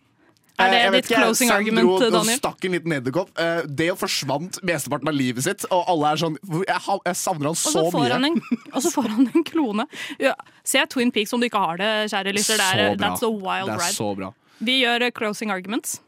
er 0.57 0.69
det 0.71 0.77
Eh, 0.85 0.91
ditt 0.91 1.05
ikke, 1.09 1.17
closing 1.19 1.49
Sam 1.49 1.57
argument, 1.57 1.85
dro 1.85 1.95
og 1.95 2.11
Daniel? 2.13 2.37
stakk 2.39 2.63
en 2.65 2.71
liten 2.71 2.93
edderkopp. 2.95 3.33
Det 3.35 3.75
Dale 3.75 3.95
forsvant 3.99 4.59
mesteparten 4.63 5.07
av 5.11 5.13
livet 5.13 5.43
sitt, 5.43 5.65
og 5.69 5.83
alle 5.91 6.13
er 6.13 6.15
sånn 6.21 6.37
Jeg, 6.65 6.99
jeg 7.05 7.15
savner 7.15 7.45
han 7.51 7.55
så 7.59 7.71
så 7.75 7.91
mye. 7.91 8.09
han 8.13 8.25
en, 8.25 8.41
og 8.73 8.81
så 8.81 8.91
får 8.93 9.09
han 9.09 9.29
en 9.35 9.43
klone. 9.43 9.85
Ja, 10.17 10.33
se 10.63 10.85
Twin 10.87 11.11
Peaks 11.11 11.33
om 11.33 11.41
du 11.41 11.49
ikke 11.49 11.59
har 11.59 11.77
det, 11.77 11.91
kjære 12.09 12.33
lytter. 12.33 12.57
Det 12.57 12.79
er, 12.79 12.95
that's 12.95 13.21
a 13.21 13.29
wild 13.29 13.67
Det 13.67 13.75
er 13.75 13.83
ride. 13.83 13.93
så 13.99 14.15
bra. 14.15 14.31
Vi 14.61 14.79
gjør 14.85 15.01
eh, 15.03 15.11
closing 15.11 15.51
arguments. 15.51 15.99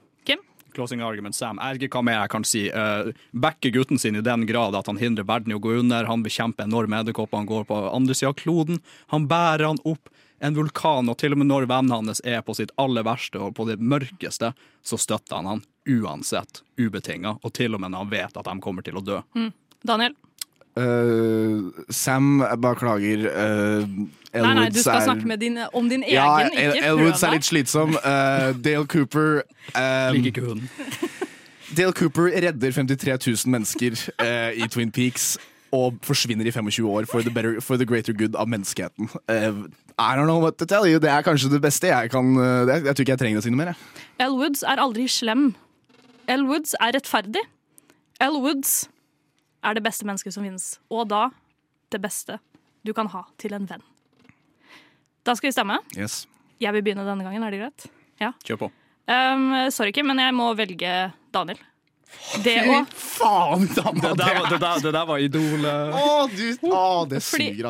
Closing 0.77 1.01
argument, 1.01 1.33
Sam. 1.33 1.57
Jeg 1.57 1.79
vet 1.79 1.87
ikke 1.87 1.97
hva 1.97 2.05
mer 2.05 2.19
jeg 2.19 2.31
kan 2.35 2.43
si. 2.45 2.67
Uh, 2.69 3.09
backer 3.33 3.73
gutten 3.73 3.97
sin 3.97 4.19
i 4.19 4.21
den 4.21 4.45
grad 4.45 4.77
at 4.77 4.85
han 4.91 4.99
hindrer 5.01 5.25
verden 5.25 5.49
i 5.49 5.57
å 5.57 5.61
gå 5.63 5.73
under. 5.79 6.05
Han 6.05 6.21
bekjemper 6.25 6.67
enorme 6.69 6.99
edderkopper. 7.01 7.41
Han 7.41 7.49
går 7.49 7.65
på 7.65 7.79
andre 7.89 8.13
sida 8.13 8.29
av 8.29 8.37
kloden. 8.37 8.77
Han 9.09 9.25
bærer 9.31 9.65
han 9.71 9.81
opp 9.89 10.11
en 10.39 10.53
vulkan, 10.53 11.09
og 11.09 11.17
til 11.17 11.33
og 11.33 11.41
med 11.41 11.49
når 11.49 11.65
vennene 11.69 11.97
hans 11.97 12.21
er 12.21 12.43
på 12.45 12.53
sitt 12.53 12.69
aller 12.77 13.05
verste 13.07 13.41
og 13.41 13.55
på 13.57 13.65
det 13.69 13.79
mørkeste, 13.81 14.51
så 14.85 14.99
støtter 15.01 15.39
han 15.39 15.49
han 15.49 15.63
uansett, 15.89 16.61
ubetinga, 16.77 17.39
og 17.41 17.53
til 17.57 17.73
og 17.73 17.81
med 17.81 17.95
når 17.95 18.05
han 18.05 18.13
vet 18.13 18.37
at 18.37 18.45
de 18.45 18.55
kommer 18.61 18.85
til 18.85 18.99
å 18.99 19.05
dø. 19.05 19.21
Mm. 19.33 19.49
Daniel? 19.87 20.17
Uh, 20.77 21.73
Sam, 21.89 22.43
jeg 22.43 22.61
beklager. 22.61 23.25
Uh, 23.33 24.05
Nei, 24.43 24.53
nei, 24.57 24.69
du 24.73 24.79
skal 24.81 25.03
snakke 25.05 25.27
med 25.27 25.41
din, 25.41 25.59
om 25.73 25.89
din 25.89 26.03
egen, 26.03 26.13
Ja, 26.13 26.47
ikke 26.47 26.85
Elwoods 26.85 27.23
er 27.23 27.35
litt 27.35 27.47
slitsom. 27.47 27.97
Uh, 27.97 28.53
Dale 28.63 28.87
Cooper 28.87 29.43
um, 29.73 30.15
Liker 30.15 30.31
ikke 30.31 30.45
hunden. 30.45 30.69
Dale 31.77 31.93
Cooper 31.93 32.31
redder 32.31 32.71
53 32.71 33.17
000 33.27 33.51
mennesker 33.51 33.99
uh, 34.21 34.51
i 34.55 34.67
Twin 34.71 34.91
Peaks 34.91 35.35
og 35.75 35.99
forsvinner 36.07 36.47
i 36.47 36.51
25 36.51 36.87
år 36.87 37.05
for 37.11 37.21
the, 37.21 37.31
better, 37.33 37.59
for 37.61 37.77
the 37.77 37.85
greater 37.85 38.13
good 38.13 38.35
av 38.35 38.47
menneskeheten. 38.47 39.09
Uh, 39.27 39.67
I 39.99 40.15
don't 40.15 40.29
know 40.29 40.39
what 40.39 40.57
to 40.57 40.65
tell 40.65 40.87
you. 40.87 40.99
Det 40.99 41.09
er 41.09 41.21
kanskje 41.25 41.49
det 41.51 41.61
beste 41.61 41.87
jeg 41.87 42.11
kan 42.13 42.35
det, 42.67 42.83
Jeg 42.85 42.95
tror 42.95 43.03
ikke 43.03 43.11
jeg 43.11 43.23
trenger 43.23 43.41
å 43.41 43.45
si 43.47 43.51
noe 43.51 43.63
mer. 43.63 43.73
jeg. 43.73 44.03
Elle 44.19 44.37
Woods 44.37 44.63
er 44.63 44.79
aldri 44.79 45.07
slem. 45.11 45.49
Elwoods 46.27 46.51
Woods 46.51 46.75
er 46.79 46.93
rettferdig. 46.95 47.43
Elwoods 48.21 48.43
Woods 48.43 48.71
er 49.63 49.73
det 49.77 49.83
beste 49.83 50.07
mennesket 50.07 50.33
som 50.33 50.45
finnes. 50.45 50.77
Og 50.91 51.07
da 51.11 51.27
det 51.91 52.01
beste 52.03 52.39
du 52.85 52.93
kan 52.95 53.09
ha 53.13 53.25
til 53.41 53.55
en 53.57 53.67
venn. 53.69 53.83
Da 55.27 55.35
skal 55.35 55.49
vi 55.49 55.55
stemme. 55.55 55.77
Yes. 55.99 56.21
Jeg 56.63 56.71
vil 56.73 56.83
begynne 56.85 57.03
denne 57.05 57.25
gangen, 57.27 57.43
er 57.43 57.51
det 57.53 57.59
greit? 57.61 57.87
Ja. 58.23 58.31
Kjør 58.47 58.61
på. 58.65 58.69
Um, 59.07 59.49
sorry, 59.71 59.91
Kim, 59.95 60.07
men 60.09 60.19
jeg 60.23 60.33
må 60.35 60.49
velge 60.57 60.93
Daniel. 61.35 61.59
Det 62.43 62.53
òg. 62.71 62.87
Faen, 62.95 63.65
Daniel! 63.75 64.01
Det 64.01 64.13
der, 64.21 64.37
var- 64.39 64.49
det 64.53 64.59
der, 64.63 64.79
det 64.85 64.93
der 64.95 65.07
var 65.09 65.19
idolet. 65.23 65.95
Å, 65.99 66.13
du, 66.31 66.45
å, 66.71 66.83
det 67.11 67.19
suger. 67.23 67.67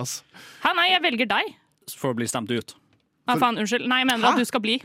Hæ, 0.63 0.73
nei, 0.77 0.87
jeg 0.93 1.03
velger 1.07 1.29
deg. 1.33 1.55
For 1.97 2.13
å 2.13 2.17
bli 2.19 2.27
stemt 2.29 2.51
ut. 2.53 2.75
Nei, 3.27 3.35
faen, 3.41 3.57
unnskyld. 3.61 3.87
Nei, 3.91 3.97
jeg 4.03 4.07
mener 4.07 4.29
at 4.29 4.39
du 4.39 4.45
skal 4.47 4.61
bli. 4.63 4.75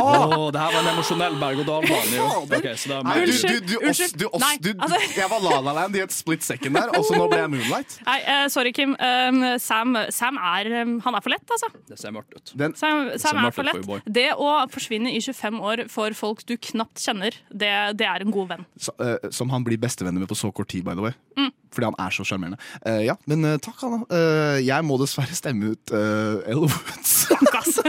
Åh, 0.00 0.46
det 0.54 0.60
her 0.62 0.72
var 0.72 0.78
en 0.80 0.88
emosjonell 0.94 1.34
berg-og-dal-bane. 1.40 2.22
Okay, 2.46 2.74
Nei, 3.04 3.16
du, 3.20 3.30
du, 3.30 3.30
Unnskyld, 3.30 3.66
du, 3.68 3.74
oss, 3.76 4.00
unnskyld. 4.00 4.38
Nei, 4.40 4.52
du, 4.64 4.70
altså- 4.78 5.00
Jeg 5.18 5.28
var 5.30 5.44
La 5.44 5.58
La 5.66 5.74
Land 5.80 5.96
i 5.98 6.02
et 6.04 6.14
split 6.14 6.42
second 6.46 6.78
der, 6.78 6.88
og 6.96 7.04
så 7.04 7.18
nå 7.18 7.26
ble 7.30 7.40
jeg 7.42 7.52
Moonlight. 7.54 7.98
Nei, 8.06 8.18
uh, 8.24 8.46
sorry, 8.52 8.72
Kim. 8.76 8.96
Um, 8.98 9.42
Sam, 9.60 9.96
Sam 10.14 10.40
er 10.40 10.70
um, 10.82 10.96
Han 11.04 11.18
er 11.18 11.24
for 11.24 11.34
lett, 11.34 11.44
altså. 11.56 11.70
Det 11.90 11.98
ser 12.00 12.14
mørkt 12.16 12.34
ut. 12.38 12.54
Den, 12.56 12.74
Sam, 12.80 13.10
Sam 13.20 13.42
er 13.44 13.54
for 13.56 13.68
lett. 13.68 13.84
for. 13.86 14.04
Det 14.20 14.28
å 14.36 14.50
forsvinne 14.72 15.12
i 15.12 15.20
25 15.20 15.60
år 15.72 15.84
for 15.92 16.16
folk 16.16 16.44
du 16.48 16.56
knapt 16.56 17.00
kjenner, 17.04 17.36
det, 17.52 17.72
det 18.00 18.08
er 18.08 18.24
en 18.24 18.32
god 18.34 18.54
venn. 18.54 18.66
så, 18.80 18.96
uh, 19.00 19.30
som 19.34 19.52
han 19.52 19.64
blir 19.66 19.80
bestevenner 19.80 20.22
med 20.24 20.30
på 20.30 20.38
så 20.38 20.52
kort 20.52 20.72
tid, 20.72 20.84
by 20.88 20.96
the 20.96 21.04
way. 21.10 21.16
Mm. 21.38 21.50
Fordi 21.70 21.86
han 21.86 22.00
er 22.02 22.10
så 22.14 22.24
sjarmerende. 22.26 22.58
Uh, 22.82 23.02
ja, 23.06 23.14
men 23.30 23.44
takk, 23.62 23.78
Anna. 23.86 24.00
Eh, 24.10 24.58
jeg 24.66 24.84
må 24.86 24.96
dessverre 25.00 25.36
stemme 25.36 25.72
ut 25.74 25.92
uh, 25.94 26.40
Elle 26.50 26.66
Woods. 26.66 27.12
Gass. 27.60 27.80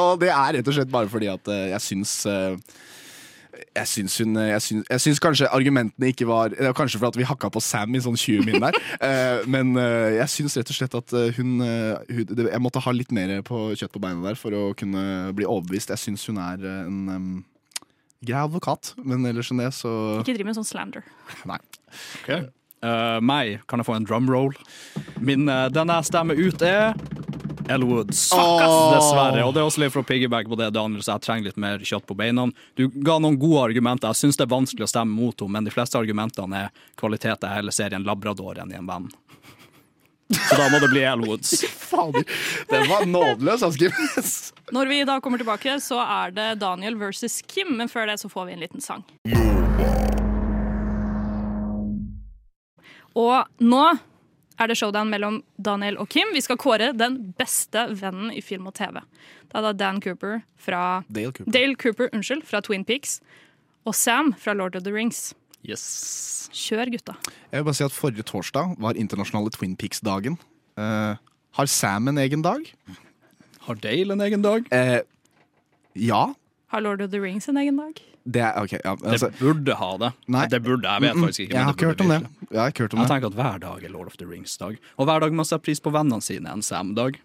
og 0.00 0.20
det 0.22 0.30
er 0.32 0.58
rett 0.58 0.68
og 0.68 0.76
slett 0.76 0.92
bare 0.92 1.10
fordi 1.12 1.28
at 1.32 1.52
eh, 1.52 1.70
jeg 1.72 1.86
syns 1.88 2.14
eh, 2.30 2.56
jeg 3.72 3.88
syns, 3.88 4.16
hun, 4.20 4.36
jeg, 4.36 4.62
syns, 4.64 4.88
jeg 4.88 5.02
syns 5.04 5.20
kanskje 5.22 5.48
argumentene 5.52 6.10
ikke 6.12 6.26
var 6.28 6.52
Det 6.52 6.66
var 6.66 6.76
kanskje 6.76 7.00
fordi 7.00 7.14
at 7.14 7.20
vi 7.20 7.28
hakka 7.28 7.50
på 7.52 7.62
Sam 7.64 7.94
i 7.96 8.02
sånn 8.04 8.18
20 8.18 8.46
min 8.48 8.64
der. 8.64 8.76
eh, 9.08 9.44
men 9.50 9.74
eh, 9.80 10.18
jeg 10.18 10.32
syns 10.34 10.56
rett 10.60 10.72
og 10.72 10.78
slett 10.78 10.96
at 10.98 11.14
eh, 11.16 11.30
hun, 11.38 11.54
eh, 11.64 12.12
hun 12.12 12.42
Jeg 12.48 12.62
måtte 12.64 12.82
ha 12.84 12.94
litt 12.96 13.12
mer 13.14 13.34
på 13.46 13.70
kjøtt 13.72 13.94
på 13.94 14.02
beina 14.02 14.24
der 14.24 14.38
for 14.40 14.56
å 14.56 14.64
kunne 14.78 15.32
bli 15.36 15.48
overbevist. 15.48 15.92
Jeg 15.94 16.04
syns 16.04 16.26
hun 16.28 16.40
er 16.42 16.64
eh, 16.64 16.82
en 16.88 17.12
um, 17.12 17.30
grei 18.22 18.42
advokat, 18.42 18.92
men 19.02 19.24
ellers 19.28 19.50
enn 19.52 19.62
det, 19.62 19.72
så 19.76 19.92
Ikke 20.20 20.36
driv 20.36 20.50
med 20.50 20.58
sånn 20.58 20.68
slander. 20.68 21.06
Nei. 21.50 21.60
Okay. 22.22 22.48
Uh, 22.82 23.20
meg, 23.22 23.60
kan 23.70 23.78
jeg 23.78 23.86
få 23.86 23.94
en 23.94 24.06
drumroll? 24.08 24.56
Min, 25.22 25.46
uh, 25.46 25.68
den 25.72 25.92
jeg 25.92 26.08
stemmer 26.10 26.38
ut, 26.38 26.64
er 26.66 26.96
Elle 27.68 27.84
Woods. 27.84 28.30
Dessverre. 28.30 29.44
Og 29.44 29.54
det 29.54 29.62
er 29.62 29.66
også 29.66 29.82
litt 29.82 29.94
for 29.94 30.02
å 30.02 30.06
piggyback 30.06 30.48
på 30.50 30.58
det, 30.58 30.70
Daniel, 30.74 31.02
så 31.04 31.16
jeg 31.16 31.26
trenger 31.26 31.50
litt 31.50 31.60
mer 31.60 31.82
kjøtt 31.86 32.06
på 32.08 32.16
beina. 32.18 32.48
Du 32.78 32.88
ga 32.90 33.18
noen 33.22 33.38
gode 33.40 33.66
argumenter. 33.70 34.12
Jeg 34.12 34.24
syns 34.24 34.40
det 34.40 34.46
er 34.46 34.54
vanskelig 34.54 34.86
å 34.86 34.92
stemme 34.92 35.14
mot 35.14 35.34
henne, 35.34 35.56
men 35.58 35.68
de 35.68 35.74
fleste 35.74 35.98
argumentene 36.00 36.66
er 36.66 36.86
kvalitet 37.00 37.44
jeg 37.44 37.60
heller 37.60 37.74
ser 37.74 37.94
i 37.94 37.98
en 38.00 38.06
labrador 38.08 38.60
enn 38.62 38.72
i 38.72 38.78
en 38.80 38.88
venn. 38.88 39.10
Så 40.32 40.56
da 40.56 40.68
må 40.72 40.80
det 40.80 40.88
bli 40.92 41.02
Elle 41.04 41.28
Woods. 41.28 41.60
Fader, 41.92 42.24
den 42.70 42.86
var 42.88 43.04
nådeløs, 43.06 43.64
Asker. 43.66 43.92
Når 44.72 44.88
vi 44.88 45.02
da 45.04 45.18
kommer 45.20 45.42
tilbake, 45.42 45.76
så 45.84 46.00
er 46.02 46.32
det 46.32 46.48
Daniel 46.62 46.96
versus 47.00 47.42
Kim, 47.46 47.74
men 47.76 47.90
før 47.92 48.08
det 48.08 48.18
så 48.22 48.32
får 48.32 48.48
vi 48.48 48.56
en 48.56 48.64
liten 48.64 48.80
sang. 48.80 49.04
Og 53.12 53.44
nå 53.60 53.84
er 54.60 54.68
det 54.70 54.76
showdown 54.78 55.10
mellom 55.12 55.40
Daniel 55.56 55.98
og 56.02 56.08
Kim. 56.12 56.32
Vi 56.34 56.42
skal 56.44 56.58
kåre 56.60 56.90
den 56.96 57.18
beste 57.38 57.86
vennen 57.98 58.32
i 58.34 58.42
film 58.44 58.66
og 58.70 58.74
TV. 58.78 59.00
Det 59.48 59.58
er 59.58 59.66
da 59.68 59.72
Dan 59.72 60.00
Cooper 60.04 60.42
fra 60.60 61.02
Dale 61.08 61.32
Cooper. 61.32 61.52
Dale 61.52 61.76
Cooper, 61.76 62.10
unnskyld, 62.12 62.44
fra 62.48 62.60
Twin 62.64 62.84
Peaks. 62.88 63.20
Og 63.88 63.94
Sam 63.98 64.32
fra 64.38 64.54
Lord 64.54 64.76
of 64.78 64.84
the 64.86 64.92
Rings. 64.94 65.32
Yes. 65.66 66.48
Kjør, 66.52 66.90
gutta. 66.90 67.14
Jeg 67.52 67.60
vil 67.60 67.66
bare 67.68 67.78
si 67.78 67.84
at 67.86 67.94
Forrige 67.94 68.26
torsdag 68.26 68.76
var 68.82 68.98
internasjonale 68.98 69.50
Twin 69.54 69.76
Peaks-dagen. 69.78 70.38
Eh, 70.78 71.16
har 71.58 71.66
Sam 71.70 72.08
en 72.08 72.18
egen 72.18 72.42
dag? 72.42 72.66
Har 73.66 73.78
Dale 73.82 74.16
en 74.16 74.24
egen 74.26 74.42
dag? 74.42 74.66
Eh, 74.74 75.00
ja. 75.94 76.24
Har 76.72 76.80
Lord 76.80 77.02
of 77.02 77.10
the 77.12 77.20
Rings 77.20 77.48
en 77.48 77.56
egen 77.60 77.76
dag? 77.78 78.00
Det 78.24 78.42
er 78.42 78.54
ok. 78.62 78.72
Ja, 78.84 78.94
altså, 79.04 79.28
det 79.30 79.38
burde 79.40 79.74
ha 79.74 79.90
det. 79.98 80.12
Nei. 80.30 80.46
Det 80.48 80.62
burde, 80.62 80.88
Jeg 80.88 81.02
vet 81.02 81.18
faktisk 81.24 81.40
ikke. 81.40 81.54
Jeg 81.56 81.64
har 81.64 81.72
ikke 81.76 81.90
hørt 81.90 82.00
om 82.04 82.12
det. 82.14 82.41
Virkelig. 82.52 82.92
Jeg 82.92 83.00
Jeg 83.00 83.08
tenker 83.10 83.26
at 83.26 83.34
hver 83.34 83.58
dag 83.58 83.84
er 83.84 83.92
Lord 83.92 84.06
of 84.06 84.16
the 84.16 84.26
Rings-dag. 84.26 84.78
Og 84.98 85.06
hver 85.06 85.20
dag 85.20 85.32
må 85.32 85.44
sette 85.44 85.64
pris 85.64 85.80
på 85.80 85.90
vennene 85.90 86.22
sine 86.22 86.52
en 86.52 86.62
Sam-dag. 86.62 87.18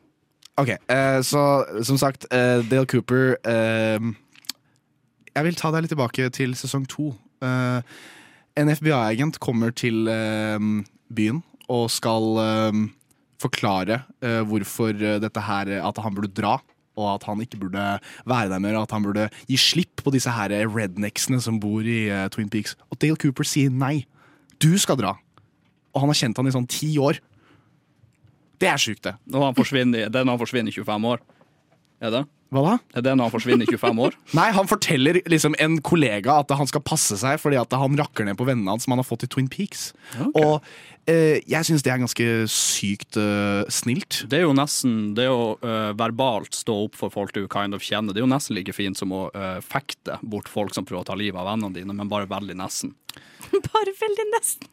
Ok, 0.58 0.70
eh, 0.90 1.22
Så 1.22 1.66
som 1.84 1.98
sagt, 1.98 2.26
eh, 2.32 2.64
Dale 2.70 2.86
Cooper 2.86 3.36
eh, 3.46 4.00
Jeg 5.36 5.44
vil 5.44 5.56
ta 5.56 5.72
deg 5.72 5.84
litt 5.84 5.94
tilbake 5.94 6.30
til 6.34 6.56
sesong 6.56 6.88
to. 6.88 7.16
Eh, 7.44 7.82
en 8.58 8.70
FBI-agent 8.70 9.40
kommer 9.40 9.72
til 9.72 10.08
eh, 10.08 10.58
byen 11.14 11.44
og 11.70 11.92
skal 11.92 12.40
eh, 12.42 12.88
forklare 13.38 14.02
hvorfor 14.20 14.98
dette 15.22 15.42
her 15.46 15.70
At 15.86 15.98
han 16.02 16.16
burde 16.16 16.34
dra. 16.34 16.58
Og 16.98 17.14
at 17.14 17.24
han 17.30 17.42
ikke 17.44 17.60
burde 17.62 18.00
være 18.26 18.50
der 18.50 18.60
mer, 18.60 18.76
og 18.80 18.88
at 18.88 18.92
han 18.92 19.04
burde 19.04 19.30
gi 19.48 19.58
slipp 19.62 20.02
på 20.02 20.12
disse 20.16 20.32
her 20.34 20.50
rednecksene 20.66 21.38
som 21.40 21.60
bor 21.62 21.86
i 21.86 22.10
uh, 22.10 22.26
Twin 22.34 22.50
Peaks. 22.50 22.74
Og 22.90 22.98
Dale 22.98 23.16
Cooper 23.22 23.46
sier 23.46 23.70
nei. 23.70 24.08
Du 24.64 24.72
skal 24.82 25.00
dra. 25.00 25.16
Og 25.94 26.04
han 26.04 26.12
har 26.12 26.20
kjent 26.20 26.38
han 26.40 26.50
i 26.50 26.56
sånn 26.56 26.70
ti 26.70 26.94
år. 27.02 27.20
Det 28.62 28.70
er 28.72 28.82
sjukt, 28.82 29.04
det. 29.06 29.18
Når 29.30 29.50
han 29.50 29.58
forsvinner, 29.58 30.10
det 30.10 30.20
er 30.20 30.26
når 30.26 30.38
han 30.38 30.42
forsvinner 30.46 30.74
i 30.74 30.80
25 30.80 31.12
år. 31.12 31.22
Er 32.02 32.14
det? 32.14 32.26
Hva 32.54 32.62
da? 32.64 32.74
Er 32.96 33.04
det 33.04 33.14
når 33.18 33.28
han 33.28 33.34
forsvinner 33.34 33.68
i 33.68 33.74
25 33.76 33.98
år? 34.06 34.14
Nei, 34.38 34.48
han 34.56 34.70
forteller 34.70 35.20
liksom 35.28 35.58
en 35.60 35.80
kollega 35.84 36.38
at 36.44 36.54
han 36.56 36.70
skal 36.70 36.84
passe 36.86 37.18
seg 37.20 37.42
fordi 37.42 37.60
at 37.60 37.74
han 37.76 37.98
rakker 38.00 38.28
ned 38.28 38.38
på 38.40 38.48
vennene 38.48 38.72
hans 38.72 38.88
som 38.88 38.96
han 38.96 39.02
har 39.02 39.08
fått 39.08 39.26
i 39.28 39.30
Twin 39.32 39.50
Peaks. 39.52 39.90
Og 40.30 40.64
eh, 41.12 41.44
jeg 41.44 41.68
syns 41.68 41.84
det 41.84 41.92
er 41.92 42.04
ganske 42.06 42.28
sykt 42.52 43.20
eh, 43.20 43.68
snilt. 43.74 44.22
Det 44.32 44.40
er 44.40 44.48
jo 44.48 44.56
nesten 44.56 45.12
Det 45.18 45.28
å 45.28 45.58
øh, 45.60 45.92
verbalt 46.00 46.56
stå 46.56 46.78
opp 46.86 46.96
for 47.00 47.14
folk 47.14 47.36
du 47.36 47.44
kind 47.52 47.76
of 47.76 47.84
kjenner, 47.84 48.16
det 48.16 48.24
er 48.24 48.28
jo 48.28 48.32
nesten 48.32 48.56
like 48.56 48.76
fint 48.76 49.00
som 49.00 49.12
å 49.12 49.28
øh, 49.34 49.60
fekte 49.66 50.22
bort 50.24 50.48
folk 50.52 50.78
som 50.78 50.88
prøver 50.88 51.04
å 51.04 51.10
ta 51.12 51.20
livet 51.20 51.42
av 51.42 51.52
vennene 51.52 51.76
dine, 51.76 51.98
men 51.98 52.12
bare 52.12 52.32
veldig 52.32 52.56
nesten. 52.64 52.96
Bare 53.70 53.94
veldig 54.02 54.28
nesten. 54.34 54.70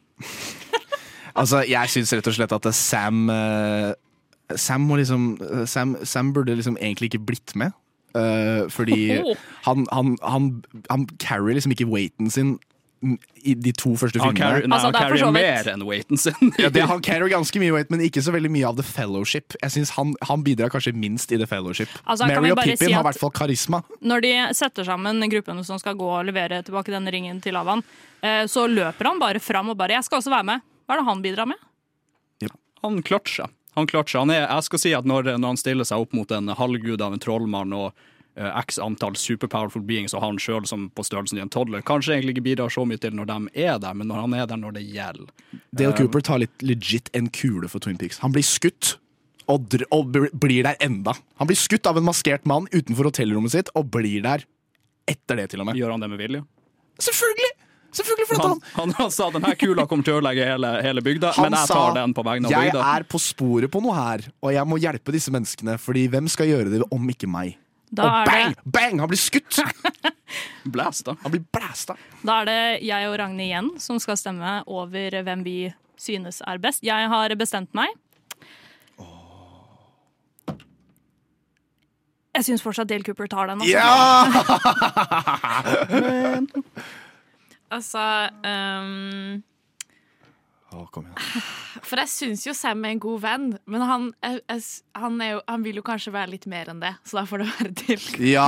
Altså, 1.35 1.63
jeg 1.67 1.91
syns 1.91 2.13
rett 2.15 2.27
og 2.31 2.37
slett 2.37 2.53
at 2.55 2.67
Sam 2.75 3.25
uh, 3.29 3.91
Sam 4.55 4.85
liksom 4.95 5.25
Sam, 5.67 5.97
Sam 6.03 6.31
burde 6.33 6.55
liksom 6.55 6.77
egentlig 6.79 7.11
ikke 7.11 7.25
blitt 7.25 7.55
med. 7.55 7.75
Uh, 8.15 8.69
fordi 8.71 9.09
han, 9.65 9.87
han, 9.91 10.17
han, 10.23 10.63
han 10.89 11.07
carrier 11.19 11.57
liksom 11.57 11.73
ikke 11.75 11.89
weighten 11.91 12.29
sin 12.31 12.53
i 13.45 13.53
de 13.53 13.71
to 13.77 13.93
første 13.99 14.19
Han 14.21 14.33
filmene. 14.33 14.41
carrier, 14.41 14.69
nei, 14.71 14.79
han 14.81 14.95
carrier 14.95 15.31
mer 15.35 15.69
enn 15.71 15.85
weighten 15.87 16.19
sin. 16.19 16.51
ja, 16.61 16.71
det, 16.73 16.85
han 16.89 17.03
carrier 17.05 17.31
ganske 17.31 17.61
mye 17.61 17.75
weight, 17.75 17.91
men 17.93 18.03
ikke 18.05 18.23
så 18.25 18.33
veldig 18.35 18.51
mye 18.53 18.69
av 18.69 18.79
The 18.79 18.85
Fellowship. 18.87 19.57
Jeg 19.61 19.75
synes 19.77 19.93
Han, 19.97 20.15
han 20.25 20.45
bidrar 20.45 20.73
kanskje 20.73 20.95
minst 20.97 21.31
i 21.31 21.39
The 21.41 21.47
Fellowship. 21.49 21.91
Altså, 22.03 22.27
Mary 22.29 22.51
og 22.53 22.61
Pippin 22.63 22.81
si 22.81 22.91
har 22.93 23.05
i 23.05 23.09
hvert 23.09 23.21
fall 23.21 23.33
karisma. 23.35 23.83
Når 24.01 24.25
de 24.25 24.33
setter 24.57 24.87
sammen 24.87 25.23
gruppen 25.31 25.63
som 25.67 25.79
skal 25.81 25.97
gå 25.99 26.09
og 26.19 26.25
levere 26.27 26.61
tilbake 26.65 26.93
denne 26.93 27.13
ringen 27.13 27.41
til 27.43 27.57
Avan, 27.59 27.83
eh, 28.21 28.43
så 28.51 28.65
løper 28.71 29.11
han 29.11 29.21
bare 29.21 29.43
fram 29.43 29.69
og 29.73 29.77
bare 29.77 29.97
'jeg 29.99 30.09
skal 30.09 30.19
også 30.19 30.33
være 30.33 30.49
med'. 30.51 30.65
Hva 30.85 30.93
er 30.93 31.01
det 31.01 31.09
han 31.09 31.21
bidrar 31.21 31.47
med? 31.49 31.61
Han 32.85 33.01
kløtsjer. 33.01 33.49
Han 33.75 33.87
kløtsjer. 33.87 34.19
Han 34.19 34.29
er, 34.29 34.45
jeg 34.45 34.63
skal 34.63 34.79
si 34.79 34.93
at 34.93 35.07
når, 35.09 35.35
når 35.39 35.55
han 35.55 35.57
stiller 35.57 35.87
seg 35.87 36.03
opp 36.05 36.13
mot 36.13 36.29
en 36.31 36.47
halvgud 36.47 37.01
av 37.01 37.15
en 37.15 37.19
trollmann 37.19 37.73
og 37.73 38.05
x 38.35 38.79
antall 38.83 39.15
superpowerful 39.15 39.81
beings 39.87 40.13
og 40.13 40.21
han 40.25 40.37
sjøl 40.41 40.65
som 40.67 40.89
på 40.91 41.05
størrelsen 41.07 41.37
i 41.39 41.41
en 41.45 41.49
toddler, 41.53 41.81
kanskje 41.87 42.17
egentlig 42.17 42.35
ikke 42.35 42.43
bidrar 42.49 42.73
så 42.73 42.83
mye 42.87 42.99
til 42.99 43.15
når 43.15 43.29
de 43.29 43.37
er 43.65 43.79
der, 43.79 43.93
men 43.95 44.07
når 44.11 44.21
han 44.25 44.33
er 44.33 44.45
der 44.51 44.59
når 44.59 44.75
det 44.79 44.83
gjelder. 44.89 45.29
Dale 45.71 45.93
Eh, 45.93 45.97
Cooper 46.01 46.21
tar 46.21 46.39
litt 46.43 46.61
legit 46.65 47.09
en 47.15 47.29
kule 47.31 47.69
for 47.71 47.79
Twin 47.79 47.97
Peaks. 47.97 48.19
Han 48.19 48.33
blir 48.35 48.43
skutt. 48.43 48.97
Og, 49.47 49.75
og 49.93 50.09
blir 50.33 50.63
der 50.65 50.75
enda. 50.81 51.13
Han 51.37 51.47
blir 51.47 51.57
skutt 51.59 51.85
av 51.85 51.99
en 51.99 52.03
maskert 52.07 52.47
mann 52.49 52.65
utenfor 52.73 53.11
hotellrommet 53.11 53.53
sitt, 53.53 53.69
og 53.77 53.91
blir 53.93 54.23
der 54.25 54.41
etter 55.07 55.37
det, 55.37 55.51
til 55.51 55.61
og 55.61 55.67
med. 55.69 55.77
Gjør 55.77 55.91
han 55.93 56.01
det 56.01 56.09
med 56.09 56.17
vilje? 56.23 56.41
Selvfølgelig! 56.97 57.51
Selvfølgelig 57.95 58.27
for 58.27 58.35
at 58.35 58.45
Han, 58.49 58.61
han, 58.73 58.93
han 58.97 59.11
sa 59.13 59.27
denne 59.31 59.51
kula 59.55 59.85
kommer 59.87 60.03
til 60.03 60.15
å 60.15 60.19
ødelegge 60.19 60.47
hele, 60.49 60.71
hele 60.83 61.03
bygda, 61.05 61.29
men 61.45 61.53
jeg 61.55 61.69
sa, 61.69 61.75
tar 61.77 61.93
den 62.01 62.15
på 62.17 62.25
vegne 62.27 62.49
av 62.49 62.55
Jeg 62.55 62.71
bygda. 62.73 62.87
er 62.97 63.05
på 63.13 63.21
sporet 63.23 63.71
på 63.71 63.81
noe 63.85 63.93
her, 63.95 64.25
og 64.43 64.51
jeg 64.51 64.67
må 64.67 64.79
hjelpe 64.83 65.13
disse 65.15 65.31
menneskene, 65.31 65.77
Fordi 65.79 66.07
hvem 66.11 66.27
skal 66.27 66.49
gjøre 66.49 66.73
det 66.73 66.81
om 66.91 67.05
ikke 67.13 67.29
meg? 67.31 67.53
Da 67.93 68.03
og 68.03 68.15
er 68.21 68.25
bang! 68.31 68.55
det- 68.55 68.71
Bang! 68.73 68.99
Han 69.03 69.09
blir 69.11 69.19
skutt! 69.21 69.59
Blæsta. 70.73 71.13
Han 71.21 71.31
blir 71.35 71.43
blæsta. 71.53 71.95
Da 72.25 72.39
er 72.41 72.45
det 72.49 72.61
jeg 72.87 73.07
og 73.11 73.19
Ragnhild 73.21 73.45
igjen 73.49 73.69
som 73.79 73.99
skal 74.01 74.17
stemme 74.17 74.63
over 74.67 75.21
hvem 75.23 75.43
vi 75.45 75.57
synes 76.01 76.41
er 76.45 76.57
best. 76.59 76.83
Jeg 76.83 77.07
har 77.11 77.35
bestemt 77.39 77.69
meg. 77.77 77.87
Jeg 82.35 82.43
syns 82.49 82.61
fortsatt 82.65 82.89
Dale 82.89 83.05
Cooper 83.07 83.29
tar 83.31 83.47
den. 83.47 83.61
Altså 87.71 88.01
ehm, 90.83 90.89
kom 90.93 91.07
igjen. 91.07 91.45
For 91.89 92.01
jeg 92.01 92.09
syns 92.11 92.45
jo 92.47 92.53
Sam 92.57 92.83
er 92.87 92.95
en 92.95 93.01
god 93.03 93.21
venn, 93.23 93.47
men 93.69 93.81
han, 93.85 94.09
jeg, 94.23 94.41
jeg, 94.49 94.61
han, 95.01 95.17
er 95.21 95.31
jo, 95.35 95.39
han 95.51 95.65
vil 95.65 95.79
jo 95.81 95.85
kanskje 95.85 96.13
være 96.15 96.33
litt 96.35 96.45
mer 96.51 96.71
enn 96.73 96.79
det, 96.83 96.93
så 97.07 97.19
da 97.21 97.25
får 97.29 97.43
det 97.43 97.49
være 97.59 97.73
til. 97.83 98.05
Ja! 98.31 98.47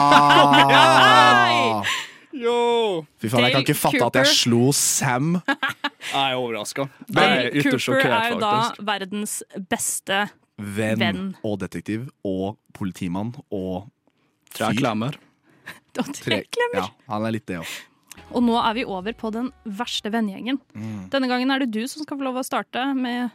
Yo! 2.38 2.55
Fy 3.21 3.30
faen, 3.32 3.47
jeg 3.47 3.55
kan 3.55 3.63
ikke 3.65 3.78
fatte 3.78 4.03
at 4.11 4.17
jeg 4.21 4.34
slo 4.43 4.67
Sam. 4.75 5.38
Jeg 6.07 6.32
er 6.32 6.38
overraska. 6.39 6.86
Dale 7.11 7.49
er 7.49 7.65
Cooper 7.65 8.11
er 8.15 8.30
jo 8.32 8.38
da 8.39 8.51
verdens 8.88 9.39
beste 9.67 10.21
Venn, 10.55 11.01
Venn. 11.01 11.25
og 11.45 11.57
detektiv 11.59 12.05
og 12.25 12.55
politimann 12.78 13.34
og 13.51 13.89
fyr. 14.53 14.55
Tre 14.61 14.69
klemmer. 14.78 15.17
Tre- 15.97 16.43
klemmer. 16.53 16.80
Ja, 16.80 16.86
han 17.11 17.28
er 17.28 17.36
litt 17.36 17.47
det 17.49 17.59
òg. 17.59 17.73
Og 18.34 18.43
nå 18.43 18.55
er 18.59 18.78
vi 18.78 18.86
over 18.88 19.15
på 19.18 19.32
den 19.34 19.51
verste 19.63 20.11
vennegjengen. 20.13 20.59
Mm. 20.76 21.07
Denne 21.13 21.30
gangen 21.32 21.51
er 21.53 21.63
det 21.63 21.72
du 21.76 21.84
som 21.88 22.03
skal 22.03 22.20
få 22.20 22.28
lov 22.28 22.41
å 22.41 22.45
starte 22.45 22.84
med 22.97 23.30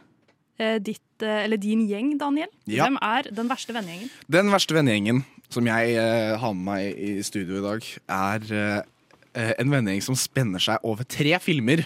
eh, 0.61 0.79
ditt, 0.83 1.05
eh, 1.25 1.43
eller 1.45 1.61
din 1.61 1.87
gjeng, 1.89 2.13
Daniel. 2.21 2.51
Ja. 2.69 2.85
Hvem 2.85 2.99
er 3.01 3.31
den 3.33 3.49
verste 3.51 3.75
vennegjengen? 3.75 4.11
Den 4.31 4.53
verste 4.53 4.77
vennegjengen 4.77 5.23
som 5.53 5.67
jeg 5.69 5.97
eh, 5.99 6.33
har 6.39 6.55
med 6.57 6.65
meg 6.65 6.97
i 6.97 7.13
studio 7.25 7.59
i 7.59 7.65
dag, 7.65 7.89
er 8.09 8.47
eh, 8.57 9.53
en 9.59 9.73
vennegjeng 9.73 10.03
som 10.05 10.17
spenner 10.17 10.61
seg 10.63 10.83
over 10.87 11.07
tre 11.07 11.37
filmer, 11.43 11.85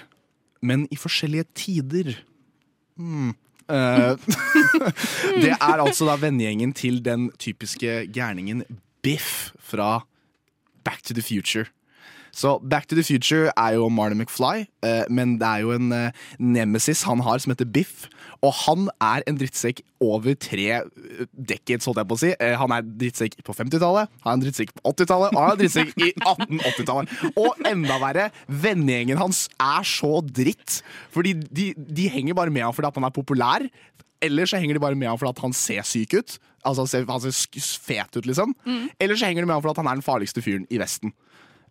men 0.65 0.85
i 0.91 0.99
forskjellige 0.99 1.47
tider. 1.57 2.13
Eh, 2.97 4.27
det 5.43 5.53
er 5.53 5.83
altså 5.83 6.07
da 6.09 6.17
vennegjengen 6.21 6.73
til 6.77 7.01
den 7.05 7.29
typiske 7.39 8.05
gærningen 8.13 8.63
Biff 9.05 9.51
fra 9.59 10.01
Back 10.87 11.03
to 11.03 11.13
the 11.13 11.25
Future. 11.25 11.67
Så 12.37 12.59
Back 12.61 12.85
to 12.85 12.95
the 12.97 13.01
Future 13.05 13.49
er 13.57 13.73
jo 13.79 13.87
Marty 13.89 14.13
McFly, 14.19 14.67
eh, 14.85 15.07
men 15.09 15.39
det 15.41 15.47
er 15.47 15.63
jo 15.65 15.71
en 15.73 15.89
eh, 15.95 16.11
nemesis 16.37 17.01
han 17.07 17.23
har 17.25 17.41
som 17.41 17.53
heter 17.53 17.65
Biff. 17.73 18.05
Og 18.45 18.53
han 18.53 18.83
er 19.01 19.23
en 19.25 19.39
drittsekk 19.39 19.81
over 20.05 20.35
tre 20.37 20.67
eh, 20.77 21.23
decades, 21.33 21.87
holdt 21.89 22.03
jeg 22.03 22.09
på 22.11 22.17
å 22.19 22.21
si. 22.21 22.29
Han 22.61 22.75
er 22.75 22.85
drittsekk 23.01 23.39
på 23.47 23.55
50-tallet, 23.57 24.13
han 24.21 24.29
er 24.29 24.37
en 24.37 24.45
drittsekk 24.45 24.75
på 24.77 24.85
80-tallet, 24.93 25.33
og 25.33 25.41
han 25.41 25.49
er 25.49 25.57
en 25.57 25.63
drittsekk 25.63 25.95
i 25.97 26.11
1880-tallet. 26.35 27.17
Og 27.41 27.67
enda 27.73 27.97
verre, 28.05 28.29
vennegjengen 28.67 29.17
hans 29.23 29.47
er 29.57 29.89
så 29.97 30.19
dritt. 30.21 30.81
Fordi 31.15 31.33
de, 31.49 31.71
de 31.77 32.09
henger 32.13 32.37
bare 32.37 32.53
med 32.53 32.67
ham 32.67 32.77
fordi 32.77 32.91
at 32.93 33.01
han 33.01 33.09
er 33.09 33.17
populær. 33.17 33.65
Eller 34.21 34.49
så 34.49 34.61
henger 34.61 34.77
de 34.77 34.81
bare 34.85 34.97
med 34.97 35.09
ham 35.09 35.17
fordi 35.17 35.33
at 35.33 35.41
han 35.47 35.57
ser 35.57 35.81
syk 35.85 36.13
ut. 36.21 36.37
Altså 36.65 36.83
han 36.85 36.89
ser, 36.93 37.09
han 37.09 37.21
ser 37.23 37.65
fet 37.85 38.17
ut, 38.17 38.25
liksom. 38.29 38.53
Eller 39.01 39.17
så 39.17 39.25
henger 39.29 39.45
de 39.45 39.49
med 39.49 39.57
ham 39.57 39.65
fordi 39.65 39.73
at 39.77 39.81
han 39.81 39.89
er 39.91 39.99
den 39.99 40.05
farligste 40.05 40.41
fyren 40.45 40.65
i 40.73 40.79
Vesten. 40.81 41.13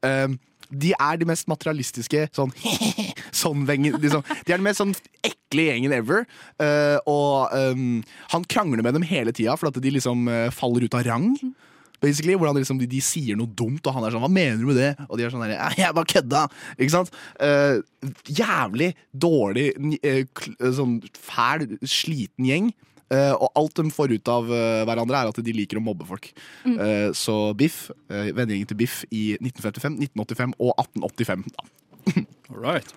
Um, 0.03 0.39
de 0.71 0.93
er 0.99 1.19
de 1.21 1.29
mest 1.29 1.47
materialistiske 1.51 2.27
sånn, 2.35 2.53
sånn 3.43 3.67
liksom. 3.69 4.25
De 4.47 4.53
er 4.53 4.59
den 4.59 4.67
mest 4.67 4.83
sånn 4.83 4.97
ekle 5.27 5.69
gjengen 5.69 5.95
ever. 5.95 6.27
Uh, 6.59 6.99
og 7.07 7.55
um, 7.55 8.03
han 8.33 8.49
krangler 8.51 8.83
med 8.83 8.99
dem 8.99 9.07
hele 9.07 9.35
tida 9.37 9.55
at 9.57 9.81
de 9.83 9.95
liksom 9.95 10.27
uh, 10.31 10.49
faller 10.55 10.87
ut 10.87 10.99
av 10.99 11.07
rang. 11.07 11.31
Basically, 12.03 12.37
hvordan 12.37 12.59
liksom 12.59 12.81
de, 12.81 12.89
de 12.91 13.01
sier 13.01 13.39
noe 13.39 13.49
dumt, 13.49 13.87
og 13.87 13.95
han 13.97 14.05
er 14.05 14.13
sånn 14.13 14.21
'hva 14.27 14.33
mener 14.33 14.61
du 14.61 14.67
med 14.69 14.77
det?' 14.77 15.07
Og 15.09 15.17
de 15.17 15.25
er 15.25 15.33
sånn 15.33 15.47
der, 15.47 15.55
«Ja, 15.57 15.71
'jeg 15.73 15.97
bare 15.97 16.13
kødda'. 16.13 16.43
Ikke 16.77 16.93
sant? 16.93 17.15
Uh, 17.41 17.81
jævlig 18.29 18.91
dårlig, 19.17 19.71
sånn 20.61 20.99
fæl, 21.17 21.65
sliten 21.83 22.51
gjeng. 22.51 22.69
Eh, 23.15 23.33
og 23.33 23.53
alt 23.55 23.79
de 23.79 23.91
får 23.95 24.17
ut 24.17 24.29
av 24.33 24.49
eh, 24.51 24.83
hverandre, 24.89 25.21
er 25.21 25.31
at 25.31 25.41
de 25.47 25.55
liker 25.55 25.79
å 25.79 25.85
mobbe 25.85 26.09
folk. 26.09 26.33
Mm. 26.67 26.77
Eh, 26.77 27.09
så 27.15 27.37
Biff, 27.59 27.87
uh, 28.11 28.33
vennegjengen 28.35 28.73
til 28.73 28.81
Biff 28.81 29.03
i 29.15 29.37
1955, 29.39 30.01
1985 30.11 30.57
og 30.59 30.73
1885. 30.75 31.47
Da. 31.55 31.69
All 32.51 32.63
right. 32.63 32.95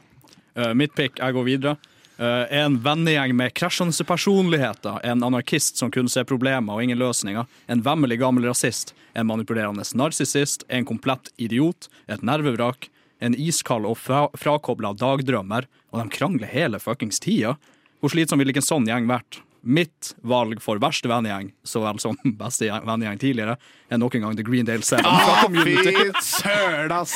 Eh, 0.55 0.73
mitt 0.73 0.95
pick, 0.97 1.19
jeg 1.21 1.35
går 1.35 1.45
videre. 1.47 1.77
Uh, 2.19 2.43
en 2.51 2.75
vennegjeng 2.83 3.31
med 3.37 3.53
krasjende 3.55 4.03
personligheter. 4.03 4.99
En 5.07 5.23
anarkist 5.23 5.79
som 5.79 5.91
kunne 5.93 6.11
se 6.11 6.25
problemer 6.27 6.73
og 6.73 6.83
ingen 6.83 6.99
løsninger. 6.99 7.45
En 7.71 7.83
vemmelig 7.85 8.19
gammel 8.19 8.49
rasist. 8.49 8.95
En 9.13 9.29
manipulerende 9.29 9.85
narsissist. 9.95 10.65
En 10.67 10.87
komplett 10.89 11.31
idiot. 11.37 11.87
Et 12.11 12.25
nervevrak. 12.25 12.89
En 13.23 13.35
iskald 13.35 13.87
og 13.87 13.97
fra 14.01 14.25
frakobla 14.35 14.91
dagdrømmer. 14.99 15.69
Og 15.93 16.01
de 16.01 16.17
krangler 16.17 16.51
hele 16.51 16.81
fuckings 16.83 17.23
tida. 17.23 17.55
Hvor 17.99 18.11
slitsom 18.11 18.41
ville 18.41 18.51
ikke 18.51 18.65
en 18.65 18.73
sånn 18.73 18.89
gjeng 18.89 19.07
vært? 19.07 19.39
Mitt 19.63 20.13
valg 20.23 20.61
for 20.63 20.79
verste 20.79 21.09
vennegjeng, 21.11 21.49
så 21.67 21.81
vel 21.83 21.99
som 21.99 22.15
beste 22.41 22.69
gjeng- 22.69 22.85
vennegjeng 22.87 23.19
tidligere, 23.19 23.57
er 23.91 23.99
nok 23.99 24.15
en 24.15 24.27
gang 24.27 24.37
The 24.39 24.45
Greendale 24.47 24.85
7 24.85 24.95
fra 25.03 25.11
Ah, 25.11 25.43
Community. 25.43 25.91
fy 25.91 26.23
søren, 26.23 26.93
ass! 26.95 27.15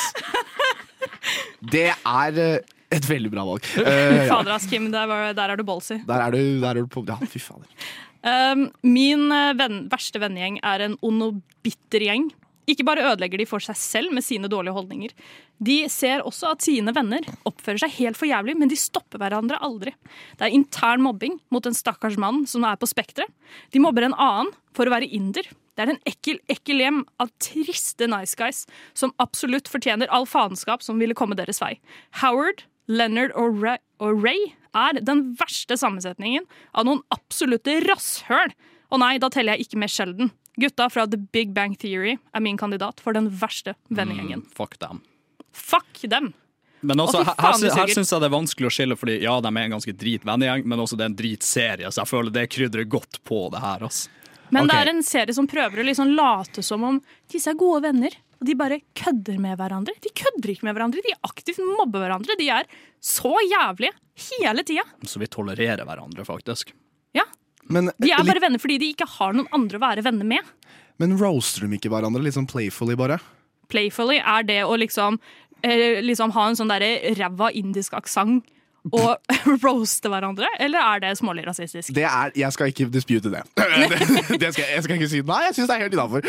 Det 1.64 1.86
er 1.94 2.38
eh, 2.40 2.58
et 2.94 3.06
veldig 3.08 3.30
bra 3.32 3.44
valg. 3.48 3.64
Uh, 3.78 3.88
ja. 3.88 4.26
Fader 4.28 4.54
ass, 4.58 4.66
Kim, 4.70 4.90
der, 4.92 5.08
var, 5.10 5.30
der 5.36 5.54
er 5.54 5.60
du 5.60 5.64
ballsy. 5.66 5.96
Der 6.06 6.20
er 6.26 6.34
du, 6.34 6.40
der 6.60 6.70
er 6.76 6.84
du 6.84 6.90
på 6.92 7.04
Ja, 7.08 7.16
fy 7.28 7.40
fader. 7.42 7.68
Um, 8.24 8.66
min 8.88 9.26
eh, 9.34 9.52
venn, 9.58 9.82
verste 9.92 10.20
vennegjeng 10.22 10.60
er 10.64 10.84
en 10.86 10.98
ond 11.04 11.24
og 11.26 11.40
bitter 11.64 12.04
gjeng. 12.06 12.28
Ikke 12.70 12.86
bare 12.86 13.04
ødelegger 13.10 13.40
de 13.40 13.46
for 13.48 13.62
seg 13.62 13.76
selv 13.76 14.14
med 14.14 14.24
sine 14.24 14.48
dårlige 14.50 14.76
holdninger. 14.76 15.12
De 15.64 15.76
ser 15.92 16.24
også 16.24 16.54
at 16.54 16.64
sine 16.64 16.94
venner 16.96 17.26
oppfører 17.48 17.82
seg 17.84 17.96
helt 17.98 18.18
for 18.20 18.28
jævlig, 18.30 18.56
men 18.58 18.70
de 18.70 18.78
stopper 18.78 19.20
hverandre 19.20 19.60
aldri. 19.64 19.92
Det 20.38 20.48
er 20.48 20.56
intern 20.56 21.04
mobbing 21.04 21.38
mot 21.54 21.66
en 21.68 21.76
stakkars 21.76 22.16
mann 22.20 22.44
som 22.50 22.64
er 22.64 22.80
på 22.80 22.88
spekteret. 22.90 23.30
De 23.74 23.82
mobber 23.82 24.06
en 24.06 24.16
annen 24.16 24.54
for 24.76 24.88
å 24.88 24.94
være 24.94 25.10
inder. 25.12 25.46
Det 25.74 25.84
er 25.84 25.90
en 25.92 26.02
ekkel, 26.06 26.38
ekkel 26.50 26.82
hjem 26.82 27.00
av 27.22 27.32
triste 27.42 28.06
nice 28.10 28.38
guys 28.38 28.62
som 28.94 29.14
absolutt 29.22 29.70
fortjener 29.70 30.10
all 30.14 30.26
faenskap 30.30 30.84
som 30.86 31.00
ville 31.02 31.16
komme 31.18 31.36
deres 31.38 31.60
vei. 31.62 31.74
Howard, 32.22 32.62
Leonard 32.86 33.34
og 33.38 33.58
Ray, 33.62 33.80
og 33.98 34.22
Ray 34.22 34.52
er 34.74 35.00
den 35.02 35.32
verste 35.38 35.76
sammensetningen 35.78 36.46
av 36.74 36.86
noen 36.86 37.02
absolutte 37.14 37.80
rasshøl. 37.88 38.54
Og 38.92 39.00
nei, 39.02 39.16
da 39.18 39.30
teller 39.32 39.56
jeg 39.56 39.68
ikke 39.68 39.80
med 39.82 39.90
Sheldon. 39.90 40.32
Gutta 40.60 40.88
fra 40.90 41.06
The 41.10 41.18
Big 41.18 41.52
Bang 41.54 41.74
Theory 41.78 42.16
er 42.32 42.42
min 42.44 42.58
kandidat 42.60 43.02
for 43.02 43.16
den 43.16 43.30
verste 43.30 43.74
vennegjengen. 43.90 44.44
Mm, 44.44 44.54
fuck 44.54 44.78
dem. 44.78 45.00
Fuck 45.54 46.02
dem! 46.10 46.32
Men 46.84 47.00
også, 47.00 47.22
her, 47.24 47.38
her, 47.40 47.78
her 47.78 47.92
syns 47.96 48.12
jeg 48.12 48.20
det 48.20 48.28
er 48.28 48.34
vanskelig 48.34 48.68
å 48.68 48.74
skille, 48.76 48.96
fordi 49.00 49.16
ja, 49.22 49.38
de 49.40 49.48
er 49.48 49.62
en 49.62 49.76
ganske 49.78 49.94
drit 49.96 50.26
vennegjeng, 50.28 50.66
men 50.68 50.82
også 50.82 50.98
det 51.00 51.06
er 51.06 51.12
en 51.14 51.16
dritserie, 51.16 51.88
så 51.90 52.02
jeg 52.02 52.10
føler 52.10 52.34
det 52.34 52.44
krydrer 52.52 52.84
godt 52.92 53.22
på 53.24 53.46
det 53.54 53.62
her. 53.64 53.86
ass. 53.88 54.04
Men 54.52 54.68
det 54.68 54.76
er 54.76 54.90
en 54.92 55.02
serie 55.02 55.34
som 55.34 55.48
prøver 55.48 55.80
å 55.80 55.86
liksom 55.88 56.12
late 56.14 56.62
som 56.62 56.84
om 56.84 57.00
disse 57.32 57.50
er 57.50 57.58
gode 57.58 57.86
venner. 57.86 58.14
Og 58.40 58.48
de 58.50 58.56
bare 58.58 58.80
kødder 58.98 59.38
med 59.40 59.56
hverandre. 59.56 59.94
De 60.04 60.10
kødder 60.12 60.52
ikke 60.52 60.66
med 60.68 60.76
hverandre, 60.76 61.00
de 61.06 61.14
aktivt 61.24 61.62
mobber 61.64 62.04
hverandre. 62.04 62.36
De 62.36 62.50
er 62.52 62.68
så 63.00 63.32
jævlige 63.48 63.94
hele 64.28 64.64
tida. 64.66 64.84
Så 65.08 65.22
vi 65.22 65.30
tolererer 65.32 65.86
hverandre, 65.88 66.26
faktisk. 66.28 66.74
Ja. 67.16 67.24
Men, 67.72 67.90
De 68.02 68.10
er 68.12 68.24
bare 68.26 68.42
venner 68.42 68.60
fordi 68.60 68.78
de 68.82 68.90
ikke 68.94 69.08
har 69.18 69.36
noen 69.36 69.48
andre 69.56 69.78
å 69.80 69.84
være 69.84 70.04
venner 70.04 70.28
med. 70.28 70.54
men 70.98 71.16
roaster 71.18 71.66
de 71.66 71.78
ikke 71.78 71.90
hverandre 71.90 72.22
litt 72.22 72.36
sånn 72.36 72.48
playfully, 72.50 72.94
bare? 72.98 73.18
Playfully 73.72 74.20
er 74.20 74.44
det 74.46 74.60
å 74.64 74.76
liksom, 74.78 75.18
eh, 75.64 76.02
liksom 76.04 76.34
ha 76.36 76.48
en 76.48 76.58
sånn 76.58 76.70
derre 76.70 77.14
ræva 77.18 77.48
indisk 77.56 77.96
aksent 77.98 78.44
og 78.92 79.16
roaste 79.64 80.10
hverandre, 80.12 80.46
eller 80.60 80.78
er 80.78 81.00
det 81.00 81.14
smålig 81.16 81.46
rasistisk? 81.46 81.88
Det 81.96 82.04
er, 82.04 82.34
Jeg 82.36 82.52
skal 82.52 82.68
ikke 82.68 82.90
dispute 82.92 83.32
det. 83.32 83.40
det, 83.56 84.38
det 84.42 84.50
skal, 84.52 84.64
jeg 84.74 84.84
skal 84.84 84.98
ikke 84.98 85.08
si 85.08 85.22
Nei, 85.24 85.40
jeg 85.48 85.56
syns 85.56 85.70
det 85.70 85.76
er 85.78 85.84
helt 85.86 85.96
innafor. 85.96 86.28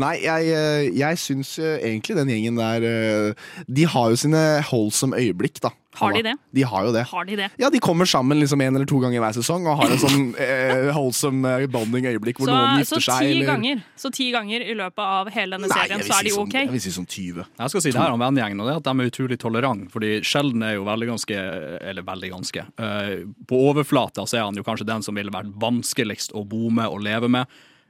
Nei, 0.00 0.14
jeg, 0.24 0.54
uh, 0.54 0.86
jeg 0.98 1.20
syns 1.20 1.56
uh, 1.60 1.76
egentlig 1.76 2.16
den 2.18 2.32
gjengen 2.32 2.60
der 2.60 2.86
uh, 2.86 3.50
De 3.68 3.86
har 3.90 4.14
jo 4.14 4.20
sine 4.20 4.42
holdsomme 4.70 5.18
øyeblikk, 5.20 5.60
da. 5.64 5.74
Har 5.98 6.12
de 6.14 6.22
det? 6.22 6.34
De 6.54 6.62
har 6.62 6.84
jo 6.86 6.92
det. 6.94 7.02
Har 7.10 7.24
de 7.24 7.36
det? 7.36 7.48
Ja, 7.58 7.70
De 7.70 7.80
kommer 7.82 8.06
sammen 8.06 8.38
liksom 8.40 8.60
en 8.60 8.76
eller 8.76 8.86
to 8.86 9.00
ganger 9.02 9.22
hver 9.22 9.34
sesong 9.38 9.66
og 9.66 9.80
har 9.80 9.94
en 9.94 10.00
sånn 10.00 10.26
eh, 10.44 10.90
holdsomme 10.94 11.54
eh, 11.64 11.66
bonding 11.72 12.06
øyeblikk 12.12 12.38
hvor 12.38 12.50
Så, 12.50 12.54
noen 12.54 12.84
så 12.86 12.98
gifter 12.98 13.02
ti 13.02 13.06
seg. 13.08 13.30
eller... 13.32 13.48
ganger 13.50 13.82
Så 13.98 14.12
ti 14.14 14.28
ganger 14.34 14.66
i 14.66 14.76
løpet 14.78 15.04
av 15.04 15.30
hele 15.34 15.58
denne 15.58 15.70
Nei, 15.70 15.78
serien 15.80 16.04
så 16.04 16.18
er 16.18 16.28
de 16.28 16.34
ok 16.34 16.36
sånn- 16.36 16.52
OK? 16.52 16.58
Jeg 16.60 16.74
vil 16.74 16.84
si 16.84 16.94
sånn 16.94 17.08
20. 17.08 17.48
Jeg 17.62 17.74
skal 17.74 17.84
si 17.84 17.94
det 17.94 18.02
her 18.02 18.14
om 18.14 18.22
vennegjengen, 18.22 18.62
og 18.62 18.68
det 18.68 18.74
er 18.76 18.82
at 18.82 18.90
de 18.90 18.94
er 18.94 19.12
utrolig 19.12 19.40
tolerante. 19.42 19.90
Fordi 19.94 20.12
Sheldon 20.26 20.66
er 20.68 20.76
jo 20.76 20.84
veldig 20.86 21.08
ganske 21.14 21.40
Eller 21.88 22.04
veldig 22.06 22.30
ganske. 22.36 22.64
Uh, 22.78 23.26
på 23.48 23.58
overflata 23.70 24.26
så 24.28 24.38
er 24.38 24.46
han 24.46 24.58
jo 24.58 24.66
kanskje 24.66 24.86
den 24.88 25.02
som 25.04 25.16
ville 25.18 25.34
vært 25.34 25.50
vanskeligst 25.58 26.34
å 26.36 26.44
bo 26.46 26.70
med 26.74 26.86
og 26.86 27.02
leve 27.04 27.30
med. 27.32 27.48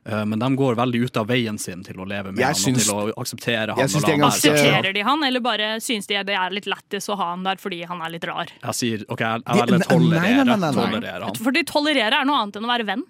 Eh, 0.08 0.24
men 0.24 0.38
de 0.40 0.48
går 0.56 0.74
veldig 0.78 1.00
ut 1.04 1.16
av 1.20 1.26
veien 1.28 1.58
sin 1.60 1.82
til 1.84 2.00
å 2.00 2.06
leve 2.08 2.32
med 2.32 2.40
Jeg 2.40 2.46
han 2.46 2.54
syns- 2.62 2.88
og 2.88 3.08
til 3.08 3.12
å 3.12 3.22
akseptere 3.22 3.74
han. 3.76 3.88
syns 3.88 3.96
og 4.02 4.06
de 4.08 4.12
han 4.16 4.20
være. 4.24 4.32
Aksepterer 4.32 4.94
de 4.96 5.02
han, 5.08 5.24
eller 5.28 5.40
bare 5.44 5.68
syns 5.84 6.06
de 6.10 6.14
det 6.24 6.34
er 6.34 6.50
litt 6.56 6.66
lættis 6.70 7.08
å 7.12 7.16
ha 7.20 7.30
han 7.34 7.44
der 7.46 7.56
fordi 7.60 7.82
han 7.86 8.00
er 8.02 8.10
litt 8.16 8.24
rar? 8.24 8.48
Jeg 8.64 8.74
sier 8.80 9.04
OK, 9.08 9.20
jeg, 9.20 9.42
jeg 9.46 9.60
velger 9.62 9.78
å 9.84 9.88
tolerere, 9.92 10.44
nei, 10.48 10.56
nei, 10.64 10.72
tolerere 10.72 11.22
han. 11.28 11.34
Fordi 11.48 11.64
tolerere 11.68 12.22
er 12.22 12.24
noe 12.28 12.42
annet 12.42 12.56
enn 12.56 12.64
å 12.68 12.72
være 12.74 12.86
venn. 12.88 13.04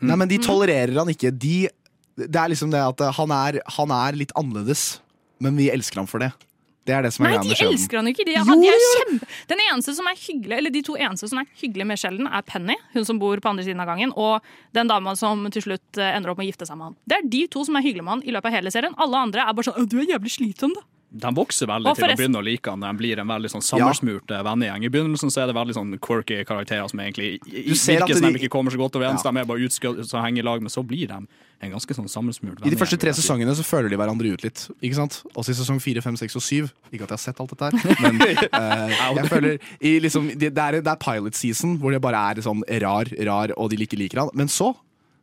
Nei, 0.00 0.16
men 0.16 0.28
de 0.28 0.38
Mm. 0.40 0.46
tolererer 0.46 0.96
han 0.96 1.08
ikke. 1.12 1.30
De, 1.38 1.68
det 2.16 2.36
er 2.36 2.48
liksom 2.48 2.70
det 2.72 2.80
at 2.80 3.00
han 3.16 3.30
er, 3.30 3.60
han 3.76 3.90
er 3.92 4.16
litt 4.16 4.32
annerledes, 4.34 5.00
men 5.40 5.56
vi 5.56 5.68
elsker 5.70 5.96
ham 6.00 6.06
for 6.08 6.18
det. 6.24 6.32
Det 6.88 6.94
er 6.96 7.04
det 7.04 7.10
som 7.12 7.26
er 7.28 7.34
Nei, 7.36 7.40
de 7.44 7.56
elsker 7.66 8.00
han 8.00 8.08
jo 8.08 8.14
ikke. 8.14 8.24
De, 8.26 8.36
han, 8.40 8.62
de 8.62 8.70
er 8.72 8.84
kjempe... 8.84 9.26
Den 9.50 9.60
eneste 9.66 9.94
som 9.98 10.08
er 10.08 10.16
hyggelig, 10.16 10.56
eller 10.56 10.72
De 10.74 10.82
to 10.86 10.96
eneste 10.96 11.28
som 11.30 11.42
er 11.42 11.48
hyggelige 11.60 11.88
med 11.90 12.00
Sheldon, 12.00 12.30
er 12.30 12.46
Penny, 12.48 12.76
hun 12.94 13.06
som 13.06 13.20
bor 13.20 13.42
på 13.42 13.52
andre 13.52 13.66
siden 13.66 13.82
av 13.84 13.90
gangen, 13.90 14.14
og 14.16 14.46
den 14.76 14.90
dama 14.90 15.14
som 15.18 15.44
til 15.52 15.66
slutt 15.68 16.00
eh, 16.00 16.14
ender 16.16 16.32
opp 16.32 16.40
med 16.40 16.48
å 16.48 16.50
gifte 16.50 16.68
seg 16.68 16.80
med 16.80 16.90
han. 16.90 16.96
Det 17.04 17.18
er 17.18 17.28
de 17.36 17.42
to 17.52 17.66
som 17.68 17.76
er 17.76 17.84
hyggelige 17.84 18.06
med 18.06 18.16
han 18.16 18.24
i 18.24 18.34
løpet 18.34 18.50
av 18.50 18.56
hele 18.56 18.72
serien. 18.72 18.96
Alle 18.96 19.20
andre 19.28 19.44
er 19.44 19.56
bare 19.58 19.68
sånn 19.68 19.90
'Du 19.90 20.00
er 20.00 20.08
jævlig 20.14 20.32
slitsom', 20.38 20.74
da. 20.78 20.86
De 21.10 21.30
vokser 21.34 21.66
veldig 21.66 21.92
til 21.98 22.06
å 22.06 22.16
begynne 22.16 22.38
å 22.38 22.44
like 22.46 22.70
han 22.70 22.84
de 22.84 22.90
blir 22.94 23.18
en 23.18 23.30
veldig 23.30 23.50
sånn 23.50 23.64
sammensmurt 23.66 24.30
ja. 24.30 24.44
vennegjeng. 24.46 24.84
I 24.86 24.90
begynnelsen 24.94 25.32
så 25.34 25.42
er 25.42 25.50
det 25.50 25.56
veldig 25.58 25.74
sånn 25.74 25.94
quirky 25.98 26.44
karakterer 26.46 26.86
som 26.90 27.02
egentlig 27.02 27.40
virker 27.42 28.14
som 28.14 28.28
de- 28.28 28.38
ikke 28.38 28.52
kommer 28.52 28.70
så 28.70 28.78
godt 28.78 28.98
overens. 29.00 29.24
Ja. 29.24 29.32
De 29.32 29.42
er 29.42 29.48
bare 29.50 29.66
utskudd 29.66 29.98
og 30.04 30.18
henger 30.22 30.44
i 30.44 30.46
lag, 30.46 30.62
men 30.62 30.70
så 30.70 30.84
blir 30.86 31.10
de 31.10 31.18
en 31.60 31.72
ganske 31.74 31.94
sånn 31.96 32.08
sammensmurt 32.08 32.62
I 32.64 32.72
de 32.72 32.78
første 32.80 32.96
tre 33.00 33.12
sesongene 33.12 33.52
så 33.58 33.64
føler 33.66 33.92
de 33.92 33.98
hverandre 34.00 34.30
ut 34.32 34.44
litt. 34.46 34.62
Ikke 34.80 34.96
sant? 34.96 35.18
Også 35.34 35.52
i 35.52 35.58
sesong 35.58 35.80
fire, 35.82 36.00
fem, 36.04 36.16
seks 36.16 36.38
og 36.38 36.44
syv. 36.44 36.70
Ikke 36.88 37.04
at 37.04 37.12
jeg 37.12 37.18
har 37.18 37.24
sett 37.26 37.42
alt 37.42 37.52
dette 37.52 37.68
her, 37.68 37.96
men 38.06 38.22
uh, 38.56 38.94
jeg 39.18 39.26
føler 39.32 39.58
i 39.80 39.96
liksom, 40.06 40.30
det, 40.36 40.54
det, 40.56 40.62
er, 40.62 40.80
det 40.80 40.94
er 40.94 41.02
pilot 41.02 41.36
season 41.36 41.76
hvor 41.82 41.92
det 41.92 42.00
bare 42.04 42.22
er 42.30 42.40
sånn 42.46 42.62
rar, 42.80 43.10
rar, 43.28 43.52
og 43.58 43.74
de 43.74 43.82
ikke 43.84 44.00
liker 44.00 44.22
han. 44.24 44.32
Men 44.38 44.48
så 44.52 44.72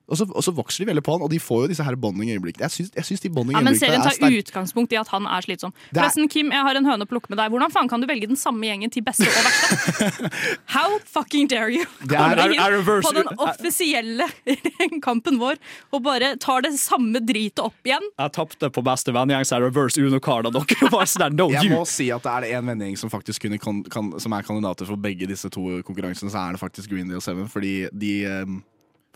og 0.08 0.16
så, 0.18 0.24
og 0.32 0.44
så 0.46 0.52
vokser 0.56 0.84
de 0.86 0.88
veldig 0.92 1.04
på 1.04 1.12
han, 1.18 1.22
og 1.26 1.30
de 1.30 1.40
får 1.40 1.66
jo 1.66 1.68
disse 1.74 1.84
her 1.84 1.96
bonding-øyeblikkene. 2.00 2.64
Jeg 2.64 2.72
syns, 2.72 2.92
jeg 2.96 3.04
syns 3.10 3.20
de 3.26 3.30
Ja, 3.52 3.60
men 3.62 3.76
serien 3.76 4.02
er 4.02 4.16
tar 4.16 4.32
utgangspunkt 4.40 4.94
i 4.94 4.98
at 5.02 5.08
han 5.12 5.26
er 5.28 5.42
slitsom. 5.44 5.74
Er- 5.92 5.98
Forresten, 6.00 6.30
Kim, 6.32 6.52
jeg 6.52 6.64
har 6.64 6.76
en 6.80 6.86
høne 6.88 7.04
å 7.04 7.10
plukke 7.10 7.30
med 7.30 7.38
deg. 7.42 7.52
Hvordan 7.52 7.72
faen 7.74 7.90
kan 7.92 8.00
du 8.00 8.08
velge 8.08 8.28
den 8.32 8.40
samme 8.40 8.64
gjengen 8.70 8.90
til 8.94 9.04
beste 9.04 9.28
og 9.28 9.36
verste? 9.44 10.30
How 10.78 10.98
fucking 11.04 11.48
dare 11.52 11.70
you? 11.76 11.84
Det 12.08 12.16
er- 12.16 12.18
Kommer 12.18 12.38
er- 12.38 12.56
er 12.56 12.78
reverse- 12.80 13.04
på 13.04 13.14
den 13.14 13.28
offisielle 13.38 14.28
kampen 15.08 15.38
vår 15.42 15.58
og 15.92 16.04
bare 16.04 16.36
tar 16.40 16.62
det 16.62 16.74
samme 16.80 17.20
dritet 17.20 17.60
opp 17.60 17.76
igjen. 17.86 18.08
Jeg 18.18 18.32
tapte 18.38 18.70
på 18.72 18.84
beste 18.88 19.12
vennegjeng, 19.12 19.44
så 19.48 19.58
er 19.60 19.68
reverse 19.68 20.00
uno-card, 20.00 20.48
og 20.48 20.54
dere 20.56 20.90
var 20.96 21.06
sånn 21.06 21.36
no 21.36 21.50
Jeg 21.52 21.68
you. 21.68 21.76
må 21.76 21.84
si 21.88 22.10
at 22.16 22.24
det 22.24 22.32
er 22.32 22.42
det 22.48 22.54
en 22.62 22.72
vennegjeng 22.72 22.98
som 22.98 23.10
faktisk 23.12 23.44
kunne 23.44 23.60
kan, 23.60 23.84
kan, 23.92 24.14
Som 24.24 24.32
er 24.34 24.42
kandidater 24.48 24.86
for 24.88 24.96
begge 24.96 25.28
disse 25.28 25.50
to 25.52 25.82
konkurransene, 25.84 26.32
så 26.32 26.48
er 26.48 26.56
det 26.56 26.62
faktisk 26.64 26.90
Green 26.92 27.10
Deal 27.12 27.22
7. 27.22 27.48
Fordi 27.52 27.76
de 27.92 28.14
um, 28.48 28.64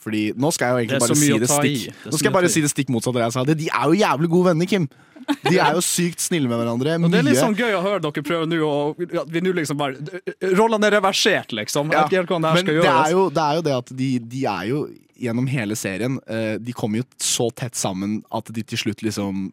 fordi 0.02 0.24
Nå 0.36 0.50
skal 0.56 0.68
jeg 0.68 0.74
jo 0.74 0.82
egentlig 0.82 1.02
bare 1.04 1.18
si 1.22 1.32
det 1.44 1.50
stikk 1.52 1.86
Det 2.04 2.12
Nå 2.12 2.18
skal 2.18 2.30
jeg 2.30 2.36
bare 2.40 2.52
si 2.52 2.64
det 2.66 2.72
stikk 2.74 2.92
motsatt 2.94 3.14
av 3.14 3.20
det 3.22 3.28
jeg 3.28 3.36
sa. 3.38 3.44
De 3.52 3.70
er 3.70 3.86
jo 3.92 3.98
jævlig 4.02 4.30
gode 4.34 4.52
venner, 4.52 4.70
Kim. 4.72 4.88
De 5.46 5.54
er 5.62 5.76
jo 5.78 5.84
sykt 5.86 6.24
snille 6.24 6.50
med 6.50 6.58
hverandre. 6.58 6.96
Og 6.98 7.14
det 7.14 7.20
er 7.22 7.28
litt 7.28 7.40
sånn 7.40 7.56
gøy 7.58 7.76
å 7.78 7.84
høre 7.86 8.02
dere 8.04 8.24
prøve 8.26 8.48
nå 8.50 8.72
at 9.22 9.30
vi 9.32 9.44
nå 9.46 9.54
liksom 9.60 9.78
bare 9.80 10.02
Rollene 10.58 10.90
er 10.90 10.98
reversert, 10.98 11.54
liksom. 11.56 11.94
Jeg 11.94 12.00
Ja, 12.00 12.04
vet 12.04 12.12
ikke 12.12 12.22
helt 12.24 12.34
det 12.34 12.54
Men 12.58 12.66
skal 12.66 12.82
det 12.82 12.92
er, 12.96 13.12
jo, 13.14 13.24
det 13.30 13.46
er 13.46 13.60
jo 13.60 13.66
det 13.70 13.76
at 13.78 13.94
de, 14.02 14.10
de 14.34 14.44
er 14.50 14.68
jo 14.72 14.82
gjennom 15.22 15.48
hele 15.52 15.78
serien 15.78 16.18
eh, 16.26 16.56
De 16.58 16.74
kommer 16.74 17.04
jo 17.04 17.08
så 17.22 17.52
tett 17.54 17.78
sammen 17.78 18.22
at 18.34 18.50
de 18.54 18.64
til 18.66 18.82
slutt 18.88 19.04
liksom 19.06 19.52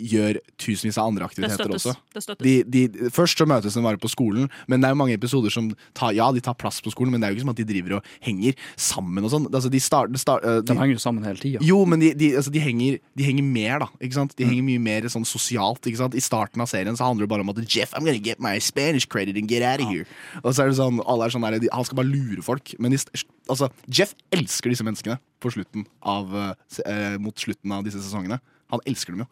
gjør 0.00 0.38
tusenvis 0.60 0.96
av 0.98 1.10
andre 1.10 1.26
aktiviteter 1.28 1.64
støttes. 1.68 1.86
også. 1.86 1.94
Det 2.16 2.22
støttes. 2.24 2.44
De, 2.46 2.86
de, 2.88 3.10
først 3.14 3.38
så 3.40 3.46
møtes 3.48 3.76
de 3.76 3.82
bare 3.84 4.00
på 4.00 4.08
skolen, 4.10 4.48
men 4.66 4.80
det 4.80 4.88
er 4.88 4.94
jo 4.94 5.00
mange 5.02 5.16
episoder 5.18 5.52
som 5.52 5.68
tar, 5.96 6.14
ja, 6.16 6.30
de 6.32 6.40
tar 6.44 6.56
plass 6.58 6.80
på 6.84 6.92
skolen, 6.94 7.12
men 7.12 7.20
det 7.20 7.28
er 7.28 7.34
jo 7.34 7.38
ikke 7.40 7.44
som 7.46 7.52
at 7.52 7.60
de 7.60 7.66
driver 7.68 7.96
og 7.98 8.10
henger 8.24 8.56
sammen 8.80 9.24
og 9.26 9.32
sånn. 9.34 9.46
Altså, 9.52 9.70
de 9.72 9.80
start, 9.82 10.14
start, 10.20 10.44
uh, 10.48 10.60
De 10.64 10.76
henger 10.78 10.96
jo 10.96 11.02
sammen 11.04 11.24
hele 11.26 11.38
tida. 11.42 11.60
jo, 11.64 11.82
men 11.88 12.00
de, 12.00 12.12
de, 12.16 12.32
altså, 12.40 12.52
de, 12.54 12.62
henger, 12.64 12.98
de 13.16 13.28
henger 13.28 13.44
mer, 13.46 13.78
da. 13.84 13.90
Ikke 14.00 14.18
sant? 14.18 14.34
De 14.36 14.44
Mm. 14.44 14.50
henger 14.54 14.64
mye 14.70 14.80
mer 14.80 15.08
sånn 15.12 15.26
sosialt. 15.28 15.84
Ikke 15.86 16.00
sant? 16.00 16.14
I 16.16 16.24
starten 16.24 16.60
av 16.64 16.68
serien 16.72 16.96
så 16.96 17.04
handler 17.06 17.26
det 17.26 17.32
bare 17.34 17.44
om 17.44 17.50
at 17.52 17.60
Jeff, 17.68 17.92
I'm 17.94 18.04
gonna 18.04 18.18
get 18.18 18.40
my 18.40 18.58
Spanish 18.58 19.06
credit 19.06 19.36
and 19.36 19.48
get 19.48 19.62
out 19.62 19.80
of 19.80 19.88
here. 19.92 20.06
Og 20.42 20.54
så 20.54 20.64
er 20.64 20.70
det 20.72 20.78
sånn, 20.80 21.00
alle 21.06 21.26
er 21.26 21.30
sånn 21.34 21.44
der, 21.44 21.58
de, 21.60 21.68
Han 21.72 21.84
skal 21.84 21.96
bare 22.00 22.08
lure 22.10 22.42
folk. 22.42 22.74
Men 22.78 22.92
altså, 22.92 23.70
Jeff 23.88 24.14
elsker 24.32 24.70
disse 24.72 24.84
menneskene 24.86 25.18
på 25.40 25.50
slutten 25.52 25.86
av, 26.02 26.32
uh, 26.34 26.54
eh, 26.86 27.16
mot 27.18 27.34
slutten 27.36 27.72
av 27.72 27.84
disse 27.84 28.00
sesongene. 28.00 28.40
Han 28.70 28.80
elsker 28.86 29.12
dem 29.14 29.24
jo. 29.24 29.26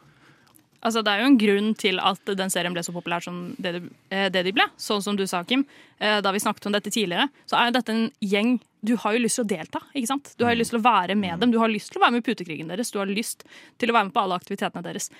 Altså, 0.82 1.02
det 1.02 1.10
er 1.10 1.20
jo 1.24 1.26
en 1.26 1.38
grunn 1.38 1.70
til 1.76 1.98
at 1.98 2.24
den 2.38 2.50
serien 2.54 2.72
ble 2.72 2.82
så 2.86 2.92
populær 2.94 3.20
som 3.24 3.54
det, 3.58 3.72
de- 3.74 3.90
eh, 4.14 4.28
det 4.30 4.44
de 4.46 4.52
ble. 4.54 4.62
Sånn 4.78 5.02
som 5.02 5.16
du 5.16 5.24
sa, 5.26 5.42
Kim. 5.44 5.64
Eh, 6.00 6.20
Da 6.20 6.30
vi 6.30 6.38
snakket 6.38 6.66
om 6.66 6.72
dette 6.72 6.90
tidligere, 6.90 7.28
så 7.50 7.56
er 7.58 7.66
jo 7.72 7.72
dette 7.80 7.88
en 7.90 8.10
gjeng 8.22 8.60
Du 8.84 8.94
har 8.96 9.12
jo 9.16 9.18
lyst 9.24 9.34
til 9.40 9.44
å 9.44 9.48
delta. 9.48 9.80
ikke 9.92 10.06
sant? 10.06 10.34
Du 10.38 10.44
har 10.44 10.54
jo 10.54 10.60
lyst 10.60 10.70
til 10.70 10.78
å 10.78 10.82
være 10.84 11.16
med 11.18 11.40
dem. 11.40 11.50
Du 11.50 11.58
har 11.58 11.66
lyst 11.68 11.90
til 11.90 11.98
å 12.00 12.04
være 12.04 12.12
med 12.12 12.22
i 12.22 12.30
putekrigen 12.32 12.68
deres. 12.68 12.92
Du 12.92 13.00
har 13.00 13.06
lyst 13.06 13.42
til 13.76 13.88
å 13.90 13.92
være 13.92 14.04
med 14.04 14.14
på 14.14 14.22
alle 14.22 14.38
aktivitetene 14.38 14.82
deres. 14.84 15.10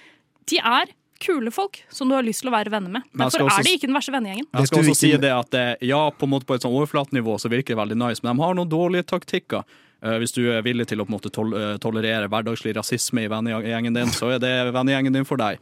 De 0.47 0.59
er 0.63 0.87
kule 1.19 1.51
folk 1.51 1.81
som 1.91 2.09
du 2.09 2.15
har 2.15 2.23
lyst 2.23 2.43
til 2.45 2.51
å 2.51 2.55
være 2.55 2.71
venner 2.71 2.89
med. 2.89 3.03
Derfor 3.13 3.49
også 3.49 3.59
er 3.59 3.63
de 3.65 3.75
ikke 3.75 3.89
den 3.91 3.97
verste 3.99 4.13
vennegjengen. 4.15 4.47
Jeg 4.55 4.67
skal 4.69 4.79
også 4.85 4.95
si 4.97 5.11
det 5.17 5.33
at 5.35 5.55
eh, 5.59 5.75
ja, 5.89 6.09
på 6.11 6.23
en 6.23 6.31
måte 6.31 6.47
på 6.47 6.55
et 6.55 6.63
sånn 6.63 6.71
overflatenivå 6.79 7.35
så 7.43 7.51
virker 7.51 7.75
det 7.75 7.81
veldig 7.83 7.99
nice, 7.99 8.23
men 8.23 8.37
de 8.37 8.43
har 8.45 8.55
noen 8.55 8.71
dårlige 8.71 9.03
taktikker. 9.11 9.65
Eh, 10.03 10.17
hvis 10.23 10.33
du 10.37 10.45
er 10.53 10.63
villig 10.63 10.87
til 10.91 11.01
å 11.01 11.07
på 11.07 11.11
en 11.13 11.17
måte 11.19 11.31
tol 11.35 11.53
eh, 11.59 11.77
tolerere 11.83 12.29
hverdagslig 12.31 12.77
rasisme 12.77 13.25
i 13.25 13.29
vennegjengen 13.33 13.95
din, 13.97 14.13
så 14.15 14.31
er 14.37 14.39
det 14.43 14.55
vennegjengen 14.75 15.13
din 15.19 15.27
for 15.29 15.37
deg. 15.41 15.59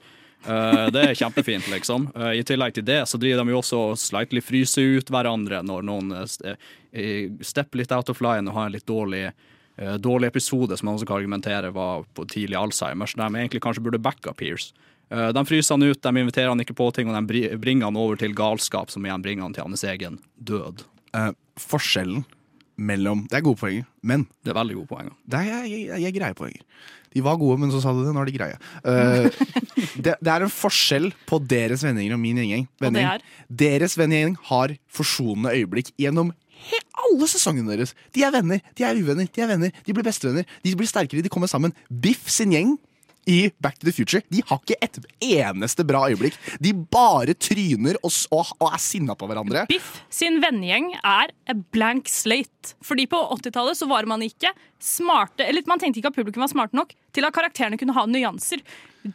Eh, 0.46 0.86
det 0.92 1.02
er 1.08 1.14
kjempefint, 1.16 1.66
liksom. 1.72 2.10
I 2.36 2.42
tillegg 2.46 2.74
til 2.76 2.84
det 2.86 3.00
så 3.08 3.18
driver 3.18 3.42
de 3.44 3.54
jo 3.54 3.60
også 3.62 3.82
og 3.92 3.98
slightly 3.98 4.42
fryser 4.44 4.98
ut 5.00 5.08
hverandre 5.10 5.62
når 5.64 5.86
noen 5.88 6.12
st- 6.28 6.56
stepper 7.44 7.80
litt 7.82 7.92
out 7.92 8.08
of 8.12 8.20
line 8.24 8.48
og 8.48 8.54
har 8.56 8.66
en 8.70 8.76
litt 8.76 8.86
dårlig 8.88 9.30
dårlig 9.76 10.30
episode 10.30 10.72
som 10.80 10.86
man 10.88 10.94
også 10.96 11.04
kan 11.04 11.18
argumentere 11.18 11.68
var 11.76 12.06
på 12.16 12.24
tidlig 12.32 12.56
så 13.12 13.18
de 13.20 13.26
egentlig 13.42 13.60
kanskje 13.60 13.82
burde 13.84 13.98
backa. 14.00 14.32
Eh, 15.12 15.32
De 15.36 15.42
fryser 15.44 15.74
han 15.74 15.82
ut, 15.84 16.00
de 16.00 16.08
inviterer 16.22 16.48
han 16.48 16.60
ikke 16.64 16.76
på 16.78 16.86
ting, 16.96 17.10
og 17.12 17.16
de 17.28 17.42
bringer 17.60 17.84
han 17.90 17.96
over 18.00 18.16
til 18.16 18.32
galskap, 18.32 18.88
som 18.90 19.04
igjen 19.04 19.20
bringer 19.20 19.44
han 19.44 19.52
til 19.52 19.66
hans 19.66 19.84
egen 19.84 20.16
død. 20.40 20.80
Eh, 21.12 21.28
forskjellen 21.60 22.24
mellom 22.76 23.24
Det 23.30 23.38
er 23.38 23.44
gode 23.46 23.60
poenger, 23.60 23.88
men 24.02 24.26
Det 24.44 24.52
er 24.52 24.58
veldig 24.58 24.76
gode 24.80 24.90
poenger. 24.90 25.16
Det 25.24 25.40
er 25.40 25.50
jeg, 25.50 25.82
jeg, 25.86 26.02
jeg 26.04 26.16
greie 26.16 26.36
poenger. 26.36 26.62
De 27.16 27.22
var 27.24 27.38
gode, 27.40 27.56
men 27.62 27.70
så 27.72 27.80
sa 27.80 27.94
du 27.96 28.02
det. 28.04 28.12
Nå 28.12 28.20
er 28.20 28.28
de 28.28 28.34
greie. 28.36 28.56
Uh, 28.84 29.28
det, 30.04 30.16
det 30.20 30.32
er 30.32 30.44
en 30.44 30.52
forskjell 30.52 31.08
på 31.28 31.38
deres 31.48 31.84
vennegjeng 31.86 32.16
og 32.16 32.20
min 32.20 32.42
gjengjeng. 32.42 32.66
Og 32.66 32.82
det 32.82 32.88
Vennegjeng. 32.90 33.30
Deres 33.62 33.96
vennegjeng 33.96 34.34
har 34.50 34.74
forsonende 34.98 35.54
øyeblikk 35.56 35.94
gjennom 36.00 36.34
he 36.66 36.80
alle 37.06 37.28
sesongene 37.30 37.72
deres. 37.72 37.94
De 38.16 38.24
er 38.26 38.34
venner, 38.34 38.60
de 38.76 38.84
er 38.84 38.98
uvenner, 38.98 39.28
de 39.32 39.44
er 39.44 39.50
venner, 39.50 39.72
de 39.86 39.96
blir 39.96 40.04
bestevenner. 40.04 40.48
De 40.64 40.74
blir 40.76 40.88
sterkere, 40.90 41.24
de 41.24 41.32
kommer 41.32 41.50
sammen. 41.50 41.74
Biff 41.88 42.28
sin 42.32 42.52
gjeng 42.52 42.76
i 43.26 43.50
Back 43.62 43.78
to 43.80 43.88
the 43.88 43.94
Future 43.94 44.22
De 44.32 44.42
har 44.46 44.60
ikke 44.62 44.78
et 44.82 44.98
eneste 45.22 45.84
bra 45.86 46.04
øyeblikk. 46.10 46.36
De 46.62 46.72
bare 46.72 47.34
tryner 47.34 47.98
og, 48.02 48.12
og, 48.32 48.68
er 48.70 48.82
sinna 48.82 49.16
på 49.18 49.28
hverandre. 49.28 49.66
Biff 49.70 50.00
sin 50.12 50.40
vennegjeng 50.42 50.92
er 51.00 51.32
a 51.50 51.56
blank 51.74 52.10
slate. 52.10 52.74
Fordi 52.86 53.06
på 53.10 53.20
80-tallet 53.38 53.78
så 53.78 53.88
var 53.90 54.08
man 54.08 54.24
ikke 54.24 54.50
smarte 54.82 55.46
Eller 55.46 55.66
man 55.68 55.80
tenkte 55.82 56.00
ikke 56.00 56.10
at 56.12 56.18
publikum 56.18 56.44
var 56.44 56.52
smarte 56.52 56.78
nok 56.78 56.94
til 57.16 57.26
at 57.26 57.34
karakterene 57.34 57.78
kunne 57.80 57.96
ha 57.96 58.06
nyanser. 58.10 58.62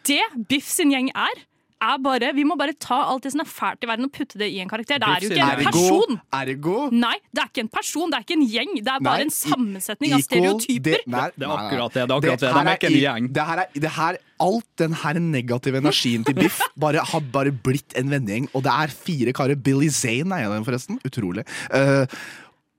Det 0.07 0.23
Biff 0.49 0.69
sin 0.71 0.93
gjeng 0.93 1.11
er, 1.11 1.43
er 1.81 1.97
bare 2.03 2.31
Vi 2.37 2.43
må 2.47 2.55
bare 2.59 2.75
ta 2.77 2.97
alt 3.11 3.25
det 3.25 3.31
som 3.33 3.41
er 3.43 3.49
fælt 3.49 3.85
i 3.85 3.89
verden 3.89 4.07
og 4.07 4.13
putte 4.15 4.39
det 4.39 4.49
i 4.53 4.59
en 4.63 4.69
karakter. 4.71 4.99
Det 5.01 5.07
er 5.07 5.25
jo 5.25 5.31
ikke 5.31 5.47
en 5.47 5.69
person. 5.69 6.19
ergo 6.41 6.75
Nei, 6.93 7.15
det 7.33 7.43
er 7.43 7.49
ikke 7.51 7.63
en 7.65 7.71
person, 7.73 8.11
det 8.11 8.19
er 8.19 8.25
ikke 8.27 8.37
en 8.37 8.47
gjeng. 8.47 8.73
Det 8.79 8.93
er 8.93 9.05
bare 9.07 9.21
Nei, 9.23 9.27
en 9.27 9.33
sammensetning 9.35 10.13
av 10.17 10.25
stereotyper. 10.25 10.97
det- 11.01 11.07
nei, 11.07 11.29
Det 11.37 11.47
er 11.47 11.55
akkurat 11.55 11.93
det, 11.93 12.03
det 12.07 12.11
er 12.11 12.17
akkurat 12.17 12.39
det. 12.39 12.51
De 12.51 12.59
er 12.61 12.77
ikke 12.77 12.91
en 12.91 12.99
gjeng. 13.01 13.31
Det 13.33 13.47
her 13.51 13.63
er, 13.65 13.67
det 13.73 13.91
her, 13.97 14.17
alt 14.41 14.67
den 14.77 14.93
her 14.93 15.13
negative 15.19 15.77
energien 15.81 16.25
til 16.25 16.33
Biff 16.35 16.61
bare, 16.77 17.05
har 17.13 17.19
bare 17.31 17.51
blitt 17.51 17.97
en 17.97 18.09
vennegjeng. 18.09 18.49
Og 18.53 18.63
det 18.63 18.71
er 18.71 18.87
fire 18.93 19.33
karer. 19.33 19.55
Billy 19.55 19.89
Zane 19.89 20.31
er 20.31 20.45
en 20.45 20.51
av 20.51 20.55
dem, 20.59 20.65
forresten. 20.65 20.99
Utrolig. 21.05 21.45
Uh, 21.73 22.05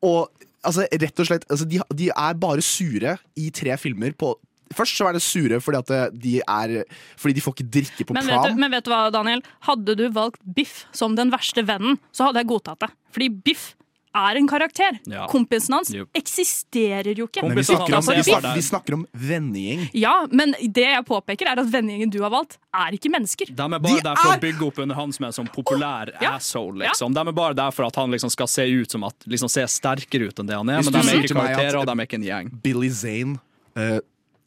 og 0.03 0.31
altså, 0.65 0.87
rett 0.91 1.21
og 1.23 1.29
slett 1.29 1.45
altså, 1.51 1.67
de, 1.69 1.81
de 1.95 2.09
er 2.11 2.35
bare 2.43 2.63
sure 2.65 3.19
i 3.39 3.51
tre 3.55 3.77
filmer 3.81 4.15
på 4.19 4.35
Først 4.77 4.99
så 4.99 5.09
er 5.09 5.19
det 5.19 5.23
sure 5.25 5.61
fordi 5.63 5.83
at 5.83 5.93
eh, 5.97 6.07
de 6.13 6.39
er 6.41 6.75
Fordi 7.17 7.37
de 7.37 7.45
får 7.45 7.57
ikke 7.57 7.71
drikke 7.79 8.09
på 8.09 8.17
Men 8.17 8.27
vet, 8.27 8.49
du, 8.49 8.59
men 8.61 8.75
vet 8.75 8.87
du 8.87 8.91
hva, 8.93 9.05
Daniel? 9.15 9.45
Hadde 9.69 9.97
du 9.99 10.09
valgt 10.15 10.43
Biff 10.43 10.85
som 10.97 11.17
den 11.19 11.33
verste 11.33 11.65
vennen, 11.67 12.01
så 12.13 12.29
hadde 12.29 12.43
jeg 12.43 12.51
godtatt 12.53 12.85
det. 12.85 12.91
Fordi 13.13 13.29
Biff 13.45 13.73
er 14.13 14.37
en 14.37 14.49
karakter. 14.49 14.99
Ja. 15.09 15.27
Kompisen 15.31 15.75
hans 15.77 15.93
yep. 15.95 16.09
eksisterer 16.17 17.17
jo 17.17 17.27
ikke. 17.29 17.45
Men 17.47 17.57
vi 17.57 17.65
snakker, 17.65 17.97
om, 17.97 18.09
vi, 18.09 18.25
snakker, 18.27 18.55
vi 18.59 18.65
snakker 18.67 18.97
om 18.99 19.05
vennegjeng. 19.13 19.87
Ja, 19.97 20.15
men 20.31 20.55
det 20.61 20.85
jeg 20.85 21.05
påpeker, 21.09 21.49
er 21.53 21.63
at 21.63 21.71
vennegjengen 21.73 22.13
du 22.13 22.21
har 22.25 22.33
valgt, 22.35 22.59
er 22.77 22.97
ikke 22.97 23.13
mennesker. 23.13 23.53
De 23.53 23.67
er 23.67 23.79
bare 23.79 24.03
De 24.03 24.05
der 24.05 24.21
for 24.21 24.35
er- 24.35 24.39
å 24.39 24.45
bygge 24.45 24.67
opp 24.69 24.83
under 24.85 24.99
han 24.99 25.13
som 25.17 25.29
er 25.29 25.37
sånn 25.39 25.49
populær 25.53 26.13
Ja. 26.21 26.37
asshole. 26.37 26.85
Liksom. 26.85 27.15
De 27.15 27.21
er 27.21 27.33
bare 27.33 27.55
der 27.55 27.71
for 27.71 27.89
at 27.89 27.97
han 27.97 28.11
liksom 28.11 28.31
skal 28.31 28.47
se 28.47 28.69
ut 28.69 28.91
som 28.91 29.05
at 29.05 29.17
liksom 29.27 29.49
se 29.49 29.65
sterkere 29.65 30.29
ut 30.29 30.39
enn 30.39 30.47
det 30.47 30.57
han 30.57 30.69
er. 30.69 30.83
Hvis 30.83 30.93
Men 30.93 31.01
de 31.01 31.09
er 31.09 31.23
ikke 31.23 31.35
karakterer, 31.35 31.81
og 31.81 31.87
de 31.87 31.93
er 31.93 32.07
ikke 32.07 32.21
en 32.21 32.29
gjeng. 32.29 32.63
Billy 32.63 32.91
Zane 32.91 33.41
eh, 33.77 34.01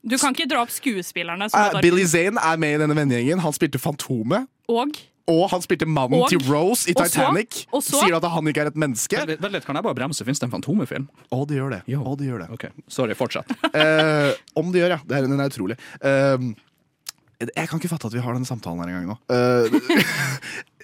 Du 0.07 0.17
kan 0.21 0.35
ikke 0.35 0.47
dra 0.51 0.61
opp 0.61 0.69
skuespillerne. 0.69 1.49
Som 1.49 1.59
eh, 1.75 1.81
Billy. 1.81 2.05
Zane 2.05 2.37
er 2.37 2.57
med 2.61 2.75
i 2.75 2.81
denne 2.83 2.95
vennegjengen. 2.97 3.39
Han 3.41 3.53
spilte 3.57 3.79
Fantomet. 3.81 4.47
Og 4.69 4.93
Og 5.27 5.47
han 5.49 5.61
spilte 5.65 5.87
mannen 5.89 6.19
Og- 6.21 6.29
til 6.29 6.37
Rose 6.45 6.85
i 6.87 6.93
og 6.93 7.01
så- 7.07 7.09
Titanic. 7.09 7.65
og 7.73 7.81
så- 7.81 7.97
Sier 8.03 8.15
at 8.15 8.23
han 8.29 8.45
ikke 8.47 8.61
er 8.61 8.67
et 8.67 8.75
menneske? 8.77 9.17
Vent 9.25 9.41
vent 9.41 9.53
litt, 9.53 9.65
kan 9.65 9.73
jeg 9.75 9.83
bare 9.83 9.95
bremse? 9.95 10.23
Fins 10.23 10.37
det 10.39 10.45
en 10.45 10.51
Fantomet-film? 10.61 11.07
Å, 11.33 11.47
det 11.47 11.57
gjør 11.57 11.71
det. 11.71 11.81
Jo. 11.87 12.03
Å, 12.03 12.15
det 12.17 12.27
gjør 12.29 12.39
det. 12.45 12.49
Okay. 12.53 12.69
Sorry, 12.87 13.13
fortsett. 13.15 13.49
Eh, 13.73 14.33
om 14.55 14.71
det 14.71 14.81
gjør, 14.83 14.89
ja. 14.89 14.99
Det 15.07 15.17
er, 15.17 15.21
den 15.27 15.39
er 15.41 15.49
utrolig. 15.49 15.77
Eh, 15.99 16.53
jeg 17.55 17.67
kan 17.67 17.79
ikke 17.81 17.89
fatte 17.89 18.05
at 18.05 18.13
vi 18.13 18.19
har 18.21 18.33
denne 18.37 18.45
samtalen 18.45 18.79
her 18.85 18.93
engang 18.93 19.07
nå. 19.07 19.17
Ja, 19.27 19.65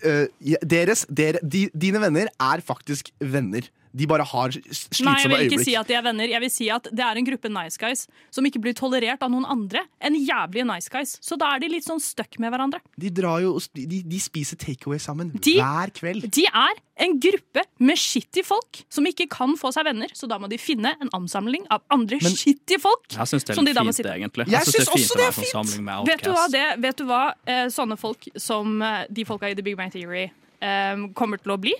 deres, 0.61 1.05
dere, 1.09 1.39
de, 1.43 1.67
dine 1.73 2.01
venner 2.03 2.31
er 2.39 2.61
faktisk 2.65 3.11
venner. 3.19 3.69
De 3.91 4.05
bare 4.07 4.23
har 4.23 4.53
s- 4.71 4.87
Nei, 5.03 5.17
jeg 5.19 5.27
vil 5.27 5.41
ikke 5.49 5.57
øyeblikk. 5.57 5.65
si 5.67 5.73
at 5.75 5.87
de 5.89 5.93
er 5.97 6.01
venner. 6.05 6.29
Jeg 6.31 6.39
vil 6.39 6.49
si 6.49 6.69
at 6.71 6.83
det 6.95 7.03
er 7.03 7.17
en 7.19 7.25
gruppe 7.27 7.49
nice 7.51 7.75
guys 7.77 8.05
som 8.31 8.45
ikke 8.47 8.61
blir 8.63 8.73
tolerert 8.73 9.19
av 9.21 9.29
noen 9.33 9.43
andre 9.51 9.81
enn 9.99 10.15
jævlige 10.15 10.63
nice 10.65 10.87
guys. 10.87 11.17
Så 11.19 11.35
da 11.37 11.49
er 11.55 11.59
de 11.59 11.67
litt 11.73 11.83
sånn 11.83 11.99
stuck 11.99 12.39
med 12.39 12.53
hverandre. 12.53 12.79
De, 12.97 13.09
drar 13.11 13.41
jo, 13.43 13.57
de, 13.75 13.99
de 14.07 14.19
spiser 14.23 14.55
takeaway 14.55 14.97
sammen 14.97 15.33
De- 15.43 15.57
hver 15.59 15.91
kveld. 15.91 16.29
De 16.31 16.45
er 16.47 16.79
en 17.01 17.17
gruppe 17.19 17.63
med 17.81 17.97
shitty 17.97 18.43
folk 18.45 18.83
som 18.93 19.03
ikke 19.09 19.27
kan 19.27 19.57
få 19.59 19.73
seg 19.73 19.83
venner, 19.89 20.07
så 20.15 20.29
da 20.29 20.37
må 20.39 20.47
de 20.47 20.55
finne 20.61 20.93
en 21.01 21.09
ansamling 21.17 21.65
av 21.73 21.81
andre 21.91 22.19
Men- 22.21 22.31
shitty 22.37 22.79
folk. 22.79 23.09
Jeg 23.11 23.27
syns 23.27 23.43
det 23.43 23.57
er 23.57 23.59
de 23.59 23.67
litt 23.73 23.75
må 23.75 23.91
fint, 23.91 24.07
det 24.07 24.15
egentlig. 24.21 24.47
Jeg 24.47 24.61
synes 24.71 24.87
syns 24.87 25.11
det 25.17 25.27
er 25.27 25.31
fint 25.35 25.51
også 25.51 25.67
det 25.67 25.79
er 25.79 25.81
med 25.89 26.07
Vet 26.07 26.23
du 26.23 26.31
hva, 26.31 26.47
det, 26.55 26.65
vet 26.87 26.95
du 26.95 27.03
hva 27.11 27.21
eh, 27.45 27.65
sånne 27.67 27.99
folk 27.99 28.23
som 28.39 28.79
eh, 28.81 29.03
de 29.11 29.25
folka 29.25 29.49
i 29.51 29.53
The 29.59 29.63
Big 29.67 29.75
Bang 29.75 29.90
Theory 29.93 30.27
um, 30.61 31.09
kommer 31.17 31.41
til 31.41 31.55
å 31.55 31.59
bli? 31.61 31.75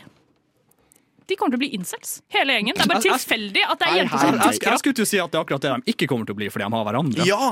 De 1.29 1.37
kommer 1.39 1.55
til 1.55 1.61
å 1.61 1.63
bli 1.63 1.71
incels, 1.77 2.17
hele 2.33 2.57
gjengen. 2.57 2.75
Det 2.75 2.83
er 2.83 2.91
bare 2.91 3.05
tilfeldig 3.05 3.61
at 3.63 3.79
det 3.79 3.87
er 3.87 3.99
jenter 4.01 4.19
som 4.19 4.35
hei. 4.35 4.51
Jeg, 4.51 4.63
jeg 4.67 4.83
skulle 4.83 4.99
til 4.99 5.07
å 5.07 5.11
si 5.11 5.19
at 5.23 5.31
det 5.31 5.39
er 5.39 5.45
akkurat 5.45 5.63
det 5.63 5.73
de 5.73 5.93
ikke 5.95 6.09
kommer 6.11 6.27
til 6.27 6.35
å 6.35 6.39
bli, 6.41 6.49
fordi 6.51 6.67
de 6.67 6.75
har 6.75 6.87
hverandre. 6.89 7.27
Ja! 7.29 7.51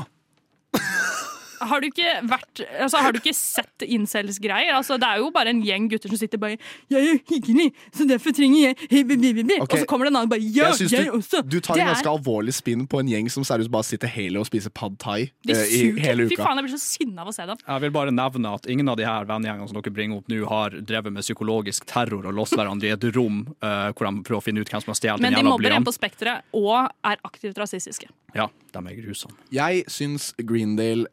Har 1.59 1.81
du 1.81 1.87
ikke 1.89 2.13
vært 2.29 2.61
altså, 2.79 3.01
Har 3.03 3.11
du 3.13 3.19
ikke 3.19 3.33
sett 3.35 3.85
incels-greier? 3.85 4.73
Altså, 4.75 4.97
det 4.99 5.07
er 5.07 5.21
jo 5.23 5.29
bare 5.35 5.51
en 5.53 5.61
gjeng 5.63 5.89
gutter 5.91 6.09
som 6.11 6.17
sitter 6.19 6.37
bare 6.41 6.57
'Jeg 6.89 6.99
er 6.99 7.19
hyggelig, 7.29 7.73
så 7.93 8.07
derfor 8.07 8.31
trenger 8.35 8.59
jeg 8.69 8.75
hey, 8.89 9.03
hi, 9.03 9.15
hi, 9.15 9.33
hi, 9.33 9.59
Okay. 9.59 9.79
Og 9.79 9.79
så 9.83 9.85
kommer 9.89 10.05
det 10.05 10.13
en 10.13 10.19
annen 10.21 10.29
bare 10.29 10.39
'Ja, 10.39 10.71
Jeg 10.79 10.91
jeg 10.91 11.05
du, 11.05 11.17
også'. 11.19 11.43
du 11.49 11.59
tar 11.59 11.73
Det 11.75 11.81
en 11.81 11.87
er- 11.87 11.93
ganske 11.93 12.09
alvorlig 12.09 12.53
spinn 12.53 12.87
på 12.87 12.99
en 12.99 13.07
gjeng 13.07 13.29
som 13.31 13.43
seriøst 13.43 13.71
bare 13.71 13.83
sitter 13.83 14.07
hele 14.07 14.39
og 14.39 14.45
spiser 14.45 14.69
pad 14.69 14.97
thai 14.99 15.31
eh, 15.47 15.55
i 15.55 15.99
hele 15.99 16.25
uka. 16.25 16.35
Fy 16.35 16.41
faen, 16.41 16.55
jeg 16.57 16.65
blir 16.65 16.77
så 16.77 16.79
sinna 16.79 17.21
av 17.21 17.27
å 17.27 17.33
se 17.33 17.45
dem. 17.45 17.57
Jeg 17.67 17.81
vil 17.81 17.91
bare 17.91 18.11
nevne 18.11 18.53
at 18.53 18.65
ingen 18.67 18.89
av 18.89 18.97
de 18.97 19.05
her 19.05 19.25
vennegjengene 19.25 19.67
som 19.67 19.81
dere 19.81 19.93
bringer 19.93 20.17
opp 20.17 20.27
nå, 20.27 20.47
har 20.47 20.69
drevet 20.69 21.11
med 21.13 21.23
psykologisk 21.23 21.85
terror 21.85 22.25
og 22.25 22.33
låst 22.33 22.53
hverandre 22.53 22.87
i 22.87 22.91
et 22.95 23.15
rom 23.15 23.47
uh, 23.63 23.91
hvor 23.93 24.05
de 24.09 24.23
prøver 24.23 24.39
å 24.39 24.43
finne 24.43 24.61
ut 24.61 24.69
hvem 24.69 24.81
som 24.81 24.91
har 24.93 24.99
stjålet 24.99 25.21
Men 25.21 25.33
de 25.33 25.39
jævla 25.41 25.49
mobber 25.49 25.71
en 25.75 25.83
på 25.83 25.93
Spekteret 25.93 26.41
og 26.53 26.89
er 27.03 27.17
aktivt 27.25 27.57
rasistiske. 27.57 28.07
Ja, 28.35 28.47
de 28.73 28.77
er 28.79 28.95
grusomme. 29.01 29.35
Jeg 29.51 29.85
syns 29.89 30.33
Greendale 30.37 31.07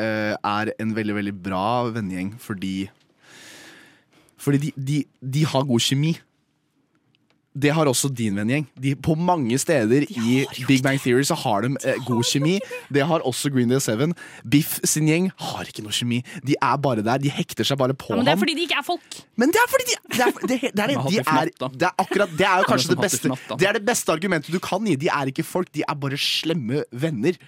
er 0.00 0.72
en 0.80 0.94
veldig, 0.96 1.14
veldig 1.20 1.34
bra 1.44 1.64
vennegjeng 1.94 2.34
fordi 2.42 2.90
Fordi 4.38 4.58
de, 4.58 4.70
de, 4.76 5.04
de 5.20 5.44
har 5.46 5.64
god 5.64 5.80
kjemi. 5.80 6.16
Det 7.54 7.70
har 7.70 7.86
også 7.86 8.08
din 8.10 8.34
vennegjeng. 8.34 8.64
På 8.98 9.14
mange 9.14 9.54
steder 9.62 10.02
i 10.10 10.40
Big 10.66 10.82
Bang 10.82 10.98
Theory 10.98 11.22
så 11.22 11.36
har 11.38 11.62
de 11.62 11.76
eh, 11.86 12.00
god 12.02 12.24
kjemi. 12.26 12.56
Det 12.92 13.04
har 13.06 13.22
også 13.22 13.52
Green 13.54 13.70
Day 13.70 13.78
7. 13.78 14.10
Biff 14.50 14.80
sin 14.82 15.06
gjeng 15.06 15.30
har 15.38 15.70
ikke 15.70 15.84
noe 15.86 15.94
kjemi. 15.94 16.18
De 16.42 16.58
er 16.58 16.76
bare 16.82 17.04
der. 17.06 17.22
De 17.22 17.30
hekter 17.30 17.64
seg 17.64 17.78
bare 17.78 17.94
på 17.94 18.10
Ja, 18.10 18.18
men 18.18 18.26
det 18.26 18.34
er 18.34 18.40
fordi 18.42 18.56
de 18.58 18.66
ikke 18.66 18.80
er 18.82 18.86
folk. 18.88 19.20
Men 19.38 19.54
det 19.54 19.62
er 19.62 19.70
fordi 19.70 19.86
de 19.92 19.96
Det 20.16 20.20
er, 20.26 20.32
det, 20.42 20.60
det 20.60 20.82
er, 20.82 20.94
de 21.06 21.22
er, 21.22 21.52
det 21.78 21.86
er 21.88 21.94
akkurat 22.04 22.34
Det 22.34 22.48
er 22.50 22.58
jo 22.58 22.68
kanskje 22.72 22.90
det 22.96 23.02
beste. 23.06 23.36
Det 23.54 23.68
er 23.70 23.78
det 23.78 23.86
beste 23.86 24.18
argumentet 24.18 24.50
du 24.52 24.58
kan 24.58 24.90
gi. 24.90 24.98
De 25.06 25.12
er 25.14 25.30
ikke 25.30 25.46
folk, 25.46 25.70
de 25.72 25.86
er 25.86 25.94
bare 25.94 26.18
slemme 26.18 26.82
venner. 26.90 27.38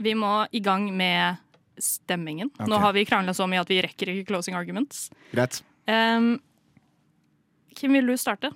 Vi 0.00 0.12
må 0.16 0.44
i 0.52 0.60
gang 0.60 0.90
med 0.96 1.40
stemmingen. 1.84 2.50
Nå 2.66 2.80
har 2.82 2.94
vi 2.96 3.04
krangla 3.08 3.34
så 3.36 3.46
mye 3.50 3.62
at 3.62 3.70
vi 3.70 3.80
rekker 3.84 4.12
ikke 4.12 4.30
closing 4.32 4.56
arguments. 4.58 5.08
Greit. 5.32 5.62
Um, 5.90 6.36
Kim, 7.76 7.94
vil 7.96 8.06
du 8.06 8.16
starte? 8.20 8.52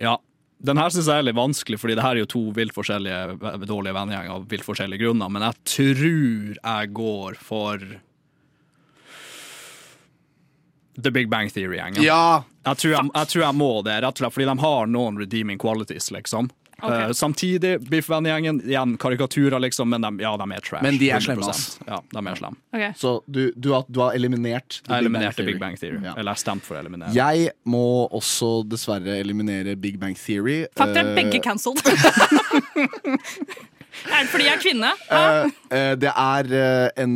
Ja. 0.00 0.18
Den 0.60 0.76
her 0.76 0.92
syns 0.92 1.08
jeg 1.08 1.22
er 1.22 1.24
litt 1.24 1.38
vanskelig, 1.38 1.78
fordi 1.80 1.96
det 1.96 2.04
her 2.04 2.18
er 2.18 2.24
jo 2.24 2.28
to 2.28 2.42
vilt 2.56 2.74
forskjellige 2.76 3.64
dårlige 3.64 3.96
vennegjenger 3.96 4.34
av 4.34 4.46
vilt 4.50 4.66
forskjellige 4.66 5.06
grunner, 5.06 5.32
men 5.32 5.46
jeg 5.46 5.56
tror 5.72 6.58
jeg 6.58 6.90
går 6.98 7.38
for 7.40 7.86
The 11.00 11.12
Big 11.14 11.30
Bang 11.32 11.48
Theory-gjengen. 11.48 12.02
Ja! 12.04 12.42
Jeg, 12.66 12.76
tror 12.76 12.92
jeg, 12.92 13.08
jeg 13.14 13.32
tror 13.32 13.44
jeg 13.46 13.56
må 13.56 13.70
det, 13.86 13.94
rett 14.04 14.18
og 14.18 14.20
slett 14.20 14.36
fordi 14.36 14.50
de 14.50 14.56
har 14.60 14.90
noen 14.92 15.20
redeeming 15.22 15.60
qualities, 15.60 16.10
liksom. 16.12 16.50
Ok. 16.82 16.90
Uh, 16.90 17.12
samtidig, 17.16 17.74
Biff-vennegjengen, 17.90 18.60
igjen 18.68 18.96
karikaturer, 19.00 19.58
liksom, 19.62 19.88
men 19.90 20.00
de, 20.06 20.10
ja, 20.24 20.32
de 20.40 20.46
er 20.56 20.60
trash. 20.66 20.82
Men 20.84 20.98
de 21.00 21.10
er 21.10 21.20
slemme, 21.24 21.48
ass. 21.48 21.78
Ja, 21.86 22.00
de 22.12 22.18
er 22.22 22.34
slemme. 22.40 22.56
Okay. 22.74 22.92
Så 22.96 23.08
du, 23.26 23.42
du, 23.56 23.70
har, 23.76 23.84
du 23.88 24.00
har 24.04 24.10
eliminert 24.18 24.80
Jeg 24.86 24.96
eliminerte 25.04 25.36
Theory. 25.40 25.52
Big 25.52 25.60
Bang 25.60 25.76
Theory. 25.80 26.00
Ja. 26.04 26.14
Eller 26.16 26.30
jeg 26.36 26.40
stemte 26.44 26.64
for 26.68 26.74
å 26.78 26.80
eliminere. 26.84 27.12
Jeg 27.16 27.50
må 27.68 27.84
også 28.08 28.52
dessverre 28.68 29.18
eliminere 29.20 29.76
Big 29.76 29.98
Bang 30.00 30.16
Theory. 30.18 30.62
Fuck, 30.76 30.94
dere 30.94 31.06
er 31.06 31.08
Eh, 31.10 31.14
begge 31.16 31.40
cancelled. 31.42 31.80
er 34.06 34.24
det 34.24 34.30
fordi 34.32 34.46
jeg 34.46 34.54
er 34.54 34.62
kvinne? 34.62 34.90
Eh, 35.10 35.50
eh, 35.76 35.92
det 36.00 36.10
er 36.10 36.50
eh, 36.60 37.02
en 37.02 37.14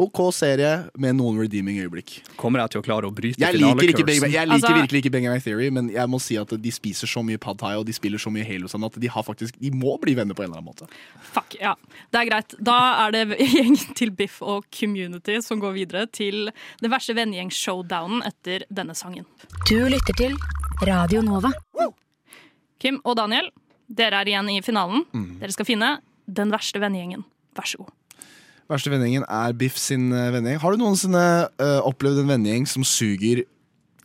OK 0.00 0.20
serie 0.34 0.72
med 1.00 1.16
noen 1.18 1.40
redeeming 1.42 1.80
øyeblikk. 1.82 2.16
Kommer 2.40 2.62
jeg 2.64 2.74
til 2.74 2.82
å 2.82 2.86
klare 2.86 3.10
å 3.10 3.14
bryte 3.14 3.40
Jeg 3.42 3.58
liker, 3.58 3.92
ikke 3.92 4.06
Big 4.06 4.22
Bang, 4.22 4.32
jeg 4.32 4.48
liker 4.48 4.56
Altså- 4.56 4.78
virkelig 4.78 5.02
ikke 5.04 5.12
Big 5.16 5.26
Bang 5.28 5.42
Theory, 5.44 5.70
men 5.70 5.90
jeg 5.92 6.10
må 6.10 6.20
si 6.22 6.38
at 6.40 6.48
de 6.48 6.72
spiser 6.74 7.10
så 7.10 7.24
mye 7.26 7.38
pad 7.38 7.58
thai 7.58 7.74
og 7.76 7.86
de 7.86 7.92
spiller 7.96 8.18
så 8.22 8.32
mye 8.32 8.46
Halo 8.46 8.70
sånn 8.70 8.86
at 8.86 8.98
de, 9.00 9.10
har 9.10 9.26
faktisk, 9.26 9.58
de 9.60 9.70
må 9.74 9.96
bli 10.00 10.14
venner 10.14 10.34
på 10.34 10.44
en 10.44 10.50
eller 10.50 10.62
annen 10.62 10.70
måte. 10.70 10.88
Fuck, 11.34 11.56
ja. 11.60 11.74
Det 12.12 12.22
er 12.22 12.30
greit. 12.30 12.54
Da 12.58 12.78
er 13.06 13.16
det 13.16 13.24
gjengen 13.56 13.94
til 13.98 14.14
Biff 14.14 14.40
og 14.42 14.68
Community 14.74 15.40
som 15.44 15.60
går 15.62 15.76
videre 15.78 16.06
til 16.06 16.50
det 16.80 16.90
verste 16.92 17.16
vennegjeng-showdownen 17.18 18.24
etter 18.26 18.66
denne 18.70 18.94
sangen. 18.98 19.26
Du 19.68 19.78
lytter 19.90 20.16
til 20.18 20.38
Radio 20.84 21.22
Nova. 21.24 21.52
Kim 22.82 22.98
og 23.04 23.16
Daniel, 23.16 23.48
dere 23.94 24.22
er 24.22 24.30
igjen 24.30 24.50
i 24.52 24.60
finalen. 24.64 25.04
Mm. 25.14 25.38
Dere 25.42 25.54
skal 25.54 25.68
finne 25.68 25.90
den 26.24 26.52
verste 26.54 26.80
vennegjengen. 26.82 27.24
Vær 27.54 27.68
så 27.68 27.82
god. 27.82 27.92
Verste 28.70 28.92
vennegjengen 28.92 29.26
er 29.28 29.56
Biff 29.60 29.76
sin 29.80 30.08
eh, 30.12 30.30
vennegjeng. 30.32 30.62
Har 30.62 30.72
du 30.72 30.80
noensinne 30.80 31.24
uh, 31.60 31.80
opplevd 31.84 32.22
en 32.22 32.30
vennegjeng 32.32 32.68
som 32.68 32.86
suger 32.88 33.44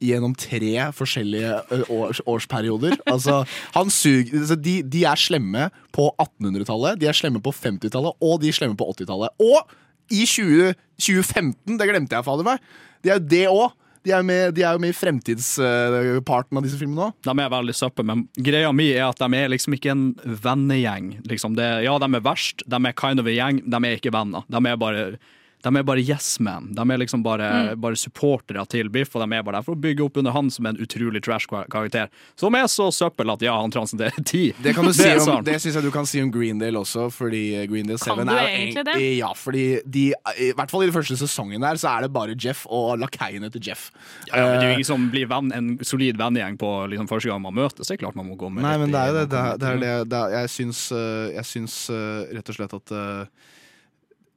gjennom 0.03 0.33
tre 0.39 0.89
forskjellige 0.95 1.53
eh, 1.75 1.91
års, 1.95 2.19
årsperioder? 2.27 2.97
Altså, 3.13 3.41
han 3.75 3.91
suger, 3.93 4.33
altså, 4.41 4.59
de, 4.59 4.79
de 4.83 5.05
er 5.07 5.19
slemme 5.19 5.69
på 5.95 6.09
1800-tallet, 6.11 6.99
de 6.99 7.07
er 7.09 7.17
slemme 7.17 7.41
på 7.43 7.53
50-tallet, 7.55 8.19
og 8.19 8.41
de 8.43 8.51
er 8.51 8.59
slemme 8.59 8.77
på 8.79 8.87
80-tallet. 8.91 9.31
Og 9.39 10.11
i 10.11 10.25
20, 10.27 10.75
2015, 10.99 11.79
det 11.79 11.87
glemte 11.87 12.17
jeg, 12.17 12.27
fader 12.27 12.47
meg, 12.47 12.63
det 13.03 13.13
er 13.13 13.19
jo 13.19 13.29
det 13.31 13.45
òg. 13.53 13.77
De 14.07 14.13
er, 14.15 14.23
med, 14.23 14.53
de 14.55 14.63
er 14.63 14.77
jo 14.77 14.81
med 14.81 14.93
i 14.93 14.97
fremtidsparten 14.97 16.59
av 16.59 16.63
disse 16.65 16.79
filmene 16.79 17.09
òg. 17.09 17.17
De 17.27 17.33
er 17.35 17.51
veldig 17.51 17.75
søppe, 17.75 18.05
men 18.07 18.27
greia 18.39 18.71
mi 18.75 18.87
er 18.93 19.09
at 19.09 19.19
de 19.19 19.27
er 19.35 19.51
liksom 19.51 19.75
ikke 19.75 19.91
en 19.91 20.05
vennegjeng. 20.45 21.17
Liksom 21.29 21.57
ja, 21.59 21.97
de 21.99 22.09
er 22.15 22.23
verst, 22.25 22.63
de 22.63 22.79
er 22.79 22.95
kind 22.97 23.19
of 23.19 23.27
a 23.27 23.35
gjeng, 23.35 23.59
de 23.67 23.81
er 23.83 23.99
ikke 23.99 24.15
venner. 24.15 24.47
De 24.47 24.61
er 24.63 24.79
bare, 24.79 25.03
de 25.63 25.71
er 25.75 25.83
bare 25.83 25.99
yes 25.99 26.37
men. 26.39 26.69
De 26.73 26.81
er 26.91 26.97
liksom 27.01 27.23
bare, 27.23 27.49
Mm. 27.75 27.81
bare 27.81 27.95
supportere 27.99 28.63
til 28.71 28.87
Biff, 28.89 29.15
og 29.15 29.23
de 29.27 29.35
er 29.35 29.43
bare 29.43 29.57
der 29.59 29.65
for 29.65 29.75
å 29.75 29.79
bygge 29.81 30.05
opp 30.05 30.17
under 30.21 30.31
han 30.31 30.49
som 30.49 30.65
en 30.69 30.77
utrolig 30.79 31.21
trash-karakter. 31.25 32.07
Som 32.39 32.55
er 32.55 32.63
så 32.71 32.87
søppel 32.95 33.29
at 33.33 33.41
ja, 33.43 33.57
han 33.59 33.71
transcenderer 33.71 34.23
ti. 34.31 34.53
Det 34.63 34.73
kan 34.77 34.85
du 34.87 34.93
si 34.95 35.03
er 35.09 35.19
om, 35.19 35.43
det 35.43 35.57
syns 35.59 35.75
jeg 35.75 35.83
du 35.83 35.91
kan 35.91 36.05
si 36.07 36.21
om 36.23 36.31
Greendale 36.31 36.79
også, 36.79 37.09
fordi 37.11 37.41
Greendale 37.67 37.99
7 37.99 38.13
er 38.23 38.47
egentlig 38.47 38.85
det? 38.87 38.95
Ja, 39.19 39.33
fordi 39.35 39.65
de, 39.85 40.05
i 40.39 40.51
hvert 40.55 40.71
fall 40.71 40.83
i 40.83 40.89
den 40.91 40.95
første 40.95 41.17
sesongen 41.19 41.59
der, 41.61 41.75
så 41.81 41.91
er 41.97 42.07
det 42.07 42.13
bare 42.15 42.37
Jeff 42.39 42.63
og 42.69 42.95
lakeiene 43.03 43.51
til 43.51 43.61
Jeff. 43.69 43.89
Ja, 44.31 44.35
men 44.45 44.59
det 44.59 44.63
er 44.63 44.63
Eh, 44.63 44.71
jo 44.71 44.79
ingen 44.79 44.85
som 44.93 45.09
blir 45.11 45.27
venn, 45.27 45.51
en 45.55 45.69
solid 45.83 46.15
vennegjeng 46.17 46.55
på 46.61 46.71
liksom, 46.93 47.07
første 47.11 47.29
gang 47.33 47.41
man 47.43 47.53
møtes. 47.59 47.87
Det 47.87 47.97
er 47.97 48.03
klart 48.05 48.15
man 48.15 48.27
må 48.31 48.37
gå 48.39 48.47
med 48.51 48.63
Nei, 48.63 48.77
men 48.77 48.91
det 48.95 48.99
er 49.03 49.07
jo 49.11 49.19
det. 49.19 49.27
det, 49.29 49.39
er, 49.39 49.57
det, 49.59 49.67
er 49.67 49.79
det, 49.83 50.09
det 50.09 50.19
er, 50.23 50.35
jeg 50.39 50.49
syns, 50.55 50.81
eh, 50.95 51.29
jeg 51.35 51.45
syns 51.51 51.77
eh, 51.91 52.35
rett 52.39 52.49
og 52.49 52.55
slett 52.61 52.73
at 52.79 52.91
eh, 52.95 53.47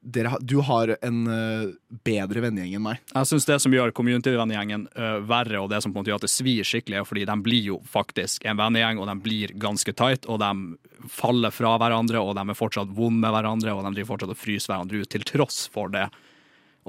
dere, 0.03 0.35
du 0.41 0.57
har 0.67 0.97
en 1.01 1.19
uh, 1.31 1.71
bedre 2.03 2.43
vennegjeng 2.43 2.75
enn 2.77 2.85
meg. 2.85 3.03
Jeg 3.13 3.29
synes 3.31 3.47
det 3.47 3.59
som 3.63 3.75
gjør 3.75 3.93
community-vennegjengen 3.95 4.89
uh, 4.99 5.21
verre, 5.29 5.61
og 5.63 5.71
det 5.71 5.79
som 5.85 5.93
på 5.93 6.01
en 6.01 6.03
måte 6.03 6.11
gjør 6.11 6.19
at 6.19 6.27
det 6.27 6.33
svir 6.33 6.67
skikkelig, 6.67 6.99
er 6.99 7.07
fordi 7.07 7.27
de 7.29 7.37
blir 7.45 7.69
jo 7.71 7.79
faktisk 7.87 8.49
en 8.51 8.59
vennegjeng, 8.59 8.99
og 8.99 9.07
de 9.11 9.17
blir 9.23 9.55
ganske 9.63 9.95
tight, 9.95 10.27
og 10.27 10.43
de 10.43 11.07
faller 11.13 11.55
fra 11.55 11.77
hverandre, 11.79 12.19
og 12.19 12.35
de 12.39 12.45
er 12.45 12.59
fortsatt 12.59 12.91
vonde 12.97 13.23
med 13.23 13.35
hverandre, 13.37 13.77
og 13.77 13.87
de 13.87 13.95
driver 13.95 14.15
fortsatt 14.15 14.35
og 14.35 14.43
fryser 14.43 14.75
hverandre 14.75 15.05
ut 15.05 15.15
til 15.15 15.27
tross 15.29 15.65
for 15.73 15.93
det. 15.95 16.09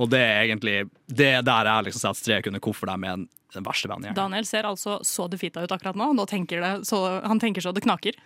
Og 0.02 0.10
det 0.10 0.22
er 0.26 0.48
egentlig 0.48 0.88
Det 1.06 1.30
er 1.38 1.44
der 1.46 1.68
jeg 1.70 1.86
liksom 1.86 2.02
setter 2.02 2.22
strek 2.24 2.48
under 2.50 2.62
hvorfor 2.64 2.90
de 2.90 2.96
er 2.98 3.18
en, 3.20 3.28
den 3.54 3.66
verste 3.68 3.90
vennegjengen. 3.92 4.18
Daniel 4.18 4.48
ser 4.50 4.66
altså 4.66 4.98
så 5.06 5.28
defita 5.30 5.62
ut 5.62 5.74
akkurat 5.76 6.00
nå. 6.00 6.14
nå 6.18 6.26
tenker 6.26 6.64
det, 6.64 6.72
så, 6.90 7.04
han 7.22 7.42
tenker 7.42 7.62
så 7.62 7.74
det 7.76 7.86
knaker. 7.86 8.18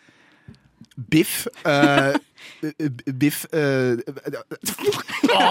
Biff 0.97 1.45
uh, 1.65 2.17
Biff 3.21 3.45
uh, 3.53 3.97
Å, 5.29 5.41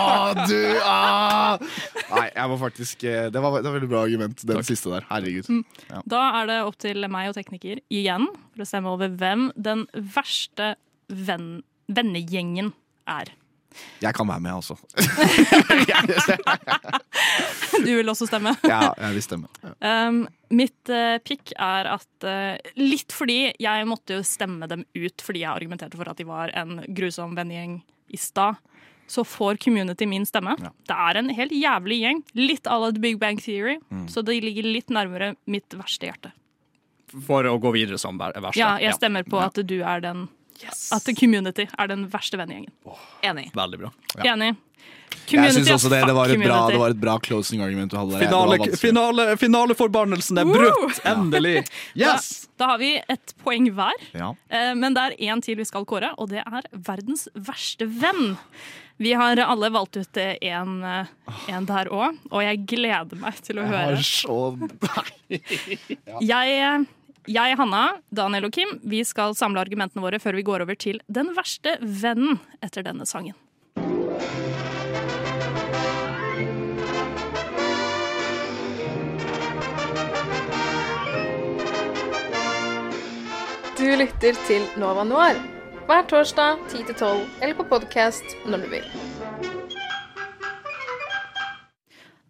du! 0.51 0.59
Ah! 0.83 1.63
Nei, 2.11 2.27
jeg 2.35 2.51
må 2.51 2.59
faktisk 2.59 3.07
eh, 3.07 3.29
Det 3.31 3.43
var, 3.43 3.61
det 3.61 3.69
var 3.69 3.77
veldig 3.79 3.91
bra 3.91 4.03
argument, 4.07 4.43
den 4.49 4.67
siste 4.67 4.91
der. 4.91 5.07
Herregud. 5.11 5.47
Mm. 5.53 5.63
Ja. 5.91 6.03
Da 6.17 6.25
er 6.41 6.51
det 6.51 6.59
opp 6.67 6.79
til 6.83 7.07
meg 7.13 7.31
og 7.31 7.39
tekniker 7.39 7.83
igjen 7.87 8.27
for 8.55 8.65
å 8.65 8.69
stemme 8.69 8.93
over 8.95 9.13
hvem 9.21 9.49
den 9.55 9.87
verste 10.17 10.75
venn, 11.07 11.61
vennegjengen 11.87 12.73
er. 13.11 13.31
Jeg 14.03 14.13
kan 14.17 14.29
være 14.29 14.43
med, 14.45 14.53
altså. 14.59 14.77
Du 17.87 17.93
vil 17.97 18.09
også 18.09 18.27
stemme? 18.29 18.53
Ja, 18.67 18.91
jeg 18.99 19.15
vil 19.17 19.23
stemme. 19.25 19.49
Um, 19.81 20.23
mitt 20.55 20.91
uh, 20.93 21.17
pick 21.25 21.53
er 21.59 21.89
at 21.97 22.27
uh, 22.27 22.57
Litt 22.81 23.13
fordi 23.15 23.53
jeg 23.63 23.87
måtte 23.89 24.19
jo 24.19 24.25
stemme 24.27 24.69
dem 24.71 24.85
ut 24.97 25.23
fordi 25.25 25.43
jeg 25.45 25.53
argumenterte 25.53 25.99
for 25.99 26.09
at 26.11 26.19
de 26.21 26.27
var 26.29 26.53
en 26.57 26.81
grusom 26.97 27.37
vennegjeng 27.39 27.79
i 28.15 28.19
stad. 28.21 28.59
Så 29.07 29.23
får 29.27 29.61
community 29.63 30.07
min 30.11 30.25
stemme. 30.27 30.57
Det 30.59 30.95
er 30.97 31.21
en 31.21 31.29
helt 31.31 31.53
jævlig 31.55 32.01
gjeng. 32.03 32.23
Litt 32.39 32.67
à 32.67 32.79
la 32.83 32.89
The 32.91 33.03
Big 33.03 33.21
Bang 33.23 33.39
Theory. 33.43 33.77
Mm. 33.91 34.09
Så 34.11 34.23
det 34.27 34.41
ligger 34.43 34.67
litt 34.67 34.91
nærmere 34.91 35.35
mitt 35.47 35.77
verste 35.79 36.09
hjerte. 36.09 36.33
For 37.27 37.47
å 37.47 37.53
gå 37.63 37.71
videre 37.77 38.01
som 38.03 38.19
ver- 38.19 38.35
verste. 38.35 38.59
Ja, 38.59 38.73
jeg 38.83 38.97
stemmer 38.99 39.23
på 39.27 39.39
at 39.39 39.55
du 39.63 39.77
er 39.79 40.03
den 40.03 40.27
At 40.93 41.09
community 41.19 41.67
er 41.79 41.91
den 41.91 42.07
verste 42.13 42.39
vennegjengen. 42.41 42.73
Enig. 43.27 43.51
Veldig 43.57 43.83
bra. 43.85 43.93
Enig. 44.25 44.55
Jeg 45.27 45.53
synes 45.55 45.71
også 45.73 45.91
det, 45.91 46.01
det, 46.07 46.15
var 46.15 46.31
et 46.31 46.41
bra, 46.43 46.59
det 46.71 46.79
var 46.79 46.93
et 46.93 47.01
bra 47.01 47.15
closing 47.23 47.63
argument 47.65 47.91
du 47.91 47.97
hadde 47.99 48.19
Finale, 48.21 48.59
finale, 48.79 49.25
finaleforbannelsen 49.41 50.41
er 50.43 50.51
brutt! 50.51 51.01
Endelig! 51.09 51.55
Yes! 51.99 52.47
Da, 52.55 52.65
da 52.65 52.69
har 52.73 52.81
vi 52.83 52.91
et 53.01 53.35
poeng 53.43 53.69
hver. 53.75 54.03
Ja. 54.17 54.33
Eh, 54.51 54.73
Men 54.79 54.97
det 54.97 55.05
er 55.07 55.17
én 55.33 55.43
til 55.45 55.59
vi 55.59 55.67
skal 55.67 55.87
kåre, 55.89 56.13
og 56.21 56.31
det 56.31 56.43
er 56.45 56.69
verdens 56.87 57.27
verste 57.35 57.89
venn. 57.89 58.37
Vi 59.03 59.13
har 59.13 59.41
alle 59.45 59.69
valgt 59.75 59.99
ut 60.01 60.17
En 60.17 61.67
der 61.69 61.91
òg, 61.93 62.21
og 62.31 62.45
jeg 62.47 62.63
gleder 62.69 63.19
meg 63.21 63.43
til 63.45 63.61
å 63.61 63.67
Jeg 63.67 63.73
høre. 63.73 63.97
har 63.97 64.07
så 64.07 64.39
Jeg, 66.33 66.59
eh, 66.61 66.87
jeg, 67.27 67.57
Hanna, 67.59 67.99
Daniel 68.15 68.49
og 68.49 68.55
Kim, 68.55 68.77
vi 68.87 69.03
skal 69.07 69.35
samle 69.39 69.63
argumentene 69.63 70.05
våre 70.05 70.21
før 70.23 70.39
vi 70.39 70.47
går 70.47 70.65
over 70.67 70.79
til 70.79 71.01
den 71.11 71.33
verste 71.37 71.77
vennen 71.81 72.39
etter 72.65 72.87
denne 72.87 73.07
sangen. 73.09 73.35
Du 83.77 83.85
lytter 83.85 84.39
til 84.47 84.65
Nova 84.81 85.05
Noir 85.05 85.37
hver 85.87 86.07
torsdag 86.11 86.63
10-12 86.73 87.27
eller 87.43 87.55
på 87.59 87.67
podkast 87.69 88.39
når 88.49 88.65
du 88.65 88.73
vil. 88.73 88.89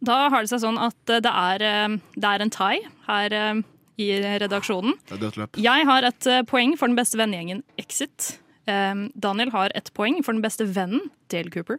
Da 0.07 0.27
har 0.31 0.43
det 0.43 0.51
seg 0.51 0.61
sånn 0.63 0.77
at 0.79 1.13
eh, 1.13 1.23
det 1.25 1.33
er, 1.33 1.63
eh, 1.65 1.97
det 2.19 2.33
er 2.33 2.45
en 2.45 2.53
thai 2.53 2.75
her 3.07 3.35
eh, 3.35 3.63
i 3.99 4.11
redaksjonen. 4.21 4.95
Det 5.09 5.17
er 5.17 5.23
dødt 5.25 5.37
løp. 5.41 5.57
Jeg 5.63 5.87
har 5.89 6.05
et 6.09 6.27
eh, 6.31 6.43
poeng 6.49 6.75
for 6.79 6.87
den 6.91 6.97
beste 6.99 7.17
vennegjengen 7.21 7.63
Exit. 7.81 8.39
Eh, 8.69 8.95
Daniel 9.15 9.51
har 9.55 9.73
et 9.79 9.91
poeng 9.97 10.19
for 10.25 10.37
den 10.37 10.43
beste 10.45 10.67
vennen, 10.69 11.09
Dale 11.33 11.51
Cooper. 11.55 11.79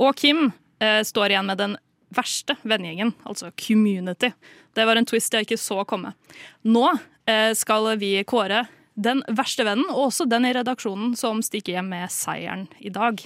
Og 0.00 0.16
Kim 0.18 0.50
eh, 0.80 1.00
står 1.06 1.34
igjen 1.34 1.46
med 1.50 1.60
den 1.60 1.76
verste 2.12 2.56
vennegjengen, 2.68 3.14
altså 3.24 3.50
Community. 3.56 4.32
Det 4.76 4.84
var 4.88 4.96
en 5.00 5.06
twist 5.08 5.32
jeg 5.32 5.46
ikke 5.46 5.60
så 5.60 5.82
komme. 5.88 6.14
Nå 6.68 6.86
eh, 7.28 7.52
skal 7.56 7.92
vi 8.00 8.14
kåre 8.28 8.64
den 8.94 9.22
verste 9.32 9.64
vennen, 9.64 9.86
og 9.88 10.10
også 10.10 10.26
den 10.28 10.44
i 10.44 10.52
redaksjonen 10.52 11.14
som 11.16 11.38
stikker 11.44 11.78
hjem 11.78 11.88
med 11.94 12.10
seieren 12.12 12.66
i 12.84 12.90
dag. 12.92 13.20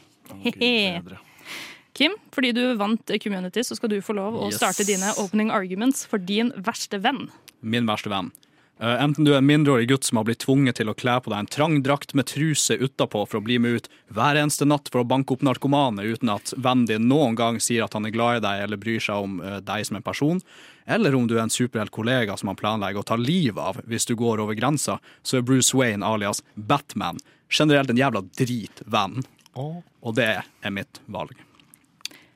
Hehe. 0.45 1.01
Kim, 1.97 2.13
fordi 2.35 2.51
du 2.53 2.61
vant 2.77 3.11
Community, 3.23 3.63
så 3.65 3.75
skal 3.79 3.89
du 3.89 3.97
få 4.05 4.13
lov 4.19 4.35
å 4.37 4.47
Yes. 4.51 4.59
starte 4.61 4.85
dine 4.87 5.15
opening 5.19 5.49
arguments 5.51 6.05
for 6.07 6.19
din 6.21 6.51
verste 6.61 7.01
venn. 7.01 7.31
Min 7.67 7.89
verste 7.89 8.13
venn. 8.13 8.31
Uh, 8.77 8.93
enten 9.01 9.25
du 9.25 9.31
er 9.33 9.39
en 9.41 9.47
mindreårig 9.49 9.87
gutt 9.89 10.05
som 10.05 10.19
har 10.21 10.27
blitt 10.29 10.43
tvunget 10.45 10.77
til 10.77 10.91
å 10.93 10.95
kle 10.95 11.15
på 11.25 11.31
deg 11.33 11.39
en 11.41 11.49
trang 11.49 11.79
drakt 11.81 12.13
med 12.13 12.29
truse 12.29 12.77
utapå 12.77 13.23
for 13.25 13.39
å 13.39 13.45
bli 13.45 13.57
med 13.63 13.79
ut 13.79 13.87
hver 14.13 14.37
eneste 14.37 14.69
natt 14.69 14.91
for 14.93 15.01
å 15.01 15.09
banke 15.09 15.33
opp 15.33 15.45
narkomane 15.49 16.05
uten 16.05 16.29
at 16.35 16.53
vennen 16.53 16.85
din 16.91 17.07
noen 17.09 17.39
gang 17.39 17.57
sier 17.57 17.87
at 17.87 17.97
han 17.97 18.05
er 18.05 18.13
glad 18.13 18.43
i 18.43 18.45
deg 18.45 18.65
eller 18.67 18.83
bryr 18.83 19.01
seg 19.01 19.25
om 19.25 19.39
uh, 19.41 19.57
deg 19.65 19.87
som 19.89 19.97
en 19.97 20.05
person, 20.05 20.43
eller 20.85 21.17
om 21.17 21.25
du 21.25 21.39
er 21.39 21.47
en 21.47 21.55
superhelt 21.55 21.95
kollega 21.95 22.37
som 22.37 22.53
han 22.53 22.61
planlegger 22.61 23.01
å 23.01 23.09
ta 23.09 23.17
livet 23.17 23.63
av 23.63 23.81
hvis 23.89 24.07
du 24.11 24.13
går 24.21 24.45
over 24.45 24.59
grensa, 24.59 24.99
så 25.25 25.41
er 25.41 25.49
Bruce 25.49 25.73
Wayne 25.73 26.05
alias 26.05 26.45
Batman 26.55 27.17
generelt 27.49 27.91
en 27.91 28.03
jævla 28.03 28.27
dritvenn. 28.37 29.25
Og 29.57 30.15
det 30.19 30.35
er 30.37 30.75
mitt 30.75 31.01
valg. 31.09 31.33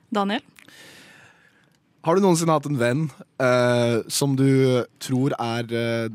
Daniel? 0.08 0.40
Har 2.00 2.16
du 2.16 2.24
noensinne 2.24 2.54
hatt 2.56 2.64
en 2.64 2.78
venn 2.80 3.02
eh, 3.42 3.98
som 4.08 4.32
du 4.38 4.48
tror 5.04 5.34
er 5.36 5.66
eh, 5.76 6.06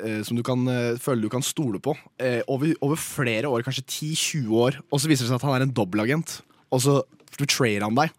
eh, 0.00 0.20
Som 0.24 0.38
du 0.38 0.44
kan 0.46 0.62
eh, 0.72 0.96
du 1.20 1.28
kan 1.28 1.44
stole 1.44 1.80
på 1.84 1.92
eh, 2.16 2.40
over, 2.48 2.72
over 2.80 2.96
flere 3.00 3.50
år, 3.50 3.64
kanskje 3.66 3.84
10-20 3.84 4.54
år, 4.56 4.78
og 4.88 5.02
så 5.02 5.10
viser 5.10 5.26
det 5.26 5.32
seg 5.34 5.36
at 5.42 5.44
han 5.44 5.58
er 5.58 5.66
en 5.66 5.74
dobbeltagent, 5.76 6.38
og 6.72 6.80
så 6.80 7.02
betrayer 7.36 7.84
han 7.84 7.98
deg. 7.98 8.14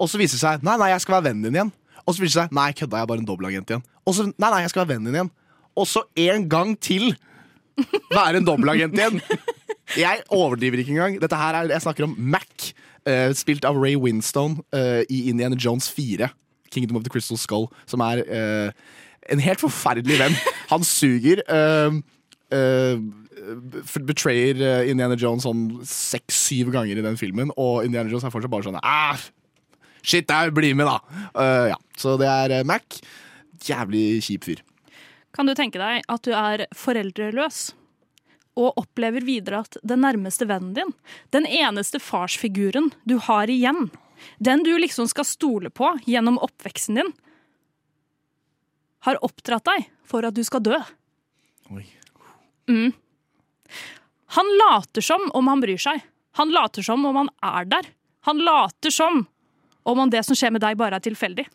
Og 0.00 0.08
så 0.08 0.16
viser 0.20 0.38
det 0.38 0.44
seg 0.46 0.64
Nei, 0.64 0.78
nei, 0.80 0.88
jeg 0.94 1.04
skal 1.04 1.18
være 1.18 1.28
vennen 1.28 1.44
din 1.44 1.58
igjen. 1.58 1.74
Og 2.06 2.14
så 2.16 2.22
viser 2.22 2.32
det 2.32 2.46
seg 2.46 2.56
Nei, 2.56 2.70
kødda, 2.72 2.96
jeg 2.96 3.04
er 3.04 3.12
bare 3.12 3.24
en 3.26 3.28
dobbeltagent 3.28 3.74
igjen. 3.74 3.86
Og 4.08 4.16
så 4.16 4.28
Nei, 4.30 4.48
nei, 4.48 4.64
jeg 4.64 4.72
skal 4.72 4.84
være 4.86 4.92
vennen 4.94 5.10
din 5.10 5.20
igjen. 5.20 5.32
Og 5.76 5.88
så 5.90 6.06
en 6.24 6.48
gang 6.50 6.74
til 6.80 7.10
være 8.16 8.40
en 8.40 8.48
dobbeltagent 8.48 8.96
igjen. 8.96 9.20
Jeg 10.00 10.24
overdriver 10.32 10.80
ikke 10.80 10.94
engang. 10.96 11.20
Dette 11.20 11.36
her 11.36 11.60
er, 11.60 11.72
Jeg 11.74 11.82
snakker 11.84 12.06
om 12.06 12.16
Mac, 12.16 12.70
eh, 13.04 13.32
spilt 13.36 13.66
av 13.68 13.76
Ray 13.76 13.98
Winstone 13.98 14.62
i 15.10 15.24
Indiana 15.28 15.58
Jones 15.58 15.90
4. 15.92 16.30
Kingdom 16.70 16.98
of 17.00 17.06
the 17.06 17.12
Crystal 17.12 17.38
Skull, 17.40 17.68
som 17.90 18.02
er 18.06 18.22
uh, 18.26 18.70
en 19.30 19.42
helt 19.42 19.62
forferdelig 19.62 20.20
venn. 20.22 20.38
Han 20.72 20.86
suger. 20.86 21.42
Uh, 21.50 22.00
betrayer 24.04 24.58
Indiana 24.90 25.14
Jones 25.18 25.46
sånn 25.46 25.68
seks-syv 25.86 26.72
ganger 26.74 26.98
i 26.98 27.04
den 27.04 27.18
filmen, 27.18 27.52
og 27.54 27.86
Indiana 27.86 28.10
Jones 28.10 28.26
er 28.26 28.32
fortsatt 28.34 28.52
bare 28.52 28.66
sånn 28.66 28.80
ah, 28.82 29.22
Shit, 30.02 30.26
der, 30.28 30.50
bli 30.54 30.72
med, 30.74 30.88
da! 30.88 31.20
Ja. 31.70 31.76
Så 32.00 32.16
det 32.20 32.26
er 32.26 32.64
Mac. 32.66 32.98
Jævlig 33.68 34.22
kjip 34.24 34.46
fyr. 34.48 34.62
Kan 35.36 35.46
du 35.46 35.54
tenke 35.54 35.78
deg 35.80 36.06
at 36.10 36.24
du 36.26 36.32
er 36.34 36.64
foreldreløs 36.76 37.70
og 38.58 38.80
opplever 38.80 39.24
videre 39.24 39.62
at 39.64 39.78
den 39.86 40.02
nærmeste 40.04 40.48
vennen 40.50 40.74
din, 40.76 40.94
den 41.34 41.46
eneste 41.46 42.00
farsfiguren 42.02 42.90
du 43.08 43.16
har 43.28 43.50
igjen, 43.52 43.90
den 44.38 44.64
du 44.66 44.72
liksom 44.78 45.08
skal 45.10 45.26
stole 45.28 45.70
på 45.70 45.92
gjennom 46.06 46.38
oppveksten 46.42 47.00
din, 47.00 47.12
har 49.06 49.20
oppdratt 49.24 49.64
deg 49.64 49.86
for 50.04 50.26
at 50.28 50.36
du 50.36 50.42
skal 50.44 50.62
dø? 50.64 50.76
Oi. 51.72 51.86
Mm. 52.68 52.92
Han 54.36 54.50
later 54.60 55.04
som 55.04 55.30
om 55.34 55.48
han 55.48 55.62
bryr 55.62 55.80
seg. 55.80 56.02
Han 56.38 56.52
later 56.54 56.84
som 56.86 57.04
om 57.06 57.16
han 57.16 57.30
er 57.42 57.70
der. 57.70 57.88
Han 58.28 58.42
later 58.44 58.92
som 58.94 59.24
om 59.82 60.10
det 60.10 60.22
som 60.26 60.36
skjer 60.36 60.52
med 60.54 60.62
deg, 60.62 60.76
bare 60.78 61.00
er 61.00 61.04
tilfeldig. 61.04 61.46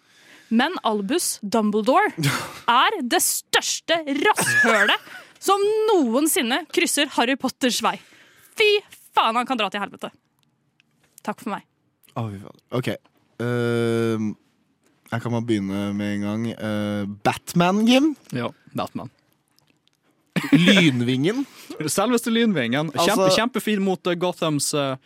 Men 0.50 0.76
Albus 0.86 1.38
Dumbledore 1.42 2.12
er 2.84 2.98
det 3.02 3.22
største 3.24 4.02
rasshølet 4.26 5.14
som 5.46 5.62
noensinne 5.92 6.64
krysser 6.74 7.10
Harry 7.16 7.38
Potters 7.38 7.82
vei. 7.86 7.96
Fy 8.58 8.70
faen, 9.14 9.38
han 9.38 9.48
kan 9.48 9.60
dra 9.60 9.70
til 9.72 9.84
helvete. 9.84 10.10
Takk 11.26 11.42
for 11.42 11.56
meg. 11.56 11.66
Å, 12.16 12.26
fy 12.32 12.40
faen. 12.42 12.60
OK. 12.80 12.90
Uh, 13.44 14.32
jeg 15.12 15.22
kan 15.22 15.34
bare 15.36 15.46
begynne 15.48 15.82
med 15.96 16.16
en 16.16 16.26
gang. 16.26 16.48
Uh, 16.56 17.04
Batman, 17.28 17.84
Jim. 17.88 18.14
Ja, 18.36 18.50
Batman. 18.76 19.12
Lynvingen. 20.52 21.46
Selveste 21.88 22.32
Lynvingen. 22.34 22.92
Kjempe, 22.92 23.12
Altså- 23.26 23.36
kjempefin 23.38 23.84
mot 23.84 24.08
eh, 24.08 24.16
Gothams, 24.20 24.74
eh, 24.74 24.98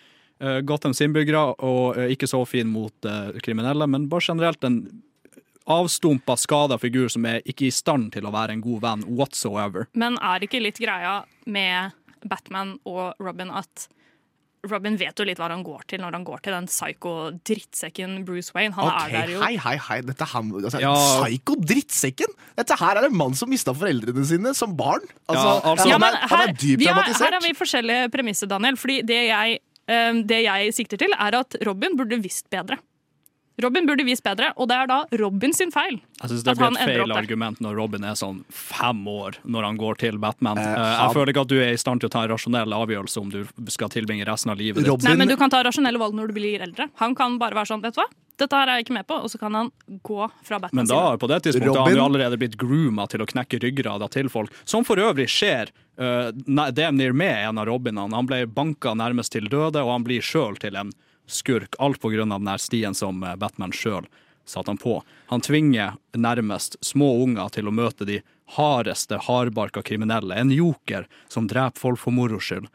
Gothams 0.64 1.02
innbyggere, 1.02 1.42
og 1.60 1.98
uh, 1.98 2.08
ikke 2.10 2.28
så 2.30 2.40
fin 2.48 2.68
mot 2.72 2.94
uh, 3.06 3.30
kriminelle, 3.44 3.88
men 3.88 4.08
bare 4.10 4.24
generelt 4.32 4.64
en 4.64 4.80
avstumpa, 5.70 6.34
skada 6.40 6.80
figur 6.82 7.10
som 7.14 7.26
er 7.30 7.44
ikke 7.46 7.68
i 7.68 7.74
stand 7.74 8.14
til 8.16 8.26
å 8.26 8.32
være 8.34 8.56
en 8.56 8.62
god 8.64 8.82
venn 8.82 9.04
whatsoever. 9.20 9.86
Men 9.94 10.18
er 10.18 10.40
det 10.40 10.50
ikke 10.50 10.64
litt 10.64 10.80
greia 10.82 11.20
med 11.46 11.92
Batman 12.26 12.78
og 12.90 13.20
Robin 13.22 13.52
at 13.54 13.86
Robin 14.68 14.98
vet 15.00 15.16
jo 15.16 15.24
litt 15.24 15.40
hva 15.40 15.48
han 15.54 15.62
går 15.64 15.86
til 15.88 16.02
når 16.04 16.18
han 16.18 16.26
går 16.28 16.42
til 16.44 16.56
den 16.56 16.66
psycho-drittsekken 16.68 18.18
Bruce 18.28 18.52
Wayne. 18.56 18.74
Han 18.76 18.90
okay, 18.92 19.14
er 19.14 19.22
der 19.22 19.34
jo 19.36 19.44
Hei, 19.44 19.54
hei, 19.62 19.76
hei. 19.86 20.00
Dette 20.04 20.28
her, 20.28 20.50
altså, 20.60 20.82
ja. 20.84 20.92
Psyko-drittsekken?! 21.24 22.36
Dette 22.60 22.78
her 22.82 23.00
er 23.00 23.08
en 23.08 23.16
mann 23.16 23.38
som 23.40 23.52
mista 23.52 23.72
foreldrene 23.76 24.26
sine 24.28 24.54
som 24.58 24.76
barn. 24.76 25.06
Altså, 25.32 25.48
Ja, 25.48 25.72
altså- 25.72 25.90
Ja, 25.94 25.98
men 26.02 26.14
er, 26.14 26.28
han 26.28 26.38
her, 26.40 26.48
er 26.50 26.54
dypt 26.54 26.84
dramatisert. 26.84 27.22
har, 27.22 27.32
her 27.32 27.40
har 27.40 27.48
vi 27.48 27.54
forskjellige 27.56 28.12
premisser, 28.12 28.48
Daniel. 28.52 28.76
Fordi 28.76 29.02
det 29.08 29.22
jeg, 29.30 29.60
eh, 29.88 30.14
det 30.34 30.44
jeg 30.44 30.74
sikter 30.76 30.98
til, 30.98 31.16
er 31.18 31.40
at 31.40 31.56
Robin 31.66 31.96
burde 31.96 32.22
visst 32.22 32.50
bedre. 32.50 32.78
Robin 33.64 33.86
burde 33.90 34.06
vise 34.08 34.24
bedre, 34.24 34.52
og 34.56 34.70
det 34.72 34.78
er 34.78 34.88
da 34.90 35.00
Robin 35.22 35.54
sin 35.56 35.72
feil. 35.74 36.00
Jeg 36.22 36.32
synes 36.32 36.44
det 36.48 36.56
blir 36.60 36.72
et 36.74 36.90
feil 36.90 37.14
argument 37.16 37.60
når 37.64 37.76
Robin 37.80 38.04
er 38.08 38.16
sånn 38.20 38.42
fem 38.54 39.02
år 39.08 39.40
når 39.44 39.68
han 39.70 39.80
går 39.82 40.00
til 40.06 40.20
Batman. 40.22 40.58
Eh, 40.58 40.70
Eh, 40.80 40.96
jeg 41.04 41.14
føler 41.18 41.34
ikke 41.34 41.44
at 41.44 41.52
du 41.52 41.58
er 41.60 41.74
i 41.74 41.80
stand 41.82 42.02
til 42.02 42.10
å 42.10 42.14
ta 42.14 42.24
en 42.24 42.32
rasjonell 42.32 42.74
avgjørelse 42.76 43.20
om 43.22 43.30
du 43.34 43.44
skal 43.74 43.92
tilbringe 43.92 44.26
resten 44.28 44.52
av 44.54 44.58
livet 44.60 44.84
ditt. 44.84 44.88
Robin, 44.90 45.10
Nei, 45.10 45.18
men 45.18 45.28
Du 45.28 45.36
kan 45.38 45.52
ta 45.52 45.62
rasjonelle 45.64 46.00
valg 46.00 46.16
når 46.16 46.32
du 46.32 46.34
blir 46.40 46.62
eldre. 46.62 46.90
Han 47.04 47.16
kan 47.16 47.38
bare 47.42 47.56
være 47.56 47.72
sånn, 47.74 47.82
vet 47.84 47.96
du 47.96 48.02
hva? 48.02 48.08
Dette 48.40 48.56
her 48.56 48.70
er 48.72 48.80
jeg 48.80 48.86
ikke 48.88 48.96
med 48.96 49.08
på, 49.10 49.18
og 49.20 49.28
så 49.28 49.38
kan 49.38 49.54
han 49.58 49.72
gå 50.08 50.30
fra 50.48 50.60
Batman. 50.64 50.86
Men 50.86 50.88
da, 50.88 51.18
på 51.20 51.28
det 51.28 51.42
tidspunktet 51.44 51.76
har 51.76 51.90
han 51.90 51.98
jo 51.98 52.06
allerede 52.06 52.38
blitt 52.40 52.56
grooma 52.56 53.04
til 53.12 53.20
å 53.22 53.28
knekke 53.28 53.60
ryggrada 53.60 54.08
til 54.14 54.30
folk. 54.32 54.54
Som 54.64 54.86
for 54.88 54.96
øvrig 55.04 55.28
skjer 55.28 55.74
uh, 56.00 56.32
damn 56.72 56.96
near 56.96 57.12
med 57.12 57.36
en 57.50 57.60
av 57.60 57.68
Robinene. 57.68 58.16
Han 58.16 58.30
ble 58.30 58.46
banka 58.48 58.94
nærmest 58.96 59.36
til 59.36 59.50
døde, 59.52 59.84
og 59.84 59.92
han 59.92 60.08
blir 60.08 60.24
sjøl 60.24 60.56
til 60.62 60.80
en 60.80 60.94
skurk. 61.32 61.76
Alt 61.80 62.02
på 62.02 62.10
grunn 62.10 62.32
av 62.32 62.44
den 62.44 62.60
stien 62.60 62.98
som 62.98 63.24
eh, 63.24 63.36
Batman 63.40 63.74
sjøl 63.76 64.10
satte 64.50 64.72
han 64.72 64.82
på. 64.82 65.04
Han 65.30 65.42
tvinger 65.42 65.94
nærmest 66.18 66.80
små 66.86 67.14
unger 67.24 67.50
til 67.54 67.70
å 67.70 67.74
møte 67.76 68.06
de 68.06 68.22
hardeste, 68.58 69.20
hardbarka 69.28 69.84
kriminelle. 69.86 70.36
En 70.36 70.52
joker 70.52 71.06
som 71.30 71.48
dreper 71.48 71.80
folk 71.80 72.02
for 72.02 72.16
moro 72.16 72.40
skyld. 72.42 72.70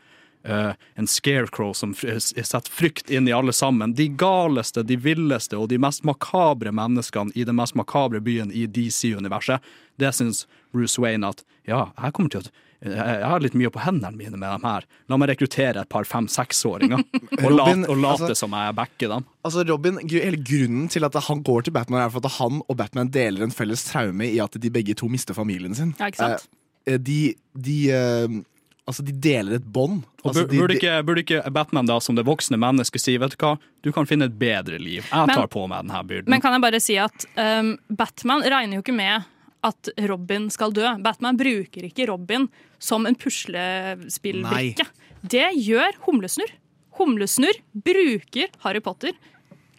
Uh, 0.44 0.76
en 0.94 1.06
scarecrow 1.08 1.72
som 1.72 1.94
setter 1.96 2.68
frykt 2.70 3.08
inn 3.10 3.28
i 3.28 3.32
alle 3.32 3.52
sammen. 3.52 3.94
De 3.96 4.10
galeste, 4.12 4.82
de 4.84 4.98
villeste 5.00 5.56
og 5.56 5.70
de 5.72 5.78
mest 5.80 6.04
makabre 6.04 6.68
menneskene 6.68 7.32
i 7.34 7.46
den 7.48 7.56
mest 7.56 7.74
makabre 7.74 8.20
byen 8.20 8.52
i 8.52 8.66
DC-universet. 8.68 9.64
Det 9.96 10.12
syns 10.12 10.44
Bruce 10.72 11.00
Wayne 11.00 11.32
at 11.32 11.40
ja, 11.64 11.88
jeg 11.96 12.12
kommer 12.12 12.34
til 12.34 12.44
å 12.44 12.52
jeg 12.84 13.24
har 13.24 13.40
litt 13.40 13.54
mye 13.56 13.70
på 13.72 13.80
hendene 13.80 14.16
mine 14.16 14.36
med 14.36 14.48
dem 14.50 14.64
her. 14.68 14.84
La 15.08 15.16
meg 15.20 15.30
rekruttere 15.32 15.80
et 15.84 15.88
par 15.88 16.04
fem-seksåringer 16.04 16.98
og, 17.00 17.42
Robin, 17.42 17.82
late, 17.84 17.90
og 17.90 17.96
late 18.02 18.26
altså- 18.28 18.38
som 18.44 18.52
jeg 18.58 18.74
backer 18.78 19.08
dem. 19.14 19.24
Altså 19.44 19.64
Robin, 19.68 19.98
hele 20.08 20.36
Grunnen 20.44 20.88
til 20.92 21.04
at 21.08 21.14
han 21.28 21.42
går 21.46 21.64
til 21.68 21.72
Batman, 21.76 22.02
er 22.04 22.10
for 22.14 22.24
at 22.24 22.36
han 22.38 22.60
og 22.68 22.76
Batman 22.80 23.08
deler 23.14 23.44
en 23.46 23.54
felles 23.54 23.84
traume 23.90 24.28
i 24.28 24.38
at 24.44 24.56
de 24.60 24.70
begge 24.70 24.94
to 25.00 25.08
mister 25.08 25.34
familien 25.36 25.74
sin. 25.74 25.94
Ja, 26.00 26.10
ikke 26.12 26.20
sant? 26.22 26.48
Eh, 26.86 26.98
de, 27.00 27.34
de, 27.56 27.76
eh, 27.96 28.28
altså, 28.86 29.04
de 29.06 29.12
deler 29.16 29.56
et 29.56 29.64
bånd. 29.72 30.02
Altså, 30.24 30.44
bur- 30.44 30.64
burde, 30.64 30.74
de- 30.74 30.80
ikke, 30.80 30.96
burde 31.08 31.22
ikke 31.24 31.42
Batman 31.52 31.86
da 31.88 31.98
som 32.04 32.16
det 32.16 32.24
voksne 32.28 32.58
mennesket 32.60 33.00
si 33.00 33.16
vet 33.20 33.32
du 33.36 33.40
hva, 33.40 33.54
du 33.84 33.90
kan 33.92 34.04
finne 34.08 34.28
et 34.28 34.38
bedre 34.40 34.76
liv. 34.80 35.04
Jeg 35.10 35.26
Men- 35.28 35.36
tar 35.36 35.48
på 35.52 35.64
meg 35.68 35.84
denne 35.86 36.02
byrden. 36.08 36.28
Men 36.32 36.40
kan 36.44 36.52
jeg 36.56 36.64
bare 36.64 36.80
si 36.84 36.96
at 37.00 37.26
um, 37.36 37.74
Batman 37.88 38.44
regner 38.44 38.76
jo 38.78 38.84
ikke 38.84 38.96
med 38.96 39.24
at 39.64 39.88
Robin 40.10 40.50
skal 40.52 40.74
dø. 40.76 40.86
Batman 41.04 41.38
bruker 41.40 41.88
ikke 41.88 42.08
Robin 42.10 42.48
som 42.82 43.06
en 43.08 43.16
puslespillbrikke. 43.16 44.86
Det 45.24 45.46
gjør 45.56 45.96
Humlesnurr. 46.04 46.52
Humlesnurr 46.98 47.62
bruker 47.72 48.52
Harry 48.66 48.82
Potter 48.84 49.16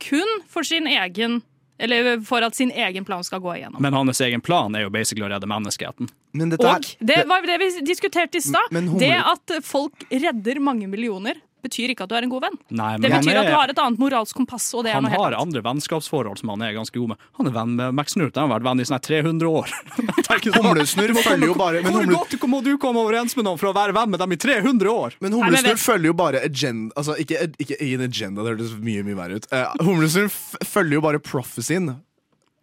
kun 0.02 0.42
for 0.52 0.68
sin 0.68 0.90
egen 0.90 1.42
eller 1.78 2.22
for 2.24 2.44
at 2.46 2.56
sin 2.56 2.72
egen 2.72 3.06
plan 3.06 3.24
skal 3.24 3.42
gå 3.44 3.56
igjennom. 3.58 3.82
Men 3.84 3.94
hans 3.94 4.22
egen 4.24 4.42
plan 4.42 4.76
er 4.76 4.86
jo 4.86 4.92
basically 4.94 5.26
å 5.28 5.32
redde 5.32 5.48
menneskeheten. 5.50 6.08
Men 6.32 6.54
dette 6.54 6.68
Og 6.72 6.88
det 7.04 7.26
var 7.28 7.44
det 7.44 7.58
vi 7.60 7.68
diskuterte 7.84 8.40
i 8.40 8.44
stad. 8.44 8.72
Det 9.00 9.12
at 9.20 9.58
folk 9.66 10.06
redder 10.12 10.62
mange 10.64 10.88
millioner, 10.88 11.36
betyr 11.66 11.92
ikke 11.96 12.06
at 12.06 12.12
du 12.12 12.16
er 12.16 12.24
en 12.28 12.32
god 12.32 12.46
venn. 12.46 12.58
Nei, 12.70 12.92
men 12.96 13.02
Det 13.06 13.12
betyr 13.18 13.34
er- 13.34 13.40
at 13.42 13.50
du 13.50 13.56
har 13.58 13.74
et 13.74 13.82
annet 13.84 14.00
moralsk 14.00 14.38
kompass, 14.40 14.70
og 14.78 14.86
det 14.86 14.92
er 14.94 15.00
Han 15.00 15.04
noe 15.08 15.12
helt 15.16 15.22
har 15.26 15.34
annet. 15.34 15.42
andre 15.46 15.62
vennskapsforhold 15.68 16.40
som 16.40 16.50
han 16.54 16.62
er 16.62 16.74
ganske 16.78 16.94
god 16.96 17.10
med. 17.16 17.18
Han 17.40 17.48
er 17.50 17.56
venn 17.58 17.76
med 17.76 17.94
Max 17.98 18.14
Snurt. 18.16 18.34
De 18.34 18.40
har 18.40 18.48
vært 18.54 18.64
venn 18.70 18.80
i 18.80 18.88
sånn 18.88 19.02
300 19.02 19.50
år. 19.50 19.70
Humlesnurr 20.56 21.14
følger 21.24 21.48
jo 21.52 21.56
bare 21.58 21.82
men 21.84 21.92
Hvor 21.94 22.04
humle, 22.06 22.20
godt 22.22 22.48
må 22.50 22.62
du 22.66 22.72
komme 22.82 23.02
overens 23.04 23.36
med 23.38 23.46
noen 23.48 23.60
for 23.62 23.72
å 23.72 23.76
være 23.76 23.94
venn 23.96 24.10
med 24.14 24.20
dem 24.22 24.32
i 24.36 24.38
300 24.42 24.92
år? 24.92 25.16
Men 25.24 25.36
Humlesnurr 25.38 25.80
følger 25.82 26.12
jo 26.12 26.16
bare 26.18 26.42
agenda 26.46 26.94
Altså, 26.98 27.16
ikke, 27.22 27.48
ikke, 27.60 27.78
ikke 27.80 27.94
en 28.00 28.06
agenda, 28.08 28.44
det 28.46 28.54
hørtes 28.56 28.74
mye 28.82 29.04
mye 29.06 29.18
verre 29.18 29.40
ut. 29.42 29.48
Uh, 29.52 29.72
Humlesnurr 29.86 30.30
følger 30.66 31.00
jo 31.00 31.02
bare 31.06 31.20
prophecyen. 31.24 31.96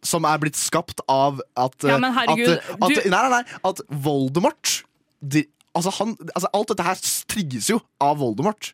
Som 0.03 0.25
er 0.27 0.39
blitt 0.43 0.59
skapt 0.59 0.99
av 1.09 1.41
at 1.57 1.77
Ja, 1.87 1.95
eh, 1.95 2.01
men 2.03 2.13
herregud, 2.17 2.57
at, 2.59 2.71
at, 2.75 2.89
du- 2.91 3.11
Nei, 3.11 3.21
nei, 3.29 3.29
nei. 3.31 3.43
At 3.69 3.83
Voldemort 4.03 4.83
de, 5.23 5.45
altså, 5.79 5.93
han, 6.01 6.17
altså, 6.35 6.49
Alt 6.59 6.73
dette 6.73 6.83
her 6.89 6.97
trigges 7.31 7.69
jo 7.71 7.81
av 8.03 8.19
Voldemort. 8.19 8.73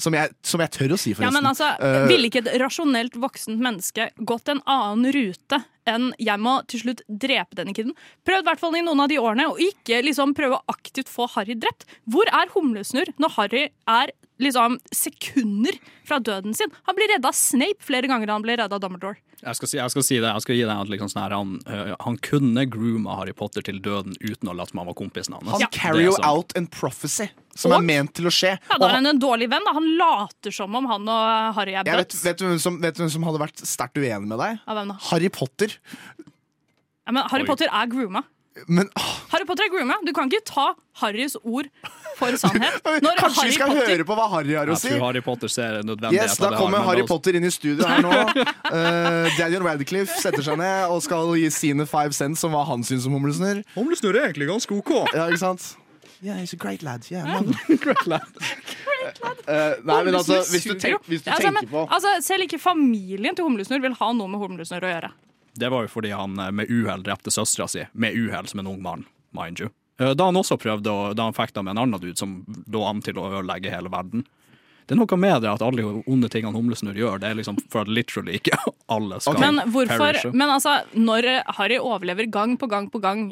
Som 0.00 0.16
jeg, 0.16 0.32
som 0.42 0.62
jeg 0.64 0.72
tør 0.72 0.94
å 0.94 0.98
si, 0.98 1.12
forresten. 1.12 1.28
Ja, 1.28 1.34
men 1.36 1.50
altså, 1.50 1.68
Eh, 1.80 2.06
Ville 2.08 2.28
ikke 2.30 2.40
et 2.42 2.54
rasjonelt 2.60 3.14
voksent 3.20 3.60
menneske 3.60 4.10
gått 4.26 4.48
en 4.48 4.62
annen 4.66 5.12
rute 5.12 5.60
enn 5.86 6.12
'jeg 6.18 6.38
må 6.40 6.66
til 6.68 6.80
slutt 6.80 7.02
drepe 7.08 7.56
denne 7.56 7.74
kiden'? 7.74 7.94
Prøvd 8.24 8.44
i 8.44 8.48
hvert 8.48 8.60
fall 8.60 8.76
i 8.76 8.82
noen 8.82 9.00
av 9.00 9.08
de 9.08 9.18
årene, 9.18 9.48
og 9.50 9.58
ikke 9.58 10.02
liksom 10.04 10.34
prøve 10.34 10.58
å 10.58 10.64
aktivt 10.68 11.08
få 11.08 11.28
Harry 11.34 11.54
drept. 11.54 11.84
Hvor 12.08 12.26
er 12.32 12.48
Humlesnurr 12.54 13.12
når 13.18 13.30
Harry 13.36 13.68
er 13.88 14.10
liksom 14.40 14.78
sekunder 14.92 15.76
fra 16.04 16.18
døden 16.18 16.54
sin? 16.54 16.70
Han 16.86 16.96
blir 16.96 17.08
redda 17.08 17.28
av 17.28 17.34
Snape 17.34 17.80
flere 17.80 18.08
ganger 18.08 18.26
da 18.26 18.32
han 18.34 18.42
blir 18.42 18.56
redda 18.56 18.74
av 18.74 18.80
Dumbledore. 18.80 19.16
Jeg 19.40 19.56
skal, 19.56 19.68
si, 19.70 19.76
jeg 19.78 19.90
skal 19.90 20.02
si 20.04 20.16
det. 20.20 20.28
Jeg 20.34 20.42
skal 20.44 20.54
gi 20.58 20.64
deg 20.66 20.70
at 20.82 20.88
liksom 20.92 21.08
sånn 21.08 21.22
her, 21.22 21.32
han, 21.32 21.52
øh, 21.66 21.94
han 22.04 22.16
kunne 22.20 22.64
grooma 22.68 23.14
Harry 23.16 23.32
Potter 23.32 23.62
til 23.64 23.78
døden 23.80 24.12
uten 24.20 24.50
å 24.50 24.54
late 24.54 24.70
som 24.74 24.78
han 24.82 24.86
var 24.90 24.94
kompisen 24.98 25.32
hans. 25.38 25.48
han 25.54 25.70
carry 25.72 26.02
you 26.04 26.12
jo 26.12 26.16
out 26.28 26.52
en 26.56 26.66
prophecy 26.66 27.30
som 27.56 27.72
Og- 27.72 27.78
er 27.80 27.86
ment 27.88 28.12
til 28.14 28.26
å 28.28 28.32
skje. 28.34 28.58
Ja, 28.70 28.76
Da 28.78 28.86
er 28.88 28.94
han- 28.98 29.06
en 29.06 29.18
dårlig 29.20 29.48
venn. 29.50 29.64
da 29.64 29.72
Han 29.72 29.96
later 29.96 30.50
som 30.52 30.74
om 30.76 30.84
han 30.86 31.08
og 31.08 31.54
Harry 31.54 31.72
er 31.74 31.84
bøtt. 31.84 31.96
vet, 32.12 32.22
vet, 32.22 32.36
du 32.38 32.44
hvem 32.44 32.58
som, 32.60 32.80
vet 32.80 32.94
du 32.94 33.02
hvem 33.02 33.10
som 33.10 33.22
hadde 33.22 33.38
vært 33.40 33.56
sterkt 33.64 33.94
uenig 33.96 34.26
med 34.28 34.38
deg? 34.38 34.58
Ja, 34.66 34.74
hvem 34.74 34.88
da? 34.88 34.94
Harry 35.10 35.28
Potter. 35.30 35.68
Ja, 37.06 37.12
men 37.12 37.24
Harry 37.30 37.42
Oi. 37.42 37.46
Potter 37.46 37.68
er 37.72 37.86
grooma. 37.86 38.24
Men 38.66 38.88
åh, 38.98 39.10
Harry 39.30 39.46
Potter 39.46 39.64
er 39.68 39.70
grooma. 39.72 39.94
Du 40.04 40.10
kan 40.16 40.26
ikke 40.30 40.42
ta 40.48 40.64
Harrys 41.00 41.36
ord 41.46 41.68
for 42.18 42.34
sannhet. 42.40 42.80
Når 43.04 43.20
Kanskje 43.20 43.36
Harry 43.40 43.50
vi 43.52 43.56
skal 43.56 43.70
Potter- 43.70 43.92
høre 43.94 44.06
på 44.08 44.16
hva 44.18 44.26
Harry 44.34 44.56
har 44.58 44.66
å 44.72 44.74
Jeg 44.74 44.82
si? 44.82 44.90
tror 44.90 45.04
Harry 45.06 45.22
Potter 45.24 45.52
ser 45.52 45.78
Yes, 46.12 46.34
Da 46.42 46.50
kommer 46.58 46.82
Harry 46.84 47.04
Potter 47.06 47.38
inn 47.38 47.46
i 47.46 47.52
studio 47.54 47.86
her 47.86 48.02
nå. 48.04 48.10
Uh, 48.10 49.30
Daniel 49.38 49.62
Radcliffe 49.68 50.18
setter 50.20 50.42
seg 50.44 50.58
ned 50.60 50.90
og 50.90 50.98
skal 51.06 51.30
gi 51.38 51.46
sine 51.54 51.86
five 51.88 52.12
cents 52.16 52.42
om 52.48 52.56
hva 52.58 52.64
han 52.68 52.82
syns 52.86 53.06
om 53.08 53.14
Humlesnurr. 53.20 53.62
Humlesnurr 53.78 54.18
er 54.18 54.28
egentlig 54.32 54.50
ganske 54.50 54.74
OK. 54.82 54.92
Ja, 55.14 55.28
ikke 55.30 55.44
sant? 55.46 55.70
Yeah, 56.20 56.36
he's 56.42 56.52
a 56.52 56.58
great 56.60 56.82
lad. 56.84 57.06
Yeah. 57.08 57.40
Great 57.80 58.02
lad. 58.10 58.26
Uh, 59.48 59.78
nei, 59.88 60.02
men 60.04 60.14
altså, 60.18 60.42
hvis 60.52 60.66
du, 60.68 60.74
tenk, 60.76 61.00
hvis 61.08 61.22
du 61.24 61.30
Altså, 61.32 61.46
tenker 61.48 61.54
men, 61.56 61.68
på 61.70 61.86
altså, 61.88 62.10
Selv 62.20 62.44
ikke 62.44 62.58
familien 62.60 63.32
til 63.38 63.46
Humlesnurr 63.48 63.80
vil 63.86 63.94
ha 63.96 64.10
noe 64.12 64.28
med 64.28 64.42
Humlesnurr 64.42 64.84
å 64.84 64.90
gjøre. 64.92 65.10
Det 65.58 65.68
var 65.72 65.86
jo 65.86 65.88
fordi 65.92 66.10
han 66.14 66.38
eh, 66.38 66.50
med 66.50 66.70
uhell 66.70 67.02
drepte 67.06 67.32
søstera 67.34 67.68
si. 67.68 67.86
Med 67.92 68.14
uhell 68.16 68.46
som 68.50 68.60
en 68.62 68.66
ung 68.70 68.82
mann, 68.82 69.06
mind 69.36 69.60
you. 69.60 69.70
Eh, 70.00 70.14
Da 70.14 70.24
han 70.30 70.36
også 70.36 70.58
prøvde 70.60 70.90
å, 70.90 71.14
Da 71.14 71.26
han 71.28 71.34
fikk 71.36 71.52
det 71.54 71.64
med 71.64 71.76
en 71.76 71.82
annen 71.86 72.00
dude 72.00 72.18
som 72.18 72.44
lå 72.70 72.84
an 72.88 73.02
til 73.02 73.18
å 73.18 73.28
ødelegge 73.30 73.72
hele 73.72 73.90
verden. 73.92 74.26
Det 74.86 74.96
er 74.96 74.98
noe 74.98 75.16
med 75.22 75.42
det 75.44 75.50
at 75.52 75.62
alle 75.62 75.84
onde 76.10 76.28
tingene 76.32 76.56
Humlesnurr 76.56 76.96
gjør, 76.98 77.20
det 77.22 77.28
er 77.28 77.36
liksom 77.38 77.60
for 77.70 77.84
at 77.84 77.88
literally 77.88 78.40
ikke 78.40 78.56
alle 78.90 79.20
skal 79.22 79.38
Men 79.38 79.60
hvorfor 79.70 80.00
perishe. 80.02 80.32
Men 80.34 80.50
altså, 80.50 80.80
når 80.98 81.28
Harry 81.60 81.78
overlever 81.78 82.26
gang 82.26 82.56
på 82.58 82.66
gang 82.66 82.88
på 82.90 82.98
gang, 82.98 83.28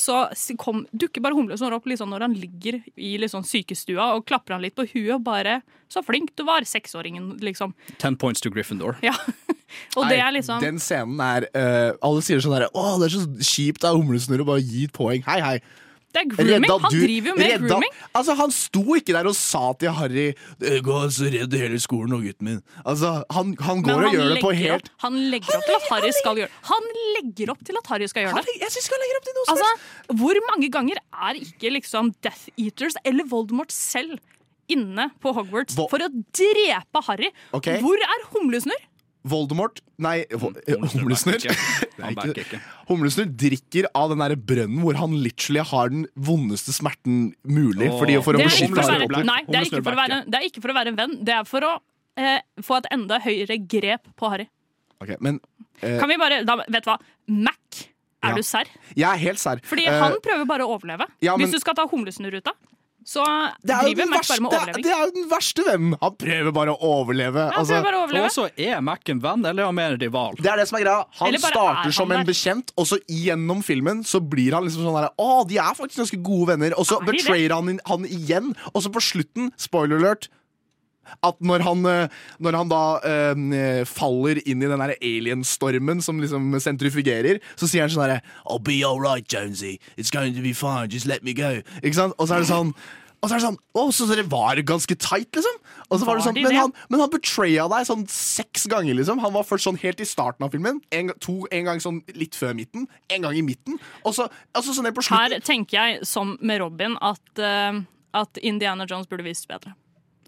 så 0.00 0.22
kom, 0.56 0.86
dukker 0.92 1.20
bare 1.20 1.36
Humlesnurr 1.36 1.74
opp 1.76 1.88
liksom 1.90 2.08
når 2.12 2.24
han 2.24 2.36
ligger 2.38 2.78
i 2.96 3.10
liksom 3.20 3.44
sykestua 3.44 4.14
og 4.16 4.24
klapper 4.28 4.56
han 4.56 4.64
litt 4.64 4.76
på 4.78 4.86
huet 4.88 5.12
og 5.18 5.24
bare 5.26 5.60
'Så 5.90 6.04
flink 6.06 6.30
du 6.38 6.44
var, 6.46 6.62
seksåringen', 6.62 7.40
liksom. 7.42 7.74
Ten 7.98 8.16
points 8.16 8.40
to 8.40 8.50
Gryffindor. 8.50 8.96
Ja. 9.02 9.12
og 9.98 10.08
det 10.08 10.20
er 10.20 10.30
liksom 10.32 10.62
Den 10.62 10.78
scenen 10.78 11.20
er 11.22 11.46
uh, 11.54 11.92
Alle 12.02 12.22
sier 12.22 12.40
sånn 12.42 12.56
herre 12.56 12.70
Å, 12.74 12.98
det 12.98 13.06
er 13.06 13.14
så 13.14 13.26
kjipt 13.52 13.84
av 13.86 13.98
Humlesnurr 13.98 14.42
å 14.42 14.48
bare 14.52 14.64
gi 14.64 14.86
et 14.88 14.94
poeng. 14.94 15.22
Hei, 15.26 15.40
hei. 15.42 15.58
Det 16.10 16.20
er 16.24 16.28
grooming. 16.32 16.64
Redda 16.64 16.76
Han 16.82 16.90
du- 16.92 17.00
driver 17.06 17.28
jo 17.30 17.34
med 17.38 17.50
redda- 17.50 17.68
grooming. 17.68 17.92
Altså, 18.18 18.34
Han 18.40 18.50
sto 18.50 18.82
ikke 18.98 19.12
der 19.14 19.26
og 19.30 19.34
sa 19.38 19.72
til 19.78 19.90
Harry 19.94 20.24
«Eh, 20.60 20.80
'Gå 20.82 20.94
og 21.04 21.10
så 21.14 21.30
redd 21.30 21.52
hele 21.54 21.78
skolen 21.78 22.12
og 22.16 22.22
gutten 22.26 22.48
min'. 22.48 22.62
Altså, 22.84 23.22
Han, 23.30 23.54
han 23.60 23.82
går 23.82 23.94
han 23.94 24.04
og 24.06 24.12
gjør 24.14 24.34
det 24.34 24.42
på 24.42 24.52
helt 24.54 24.88
opp, 24.90 24.90
Han 25.06 25.14
legger 25.30 25.54
opp 25.56 25.64
til 25.68 25.74
at 25.78 25.86
Harry 25.90 26.10
skal 26.10 26.34
gjøre 26.36 26.50
det. 26.50 26.58
Han 26.72 26.82
legger 27.14 27.50
opp 27.50 27.62
til 27.64 27.76
at 27.78 27.86
Harry 27.86 28.06
skal 28.10 28.22
gjøre 28.26 28.42
det. 28.42 28.56
Jeg 28.60 28.70
synes 28.74 28.88
han 28.90 28.98
legger 29.04 29.16
opp 29.20 29.24
til 29.24 29.34
noe 29.38 29.46
altså, 29.54 29.70
Hvor 30.18 30.36
mange 30.50 30.68
ganger 30.70 30.96
er 31.14 31.34
ikke 31.38 31.70
liksom 31.78 32.14
Death 32.22 32.48
Eaters 32.58 32.94
eller 33.04 33.24
Voldemort 33.24 33.70
selv 33.70 34.18
inne 34.68 35.10
på 35.22 35.32
Hogwarts 35.34 35.74
Vo- 35.76 35.88
for 35.90 35.98
å 35.98 36.08
drepe 36.34 37.02
Harry? 37.06 37.30
Okay. 37.52 37.80
Hvor 37.80 37.94
er 37.94 38.26
Humlesnurr? 38.34 38.82
Voldemort 39.28 39.80
Nei, 40.00 40.24
Humlesnurr. 40.32 41.42
Humlesnurr 42.88 43.28
drikker 43.36 43.88
av 43.96 44.12
den 44.14 44.22
der 44.22 44.34
brønnen 44.36 44.80
hvor 44.84 44.96
han 44.98 45.16
literally 45.22 45.64
har 45.72 45.92
den 45.92 46.06
vondeste 46.16 46.72
smerten 46.72 47.30
mulig. 47.44 47.90
Fordi 48.00 48.16
for 48.24 48.38
å 48.38 48.40
Det 48.40 48.48
beskytte 48.48 48.80
være, 48.80 49.24
nei, 49.28 49.42
det, 49.48 49.60
er 49.60 49.68
ikke 49.68 49.82
for 49.84 49.92
å 49.92 50.00
være, 50.00 50.20
det 50.26 50.40
er 50.40 50.48
ikke 50.48 50.64
for 50.64 50.72
å 50.72 50.78
være 50.80 50.94
en 50.94 50.98
venn. 51.02 51.18
Det 51.28 51.36
er 51.36 51.44
for 51.48 51.68
å 51.68 51.74
eh, 52.20 52.40
få 52.64 52.80
et 52.80 52.88
enda 52.96 53.20
høyere 53.24 53.60
grep 53.76 54.08
på 54.18 54.32
Harry. 54.32 54.48
Okay, 55.00 55.16
men 55.20 55.38
eh, 55.80 55.98
Kan 56.00 56.08
vi 56.12 56.18
bare, 56.20 56.42
da, 56.48 56.58
vet 56.66 56.84
du 56.86 56.90
hva? 56.92 56.98
Mac, 57.28 57.84
er 58.20 58.34
Ja. 58.34 58.36
du 58.36 58.42
serr? 58.44 58.68
jeg 58.96 59.06
er 59.08 59.20
helt 59.20 59.40
serr. 59.40 59.60
Fordi 59.64 59.86
Eh, 59.88 60.00
han 60.00 60.16
prøver 60.24 60.44
bare 60.48 60.64
å 60.66 60.74
overleve. 60.76 61.06
ja, 61.24 61.36
men- 61.36 61.46
Hvis 61.46 61.54
du 61.56 61.60
skal 61.62 61.74
ta 61.74 61.86
humlesnurruta, 61.88 62.52
så 63.10 63.24
det 63.66 63.74
er, 63.74 63.88
driver 63.88 64.06
Mac 64.06 64.20
Mac 64.20 64.28
bare 64.30 64.42
med 64.44 64.52
overleving. 64.54 64.84
det 64.86 64.92
er 64.94 65.00
jo 65.02 65.14
den 65.16 65.26
verste 65.30 65.64
vennen! 65.66 65.96
Han 65.98 66.16
prøver 66.20 66.54
bare 66.54 66.74
å 66.76 66.90
overleve. 66.92 67.46
Altså. 67.58 67.80
bare 67.82 68.02
å 68.04 68.22
Og 68.22 68.34
så 68.36 68.46
er 68.54 68.84
Mac 68.86 69.10
en 69.10 69.22
venn, 69.24 69.46
eller 69.50 69.64
er 69.64 69.70
han 69.70 69.78
mer 69.80 69.96
en 69.96 70.02
rival? 70.02 70.38
Det 70.38 70.52
er 70.52 70.62
det 70.62 70.68
som 70.70 70.78
er 70.78 70.84
greia. 70.84 71.06
Han 71.18 71.34
er 71.34 71.42
starter 71.42 71.88
han 71.88 71.96
som 71.96 72.14
en 72.14 72.20
der. 72.20 72.28
bekjent, 72.30 72.70
og 72.78 72.86
så 72.86 73.00
gjennom 73.10 73.64
filmen 73.66 74.04
så 74.06 74.22
blir 74.22 74.54
han 74.54 74.68
liksom 74.68 74.86
sånn 74.86 75.00
der 75.00 75.10
Å, 75.10 75.30
de 75.50 75.58
er 75.58 75.78
faktisk 75.78 76.04
ganske 76.04 76.20
gode 76.30 76.52
venner. 76.52 76.76
Og 76.78 76.86
så 76.86 77.00
Er 77.00 77.08
betrayer 77.10 77.56
han, 77.56 77.80
han 77.90 78.06
igjen. 78.06 78.54
Og 78.70 78.84
så 78.84 78.94
på 78.94 79.02
slutten, 79.02 79.50
spoiler 79.58 79.98
alert 79.98 80.30
at 81.26 81.40
når 81.42 81.64
han, 81.66 81.86
eh, 81.86 82.08
når 82.38 82.56
han 82.56 82.70
da 82.70 82.82
øh, 83.02 83.84
faller 83.88 84.40
inn 84.44 84.62
i 84.62 84.68
den 84.70 84.82
der 84.82 84.94
alien-stormen 85.00 86.02
som 86.04 86.20
liksom 86.22 86.52
sentrifugerer, 86.62 87.40
så 87.58 87.66
sier 87.66 87.86
han 87.86 87.92
sånn 87.92 88.06
herre 88.06 88.20
I'll 88.46 88.62
be 88.62 88.80
alright, 88.86 89.26
Jonesy. 89.26 89.78
It's 89.96 90.10
going 90.14 90.34
to 90.36 90.42
be 90.44 90.52
fine. 90.52 90.90
Just 90.90 91.06
let 91.10 91.24
me 91.24 91.34
go. 91.34 91.60
Ikke 91.82 91.96
sant? 91.98 92.14
Og 92.18 92.28
så 92.28 92.38
er 92.38 92.44
det 92.44 92.52
sånn 92.52 92.74
og 93.20 93.28
så 93.28 93.34
er 93.34 93.40
det 93.40 93.44
sånn, 93.44 93.58
å, 93.76 93.82
så 93.92 94.06
dere 94.08 94.24
var 94.32 94.60
ganske 94.64 94.96
tight, 94.96 95.28
liksom. 95.36 95.58
Og 95.90 96.00
så 96.00 96.06
var 96.08 96.16
det 96.16 96.24
sånn, 96.24 96.38
de 96.38 96.44
men, 96.46 96.54
det? 96.54 96.60
han, 96.62 96.72
men 96.88 97.02
han 97.02 97.12
betraya 97.12 97.66
deg 97.68 97.88
sånn 97.88 98.06
seks 98.08 98.64
ganger, 98.72 98.96
liksom. 98.96 99.20
Han 99.20 99.34
var 99.34 99.44
først 99.44 99.68
sånn 99.68 99.80
helt 99.82 100.00
i 100.00 100.08
starten 100.08 100.46
av 100.46 100.54
filmen, 100.56 100.80
en, 100.96 101.12
to, 101.20 101.42
en 101.52 101.68
gang 101.68 101.82
sånn 101.84 102.00
litt 102.16 102.38
før 102.38 102.56
midten, 102.56 102.88
en 103.12 103.28
gang 103.28 103.36
i 103.36 103.44
midten, 103.44 103.76
og 104.04 104.16
så 104.16 104.30
altså 104.56 104.72
sånn 104.76 104.88
på 104.96 105.04
slutten. 105.04 105.20
Her 105.20 105.44
tenker 105.44 105.76
jeg, 105.76 106.08
som 106.08 106.32
med 106.40 106.62
Robin, 106.64 106.96
at, 107.04 107.22
uh, 107.36 107.82
at 108.16 108.40
Indiana 108.40 108.88
Jones 108.88 109.10
burde 109.10 109.28
visst 109.28 109.50
bedre. 109.50 109.76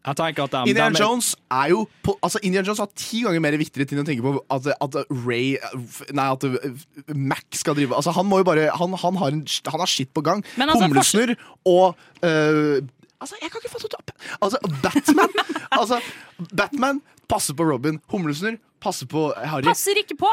Jeg 0.03 0.19
tenker 0.19 0.49
at 0.49 0.55
de, 0.55 0.63
Indiana 0.73 0.91
de 0.97 0.99
er- 0.99 1.05
Jones 1.07 1.29
er 1.55 1.69
jo 1.71 1.83
på, 2.03 2.17
altså 2.27 2.41
Indian 2.43 2.65
Jones 2.67 2.81
har 2.83 2.89
ti 2.99 3.21
ganger 3.23 3.43
mer 3.45 3.55
viktigere 3.61 3.87
ting 3.87 4.01
å 4.03 4.07
tenke 4.07 4.25
på 4.25 4.33
at, 4.51 4.67
at 4.83 4.97
Ray 5.11 5.53
Nei, 6.11 6.27
at 6.27 6.47
Mac 7.15 7.45
skal 7.55 7.77
drive 7.79 7.95
Altså 7.95 8.11
Han 8.17 8.27
må 8.27 8.41
jo 8.43 8.49
bare 8.49 8.67
Han, 8.81 8.97
han, 8.99 9.21
har, 9.21 9.37
en, 9.37 9.45
han 9.47 9.85
har 9.85 9.91
shit 9.91 10.11
på 10.13 10.25
gang. 10.27 10.43
Altså, 10.59 10.83
Humlesnurr 10.89 11.37
og 11.71 11.95
uh, 12.25 12.83
Altså, 13.23 13.39
jeg 13.39 13.53
kan 13.53 13.63
ikke 13.63 13.71
fatte 13.71 14.01
det. 14.11 14.15
Altså, 14.43 14.59
Batman 14.83 15.31
Altså, 15.79 16.01
Batman 16.51 16.99
passer 17.31 17.55
på 17.55 17.63
Robin. 17.71 18.01
Humlesnurr 18.11 18.59
passer 18.83 19.07
på 19.07 19.29
Harry. 19.39 19.63
Passer 19.63 20.01
ikke 20.01 20.17
på. 20.19 20.31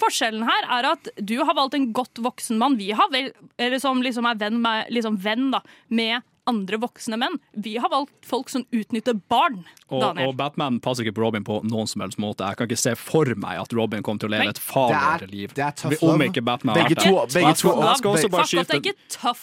Forskjellen 0.00 0.46
her 0.48 0.68
er 0.78 0.88
at 0.94 1.10
du 1.20 1.34
har 1.44 1.52
valgt 1.58 1.76
en 1.76 1.90
godt 1.92 2.22
voksen 2.24 2.56
mann. 2.56 2.78
Vi 2.80 2.88
har 2.96 3.12
vel, 3.12 3.28
eller 3.60 3.82
som 3.82 4.00
liksom 4.00 4.24
er 4.30 4.40
venn 4.40 4.56
med, 4.64 4.88
liksom 4.94 5.18
venn 5.20 5.50
da, 5.52 5.60
med 5.92 6.24
andre 6.46 6.78
voksne 6.78 7.16
menn. 7.18 7.38
Vi 7.56 7.76
har 7.78 7.90
valgt 7.90 8.24
folk 8.26 8.48
som 8.48 8.64
utnytter 8.72 9.14
barn. 9.28 9.64
og, 9.90 10.00
Daniel. 10.00 10.28
og 10.28 10.36
Batman 10.36 10.78
passer 10.80 11.02
ikke 11.04 11.16
på 11.18 11.22
Robin 11.24 11.42
på 11.44 11.64
noen 11.66 11.88
som 11.88 12.00
helst 12.00 12.18
måte. 12.18 12.46
Jeg 12.46 12.56
kan 12.56 12.68
ikke 12.68 12.78
se 12.78 12.94
for 12.94 13.24
meg 13.34 13.58
at 13.58 13.72
Robin 13.74 14.02
kommer 14.02 14.20
til 14.20 14.28
å 14.28 14.32
leve 14.32 14.44
Nei. 14.44 14.50
et 14.54 14.58
farligere 14.58 15.18
Det 15.18 15.28
er- 15.28 15.32
liv. 15.34 15.54
det 15.54 15.64
er 15.64 15.70
tough 15.72 16.02
Om 16.04 16.20
ikke 16.22 16.44
Batman 16.44 16.74
Begge 16.76 16.82
har 16.84 16.94
vært 16.94 17.02
to- 17.02 17.26
det. 17.26 17.34
begge 17.34 17.54
to- 17.56 17.80
jeg 17.80 17.96
skal 17.98 18.10
også 18.12 18.30
bare 18.30 18.46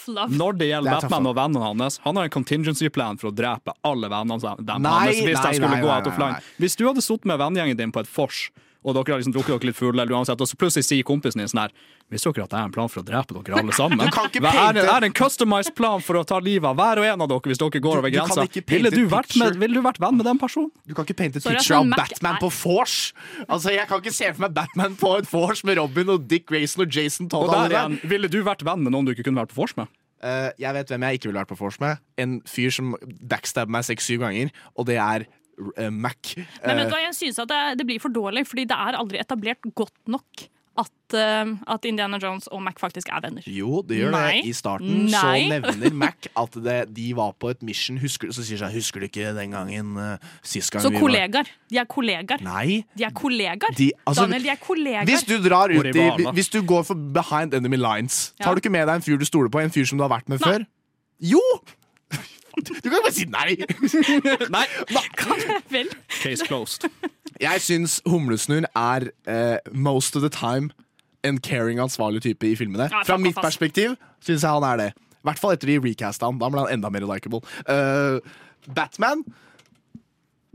love. 0.08 0.32
Når 0.32 0.52
det 0.54 0.60
Det 0.60 0.68
gjelder 0.72 0.92
det 0.92 1.02
Batman 1.10 1.28
og 1.28 1.36
vennene 1.36 1.64
hans, 1.64 1.98
han 2.04 2.16
har 2.16 2.24
en 2.24 2.30
contingency 2.30 2.90
plan 2.90 3.18
for 3.18 3.32
å 3.32 3.36
drepe 3.36 3.74
alle 3.84 4.10
vennene 4.10 4.40
sine 4.40 4.56
Nei, 4.80 4.90
hans 4.90 5.16
hvis 5.18 5.36
nei, 5.36 5.58
nei, 5.60 5.82
nei, 5.82 6.18
nei. 6.18 6.40
Hvis 6.60 6.76
du 6.78 6.86
hadde 6.88 7.02
sittet 7.02 7.26
med 7.26 7.40
vennegjengen 7.40 7.78
din 7.78 7.92
på 7.92 8.00
et 8.00 8.08
vors, 8.08 8.50
og 8.84 8.96
dere 8.96 9.16
har 9.16 9.22
liksom 9.22 9.36
drukket 9.36 9.54
dere 9.56 9.70
litt 9.72 9.78
fulle, 9.78 10.02
eller 10.02 10.18
uansett, 10.18 10.42
og 10.42 10.50
så 10.50 10.58
plutselig 10.60 10.86
sier 10.88 11.06
kompisen 11.08 11.42
din 11.42 11.50
sånn 11.52 11.66
her 11.66 11.74
Visste 12.08 12.32
dere 12.32 12.46
at 12.46 12.54
jeg 12.56 12.62
har 12.62 12.68
en 12.70 12.72
plan 12.72 12.88
for 12.88 13.02
å 13.02 13.04
drepe 13.04 13.36
dere 13.36 13.58
alle 13.60 13.74
sammen? 13.76 14.00
Du 14.00 14.14
kan 14.16 14.30
ikke 14.30 14.40
er, 14.48 14.78
det, 14.78 14.86
er 14.88 15.06
en 15.10 15.16
customized 15.16 15.74
plan 15.76 16.00
for 16.00 16.16
å 16.16 16.22
ta 16.24 16.38
livet 16.40 16.70
av 16.70 16.78
hver 16.80 17.02
og 17.02 17.08
en 17.10 17.24
av 17.26 17.28
dere 17.34 17.52
hvis 17.52 17.60
dere 17.60 17.82
går 17.84 18.00
over 18.00 18.14
du 18.14 18.16
kan 18.16 18.30
grensa? 18.32 18.64
Ville 18.72 18.92
du, 18.94 19.02
vært 19.12 19.36
med, 19.36 19.58
ville 19.60 19.76
du 19.76 19.84
vært 19.84 20.00
venn 20.00 20.16
med 20.16 20.24
den 20.30 20.40
personen? 20.40 20.72
Du 20.88 20.96
kan 20.96 21.04
ikke 21.04 21.18
painte 21.20 21.42
et 21.42 21.48
picture 21.50 21.82
av 21.82 21.92
Batman 21.92 22.38
er- 22.38 22.44
på 22.46 22.52
vors! 22.62 22.96
Altså, 23.44 23.76
Jeg 23.76 23.90
kan 23.90 24.00
ikke 24.00 24.16
se 24.16 24.32
for 24.32 24.46
meg 24.46 24.56
Batman 24.56 24.96
på 24.96 25.18
et 25.20 25.28
vors 25.28 25.66
med 25.68 25.82
Robin 25.82 26.16
og 26.16 26.30
Dick 26.32 26.48
Grayson 26.48 26.86
og 26.86 26.96
Jason 26.96 27.28
Todd. 27.28 27.50
Og 27.50 27.56
der 27.58 27.76
igjen, 27.76 28.00
ville 28.08 28.32
du 28.32 28.40
vært 28.48 28.64
venn 28.64 28.88
med 28.88 28.96
noen 28.96 29.10
du 29.10 29.12
ikke 29.12 29.28
kunne 29.28 29.44
vært 29.44 29.52
på 29.52 29.60
vors 29.66 29.76
med? 29.76 29.92
Uh, 30.24 30.50
jeg 30.58 30.74
vet 30.74 30.90
hvem 30.90 31.04
jeg 31.06 31.20
ikke 31.20 31.30
ville 31.30 31.42
vært 31.44 31.52
på 31.52 31.60
vors 31.60 31.76
med. 31.84 32.00
En 32.18 32.40
fyr 32.50 32.72
som 32.74 32.96
backstabber 33.30 33.76
meg 33.76 33.86
seks-syv 33.86 34.24
ganger, 34.24 34.56
og 34.80 34.88
det 34.90 34.98
er 34.98 35.28
eh, 35.78 35.90
Mac. 35.90 36.36
Men 36.66 36.78
vet 36.84 36.94
Eh, 36.94 37.04
jeg 37.08 37.16
synes 37.16 37.40
at 37.40 37.50
det, 37.50 37.64
det 37.80 37.88
blir 37.88 38.00
for 38.04 38.10
dårlig, 38.14 38.46
fordi 38.48 38.66
det 38.70 38.78
er 38.78 38.98
aldri 39.00 39.20
etablert 39.20 39.62
godt 39.76 39.96
nok 40.08 40.48
at, 40.78 41.14
eh, 41.18 41.50
at 41.74 41.86
Indiana 41.90 42.20
Jones 42.22 42.46
og 42.54 42.62
Mac 42.62 42.78
faktisk 42.78 43.10
er 43.10 43.22
venner. 43.24 43.42
jo, 43.50 43.82
det 43.82 43.98
gjør 43.98 44.12
Nei. 44.14 44.42
det. 44.42 44.46
I 44.46 44.54
starten 44.54 45.08
så 45.10 45.32
nevner 45.50 45.94
Mac 46.04 46.28
at 46.38 46.54
det, 46.64 46.76
de 46.94 47.08
var 47.18 47.34
på 47.42 47.50
et 47.50 47.64
mission. 47.66 47.98
Husker, 47.98 48.30
så 48.30 48.46
sier 48.46 48.60
seg, 48.62 48.76
'Husker 48.76 49.02
du 49.02 49.08
ikke 49.10 49.34
den 49.34 49.52
gangen 49.58 49.98
uh, 49.98 50.18
sist 50.46 50.70
gang 50.72 50.84
Så 50.86 50.92
vi 50.94 51.02
var. 51.02 51.50
De 51.70 51.78
er 51.82 51.86
kollegaer. 51.90 52.44
Nei. 52.46 52.84
De 52.96 53.04
er 53.04 53.10
kollegaer. 53.18 53.74
De- 53.76 53.92
altså, 54.06 54.28
Daniel, 54.28 54.44
de 54.44 54.50
er 54.54 54.62
kollegaer. 54.62 55.06
Hvis 55.10 55.26
du 55.26 55.38
drar 55.50 55.74
ut 55.74 55.96
i. 55.96 56.08
Hvis 56.38 56.50
du 56.54 56.62
går 56.62 56.84
for 56.86 56.94
behind 56.94 57.54
enemy 57.58 57.78
lines, 57.82 58.34
Ja. 58.40 58.46
tar 58.46 58.54
du 58.54 58.62
ikke 58.62 58.70
med 58.72 58.86
deg 58.88 58.96
en 58.96 59.02
fyr 59.02 59.18
du 59.18 59.26
stoler 59.26 59.50
på? 59.50 59.60
En 59.64 59.72
fyr 59.74 59.86
som 59.90 59.98
du 59.98 60.04
har 60.06 60.14
vært 60.14 60.30
med 60.30 60.40
Nei. 60.42 60.52
før? 60.52 60.68
Jo! 61.20 61.42
Du 62.84 62.90
kan 62.90 63.00
bare 63.04 63.14
si 63.14 63.26
nei! 63.30 63.56
Nei. 64.56 64.66
Vel, 65.72 65.90
Case 66.22 66.46
closed. 66.48 66.88
Jeg 67.42 67.62
syns 67.62 68.00
Humlesnurr 68.10 68.66
er 68.76 69.10
eh, 69.30 69.58
most 69.74 70.16
of 70.18 70.24
the 70.26 70.30
time 70.34 70.72
en 71.26 71.38
caring, 71.44 71.80
ansvarlig 71.84 72.22
type 72.24 72.48
i 72.48 72.56
filmene. 72.56 72.88
Ja, 72.92 73.04
Fra 73.06 73.18
mitt 73.18 73.36
fast. 73.36 73.46
perspektiv 73.46 73.96
syns 74.24 74.42
jeg 74.46 74.50
han 74.54 74.64
er 74.64 74.78
det. 74.82 74.90
I 75.18 75.28
hvert 75.28 75.42
fall 75.42 75.58
etter 75.58 75.68
de 75.74 75.80
recasta 75.84 76.26
han. 76.30 76.38
Da 76.40 76.50
ble 76.54 76.64
han 76.66 76.78
enda 76.78 76.90
mer 76.94 77.06
likeable. 77.10 77.42
Uh, 77.68 78.22
Batman 78.76 79.26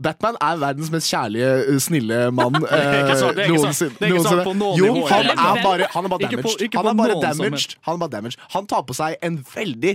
Batman 0.03 0.35
er 0.41 0.57
verdens 0.59 0.89
mest 0.91 1.07
kjærlige, 1.13 1.49
eh, 1.69 1.77
snille 1.79 2.17
mann 2.35 2.55
ikke 2.57 3.13
sant, 3.21 3.37
det 3.37 3.45
er 3.45 3.53
ikke 3.53 3.73
sant. 3.77 4.41
ikke 4.41 4.55
noe 4.59 4.73
Jo, 4.79 4.89
han 5.07 5.29
er 5.31 5.61
bare, 5.63 5.87
han 5.93 6.07
er 6.09 6.11
bare 6.11 6.27
damaged. 6.31 6.73
Han 6.75 6.89
er 6.89 6.97
bare 6.97 7.13
noen 7.13 7.21
som 7.21 7.45
er- 7.45 7.49
damaged. 7.51 7.75
Han 7.87 7.93
er 7.95 8.01
bare 8.01 8.11
damaged. 8.17 8.39
Han 8.57 8.67
tar 8.67 8.81
på 8.89 8.97
seg 8.97 9.15
en 9.23 9.37
veldig 9.53 9.93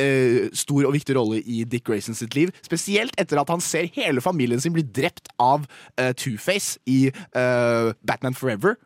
eh, 0.00 0.48
stor 0.56 0.88
og 0.88 0.94
viktig 0.96 1.16
rolle 1.18 1.40
i 1.42 1.64
Dick 1.68 1.86
Grayson 1.88 2.16
sitt 2.16 2.36
liv. 2.36 2.52
Spesielt 2.66 3.16
etter 3.20 3.40
at 3.40 3.52
han 3.52 3.62
ser 3.64 3.90
hele 3.96 4.24
familien 4.24 4.62
sin 4.62 4.74
bli 4.76 4.84
drept 4.84 5.30
av 5.42 5.66
eh, 6.00 6.12
Two-Face 6.16 6.80
i 6.90 7.06
eh, 7.10 7.92
Batman 8.06 8.36
Forever. 8.36 8.76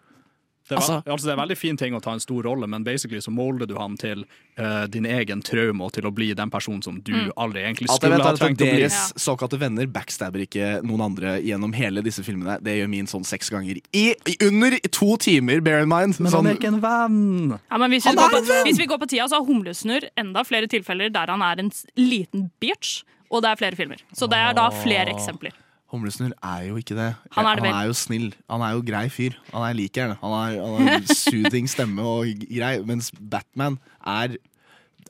Det 0.71 0.77
er, 0.77 0.81
Altså- 0.81 1.03
altså, 1.03 1.27
det 1.27 1.31
er 1.33 1.37
en 1.37 1.43
veldig 1.49 1.57
fin 1.59 1.77
ting 1.77 1.95
å 1.95 2.01
ta 2.01 2.13
en 2.15 2.21
stor 2.23 2.45
rolle, 2.47 2.67
men 2.71 2.85
basically 2.87 3.19
så 3.19 3.33
molder 3.35 3.67
du 3.67 3.75
han 3.77 3.97
til 3.99 4.23
uh, 4.61 4.87
din 4.87 5.05
egen 5.05 5.43
traume 5.43 5.83
og 5.83 5.91
til 5.97 6.07
å 6.07 6.13
bli 6.15 6.29
den 6.39 6.51
personen 6.51 6.83
som 6.85 7.01
du 7.03 7.11
Mm. 7.13 7.33
aldri 7.37 7.65
egentlig 7.65 7.89
skulle 7.91 8.17
vet 8.17 8.23
ha 8.23 8.33
trengt 8.39 8.61
å 8.63 8.69
bli. 8.71 8.81
Deres 8.85 9.13
såkalte 9.19 9.59
venner 9.59 9.87
backstabber 9.91 10.45
ikke 10.47 10.69
noen 10.87 11.01
andre 11.09 11.41
gjennom 11.43 11.75
hele 11.75 12.03
disse 12.07 12.23
filmene. 12.23 12.61
Det 12.63 12.77
gjør 12.79 12.89
min 12.89 13.07
sånn 13.11 13.27
seks 13.27 13.51
ganger. 13.51 13.81
I, 13.93 14.15
i 14.31 14.37
under 14.47 14.79
to 14.93 15.17
timer, 15.17 15.61
bear 15.61 15.81
in 15.83 15.89
mind. 15.89 16.21
Men 16.21 16.31
Sånn- 16.31 16.47
han 16.47 16.47
er 16.47 16.55
ikke 16.61 16.69
en 16.71 16.81
venn! 16.81 17.59
ja, 17.71 17.79
men 17.79 17.91
hvis, 17.91 18.05
vi 18.05 18.11
er 18.11 18.15
på, 18.31 18.37
en 18.39 18.45
venn! 18.45 18.65
hvis 18.65 18.79
vi 18.79 18.87
går 18.87 18.99
på 19.03 19.09
tida, 19.09 19.27
så 19.27 19.41
har 19.41 19.45
Humlesnurr 19.51 20.07
enda 20.17 20.45
flere 20.47 20.69
tilfeller 20.71 21.11
der 21.11 21.27
han 21.27 21.43
er 21.43 21.59
en 21.59 21.73
liten 21.99 22.51
bitch, 22.61 23.03
og 23.31 23.43
det 23.43 23.51
er 23.51 23.57
flere 23.57 23.77
filmer. 23.77 23.99
Så 24.15 24.29
det 24.31 24.39
er 24.39 24.55
da 24.55 24.69
flere 24.71 25.11
eksempler. 25.11 25.51
Humlesnurr 25.91 26.37
er 26.47 26.69
jo 26.69 26.77
ikke 26.79 26.95
det. 26.95 27.09
Han 27.35 27.47
er 27.51 27.59
det 27.59 27.67
han 27.67 27.75
er 27.75 27.89
jo 27.91 27.95
snill. 27.99 28.29
Han 28.51 28.63
er 28.63 28.77
jo 28.77 28.85
grei 28.87 29.09
fyr. 29.11 29.35
Han 29.51 29.65
er. 29.67 30.15
Han 30.21 30.35
er 30.37 30.61
han 30.63 30.87
har 30.87 31.15
soothing 31.15 31.67
stemme 31.71 32.03
og 32.07 32.31
grei, 32.47 32.77
mens 32.87 33.11
Batman 33.19 33.79
er 34.07 34.37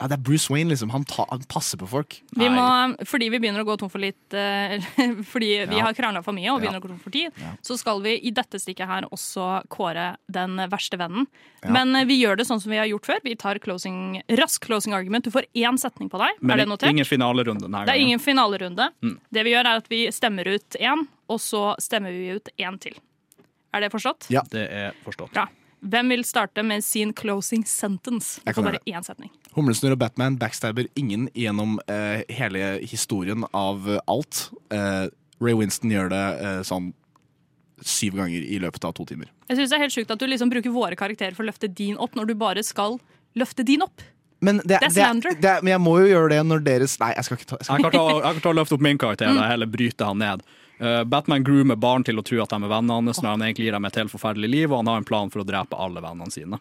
ja, 0.01 0.07
Det 0.09 0.17
er 0.17 0.23
Bruce 0.25 0.49
Wayne, 0.53 0.71
liksom. 0.73 0.91
Han, 0.95 1.05
ta, 1.05 1.27
han 1.31 1.43
passer 1.51 1.77
på 1.79 1.87
folk. 1.91 2.17
Vi 2.33 2.49
må, 2.49 2.65
fordi 3.07 3.29
vi 3.31 3.39
begynner 3.39 3.61
å 3.61 3.67
gå 3.69 3.77
tom 3.79 3.91
for 3.93 4.01
litt 4.01 4.33
uh, 4.33 4.75
Fordi 5.33 5.51
vi 5.69 5.77
Ja. 5.77 5.85
har 5.85 5.93
krangla 5.95 6.23
for 6.25 6.33
mye 6.33 6.49
og 6.51 6.57
Ja. 6.57 6.63
begynner 6.65 6.81
å 6.81 6.85
gå 6.87 6.89
tom 6.95 6.99
for 7.03 7.11
tid, 7.15 7.31
Ja. 7.37 7.53
så 7.63 7.77
skal 7.79 8.01
vi 8.03 8.17
i 8.17 8.33
dette 8.33 8.59
stikket 8.59 8.89
her 8.89 9.05
også 9.13 9.63
kåre 9.69 10.17
den 10.33 10.57
verste 10.73 10.97
vennen. 10.99 11.27
Ja. 11.63 11.71
Men 11.77 11.95
eh, 11.97 12.07
vi 12.09 12.17
gjør 12.23 12.39
det 12.41 12.47
sånn 12.49 12.61
som 12.65 12.73
vi 12.73 12.79
har 12.81 12.89
gjort 12.89 13.05
før. 13.05 13.21
Vi 13.23 13.35
tar 13.37 13.59
closing, 13.61 14.23
rask 14.41 14.65
closing 14.65 14.95
argument. 14.97 15.25
Du 15.29 15.31
får 15.31 15.45
én 15.55 15.77
setning 15.79 16.09
på 16.09 16.19
deg. 16.19 16.41
Men 16.41 16.57
er 16.57 16.65
det 16.65 16.69
notert? 16.73 16.89
ingen 16.91 17.05
finalerunde 17.05 17.67
denne 17.69 17.85
Det 17.85 17.93
er 17.95 18.01
ingen 18.01 18.19
finalerunde. 18.19 18.89
Mm. 19.05 19.19
Det 19.31 19.45
vi 19.45 19.53
gjør, 19.53 19.69
er 19.69 19.77
at 19.85 19.89
vi 19.93 20.07
stemmer 20.09 20.49
ut 20.49 20.81
én, 20.81 21.05
og 21.29 21.39
så 21.39 21.75
stemmer 21.79 22.11
vi 22.17 22.33
ut 22.41 22.49
én 22.59 22.81
til. 22.81 22.97
Er 23.75 23.85
det 23.85 23.93
forstått? 23.93 24.31
Ja. 24.33 24.41
Det 24.51 24.65
er 24.73 24.97
forstått. 25.05 25.31
Bra. 25.37 25.47
Hvem 25.81 26.09
vil 26.13 26.25
starte 26.29 26.63
med 26.67 26.85
sin 26.85 27.13
closing 27.17 27.65
sentence? 27.67 28.41
Jeg 28.45 28.55
Du 28.55 28.61
får 28.61 28.63
kan 28.63 28.73
bare 28.73 28.83
én 29.01 29.05
setning. 29.07 29.31
Humlesnurr 29.57 29.93
og 29.97 29.99
Batman 30.03 30.37
backstabber 30.39 30.87
ingen 30.95 31.29
gjennom 31.35 31.79
eh, 31.89 32.23
hele 32.29 32.79
historien 32.85 33.45
av 33.57 33.89
eh, 33.89 34.01
alt. 34.07 34.51
Eh, 34.71 35.09
Ray 35.41 35.57
Winston 35.57 35.91
gjør 35.91 36.11
det 36.13 36.25
eh, 36.45 36.61
sånn 36.69 36.93
syv 37.81 38.19
ganger 38.21 38.45
i 38.45 38.59
løpet 38.61 38.85
av 38.85 38.93
to 38.93 39.07
timer. 39.09 39.31
Jeg 39.49 39.57
synes 39.57 39.71
det 39.73 39.79
er 39.79 39.85
helt 39.87 39.95
sjukt 39.97 40.11
at 40.13 40.21
du 40.21 40.27
liksom 40.29 40.51
bruker 40.53 40.71
våre 40.75 40.99
karakterer 41.01 41.33
for 41.35 41.47
å 41.47 41.49
løfte 41.49 41.71
din 41.73 41.97
opp, 41.97 42.13
når 42.19 42.29
du 42.29 42.35
bare 42.37 42.63
skal 42.67 42.99
løfte 43.41 43.65
din 43.65 43.81
opp. 43.87 44.05
Men 44.45 44.61
det, 44.65 44.79
Det 44.81 45.01
er 45.01 45.17
det 45.41 45.55
men 45.63 45.73
jeg 45.75 45.81
må 45.85 45.99
jo 46.01 46.07
gjøre 46.09 46.31
det 46.33 46.41
når 46.49 46.63
deres 46.65 46.95
Nei, 47.01 47.11
jeg 47.13 47.27
skal 47.27 47.37
ikke 47.37 47.49
ta 47.51 47.57
jeg 47.61 47.67
skal 47.67 47.77
Jeg 47.77 47.85
kan 47.85 47.93
ta, 47.93 48.05
jeg 48.25 48.37
kan 48.39 48.45
ta 48.47 48.49
og 48.49 48.57
løfte 48.57 48.77
opp 48.79 48.85
min 48.87 49.01
karakter, 49.01 49.29
Mm. 49.29 49.37
da, 49.37 49.49
heller 49.51 49.69
bryte 49.69 50.05
han 50.09 50.19
ned. 50.19 50.45
Uh, 50.81 51.05
Batman 51.05 51.45
groomer 51.45 51.77
barn 51.77 52.05
til 52.07 52.17
å 52.19 52.23
tro 52.25 52.39
at 52.43 52.49
de 52.55 52.57
er 52.57 52.71
vennene 52.73 52.95
hans, 53.11 53.21
når 53.21 53.35
han 53.35 53.43
egentlig 53.45 53.67
gir 53.69 53.73
dem 53.77 53.85
et 53.85 53.97
helt 54.01 54.13
forferdelig 54.13 54.49
liv, 54.49 54.71
og 54.73 54.79
han 54.81 54.87
har 54.89 54.97
en 55.03 55.05
plan 55.09 55.31
for 55.33 55.43
å 55.43 55.45
drepe 55.49 55.77
alle 55.77 56.01
vennene 56.01 56.33
sine. 56.33 56.59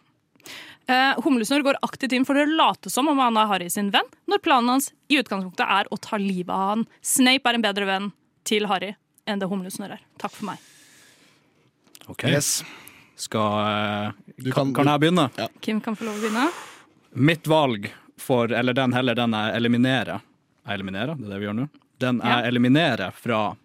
Uh, 0.90 1.14
Humlesnurr 1.24 1.62
går 1.64 1.78
aktivt 1.86 2.12
inn 2.16 2.24
for 2.28 2.34
å 2.36 2.44
late 2.48 2.90
som 2.90 3.08
om 3.08 3.18
han 3.22 3.36
er 3.38 3.46
Harry 3.48 3.68
sin 3.70 3.90
venn, 3.94 4.08
når 4.28 4.42
planen 4.44 4.68
hans 4.74 4.90
i 5.08 5.20
utgangspunktet 5.20 5.64
er 5.68 5.88
å 5.92 5.96
ta 6.02 6.18
livet 6.20 6.50
av 6.52 6.68
han. 6.74 6.84
Snape 7.00 7.48
er 7.48 7.58
en 7.60 7.64
bedre 7.64 7.86
venn 7.88 8.10
til 8.48 8.66
Harry 8.68 8.92
enn 9.30 9.38
det 9.40 9.48
Humlesnurr 9.48 9.94
er. 9.96 10.02
Takk 10.18 10.34
for 10.34 10.50
meg. 10.50 10.58
Ok. 12.10 12.24
Yes. 12.28 12.64
Skal 13.20 13.60
eh, 13.68 14.50
kan- 14.56 14.74
kan, 14.74 14.88
jeg 14.88 15.00
begynne? 15.04 15.28
Kim 15.60 15.80
kan 15.84 15.94
få 15.96 16.08
lov 16.08 16.16
å 16.16 16.22
begynne. 16.24 16.46
Mitt 17.12 17.46
valg 17.46 17.90
for 18.20 18.52
Eller 18.52 18.72
den 18.76 18.92
heller 18.92 19.14
den 19.14 19.32
jeg 19.36 19.56
eliminerer. 19.56 20.20
Jeg 20.66 20.74
eliminerer, 20.80 21.14
det 21.16 21.26
er 21.28 21.30
det 21.34 21.38
vi 21.40 21.46
gjør 21.46 21.56
nå. 21.60 21.68
Den 22.00 22.20
jeg 22.24 22.28
Ja. 22.32 22.48
eliminerer 22.48 23.12
fra 23.12 23.56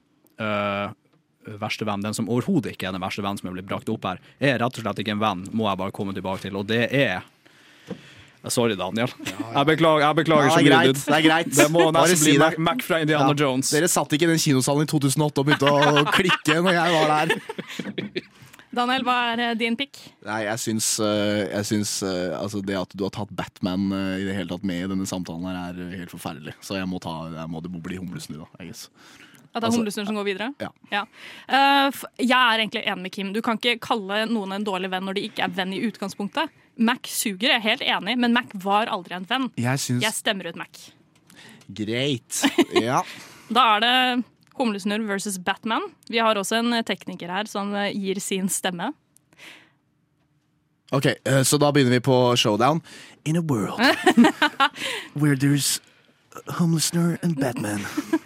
øh, 0.42 1.58
verste 1.62 1.86
venn, 1.86 2.02
den 2.02 2.14
som 2.18 2.28
overhodet 2.30 2.74
ikke 2.74 2.88
er 2.90 2.96
den 2.96 3.04
verste 3.06 3.22
vennen 3.22 3.38
som 3.38 3.50
er 3.52 3.56
blitt 3.60 3.70
brakt 3.70 3.90
opp 3.94 4.06
her, 4.10 4.20
er 4.42 4.60
rett 4.64 4.80
og 4.80 4.84
slett 4.86 5.00
ikke 5.04 5.14
en 5.14 5.22
venn, 5.22 5.46
må 5.54 5.68
jeg 5.70 5.78
bare 5.84 5.94
komme 5.96 6.14
tilbake 6.18 6.42
til, 6.48 6.58
og 6.58 6.68
det 6.72 6.88
er 6.92 7.24
Sorry, 8.46 8.76
Daniel. 8.78 9.10
Jeg 9.26 9.66
beklager, 9.66 10.04
jeg 10.04 10.16
beklager 10.20 10.44
Ja, 10.46 10.50
så 10.54 10.60
det 10.62 10.68
er 10.70 10.76
mye. 10.78 10.82
greit. 10.86 11.00
Det 11.02 11.14
er 11.16 11.24
greit. 11.26 11.48
Det 11.58 11.66
må 11.74 11.86
nesten 11.96 12.20
bli 12.22 12.34
det. 12.36 12.40
Mac, 12.44 12.58
Mac 12.62 12.84
fra 12.86 13.00
Indiana 13.02 13.32
Ja. 13.32 13.38
Jones. 13.42 13.72
Dere 13.74 13.88
satt 13.90 14.14
ikke 14.14 14.28
i 14.28 14.30
den 14.36 14.38
kinosalen 14.44 14.86
i 14.86 14.90
2008 14.92 15.42
og 15.42 15.48
begynte 15.48 15.72
å 15.72 16.04
klikke 16.20 16.60
når 16.62 16.78
jeg 16.78 16.94
var 16.94 17.10
der. 17.10 17.34
Daniel, 18.76 19.02
hva 19.08 19.16
er 19.32 19.42
eh, 19.48 19.56
din 19.58 19.74
pick? 19.80 19.98
Nei, 20.28 20.44
jeg 20.46 20.62
syns, 20.62 20.92
eh, 21.02 21.42
jeg 21.56 21.66
syns 21.72 21.96
eh, 22.06 22.36
altså 22.38 22.62
det 22.62 22.78
at 22.78 22.94
du 22.94 23.06
har 23.08 23.16
tatt 23.18 23.34
Batman 23.34 23.88
eh, 23.96 24.22
i 24.22 24.26
det 24.30 24.36
hele 24.38 24.52
tatt 24.54 24.66
med 24.68 24.84
i 24.84 24.90
denne 24.94 25.08
samtalen, 25.10 25.48
her 25.50 25.62
er 25.72 25.82
eh, 25.88 25.98
helt 26.04 26.14
forferdelig. 26.14 26.54
Så 26.62 26.78
jeg 26.78 26.86
må, 26.92 27.00
ta, 27.02 27.16
jeg 27.34 27.50
må 27.50 27.64
det 27.66 27.72
må 27.74 27.82
bli 27.82 27.98
humlesnu, 27.98 28.38
da. 28.44 28.50
Jeg 28.60 28.74
guess. 28.76 28.90
At 29.56 29.62
det 29.62 29.64
er 29.64 29.70
Altså, 29.72 29.80
Humlesnurr 29.80 30.06
som 30.10 30.18
går 30.20 30.26
videre? 30.28 30.50
Ja. 30.60 30.68
ja. 30.92 31.04
f- 31.96 32.04
jeg 32.20 32.36
er 32.36 32.60
egentlig 32.60 32.82
enig 32.86 33.02
med 33.06 33.12
Kim. 33.16 33.30
Du 33.34 33.40
kan 33.42 33.56
ikke 33.56 33.78
kalle 33.88 34.26
noen 34.28 34.52
en 34.58 34.66
dårlig 34.68 34.90
venn 34.92 35.06
når 35.08 35.16
de 35.16 35.24
ikke 35.30 35.46
er 35.48 35.54
venn 35.56 35.72
i 35.74 35.80
utgangspunktet. 35.88 36.52
Mac 36.76 37.08
suger, 37.08 37.54
jeg 37.54 37.62
er 37.62 37.64
helt 37.64 37.86
enig, 37.88 38.18
men 38.20 38.34
Mac 38.36 38.52
var 38.66 38.92
aldri 38.92 39.16
en 39.16 39.24
venn. 39.30 39.48
Jeg 39.56 39.80
syns 39.80 40.04
Jeg 40.04 40.12
stemmer 40.18 40.52
ut 40.52 40.60
Mac. 40.60 40.82
Greit. 41.72 42.42
Ja. 42.84 43.00
Da 43.48 43.64
er 43.78 43.86
det 43.86 43.96
Humlesnurr 44.60 45.08
versus 45.08 45.38
Batman. 45.40 45.88
Vi 46.12 46.20
har 46.20 46.36
også 46.36 46.60
en 46.60 46.76
tekniker 46.84 47.32
her 47.32 47.48
som 47.48 47.72
eh, 47.76 47.94
gir 47.96 48.20
sin 48.24 48.52
stemme. 48.52 48.92
Ok, 50.92 51.06
eh, 51.26 51.42
så 51.44 51.58
da 51.58 51.72
begynner 51.72 51.96
vi 51.96 52.00
på 52.06 52.36
showdown. 52.38 52.82
In 53.26 53.36
a 53.38 53.42
world 53.42 53.80
where 55.16 55.36
there's 55.36 55.80
Humlesnurr 56.60 57.18
and 57.24 57.40
Batman, 57.40 57.80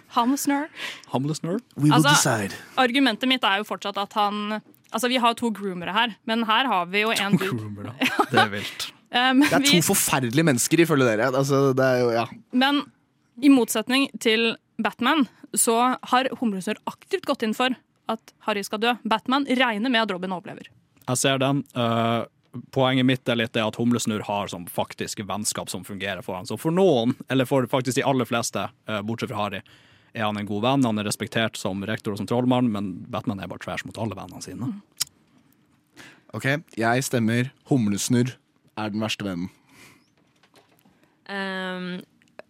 We 1.76 1.84
will 1.88 1.94
Altså, 1.98 2.12
decide. 2.14 2.56
Argumentet 2.80 3.28
mitt 3.30 3.44
er 3.46 3.60
jo 3.62 3.66
fortsatt 3.68 3.98
at 4.00 4.12
han 4.18 4.60
Altså, 4.92 5.06
Vi 5.08 5.20
har 5.22 5.34
to 5.38 5.50
groomere 5.54 5.92
her, 5.94 6.16
men 6.26 6.42
her 6.48 6.66
har 6.66 6.86
vi 6.90 7.04
jo 7.04 7.12
en 7.14 7.36
dude. 7.38 7.92
Det 8.32 8.40
er 8.42 8.48
vilt. 8.50 8.88
um, 9.14 9.40
Det 9.44 9.52
er 9.52 9.62
to 9.62 9.76
vi- 9.76 9.82
forferdelige 9.86 10.42
mennesker, 10.48 10.82
ifølge 10.82 11.06
dere. 11.06 11.28
Altså, 11.30 11.72
det 11.78 11.84
er 11.86 12.00
jo, 12.00 12.08
ja. 12.10 12.24
Men 12.50 12.80
i 13.40 13.48
motsetning 13.54 14.08
til 14.18 14.56
Batman 14.82 15.28
så 15.54 15.76
har 16.10 16.26
Humlesnurr 16.40 16.80
aktivt 16.90 17.22
gått 17.30 17.42
inn 17.46 17.54
for 17.54 17.70
at 18.10 18.34
Harry 18.48 18.62
skal 18.66 18.82
dø. 18.82 18.96
Batman 19.06 19.46
regner 19.46 19.90
med 19.94 20.02
at 20.02 20.10
Robin 20.10 20.34
overlever. 20.34 20.66
Jeg 21.06 21.16
ser 21.22 21.38
den. 21.38 21.62
Uh 21.78 22.26
poenget 22.74 23.06
mitt 23.06 23.28
er 23.30 23.36
litt 23.38 23.52
det 23.54 23.62
at 23.62 23.76
Humlesnurr 23.78 24.24
har 24.26 24.48
sånn 24.50 24.64
faktisk 24.66 25.20
vennskap 25.22 25.68
som 25.70 25.84
fungerer 25.86 26.18
for 26.26 26.34
han. 26.34 26.48
Så 26.50 26.56
for 26.58 26.74
noen, 26.74 27.12
eller 27.30 27.46
for 27.46 27.62
faktisk 27.70 28.00
de 28.00 28.02
aller 28.02 28.26
fleste, 28.26 28.64
eh, 28.88 28.98
bortsett 29.06 29.30
fra 29.30 29.44
Harry, 29.44 29.60
er 30.14 30.24
han 30.26 30.36
en 30.40 30.46
god 30.48 30.62
venn. 30.64 30.84
Han 30.88 30.98
er 30.98 31.06
respektert 31.08 31.56
som 31.60 31.82
rektor 31.86 32.12
og 32.14 32.18
som 32.22 32.26
trollmann, 32.30 32.70
men 32.72 32.92
Batman 33.10 33.40
er 33.40 33.50
bare 33.50 33.62
trash 33.62 33.86
mot 33.86 33.98
alle 33.98 34.16
vennene 34.18 34.42
sine. 34.42 34.72
Ok, 36.34 36.46
jeg 36.78 37.02
stemmer 37.06 37.50
Humlesnurr 37.70 38.36
er 38.78 38.90
den 38.94 39.02
verste 39.02 39.26
vennen. 39.26 39.48
Um, 41.30 42.00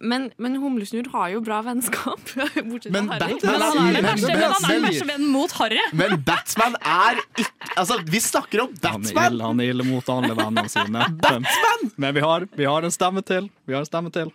men, 0.01 0.31
men 0.41 0.55
Humlesnurr 0.57 1.09
har 1.13 1.29
jo 1.35 1.41
bra 1.45 1.59
vennskap. 1.65 2.21
Bortsett 2.71 2.89
fra 2.89 2.95
Men 2.95 3.09
Harry. 3.11 3.35
Batman 3.37 3.51
Men 3.53 3.61
han 3.61 3.77
er 3.77 3.93
den 3.93 3.93
Men- 3.93 4.07
verste, 4.07 4.27
men- 4.27 4.39
men 4.39 4.53
han 4.53 4.63
er 4.65 4.73
den 4.73 4.85
verste 4.87 5.07
vennen 5.11 5.27
mot 5.35 5.51
Harry. 5.59 5.81
Men 5.93 6.15
Batman 6.25 6.77
er 6.81 7.21
ikke 7.37 7.49
Altså, 7.77 7.99
vi 8.09 8.19
snakker 8.19 8.63
om 8.65 8.71
Han 8.73 9.05
er 9.05 9.13
Batman! 9.13 9.33
ille, 9.33 9.43
han 9.51 9.59
er 9.61 9.69
ille 9.75 9.85
mot 9.85 10.09
alle 10.09 10.33
vennene 10.35 10.69
sine. 10.73 11.05
Batman! 11.23 11.91
Men 12.01 12.15
vi 12.17 12.23
har, 12.25 12.47
vi 12.57 12.65
har 12.67 12.83
en 12.89 12.91
stemme 12.91 13.21
til. 13.25 13.49
Vi 13.69 13.73
har 13.77 13.85
en 13.85 13.89
stemme 13.91 14.11
til. 14.11 14.33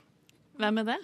Hvem 0.63 0.79
er 0.81 0.87
det? 0.93 0.97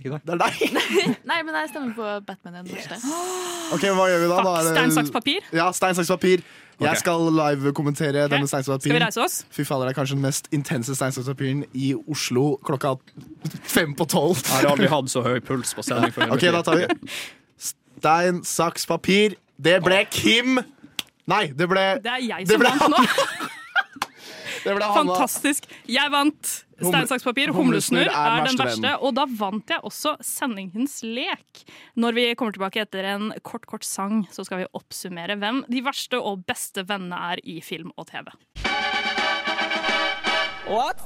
Ikke 0.00 0.10
deg. 0.14 0.22
Det 0.24 0.32
er 0.34 0.40
deg! 0.40 0.60
Nei, 1.30 1.38
men 1.44 1.56
jeg 1.60 1.68
stemmer 1.72 1.94
på 1.96 2.10
Batman 2.26 2.60
den 2.62 2.70
verste. 2.72 2.96
Ok, 3.76 3.86
Hva 3.96 4.04
gjør 4.10 4.20
vi 4.24 4.28
da? 4.28 4.38
da 4.44 4.52
det- 4.62 4.72
Stein, 4.74 4.90
saks, 4.92 5.10
papir. 5.14 5.44
Ja, 5.56 5.70
stein, 5.72 5.94
saks, 5.96 6.10
papir. 6.12 6.42
Jeg 6.82 6.98
skal 6.98 7.22
live-kommentere 7.36 8.24
denne 8.32 8.48
stein, 8.50 8.64
saks, 8.66 8.82
Skal 8.82 8.96
vi 8.96 9.00
reise 9.04 9.20
oss? 9.22 9.36
Fy 9.54 9.62
fader, 9.68 9.86
det 9.86 9.92
er 9.94 9.98
kanskje 10.00 10.16
den 10.18 10.24
mest 10.26 10.48
intense 10.56 10.96
stein, 10.98 11.14
saks, 11.14 11.28
papiren 11.30 11.62
i 11.78 11.92
Oslo 12.10 12.56
klokka 12.66 12.96
fem 13.76 13.94
på 13.96 14.08
tolv. 14.10 14.40
Jeg 14.42 14.64
har 14.64 14.72
aldri 14.72 14.90
hatt 14.92 15.12
så 15.12 15.22
høy 15.24 15.38
puls 15.46 15.72
på 15.78 15.84
sending 15.86 16.12
før. 16.16 16.34
Ok, 16.36 16.48
da 16.56 16.60
tar 16.66 16.80
vi 16.82 16.88
stein, 17.68 18.42
saks, 18.48 18.88
papir. 18.90 19.36
Det 19.62 19.78
ble 19.84 20.02
Kim. 20.10 20.58
Nei, 21.30 21.44
det 21.54 21.68
ble 21.70 21.84
Det 22.02 22.10
er 22.16 22.24
jeg 22.26 22.48
som 22.50 22.64
vant 22.66 22.88
nå. 22.96 23.04
Det 24.62 24.74
ble 24.76 24.86
Hanna. 24.86 25.14
Fantastisk. 25.16 25.64
Jeg 25.90 26.10
vant 26.12 26.50
stein, 26.86 27.08
saks, 27.10 27.26
papir. 27.26 27.52
Humlesnurr 27.54 28.10
er 28.10 28.46
den 28.46 28.58
verste. 28.60 28.94
Og 29.00 29.14
da 29.18 29.26
vant 29.26 29.72
jeg 29.72 29.82
også 29.86 30.16
sendingens 30.24 31.00
lek. 31.06 31.64
Når 31.98 32.18
vi 32.18 32.26
kommer 32.38 32.56
tilbake 32.56 32.84
etter 32.84 33.08
en 33.14 33.30
kort, 33.46 33.66
kort 33.70 33.86
sang, 33.86 34.24
så 34.32 34.46
skal 34.46 34.62
vi 34.62 34.70
oppsummere 34.78 35.38
hvem 35.40 35.62
de 35.70 35.82
verste 35.84 36.20
og 36.20 36.44
beste 36.48 36.86
vennene 36.88 37.18
er 37.32 37.42
i 37.44 37.60
film 37.64 37.92
og 37.96 38.08
TV. 38.12 38.32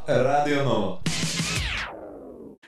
Radio 0.07 0.63
Nova. 0.63 1.17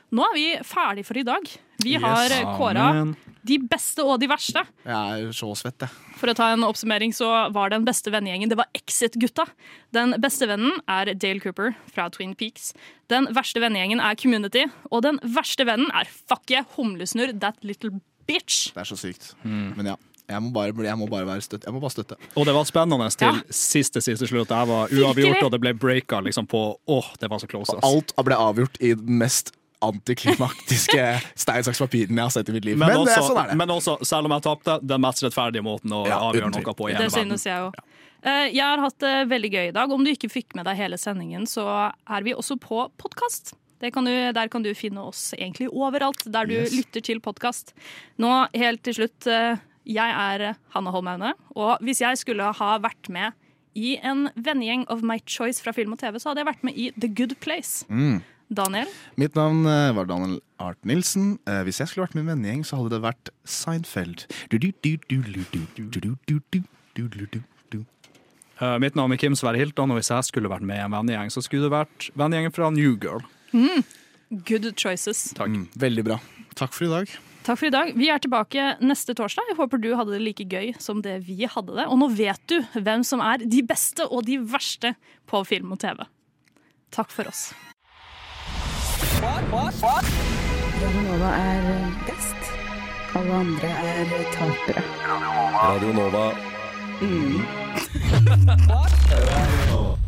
Nå 0.08 0.24
er 0.24 0.34
vi 0.34 0.46
ferdig 0.64 1.04
for 1.04 1.20
i 1.20 1.26
dag. 1.26 1.50
Vi 1.84 1.94
har 1.94 2.24
Yes. 2.28 2.56
kåra 2.58 3.14
de 3.46 3.58
beste 3.58 4.02
og 4.04 4.18
de 4.20 4.26
verste. 4.28 4.64
Jeg 4.84 5.22
er 5.28 5.32
så 5.32 5.52
svett, 5.56 5.78
jeg. 5.78 5.88
For 6.18 6.26
å 6.28 6.34
ta 6.34 6.48
en 6.52 6.64
oppsummering 6.66 7.14
så 7.14 7.50
var 7.54 7.70
den 7.70 7.84
beste 7.86 8.10
vennegjengen 8.10 8.48
Det 8.50 8.56
var 8.58 8.66
Exit-gutta. 8.74 9.46
Den 9.94 10.16
beste 10.20 10.48
vennen 10.50 10.80
er 10.88 11.14
Dale 11.14 11.40
Cooper 11.40 11.76
fra 11.92 12.08
Twin 12.10 12.34
Peaks. 12.34 12.72
Den 13.08 13.26
verste 13.32 13.60
vennegjengen 13.62 14.00
er 14.02 14.14
Community. 14.16 14.66
Og 14.90 15.02
den 15.02 15.18
verste 15.22 15.64
vennen 15.64 15.88
er 15.94 16.04
fuck 16.28 16.50
yeah, 16.50 16.64
humlesnurr, 16.76 17.38
that 17.40 17.56
little 17.62 18.00
bitch. 18.26 18.72
Det 18.74 18.82
er 18.82 18.84
så 18.90 18.98
sykt. 18.98 19.34
Men 19.44 19.86
ja. 19.94 19.96
Jeg 20.28 20.42
må 20.44 20.50
bare, 20.52 20.74
jeg 20.84 20.98
må 21.00 21.06
bare 21.08 21.24
være 21.24 21.40
støtte. 21.40 21.64
Jeg 21.64 21.72
må 21.72 21.80
bare 21.80 21.94
støtte. 21.94 22.16
Og 22.36 22.44
det 22.44 22.52
var 22.52 22.66
spennende 22.68 23.08
til 23.16 23.28
Ja. 23.32 23.40
siste 23.48 24.02
siste 24.04 24.26
slutt. 24.28 24.50
Jeg 24.52 24.68
var 24.68 24.88
uavgjort, 24.92 25.42
og 25.42 25.50
det 25.52 25.60
ble 25.62 25.72
breaka 25.72 26.20
liksom 26.20 26.46
på 26.46 26.76
Åh, 26.86 27.14
det 27.18 27.30
var 27.30 27.38
så 27.38 27.48
close. 27.48 27.72
ass. 27.72 27.80
Alt 27.82 28.12
ble 28.22 28.34
avgjort 28.36 28.76
i 28.82 28.92
den 28.92 29.16
mest 29.18 29.52
antiklimatiske 29.84 31.04
stein, 31.44 31.64
saks, 31.66 31.78
papiren 31.82 32.16
jeg 32.18 32.24
har 32.24 32.32
sett 32.34 32.48
i 32.48 32.54
mitt 32.56 32.64
liv. 32.66 32.78
Men, 32.80 32.88
Men, 32.92 33.04
også, 33.04 33.22
sånn 33.28 33.40
er 33.44 33.50
det. 33.52 33.56
men 33.60 33.72
også, 33.74 33.94
selv 34.06 34.28
om 34.28 34.34
jeg 34.36 34.44
tapte, 34.48 34.78
den 34.82 35.00
mest 35.04 35.22
rettferdige 35.26 35.64
måten 35.66 35.94
å 35.94 36.02
Ja, 36.08 36.18
avgjøre 36.30 36.50
noe 36.54 36.74
på 36.74 36.88
i 36.88 36.92
Det 36.92 36.98
hele 37.02 37.10
verden. 37.10 37.36
synes 37.38 37.44
jeg 37.46 37.68
òg. 37.68 37.78
Jeg 38.50 38.64
har 38.66 38.80
hatt 38.82 38.98
det 38.98 39.14
veldig 39.30 39.50
gøy 39.54 39.68
i 39.68 39.74
dag. 39.76 39.92
Om 39.94 40.02
du 40.04 40.10
ikke 40.10 40.28
fikk 40.32 40.56
med 40.58 40.66
deg 40.66 40.76
hele 40.80 40.96
sendingen, 40.98 41.44
så 41.46 41.64
er 42.10 42.24
vi 42.26 42.34
også 42.34 42.56
på 42.58 42.88
podkast. 42.98 43.54
Der 43.78 43.92
kan 43.94 44.62
du 44.64 44.72
finne 44.74 45.04
oss 45.06 45.28
egentlig 45.38 45.68
overalt 45.70 46.24
der 46.26 46.48
du 46.50 46.56
Yes. 46.56 46.72
lytter 46.74 47.00
til 47.00 47.20
podkast. 47.22 47.70
Nå 48.18 48.48
helt 48.58 48.82
til 48.82 48.94
slutt, 48.98 49.26
eh, 49.30 49.56
jeg 49.86 50.10
er 50.10 50.56
Hanne 50.74 50.90
Holmaune, 50.90 51.30
og 51.54 51.78
hvis 51.80 52.00
jeg 52.02 52.18
skulle 52.18 52.42
ha 52.52 52.78
vært 52.82 53.08
med 53.08 53.32
i 53.76 53.96
en 54.02 54.28
vennegjeng 54.34 54.84
of 54.90 55.02
my 55.06 55.20
choice 55.24 55.62
fra 55.62 55.70
film 55.72 55.92
og 55.94 56.00
TV, 56.00 56.18
så 56.18 56.30
hadde 56.34 56.42
jeg 56.42 56.48
vært 56.50 56.64
med 56.66 56.74
i 56.76 56.90
The 56.98 57.06
Good 57.06 57.36
Place. 57.40 57.84
Mm. 57.88 58.18
Daniel. 58.48 58.88
Mitt 59.20 59.34
navn 59.36 59.64
var 59.66 60.08
Daniel 60.08 60.38
Art 60.62 60.80
Nilsen. 60.88 61.36
Hvis 61.66 61.80
jeg 61.82 61.90
skulle 61.90 62.06
vært 62.06 62.16
med 62.16 62.24
i 62.24 62.30
vennegjeng, 62.32 62.64
så 62.64 62.78
hadde 62.80 62.94
det 62.96 63.02
vært 63.04 63.30
Seinfeld. 63.44 64.24
Mitt 68.82 68.96
navn 68.98 69.14
er 69.14 69.20
Kim 69.20 69.36
Sverre 69.38 69.60
Hilton, 69.60 69.92
og 69.92 70.00
hvis 70.00 70.10
jeg 70.10 70.26
skulle 70.26 70.50
vært 70.50 70.66
med 70.66 70.80
i 70.80 70.84
en 70.86 70.96
vennegjeng, 70.96 71.30
så 71.30 71.44
skulle 71.44 71.68
det 71.68 71.74
vært 71.76 72.08
vennegjengen 72.18 72.54
fra 72.56 72.72
New 72.74 72.96
Girl. 72.98 73.22
Mm. 73.52 73.84
Good 74.48 74.72
choices. 74.80 75.28
Takk. 75.38 75.52
Mm, 75.52 75.68
veldig 75.78 76.04
bra. 76.08 76.18
Takk 76.58 76.74
for 76.74 76.88
i 76.88 76.90
dag. 76.90 77.12
Takk 77.46 77.60
for 77.60 77.68
i 77.70 77.72
dag. 77.72 77.94
Vi 77.96 78.10
er 78.12 78.18
tilbake 78.20 78.74
neste 78.84 79.14
torsdag. 79.16 79.46
Jeg 79.52 79.56
håper 79.60 79.80
du 79.80 79.92
hadde 79.96 80.12
det 80.16 80.24
like 80.24 80.44
gøy 80.50 80.74
som 80.82 81.00
det 81.04 81.14
vi 81.28 81.46
hadde 81.48 81.78
det. 81.78 81.86
Og 81.88 81.96
nå 82.02 82.10
vet 82.18 82.42
du 82.50 82.58
hvem 82.74 83.06
som 83.06 83.22
er 83.24 83.40
de 83.46 83.62
beste 83.64 84.04
og 84.08 84.26
de 84.26 84.36
verste 84.42 84.92
på 85.30 85.40
film 85.48 85.72
og 85.76 85.80
TV. 85.84 86.02
Takk 86.92 87.14
for 87.14 87.30
oss. 87.30 87.52
Radio 89.22 91.00
Nova 91.02 91.30
er 91.34 91.92
best. 92.06 92.42
Alle 93.14 93.34
andre 93.34 93.68
er 93.68 94.04
tapere. 94.32 94.82
Radio 95.62 95.92
Nova. 95.92 96.32
Mm. 97.00 97.42